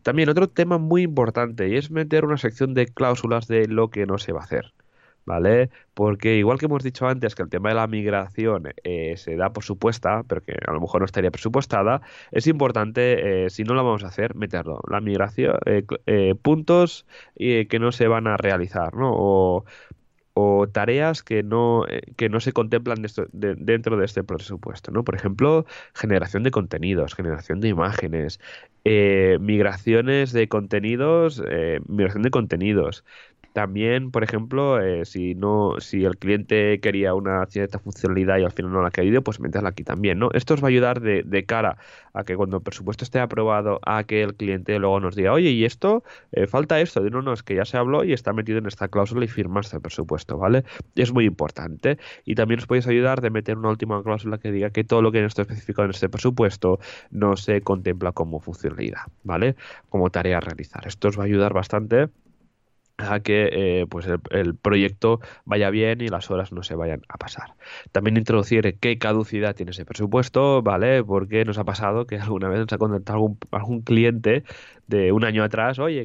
También 0.02 0.28
otro 0.28 0.48
tema 0.48 0.78
muy 0.78 1.02
importante 1.02 1.68
y 1.68 1.76
es 1.76 1.90
meter 1.90 2.24
una 2.24 2.38
sección 2.38 2.74
de 2.74 2.86
cláusulas 2.86 3.48
de 3.48 3.66
lo 3.66 3.90
que 3.90 4.06
no 4.06 4.18
se 4.18 4.32
va 4.32 4.40
a 4.40 4.44
hacer. 4.44 4.72
¿Vale? 5.28 5.70
Porque 5.94 6.36
igual 6.36 6.58
que 6.58 6.66
hemos 6.66 6.82
dicho 6.82 7.06
antes 7.06 7.34
que 7.34 7.42
el 7.42 7.50
tema 7.50 7.68
de 7.68 7.74
la 7.76 7.86
migración 7.86 8.72
eh, 8.82 9.14
se 9.16 9.36
da 9.36 9.52
por 9.52 9.62
supuesta, 9.62 10.24
pero 10.26 10.42
que 10.42 10.56
a 10.66 10.72
lo 10.72 10.80
mejor 10.80 11.02
no 11.02 11.04
estaría 11.04 11.30
presupuestada, 11.30 12.00
es 12.32 12.46
importante, 12.46 13.44
eh, 13.44 13.50
si 13.50 13.62
no 13.62 13.74
la 13.74 13.82
vamos 13.82 14.04
a 14.04 14.08
hacer, 14.08 14.34
meterlo. 14.34 14.80
La 14.90 15.00
migración, 15.00 15.58
eh, 15.66 16.34
puntos 16.40 17.06
que 17.36 17.78
no 17.78 17.92
se 17.92 18.08
van 18.08 18.26
a 18.26 18.36
realizar, 18.36 18.94
¿no? 18.96 19.10
O, 19.14 19.64
o 20.32 20.68
tareas 20.68 21.22
que 21.22 21.42
no, 21.42 21.84
que 22.16 22.28
no 22.28 22.40
se 22.40 22.52
contemplan 22.52 23.04
dentro 23.32 23.96
de 23.96 24.04
este 24.04 24.22
presupuesto, 24.24 24.92
¿no? 24.92 25.04
Por 25.04 25.14
ejemplo, 25.14 25.66
generación 25.94 26.42
de 26.42 26.50
contenidos, 26.52 27.14
generación 27.14 27.60
de 27.60 27.68
imágenes, 27.68 28.40
migraciones 29.40 30.32
de 30.32 30.48
contenidos, 30.48 31.42
migración 31.88 32.22
de 32.22 32.30
contenidos, 32.30 33.04
también, 33.52 34.10
por 34.10 34.22
ejemplo, 34.24 34.80
eh, 34.80 35.04
si 35.04 35.34
no, 35.34 35.74
si 35.80 36.04
el 36.04 36.16
cliente 36.16 36.80
quería 36.80 37.14
una 37.14 37.44
cierta 37.46 37.78
funcionalidad 37.78 38.38
y 38.38 38.44
al 38.44 38.52
final 38.52 38.72
no 38.72 38.82
la 38.82 38.88
ha 38.88 38.90
querido, 38.90 39.22
pues 39.22 39.40
meterla 39.40 39.70
aquí 39.70 39.84
también, 39.84 40.18
¿no? 40.18 40.30
Esto 40.32 40.54
os 40.54 40.62
va 40.62 40.66
a 40.66 40.70
ayudar 40.70 41.00
de, 41.00 41.22
de, 41.24 41.44
cara 41.44 41.78
a 42.12 42.24
que 42.24 42.36
cuando 42.36 42.58
el 42.58 42.62
presupuesto 42.62 43.04
esté 43.04 43.20
aprobado, 43.20 43.80
a 43.84 44.04
que 44.04 44.22
el 44.22 44.34
cliente 44.34 44.78
luego 44.78 45.00
nos 45.00 45.16
diga, 45.16 45.32
oye, 45.32 45.50
¿y 45.50 45.64
esto? 45.64 46.04
Eh, 46.32 46.46
falta 46.46 46.80
esto. 46.80 47.02
De 47.02 47.10
no, 47.10 47.22
no, 47.22 47.32
es 47.32 47.42
que 47.42 47.54
ya 47.54 47.64
se 47.64 47.76
habló 47.76 48.04
y 48.04 48.12
está 48.12 48.32
metido 48.32 48.58
en 48.58 48.66
esta 48.66 48.88
cláusula 48.88 49.24
y 49.24 49.28
firmaste 49.28 49.76
el 49.76 49.82
presupuesto, 49.82 50.38
¿vale? 50.38 50.64
Es 50.94 51.12
muy 51.12 51.24
importante. 51.24 51.98
Y 52.24 52.34
también 52.34 52.60
os 52.60 52.66
podéis 52.66 52.86
ayudar 52.86 53.20
de 53.20 53.30
meter 53.30 53.56
una 53.56 53.70
última 53.70 54.02
cláusula 54.02 54.38
que 54.38 54.52
diga 54.52 54.70
que 54.70 54.84
todo 54.84 55.02
lo 55.02 55.10
que 55.12 55.20
no 55.20 55.26
está 55.26 55.42
especificado 55.42 55.86
en 55.86 55.90
este 55.90 56.08
presupuesto 56.08 56.80
no 57.10 57.36
se 57.36 57.60
contempla 57.62 58.12
como 58.12 58.40
funcionalidad, 58.40 59.02
¿vale? 59.24 59.56
Como 59.88 60.10
tarea 60.10 60.38
a 60.38 60.40
realizar. 60.40 60.86
Esto 60.86 61.08
os 61.08 61.18
va 61.18 61.22
a 61.22 61.26
ayudar 61.26 61.54
bastante 61.54 62.08
a 62.98 63.20
que 63.20 63.48
eh, 63.52 63.86
pues 63.88 64.06
el, 64.30 64.54
proyecto 64.56 65.20
vaya 65.44 65.70
bien 65.70 66.00
y 66.00 66.08
las 66.08 66.30
horas 66.30 66.52
no 66.52 66.62
se 66.62 66.74
vayan 66.74 67.02
a 67.08 67.16
pasar. 67.16 67.54
También 67.92 68.16
introducir 68.16 68.78
qué 68.80 68.98
caducidad 68.98 69.54
tiene 69.54 69.70
ese 69.70 69.84
presupuesto, 69.84 70.62
¿vale? 70.62 71.04
Porque 71.04 71.44
nos 71.44 71.58
ha 71.58 71.64
pasado 71.64 72.06
que 72.06 72.18
alguna 72.18 72.48
vez 72.48 72.60
nos 72.60 72.72
ha 72.72 72.78
contactado 72.78 73.16
algún, 73.16 73.38
algún 73.52 73.82
cliente 73.82 74.44
de 74.88 75.12
un 75.12 75.24
año 75.24 75.44
atrás, 75.44 75.78
oye, 75.78 76.04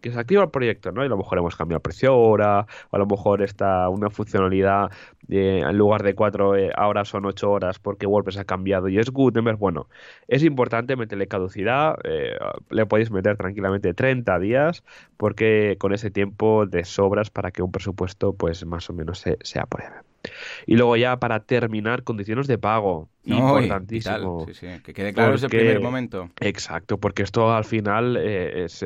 que, 0.00 0.10
se 0.10 0.18
activa 0.18 0.42
el 0.42 0.50
proyecto, 0.50 0.90
¿no? 0.90 1.02
Y 1.02 1.06
a 1.06 1.08
lo 1.08 1.16
mejor 1.16 1.38
hemos 1.38 1.54
cambiado 1.54 1.78
el 1.78 1.82
precio 1.82 2.10
ahora, 2.10 2.66
o 2.90 2.96
a 2.96 2.98
lo 2.98 3.06
mejor 3.06 3.42
está 3.42 3.88
una 3.88 4.10
funcionalidad 4.10 4.90
en 5.28 5.78
lugar 5.78 6.02
de 6.02 6.14
cuatro 6.14 6.56
eh, 6.56 6.70
horas 6.76 7.08
son 7.08 7.24
ocho 7.26 7.50
horas 7.50 7.78
porque 7.78 8.06
WordPress 8.06 8.38
ha 8.38 8.44
cambiado 8.44 8.88
y 8.88 8.98
es 8.98 9.10
Gutenberg. 9.10 9.58
Bueno, 9.58 9.88
es 10.28 10.42
importante 10.42 10.96
meterle 10.96 11.28
caducidad, 11.28 11.96
eh, 12.04 12.36
le 12.70 12.86
podéis 12.86 13.10
meter 13.10 13.36
tranquilamente 13.36 13.94
30 13.94 14.38
días 14.40 14.84
porque 15.16 15.76
con 15.78 15.92
ese 15.94 16.10
tiempo 16.10 16.66
de 16.66 16.84
sobras 16.84 17.30
para 17.30 17.50
que 17.50 17.62
un 17.62 17.70
presupuesto 17.72 18.34
pues 18.34 18.64
más 18.66 18.90
o 18.90 18.92
menos 18.92 19.20
se, 19.20 19.38
se 19.42 19.60
apruebe. 19.60 20.11
Y 20.66 20.76
luego 20.76 20.96
ya 20.96 21.18
para 21.18 21.40
terminar, 21.40 22.04
condiciones 22.04 22.46
de 22.46 22.58
pago. 22.58 23.08
importantísimo. 23.24 24.46
Que 24.84 24.92
quede 24.94 25.12
claro 25.12 25.32
desde 25.32 25.46
el 25.46 25.50
primer 25.50 25.80
momento. 25.80 26.30
Exacto, 26.40 26.98
porque 26.98 27.22
esto 27.22 27.52
al 27.52 27.64
final 27.64 28.16
eh, 28.18 28.64
es, 28.64 28.84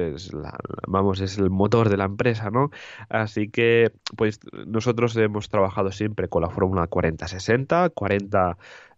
vamos, 0.87 1.21
es 1.21 1.39
el 1.39 1.51
motor 1.51 1.89
de 1.89 1.97
la 1.97 2.05
empresa, 2.05 2.51
¿no? 2.51 2.71
Así 3.09 3.49
que, 3.49 3.93
pues 4.17 4.41
nosotros 4.67 5.17
hemos 5.17 5.49
trabajado 5.49 5.93
siempre 5.93 6.29
con 6.29 6.43
la 6.43 6.51
fórmula 6.51 6.89
40-60, 6.89 7.93
40 7.95 8.57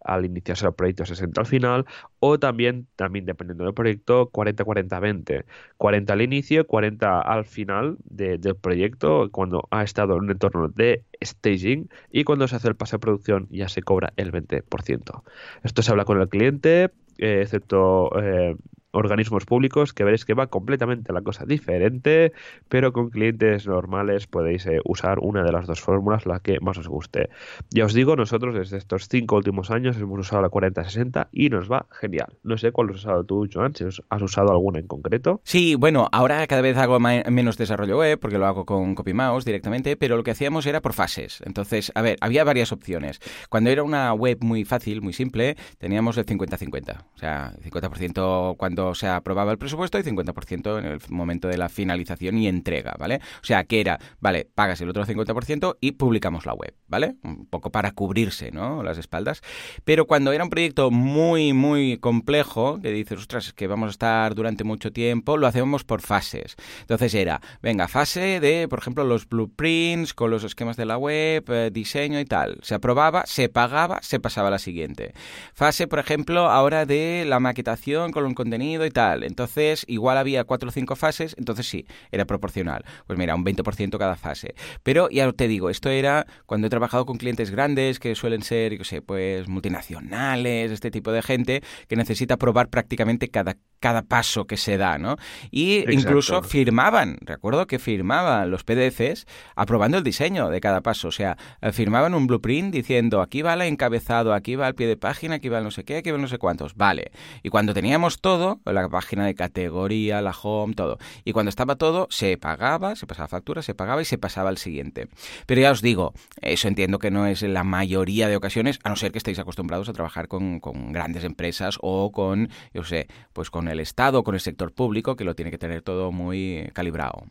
al 0.09 0.25
iniciarse 0.25 0.67
el 0.67 0.73
proyecto 0.75 1.05
60 1.05 1.41
al 1.41 1.47
final, 1.47 1.87
o 2.21 2.39
también, 2.39 2.87
también 2.97 3.27
dependiendo 3.27 3.65
del 3.65 3.75
proyecto, 3.75 4.31
40-40-20. 4.33 5.45
40 5.77 6.13
al 6.13 6.23
inicio, 6.23 6.67
40 6.67 7.21
al 7.21 7.45
final 7.45 7.97
del 8.05 8.57
proyecto, 8.57 9.29
cuando 9.31 9.69
ha 9.71 9.83
estado 9.83 10.17
en 10.17 10.25
un 10.25 10.31
entorno 10.31 10.69
de 10.69 11.05
staging, 11.23 11.89
y 12.11 12.25
cuando 12.25 12.49
se 12.49 12.57
hace 12.57 12.69
el 12.69 12.77
pase 12.77 12.97
a 12.97 12.99
producción 12.99 13.47
ya 13.51 13.69
se 13.69 13.83
cobra 13.83 14.13
el 14.17 14.33
20%. 14.33 15.23
Esto 15.63 15.83
se 15.83 15.91
habla 15.91 16.05
con 16.05 16.21
el 16.21 16.29
cliente, 16.29 16.91
eh, 17.19 17.41
excepto 17.43 18.11
eh, 18.21 18.57
organismos 18.93 19.45
públicos 19.45 19.93
que 19.93 20.05
veréis 20.05 20.25
que 20.25 20.35
va 20.35 20.47
completamente 20.47 21.13
la 21.13 21.23
cosa 21.23 21.45
diferente, 21.45 22.33
pero 22.69 22.93
con 22.93 23.11
clientes 23.11 23.67
normales 23.67 24.27
podéis 24.27 24.67
eh, 24.67 24.81
usar 24.85 25.19
una 25.21 25.43
de 25.43 25.53
las 25.53 25.67
dos 25.67 25.81
fórmulas, 25.81 26.27
la 26.27 26.41
que 26.41 26.59
más 26.61 26.79
os 26.79 26.89
guste. 26.89 27.29
Ya 27.71 27.85
os 27.85 27.95
digo, 27.95 28.17
nosotros 28.17 28.55
desde 28.55 28.79
estos 28.79 29.09
cinco 29.09 29.37
últimos 29.37 29.71
años 29.71 29.97
hemos 29.97 30.21
usado 30.21 30.43
la 30.43 30.49
4060 30.49 31.29
y 31.33 31.51
nos 31.51 31.71
va 31.71 31.87
genial. 31.91 32.37
No 32.43 32.57
sé 32.57 32.73
cuál 32.73 32.91
has 32.91 32.97
usado 32.97 33.25
tú, 33.25 33.49
Joan, 33.53 33.75
si 33.75 33.85
has 33.85 34.23
usado 34.23 34.51
alguna 34.51 34.79
en 34.79 34.87
concreto. 34.87 35.41
Sí, 35.45 35.75
bueno, 35.75 36.09
ahora 36.13 36.47
cada 36.47 36.63
vez 36.63 36.77
hago 36.77 36.99
menos 37.01 37.59
desarrollo 37.59 37.99
web 37.99 38.19
porque 38.19 38.39
lo 38.39 38.47
hago 38.47 38.65
con 38.65 38.95
CopyMouse 38.95 39.45
directamente, 39.45 39.97
pero 39.97 40.17
lo 40.17 40.23
que 40.23 40.31
hacíamos 40.31 40.67
era 40.67 40.81
por 40.81 40.93
fases. 40.93 41.43
Entonces, 41.45 41.93
a 41.95 42.03
ver, 42.03 42.17
había 42.21 42.45
varias 42.45 42.73
opciones. 42.73 43.21
Cuando 43.49 43.71
era 43.71 43.83
una 43.83 44.13
web 44.13 44.39
muy 44.41 44.65
fácil, 44.65 45.03
muy 45.03 45.13
simple, 45.13 45.57
teníamos 45.79 46.17
el 46.17 46.27
50-50. 46.27 47.05
O 47.15 47.19
sea, 47.19 47.53
50% 47.63 48.57
cuando 48.57 48.78
se 48.95 49.07
aprobaba 49.07 49.53
el 49.53 49.59
presupuesto 49.59 49.99
y 49.99 50.03
50% 50.03 50.79
en 50.79 50.85
el 50.85 51.01
momento 51.09 51.49
de 51.49 51.59
la 51.59 51.69
finalización 51.69 52.39
y 52.39 52.49
entrega, 52.49 52.95
¿vale? 52.99 53.21
O 53.43 53.45
sea, 53.45 53.65
que 53.65 53.81
era, 53.81 53.99
vale, 54.21 54.49
pagas 54.55 54.81
el 54.81 54.89
otro 54.89 55.05
50% 55.05 55.77
y 55.81 55.93
publicamos 55.93 56.47
la 56.47 56.55
web, 56.55 56.75
¿vale? 56.87 57.17
Un 57.23 57.47
poco 57.47 57.71
para 57.71 57.93
cubrirse, 57.93 58.51
¿no? 58.51 58.83
Las 58.83 58.99
espaldas. 58.99 59.43
Pero 59.85 60.07
cuando 60.07 60.33
era 60.33 60.45
un 60.45 60.51
proyecto 60.51 60.91
muy, 60.91 61.53
muy 61.53 61.99
complejo, 61.99 62.81
que 62.81 62.93
dices, 62.93 63.19
ostras, 63.19 63.49
es 63.49 63.53
que 63.53 63.67
vamos 63.67 63.89
a 63.89 63.91
estar 63.91 64.35
durante 64.35 64.65
mucho 64.65 64.93
tiempo, 64.93 65.37
lo 65.37 65.47
hacemos 65.47 65.85
por 65.85 66.01
fases. 66.01 66.57
Entonces 66.81 67.15
era, 67.15 67.41
venga, 67.63 67.89
fase 67.89 68.41
de, 68.41 68.69
por 68.69 68.79
ejemplo, 68.79 69.05
los 69.05 69.29
blueprints 69.29 70.15
con 70.15 70.31
los 70.31 70.45
esquemas 70.45 70.77
de 70.77 70.87
la 70.87 70.99
web, 70.99 71.45
eh, 71.49 71.71
diseño 71.73 72.21
y 72.21 72.25
tal. 72.25 72.59
Se 72.63 72.75
aprobaba, 72.75 73.25
se 73.27 73.49
pagaba, 73.49 74.01
se 74.03 74.21
pasaba 74.21 74.49
a 74.49 74.53
la 74.53 74.59
siguiente. 74.59 75.15
Fase, 75.55 75.87
por 75.87 75.99
ejemplo, 75.99 76.49
ahora 76.51 76.87
de 76.87 77.25
la 77.27 77.41
maquetación 77.41 78.13
con 78.13 78.25
un 78.25 78.35
contenido 78.35 78.68
y 78.87 78.91
tal. 78.91 79.25
Entonces, 79.25 79.85
igual 79.89 80.19
había 80.19 80.45
cuatro 80.45 80.69
o 80.69 80.73
cinco 80.73 80.97
fases, 80.97 81.35
entonces 81.39 81.67
sí, 81.67 81.87
era 82.11 82.25
proporcional. 82.25 82.85
Pues 83.07 83.19
mira, 83.19 83.35
un 83.35 83.45
20% 83.45 83.99
cada 83.99 84.17
fase. 84.17 84.55
Pero 84.83 85.09
ya 85.11 85.31
te 85.33 85.49
digo, 85.49 85.71
esto 85.71 85.91
era 85.91 86.27
cuando 86.47 86.67
he 86.67 86.71
trabajado 86.71 87.07
con 87.07 87.19
clientes 87.19 87.51
grandes 87.51 87.99
que 87.99 88.15
suelen 88.15 88.43
ser, 88.43 88.77
yo 88.77 88.85
sé, 88.85 89.03
pues 89.03 89.49
multinacionales, 89.49 90.71
este 90.71 90.91
tipo 90.91 91.13
de 91.13 91.23
gente 91.23 91.63
que 91.89 91.97
necesita 91.97 92.37
probar 92.37 92.69
prácticamente 92.69 93.29
cada, 93.29 93.57
cada 93.81 94.03
paso 94.03 94.47
que 94.47 94.57
se 94.57 94.77
da, 94.77 94.99
¿no? 94.99 95.17
Y 95.51 95.91
incluso 95.93 96.43
firmaban, 96.43 97.19
recuerdo 97.21 97.67
que 97.67 97.79
firmaban 97.79 98.51
los 98.51 98.65
PDFs 98.65 99.27
aprobando 99.57 99.99
el 99.99 100.05
diseño 100.05 100.51
de 100.51 100.61
cada 100.61 100.81
paso. 100.81 101.09
O 101.09 101.13
sea, 101.13 101.37
eh, 101.61 101.73
firmaban 101.73 102.15
un 102.15 102.27
blueprint 102.27 102.73
diciendo 102.73 103.21
aquí 103.21 103.43
va 103.43 103.55
el 103.55 103.63
encabezado, 103.63 104.35
aquí 104.35 104.57
va 104.57 104.69
el 104.69 104.75
pie 104.75 104.87
de 104.87 104.97
página, 104.97 105.37
aquí 105.37 105.49
va 105.49 105.59
el 105.59 105.65
no 105.65 105.71
sé 105.71 105.85
qué, 105.85 105.99
aquí 105.99 106.11
va 106.11 106.17
el 106.17 106.23
no 106.23 106.29
sé 106.29 106.39
cuántos. 106.39 106.75
Vale. 106.75 107.13
Y 107.43 107.51
cuando 107.51 107.75
teníamos 107.75 108.21
todo, 108.21 108.61
la 108.65 108.89
página 108.89 109.27
de 109.27 109.35
categoría, 109.35 110.21
la 110.21 110.35
home, 110.41 110.75
todo. 110.75 110.99
Y 111.25 111.33
cuando 111.33 111.51
estaba 111.51 111.77
todo, 111.77 112.07
se 112.11 112.37
pagaba, 112.37 112.97
se 112.97 113.07
pasaba 113.07 113.29
factura, 113.29 113.63
se 113.63 113.75
pagaba 113.75 114.03
y 114.03 114.05
se 114.05 114.19
pasaba 114.19 114.49
al 114.49 114.59
siguiente. 114.59 115.09
Pero 115.47 115.61
ya 115.61 115.71
os 115.71 115.83
digo, 115.83 116.13
eso 116.41 116.69
entiendo 116.69 116.99
que 116.99 117.11
no 117.11 117.27
es 117.27 117.43
la 117.43 117.65
mayoría 117.65 118.29
de 118.29 118.37
ocasiones, 118.37 118.79
a 118.85 118.89
no 118.89 118.97
ser 118.97 119.13
que 119.13 119.19
estéis 119.19 119.39
acostumbrados 119.39 119.89
a 119.89 119.93
trabajar 119.93 120.29
con, 120.29 120.61
grandes 120.93 121.25
empresas 121.25 121.79
o 121.81 122.13
con, 122.13 122.51
yo 122.73 122.85
sé, 122.85 123.09
pues 123.33 123.51
con 123.51 123.68
el 123.69 123.81
Estado, 123.81 124.23
con 124.25 124.35
el 124.35 124.41
sector 124.41 124.73
público, 124.73 125.17
que 125.17 125.25
lo 125.25 125.35
tiene 125.35 125.51
que 125.51 125.59
tener 125.59 125.83
todo 125.83 126.13
muy 126.13 126.71
calibrado. 126.73 127.25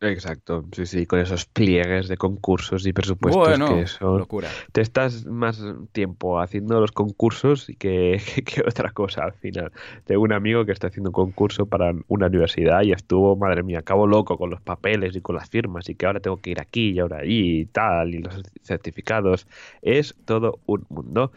Exacto, 0.00 0.66
sí, 0.72 0.84
sí, 0.84 1.06
con 1.06 1.20
esos 1.20 1.46
pliegues 1.46 2.06
de 2.08 2.18
concursos 2.18 2.86
y 2.86 2.92
presupuestos 2.92 3.70
que 3.70 3.86
son... 3.86 4.18
locura. 4.18 4.48
Te 4.72 4.82
estás 4.82 5.24
más 5.24 5.62
tiempo 5.92 6.38
haciendo 6.38 6.80
los 6.80 6.92
concursos 6.92 7.70
que, 7.78 8.20
que, 8.44 8.60
otra 8.60 8.90
cosa 8.92 9.24
al 9.24 9.32
final. 9.32 9.72
Tengo 10.04 10.20
un 10.22 10.34
amigo 10.34 10.66
que 10.66 10.72
está 10.72 10.88
haciendo 10.88 11.10
un 11.10 11.14
concurso 11.14 11.64
para 11.64 11.94
una 12.08 12.26
universidad 12.26 12.82
y 12.82 12.92
estuvo, 12.92 13.36
madre 13.36 13.62
mía, 13.62 13.78
acabo 13.78 14.06
loco 14.06 14.36
con 14.36 14.50
los 14.50 14.60
papeles 14.60 15.16
y 15.16 15.22
con 15.22 15.36
las 15.36 15.48
firmas 15.48 15.88
y 15.88 15.94
que 15.94 16.04
ahora 16.04 16.20
tengo 16.20 16.36
que 16.36 16.50
ir 16.50 16.60
aquí 16.60 16.90
y 16.90 16.98
ahora 16.98 17.18
allí 17.20 17.60
y 17.60 17.66
tal, 17.66 18.14
y 18.14 18.18
los 18.18 18.42
certificados. 18.62 19.46
Es 19.80 20.14
todo 20.26 20.60
un 20.66 20.84
mundo. 20.90 21.32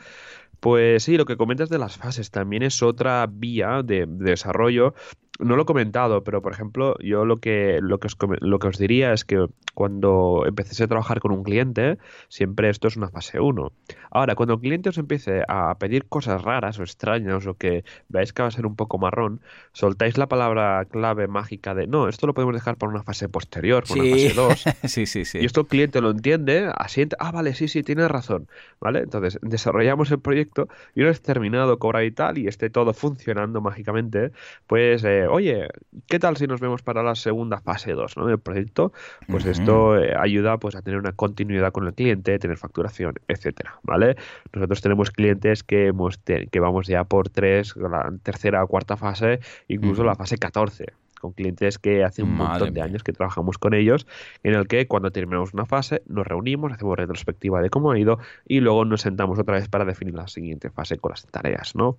Pues 0.60 1.04
sí, 1.04 1.18
lo 1.18 1.26
que 1.26 1.38
comentas 1.38 1.70
de 1.70 1.80
las 1.80 1.98
fases 1.98 2.32
también 2.32 2.64
es 2.64 2.84
otra 2.84 3.26
vía 3.30 3.82
de, 3.84 4.06
de 4.08 4.32
desarrollo 4.32 4.94
no 5.40 5.56
lo 5.56 5.64
he 5.64 5.66
comentado, 5.66 6.24
pero 6.24 6.42
por 6.42 6.52
ejemplo, 6.52 6.96
yo 7.00 7.26
lo 7.26 7.38
que, 7.38 7.80
lo 7.82 8.00
que, 8.00 8.08
os, 8.08 8.18
lo 8.42 8.60
que 8.60 8.68
os 8.68 8.78
diría 8.78 9.14
es 9.14 9.24
que 9.24 9.48
cuando 9.74 10.44
empecéis 10.46 10.82
a 10.82 10.88
trabajar 10.88 11.22
con 11.22 11.32
un 11.32 11.44
cliente, 11.44 11.98
siempre 12.28 12.70
esto 12.70 12.90
es 12.90 12.98
una 12.98 13.10
fase 13.10 13.40
1. 13.40 13.72
Ahora, 14.12 14.36
cuando 14.36 14.56
el 14.56 14.60
cliente 14.60 14.90
os 14.90 14.98
empiece 14.98 15.44
a 15.48 15.76
pedir 15.80 16.06
cosas 16.08 16.42
raras 16.42 16.78
o 16.80 16.84
extrañas 16.84 17.48
o 17.48 17.54
que 17.54 17.86
veáis 18.10 18.34
que 18.34 18.42
va 18.42 18.50
a 18.50 18.52
ser 18.52 18.66
un 18.66 18.76
poco 18.76 18.98
marrón, 18.98 19.40
soltáis 19.72 20.18
la 20.18 20.28
palabra 20.28 20.84
clave 20.86 21.28
mágica 21.28 21.74
de 21.74 21.88
no, 21.88 22.10
esto 22.10 22.28
lo 22.28 22.34
podemos 22.34 22.54
dejar 22.54 22.76
para 22.76 22.92
una 22.92 23.04
fase 23.04 23.30
posterior, 23.30 23.86
para 23.88 24.02
una 24.02 24.12
fase 24.12 24.34
2. 24.34 24.64
sí, 24.92 25.06
sí, 25.06 25.24
sí. 25.24 25.40
Y 25.40 25.46
esto 25.46 25.62
el 25.62 25.68
cliente 25.68 26.02
lo 26.02 26.12
entiende, 26.12 26.70
asiente, 26.76 27.16
ah, 27.20 27.32
vale, 27.32 27.56
sí, 27.56 27.70
sí, 27.70 27.82
tienes 27.84 28.10
razón. 28.12 28.48
¿Vale? 28.82 29.00
Entonces, 29.00 29.40
desarrollamos 29.42 30.12
el 30.12 30.20
proyecto 30.20 30.68
y 30.96 31.02
una 31.02 31.10
vez 31.12 31.22
terminado, 31.22 31.80
cobra 31.80 32.04
y 32.04 32.12
tal, 32.12 32.38
y 32.38 32.48
esté 32.48 32.70
todo 32.70 32.94
funcionando 32.94 33.62
mágicamente, 33.62 34.32
pues 34.68 35.04
eh, 35.06 35.29
oye, 35.30 35.68
¿qué 36.08 36.20
tal 36.20 36.38
si 36.38 36.48
nos 36.48 36.60
vemos 36.60 36.82
para 36.82 37.04
la 37.04 37.16
segunda 37.16 37.60
fase 37.60 37.94
2 37.94 38.18
¿no? 38.18 38.26
del 38.28 38.40
proyecto? 38.40 38.92
Pues 39.28 39.46
esto 39.46 39.98
eh, 39.98 40.14
ayuda 40.18 40.58
pues, 40.58 40.76
a 40.76 40.82
tener 40.82 41.00
una 41.00 41.12
continuidad 41.14 41.72
con 41.72 41.88
el 41.88 41.94
cliente, 41.94 42.40
tener 42.40 42.58
facturación, 42.58 43.16
etcétera, 43.28 43.80
¿vale? 43.84 44.16
Nosotros 44.54 44.82
tenemos 44.82 45.12
clientes 45.12 45.64
que, 45.64 45.88
hemos 45.88 46.18
que 46.18 46.60
vamos 46.60 46.88
ya 46.88 47.04
por 47.04 47.30
tres, 47.30 47.76
la 47.76 48.12
tercera 48.24 48.64
o 48.64 48.68
cuarta 48.68 48.98
fase, 48.98 49.40
incluso 49.68 50.04
la 50.04 50.16
fase 50.16 50.38
14 50.38 50.94
con 51.20 51.34
clientes 51.34 51.78
que 51.78 52.04
hace 52.04 52.24
un 52.24 52.32
Madre 52.32 52.52
montón 52.52 52.68
de 52.70 52.74
mía. 52.80 52.84
años 52.86 53.04
que 53.04 53.14
trabajamos 53.14 53.58
con 53.58 53.74
ellos, 53.74 54.08
en 54.44 54.56
el 54.56 54.68
que 54.68 54.88
cuando 54.88 55.12
terminamos 55.12 55.54
una 55.54 55.66
fase 55.66 56.02
nos 56.08 56.26
reunimos, 56.26 56.72
hacemos 56.72 56.98
retrospectiva 56.98 57.62
de 57.62 57.70
cómo 57.70 57.92
ha 57.92 58.00
ido 58.00 58.20
y 58.48 58.62
luego 58.62 58.86
nos 58.86 59.02
sentamos 59.02 59.38
otra 59.38 59.56
vez 59.56 59.68
para 59.68 59.86
definir 59.86 60.16
la 60.16 60.28
siguiente 60.28 60.70
fase 60.70 60.98
con 60.98 61.12
las 61.12 61.26
tareas, 61.28 61.76
¿no? 61.76 61.98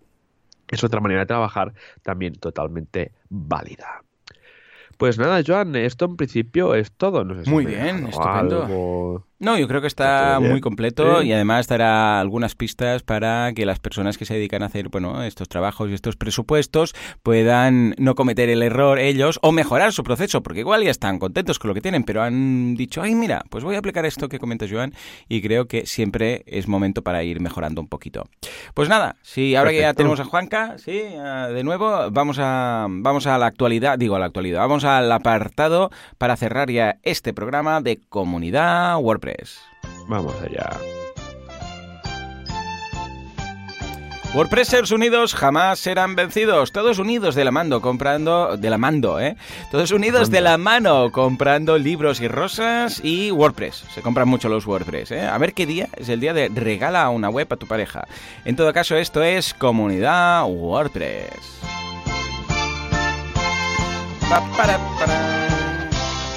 Es 0.71 0.85
otra 0.85 1.01
manera 1.01 1.21
de 1.21 1.27
trabajar 1.27 1.75
también 2.03 2.35
totalmente 2.35 3.13
válida. 3.29 4.03
Pues 4.97 5.19
nada, 5.19 5.43
Joan, 5.47 5.75
esto 5.77 6.05
en 6.05 6.17
principio 6.17 6.75
es 6.75 6.93
todo. 6.93 7.25
No 7.25 7.35
sé 7.35 7.45
si 7.45 7.51
Muy 7.51 7.65
bien, 7.65 8.07
estupendo. 8.07 8.65
algo. 8.65 9.27
No, 9.41 9.57
yo 9.59 9.67
creo 9.69 9.81
que 9.81 9.87
Está 9.87 10.39
muy 10.39 10.61
completo 10.61 11.23
Sí. 11.23 11.29
y 11.29 11.33
además 11.33 11.67
dará 11.67 12.21
algunas 12.21 12.55
pistas 12.55 13.03
para 13.03 13.53
que 13.55 13.65
las 13.65 13.79
personas 13.79 14.19
que 14.19 14.27
se 14.27 14.35
dedican 14.35 14.63
a 14.63 14.67
hacer 14.67 14.91
bueno, 14.91 15.23
estos 15.23 15.49
trabajos 15.49 15.89
y 15.89 15.95
estos 15.95 16.15
presupuestos 16.17 16.95
puedan 17.23 17.95
no 17.97 18.15
cometer 18.15 18.51
el 18.51 18.63
error 18.63 18.99
ellos 18.99 19.39
o 19.43 19.51
mejorar 19.51 19.95
su 19.95 20.05
proceso, 20.05 20.43
porque 20.43 20.61
igual 20.61 20.85
ya 20.85 20.91
están 20.91 21.19
contentos 21.19 21.59
con 21.59 21.69
lo 21.69 21.75
que 21.75 21.81
tienen, 21.81 22.05
pero 22.05 22.23
han 22.23 22.75
dicho, 22.75 23.01
ay, 23.01 23.15
mira, 23.15 23.43
pues 23.49 23.65
voy 23.65 23.77
a 23.77 23.79
aplicar 23.79 24.05
esto 24.05 24.29
que 24.29 24.39
comenta 24.39 24.67
Joan 24.71 24.93
y 25.27 25.41
creo 25.41 25.67
que 25.67 25.87
siempre 25.87 26.43
es 26.47 26.69
momento 26.69 27.03
para 27.03 27.23
ir 27.25 27.41
mejorando 27.41 27.81
un 27.81 27.89
poquito. 27.89 28.29
Pues 28.75 28.91
nada, 28.91 29.17
si 29.23 29.57
ahora 29.57 29.71
que 29.71 29.81
ya 29.81 29.95
tenemos 29.95 30.21
a 30.21 30.25
Juanca, 30.27 30.77
sí, 30.77 30.93
de 30.93 31.65
nuevo, 31.65 32.11
vamos 32.11 32.37
a, 32.39 32.87
vamos 32.91 33.27
a 33.27 33.39
la 33.39 33.47
actualidad, 33.47 33.99
digo 33.99 34.17
a 34.17 34.19
la 34.19 34.27
actualidad, 34.27 34.61
vamos 34.61 34.85
al 34.85 35.11
apartado 35.11 35.91
para 36.19 36.37
cerrar 36.37 36.71
ya 36.71 36.99
este 37.03 37.33
programa 37.33 37.81
de 37.81 37.99
comunidad 38.11 38.99
WordPress. 38.99 39.30
Vamos 40.09 40.35
allá. 40.43 40.71
WordPressers 44.33 44.93
unidos 44.93 45.35
jamás 45.35 45.81
serán 45.81 46.15
vencidos. 46.15 46.71
Todos 46.71 47.01
unidos 47.01 47.35
de 47.35 47.45
la 47.45 47.51
mano 47.51 47.81
comprando, 47.81 48.57
de 48.57 48.71
la 48.71 48.79
mando, 48.79 49.19
¿eh? 49.19 49.37
Todos 49.73 49.91
unidos 49.91 50.31
de 50.31 50.41
la 50.41 50.57
mano 50.57 51.11
comprando 51.11 51.77
libros 51.79 52.21
y 52.21 52.29
rosas 52.29 53.01
y 53.03 53.33
WordPress. 53.33 53.85
Se 53.93 54.03
compran 54.03 54.29
mucho 54.29 54.49
los 54.49 54.67
WordPress, 54.67 55.11
¿eh? 55.11 55.27
A 55.27 55.37
ver 55.39 55.53
qué 55.53 55.67
día 55.67 55.89
es 55.97 56.09
el 56.09 56.21
día 56.21 56.33
de 56.33 56.49
regala 56.49 57.09
una 57.11 57.29
web 57.29 57.53
a 57.53 57.57
tu 57.57 57.67
pareja. 57.67 58.07
En 58.45 58.55
todo 58.55 58.73
caso, 58.73 58.95
esto 58.95 59.21
es 59.25 59.53
comunidad 59.53 60.45
WordPress. 60.47 61.61
Pa, 64.29 64.41
para, 64.57 64.79
para. 64.97 65.49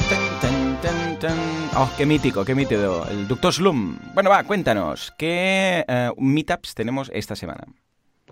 Tan, 0.09 0.39
tan, 0.41 0.81
tan, 0.81 1.19
tan. 1.19 1.62
Oh, 1.75 1.89
qué 1.97 2.05
mítico, 2.05 2.45
qué 2.45 2.53
mítico. 2.53 3.05
El 3.09 3.27
Doctor 3.27 3.51
Slum. 3.51 3.97
Bueno, 4.13 4.29
va, 4.29 4.43
cuéntanos, 4.43 5.11
¿qué 5.17 5.83
eh, 5.87 6.11
meetups 6.17 6.75
tenemos 6.75 7.09
esta 7.13 7.35
semana? 7.35 7.63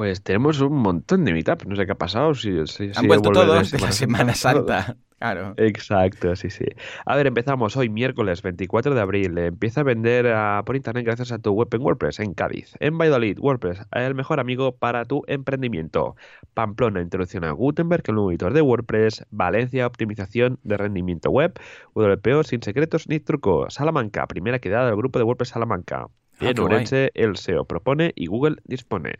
Pues 0.01 0.23
tenemos 0.23 0.59
un 0.61 0.77
montón 0.77 1.25
de 1.25 1.31
meetups. 1.31 1.67
No 1.67 1.75
sé 1.75 1.85
qué 1.85 1.91
ha 1.91 1.95
pasado. 1.95 2.33
Si, 2.33 2.49
si- 2.65 2.85
Han 2.87 2.93
si 2.95 3.05
vuelto 3.05 3.31
todos 3.31 3.69
de 3.69 3.77
la 3.77 3.91
Semana 3.91 4.33
Santa. 4.33 4.81
Santa. 4.81 4.97
Claro. 5.19 5.53
Exacto, 5.57 6.35
sí, 6.35 6.49
sí. 6.49 6.65
A 7.05 7.15
ver, 7.15 7.27
empezamos 7.27 7.77
hoy, 7.77 7.87
miércoles 7.89 8.41
24 8.41 8.95
de 8.95 8.99
abril. 9.01 9.37
Empieza 9.37 9.81
a 9.81 9.83
vender 9.83 10.25
ah, 10.25 10.63
por 10.65 10.75
internet 10.75 11.05
gracias 11.05 11.31
a 11.31 11.37
tu 11.37 11.51
web 11.51 11.67
en 11.71 11.81
WordPress 11.83 12.19
en 12.19 12.33
Cádiz. 12.33 12.73
En 12.79 12.97
Valladolid, 12.97 13.37
WordPress, 13.37 13.83
el 13.91 14.15
mejor 14.15 14.39
amigo 14.39 14.71
para 14.75 15.05
tu 15.05 15.21
emprendimiento. 15.27 16.15
Pamplona, 16.55 16.99
introducción 17.01 17.43
a 17.43 17.51
Gutenberg, 17.51 18.01
el 18.07 18.15
nuevo 18.15 18.31
editor 18.31 18.53
de 18.53 18.61
WordPress. 18.63 19.23
Valencia, 19.29 19.85
optimización 19.85 20.57
de 20.63 20.77
rendimiento 20.77 21.29
web. 21.29 21.53
WPO 21.93 22.41
sin 22.41 22.63
secretos 22.63 23.07
ni 23.07 23.19
trucos. 23.19 23.75
Salamanca, 23.75 24.25
primera 24.25 24.57
quedada 24.57 24.87
del 24.87 24.95
grupo 24.95 25.19
de 25.19 25.25
WordPress 25.25 25.49
Salamanca. 25.49 26.07
Ah, 26.39 26.49
en. 26.49 26.57
Ourense, 26.59 27.11
el 27.13 27.37
SEO 27.37 27.65
propone 27.65 28.13
y 28.15 28.25
Google 28.25 28.55
dispone. 28.63 29.19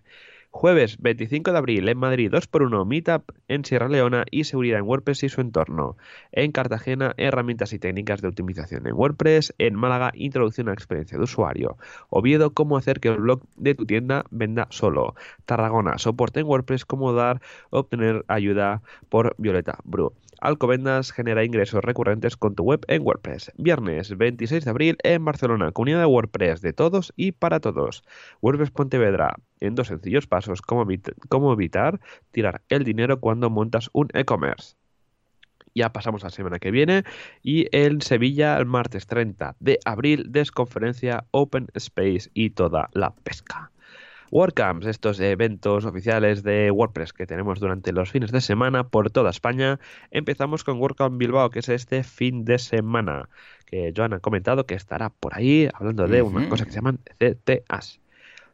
Jueves 0.54 0.97
25 0.99 1.54
de 1.54 1.58
abril 1.58 1.88
en 1.88 1.97
Madrid 1.97 2.30
2x1 2.30 2.86
Meetup 2.86 3.32
en 3.47 3.64
Sierra 3.64 3.88
Leona 3.88 4.26
y 4.30 4.43
seguridad 4.43 4.80
en 4.80 4.86
WordPress 4.86 5.24
y 5.24 5.30
su 5.30 5.39
entorno. 5.39 5.95
En 6.34 6.52
Cartagena 6.52 7.14
herramientas 7.16 7.72
y 7.72 7.80
técnicas 7.80 8.22
de 8.22 8.28
optimización 8.28 8.86
en 8.86 8.93
WordPress. 8.93 9.54
En 9.60 9.76
Málaga 9.76 10.12
introducción 10.14 10.68
a 10.68 10.74
experiencia 10.74 11.18
de 11.18 11.24
usuario. 11.24 11.78
Oviedo 12.10 12.54
cómo 12.54 12.76
hacer 12.76 12.99
que 12.99 13.08
el 13.08 13.20
blog 13.20 13.43
de 13.56 13.76
tu 13.76 13.86
tienda 13.86 14.26
venda 14.30 14.68
solo. 14.72 15.16
Tarragona 15.45 15.97
soporte 15.97 16.41
en 16.41 16.47
WordPress 16.47 16.84
cómo 16.84 17.14
dar 17.14 17.41
obtener 17.70 18.26
ayuda 18.28 18.82
por 19.08 19.34
Violeta 19.38 19.80
Bru. 19.86 20.14
Alcobendas 20.41 21.11
genera 21.11 21.43
ingresos 21.43 21.83
recurrentes 21.83 22.35
con 22.35 22.55
tu 22.55 22.63
web 22.63 22.83
en 22.87 23.03
WordPress. 23.03 23.51
Viernes 23.57 24.17
26 24.17 24.65
de 24.65 24.71
abril 24.71 24.97
en 25.03 25.23
Barcelona, 25.23 25.71
comunidad 25.71 25.99
de 25.99 26.07
WordPress 26.07 26.61
de 26.61 26.73
todos 26.73 27.13
y 27.15 27.31
para 27.31 27.59
todos. 27.59 28.03
WordPress 28.41 28.71
Pontevedra, 28.71 29.35
en 29.59 29.75
dos 29.75 29.89
sencillos 29.89 30.25
pasos, 30.25 30.63
cómo, 30.63 30.87
cómo 31.29 31.53
evitar 31.53 32.01
tirar 32.31 32.63
el 32.69 32.83
dinero 32.83 33.19
cuando 33.19 33.51
montas 33.51 33.91
un 33.93 34.09
e-commerce. 34.15 34.75
Ya 35.75 35.93
pasamos 35.93 36.23
a 36.23 36.27
la 36.27 36.31
semana 36.31 36.57
que 36.57 36.71
viene 36.71 37.03
y 37.43 37.67
en 37.71 38.01
Sevilla 38.01 38.57
el 38.57 38.65
martes 38.65 39.05
30 39.05 39.55
de 39.59 39.79
abril 39.85 40.25
desconferencia 40.29 41.25
Open 41.29 41.67
Space 41.75 42.31
y 42.33 42.49
toda 42.49 42.89
la 42.93 43.13
pesca. 43.13 43.70
WordCamps, 44.32 44.86
estos 44.88 45.19
eventos 45.19 45.86
oficiales 45.86 46.41
de 46.41 46.71
WordPress 46.71 47.13
que 47.13 47.27
tenemos 47.27 47.59
durante 47.59 47.91
los 47.91 48.09
fines 48.09 48.32
de 48.32 48.41
semana 48.41 48.88
por 48.88 49.11
toda 49.11 49.29
España. 49.29 49.79
Empezamos 50.09 50.63
con 50.63 50.79
WordCamp 50.79 51.17
Bilbao, 51.17 51.49
que 51.49 51.59
es 51.59 51.69
este 51.69 52.03
fin 52.03 52.45
de 52.45 52.57
semana, 52.57 53.29
que 53.65 53.93
Joan 53.95 54.13
ha 54.13 54.19
comentado 54.19 54.65
que 54.65 54.75
estará 54.75 55.09
por 55.09 55.38
ahí 55.38 55.67
hablando 55.73 56.07
de 56.07 56.21
unas 56.21 56.43
Ujú. 56.43 56.49
cosas 56.51 56.65
que 56.65 56.71
se 56.71 56.77
llaman 56.79 56.99
CTAs. 57.19 57.99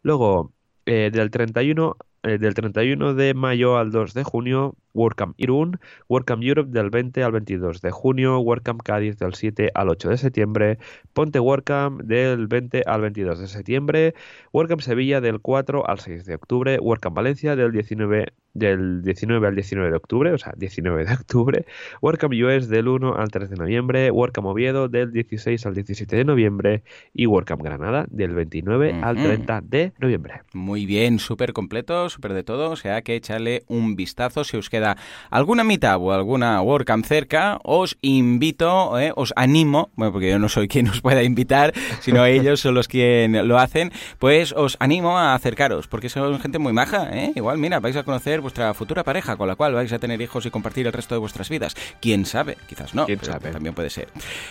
Luego, 0.02 0.52
eh, 0.86 1.12
del 1.14 1.30
31 1.30 1.96
eh, 2.24 2.40
del 2.40 2.56
31 2.56 3.14
de 3.14 3.34
mayo 3.34 3.78
al 3.78 3.92
2 3.92 4.14
de 4.14 4.24
junio, 4.24 4.76
WordCamp 4.98 5.36
Irún, 5.38 5.80
WordCamp 6.10 6.44
Europe 6.44 6.72
del 6.72 6.90
20 6.90 7.24
al 7.24 7.32
22 7.32 7.82
de 7.82 7.92
junio, 7.92 8.40
WordCamp 8.40 8.82
Cádiz 8.82 9.18
del 9.18 9.34
7 9.34 9.72
al 9.74 9.90
8 9.90 10.10
de 10.10 10.18
septiembre, 10.18 10.78
Ponte 11.14 11.40
WordCamp 11.40 12.02
del 12.02 12.48
20 12.48 12.84
al 12.86 13.02
22 13.02 13.40
de 13.40 13.48
septiembre, 13.48 14.14
WordCamp 14.54 14.82
Sevilla 14.82 15.22
del 15.22 15.40
4 15.40 15.88
al 15.88 16.00
6 16.00 16.26
de 16.26 16.36
octubre, 16.36 16.80
WordCamp 16.80 17.16
Valencia 17.16 17.56
del 17.56 17.72
19, 17.72 18.34
del 18.54 19.04
19 19.04 19.48
al 19.48 19.56
19 19.56 19.90
de 19.90 19.96
octubre, 19.96 20.34
o 20.34 20.38
sea, 20.38 20.54
19 20.58 21.06
de 21.06 21.14
octubre, 21.14 21.66
WordCamp 22.02 22.34
US 22.34 22.68
del 22.70 22.88
1 22.88 23.16
al 23.16 23.30
3 23.30 23.50
de 23.50 23.56
noviembre, 23.56 24.12
WordCamp 24.12 24.48
Oviedo 24.48 24.88
del 24.90 25.12
16 25.12 25.66
al 25.66 25.76
17 25.76 26.16
de 26.16 26.26
noviembre 26.26 26.84
y 27.14 27.28
WordCamp 27.28 27.62
Granada 27.62 28.06
del 28.10 28.34
29 28.34 29.00
al 29.02 29.18
Ujú. 29.18 29.26
30 29.26 29.62
de 29.62 29.92
noviembre. 30.00 30.42
Muy 30.54 30.86
bien, 30.86 31.20
súper 31.20 31.54
completo, 31.54 32.10
súper 32.10 32.34
de 32.34 32.44
todo. 32.44 32.72
O 32.72 32.76
sea 32.76 33.02
que 33.02 33.16
echarle 33.16 33.64
un 33.68 33.96
vistazo. 33.96 34.44
Si 34.44 34.58
os 34.58 34.70
queda 34.70 34.87
alguna 35.30 35.64
meetup 35.64 36.02
o 36.02 36.12
alguna 36.14 36.62
WordCamp 36.62 37.06
cerca, 37.06 37.60
os 37.64 37.98
invito, 38.02 38.98
eh, 39.00 39.12
os 39.16 39.34
animo, 39.36 39.90
bueno, 39.96 40.12
porque 40.14 40.30
yo 40.30 40.40
no 40.40 40.48
soy 40.50 40.68
quien 40.68 40.88
os 40.88 41.02
pueda 41.02 41.24
invitar, 41.24 41.74
sino 42.00 42.26
ellos 42.28 42.60
son 42.62 42.76
los 42.76 42.88
quien 42.88 43.48
lo 43.48 43.58
hacen, 43.60 43.92
pues 44.20 44.54
os 44.54 44.78
animo 44.80 45.18
a 45.18 45.34
acercaros, 45.36 45.88
porque 45.88 46.10
son 46.10 46.40
gente 46.40 46.60
muy 46.60 46.74
maja, 46.74 47.10
¿eh? 47.12 47.32
Igual, 47.36 47.58
mira, 47.58 47.80
vais 47.80 47.96
a 47.96 48.04
conocer 48.04 48.42
vuestra 48.42 48.74
futura 48.74 49.04
pareja, 49.04 49.36
con 49.36 49.48
la 49.48 49.56
cual 49.56 49.74
vais 49.74 49.92
a 49.92 50.00
tener 50.00 50.22
hijos 50.22 50.46
y 50.46 50.52
compartir 50.52 50.86
el 50.88 50.94
resto 50.94 51.16
de 51.16 51.20
vuestras 51.20 51.50
vidas. 51.50 51.76
¿Quién 52.00 52.26
sabe? 52.26 52.58
Quizás 52.68 52.94
no, 52.94 53.06
¿Quién 53.06 53.20
pero 53.20 53.34
sabe? 53.34 53.52
también 53.52 53.74
puede 53.74 53.90
ser. 53.90 54.08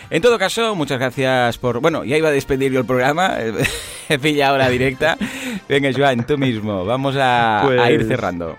En 0.09 0.21
todo 0.21 0.37
caso, 0.37 0.75
muchas 0.75 0.99
gracias 0.99 1.57
por... 1.57 1.79
Bueno, 1.79 2.03
ya 2.03 2.17
iba 2.17 2.29
a 2.29 2.31
despedir 2.31 2.71
yo 2.71 2.79
el 2.79 2.85
programa, 2.85 3.35
he 4.09 4.19
pillado 4.19 4.57
la 4.57 4.69
directa. 4.69 5.17
Venga, 5.69 5.89
Joan, 5.95 6.25
tú 6.25 6.37
mismo, 6.37 6.85
vamos 6.85 7.15
a, 7.15 7.61
a 7.67 7.91
ir 7.91 7.97
Pues- 7.99 8.07
cerrando. 8.07 8.57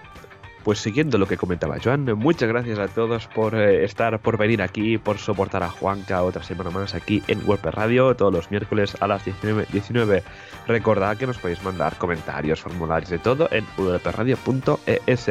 Pues 0.65 0.81
siguiendo 0.81 1.19
lo 1.19 1.27
que 1.27 1.37
comentaba 1.37 1.77
Joan, 1.83 2.05
muchas 2.17 2.49
gracias 2.49 2.79
a 2.79 2.89
todos 2.89 3.27
por 3.29 3.55
eh, 3.55 3.85
estar, 3.85 4.19
por 4.21 4.37
venir 4.37 4.61
aquí, 4.61 4.99
por 4.99 5.19
soportar 5.19 5.63
a 5.63 5.71
Juanca 5.71 6.23
otra 6.23 6.43
semana 6.43 6.71
más 6.71 6.95
aquí 6.95 7.23
en 7.29 7.41
WordPress 7.47 7.75
Radio, 7.75 8.15
todos 8.17 8.33
los 8.33 8.51
miércoles 8.51 8.97
a 9.01 9.07
las 9.07 9.25
19. 9.25 9.67
19. 9.73 10.23
Recordad 10.67 11.17
que 11.17 11.27
nos 11.27 11.39
podéis 11.39 11.63
mandar 11.63 11.97
comentarios, 11.97 12.61
formularios 12.61 13.11
de 13.11 13.19
todo 13.19 13.49
en 13.51 13.65
wpradio.es. 13.77 15.31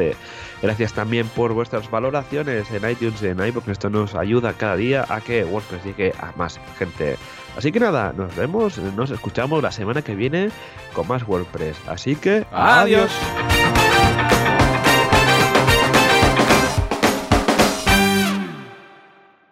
Gracias 0.60 0.92
también 0.92 1.28
por 1.28 1.52
vuestras 1.52 1.88
valoraciones 1.90 2.70
en 2.72 2.90
iTunes 2.90 3.22
y 3.22 3.26
en 3.26 3.38
iVoox, 3.38 3.68
esto 3.68 3.90
nos 3.90 4.14
ayuda 4.14 4.54
cada 4.54 4.76
día 4.76 5.04
a 5.08 5.20
que 5.20 5.44
WordPress 5.44 5.84
llegue 5.84 6.12
a 6.20 6.32
más 6.36 6.60
gente. 6.78 7.16
Así 7.56 7.72
que 7.72 7.80
nada, 7.80 8.12
nos 8.16 8.34
vemos, 8.36 8.78
nos 8.78 9.10
escuchamos 9.10 9.62
la 9.62 9.72
semana 9.72 10.02
que 10.02 10.14
viene 10.14 10.50
con 10.92 11.06
más 11.08 11.26
WordPress. 11.26 11.76
Así 11.86 12.16
que 12.16 12.46
Adiós. 12.52 13.10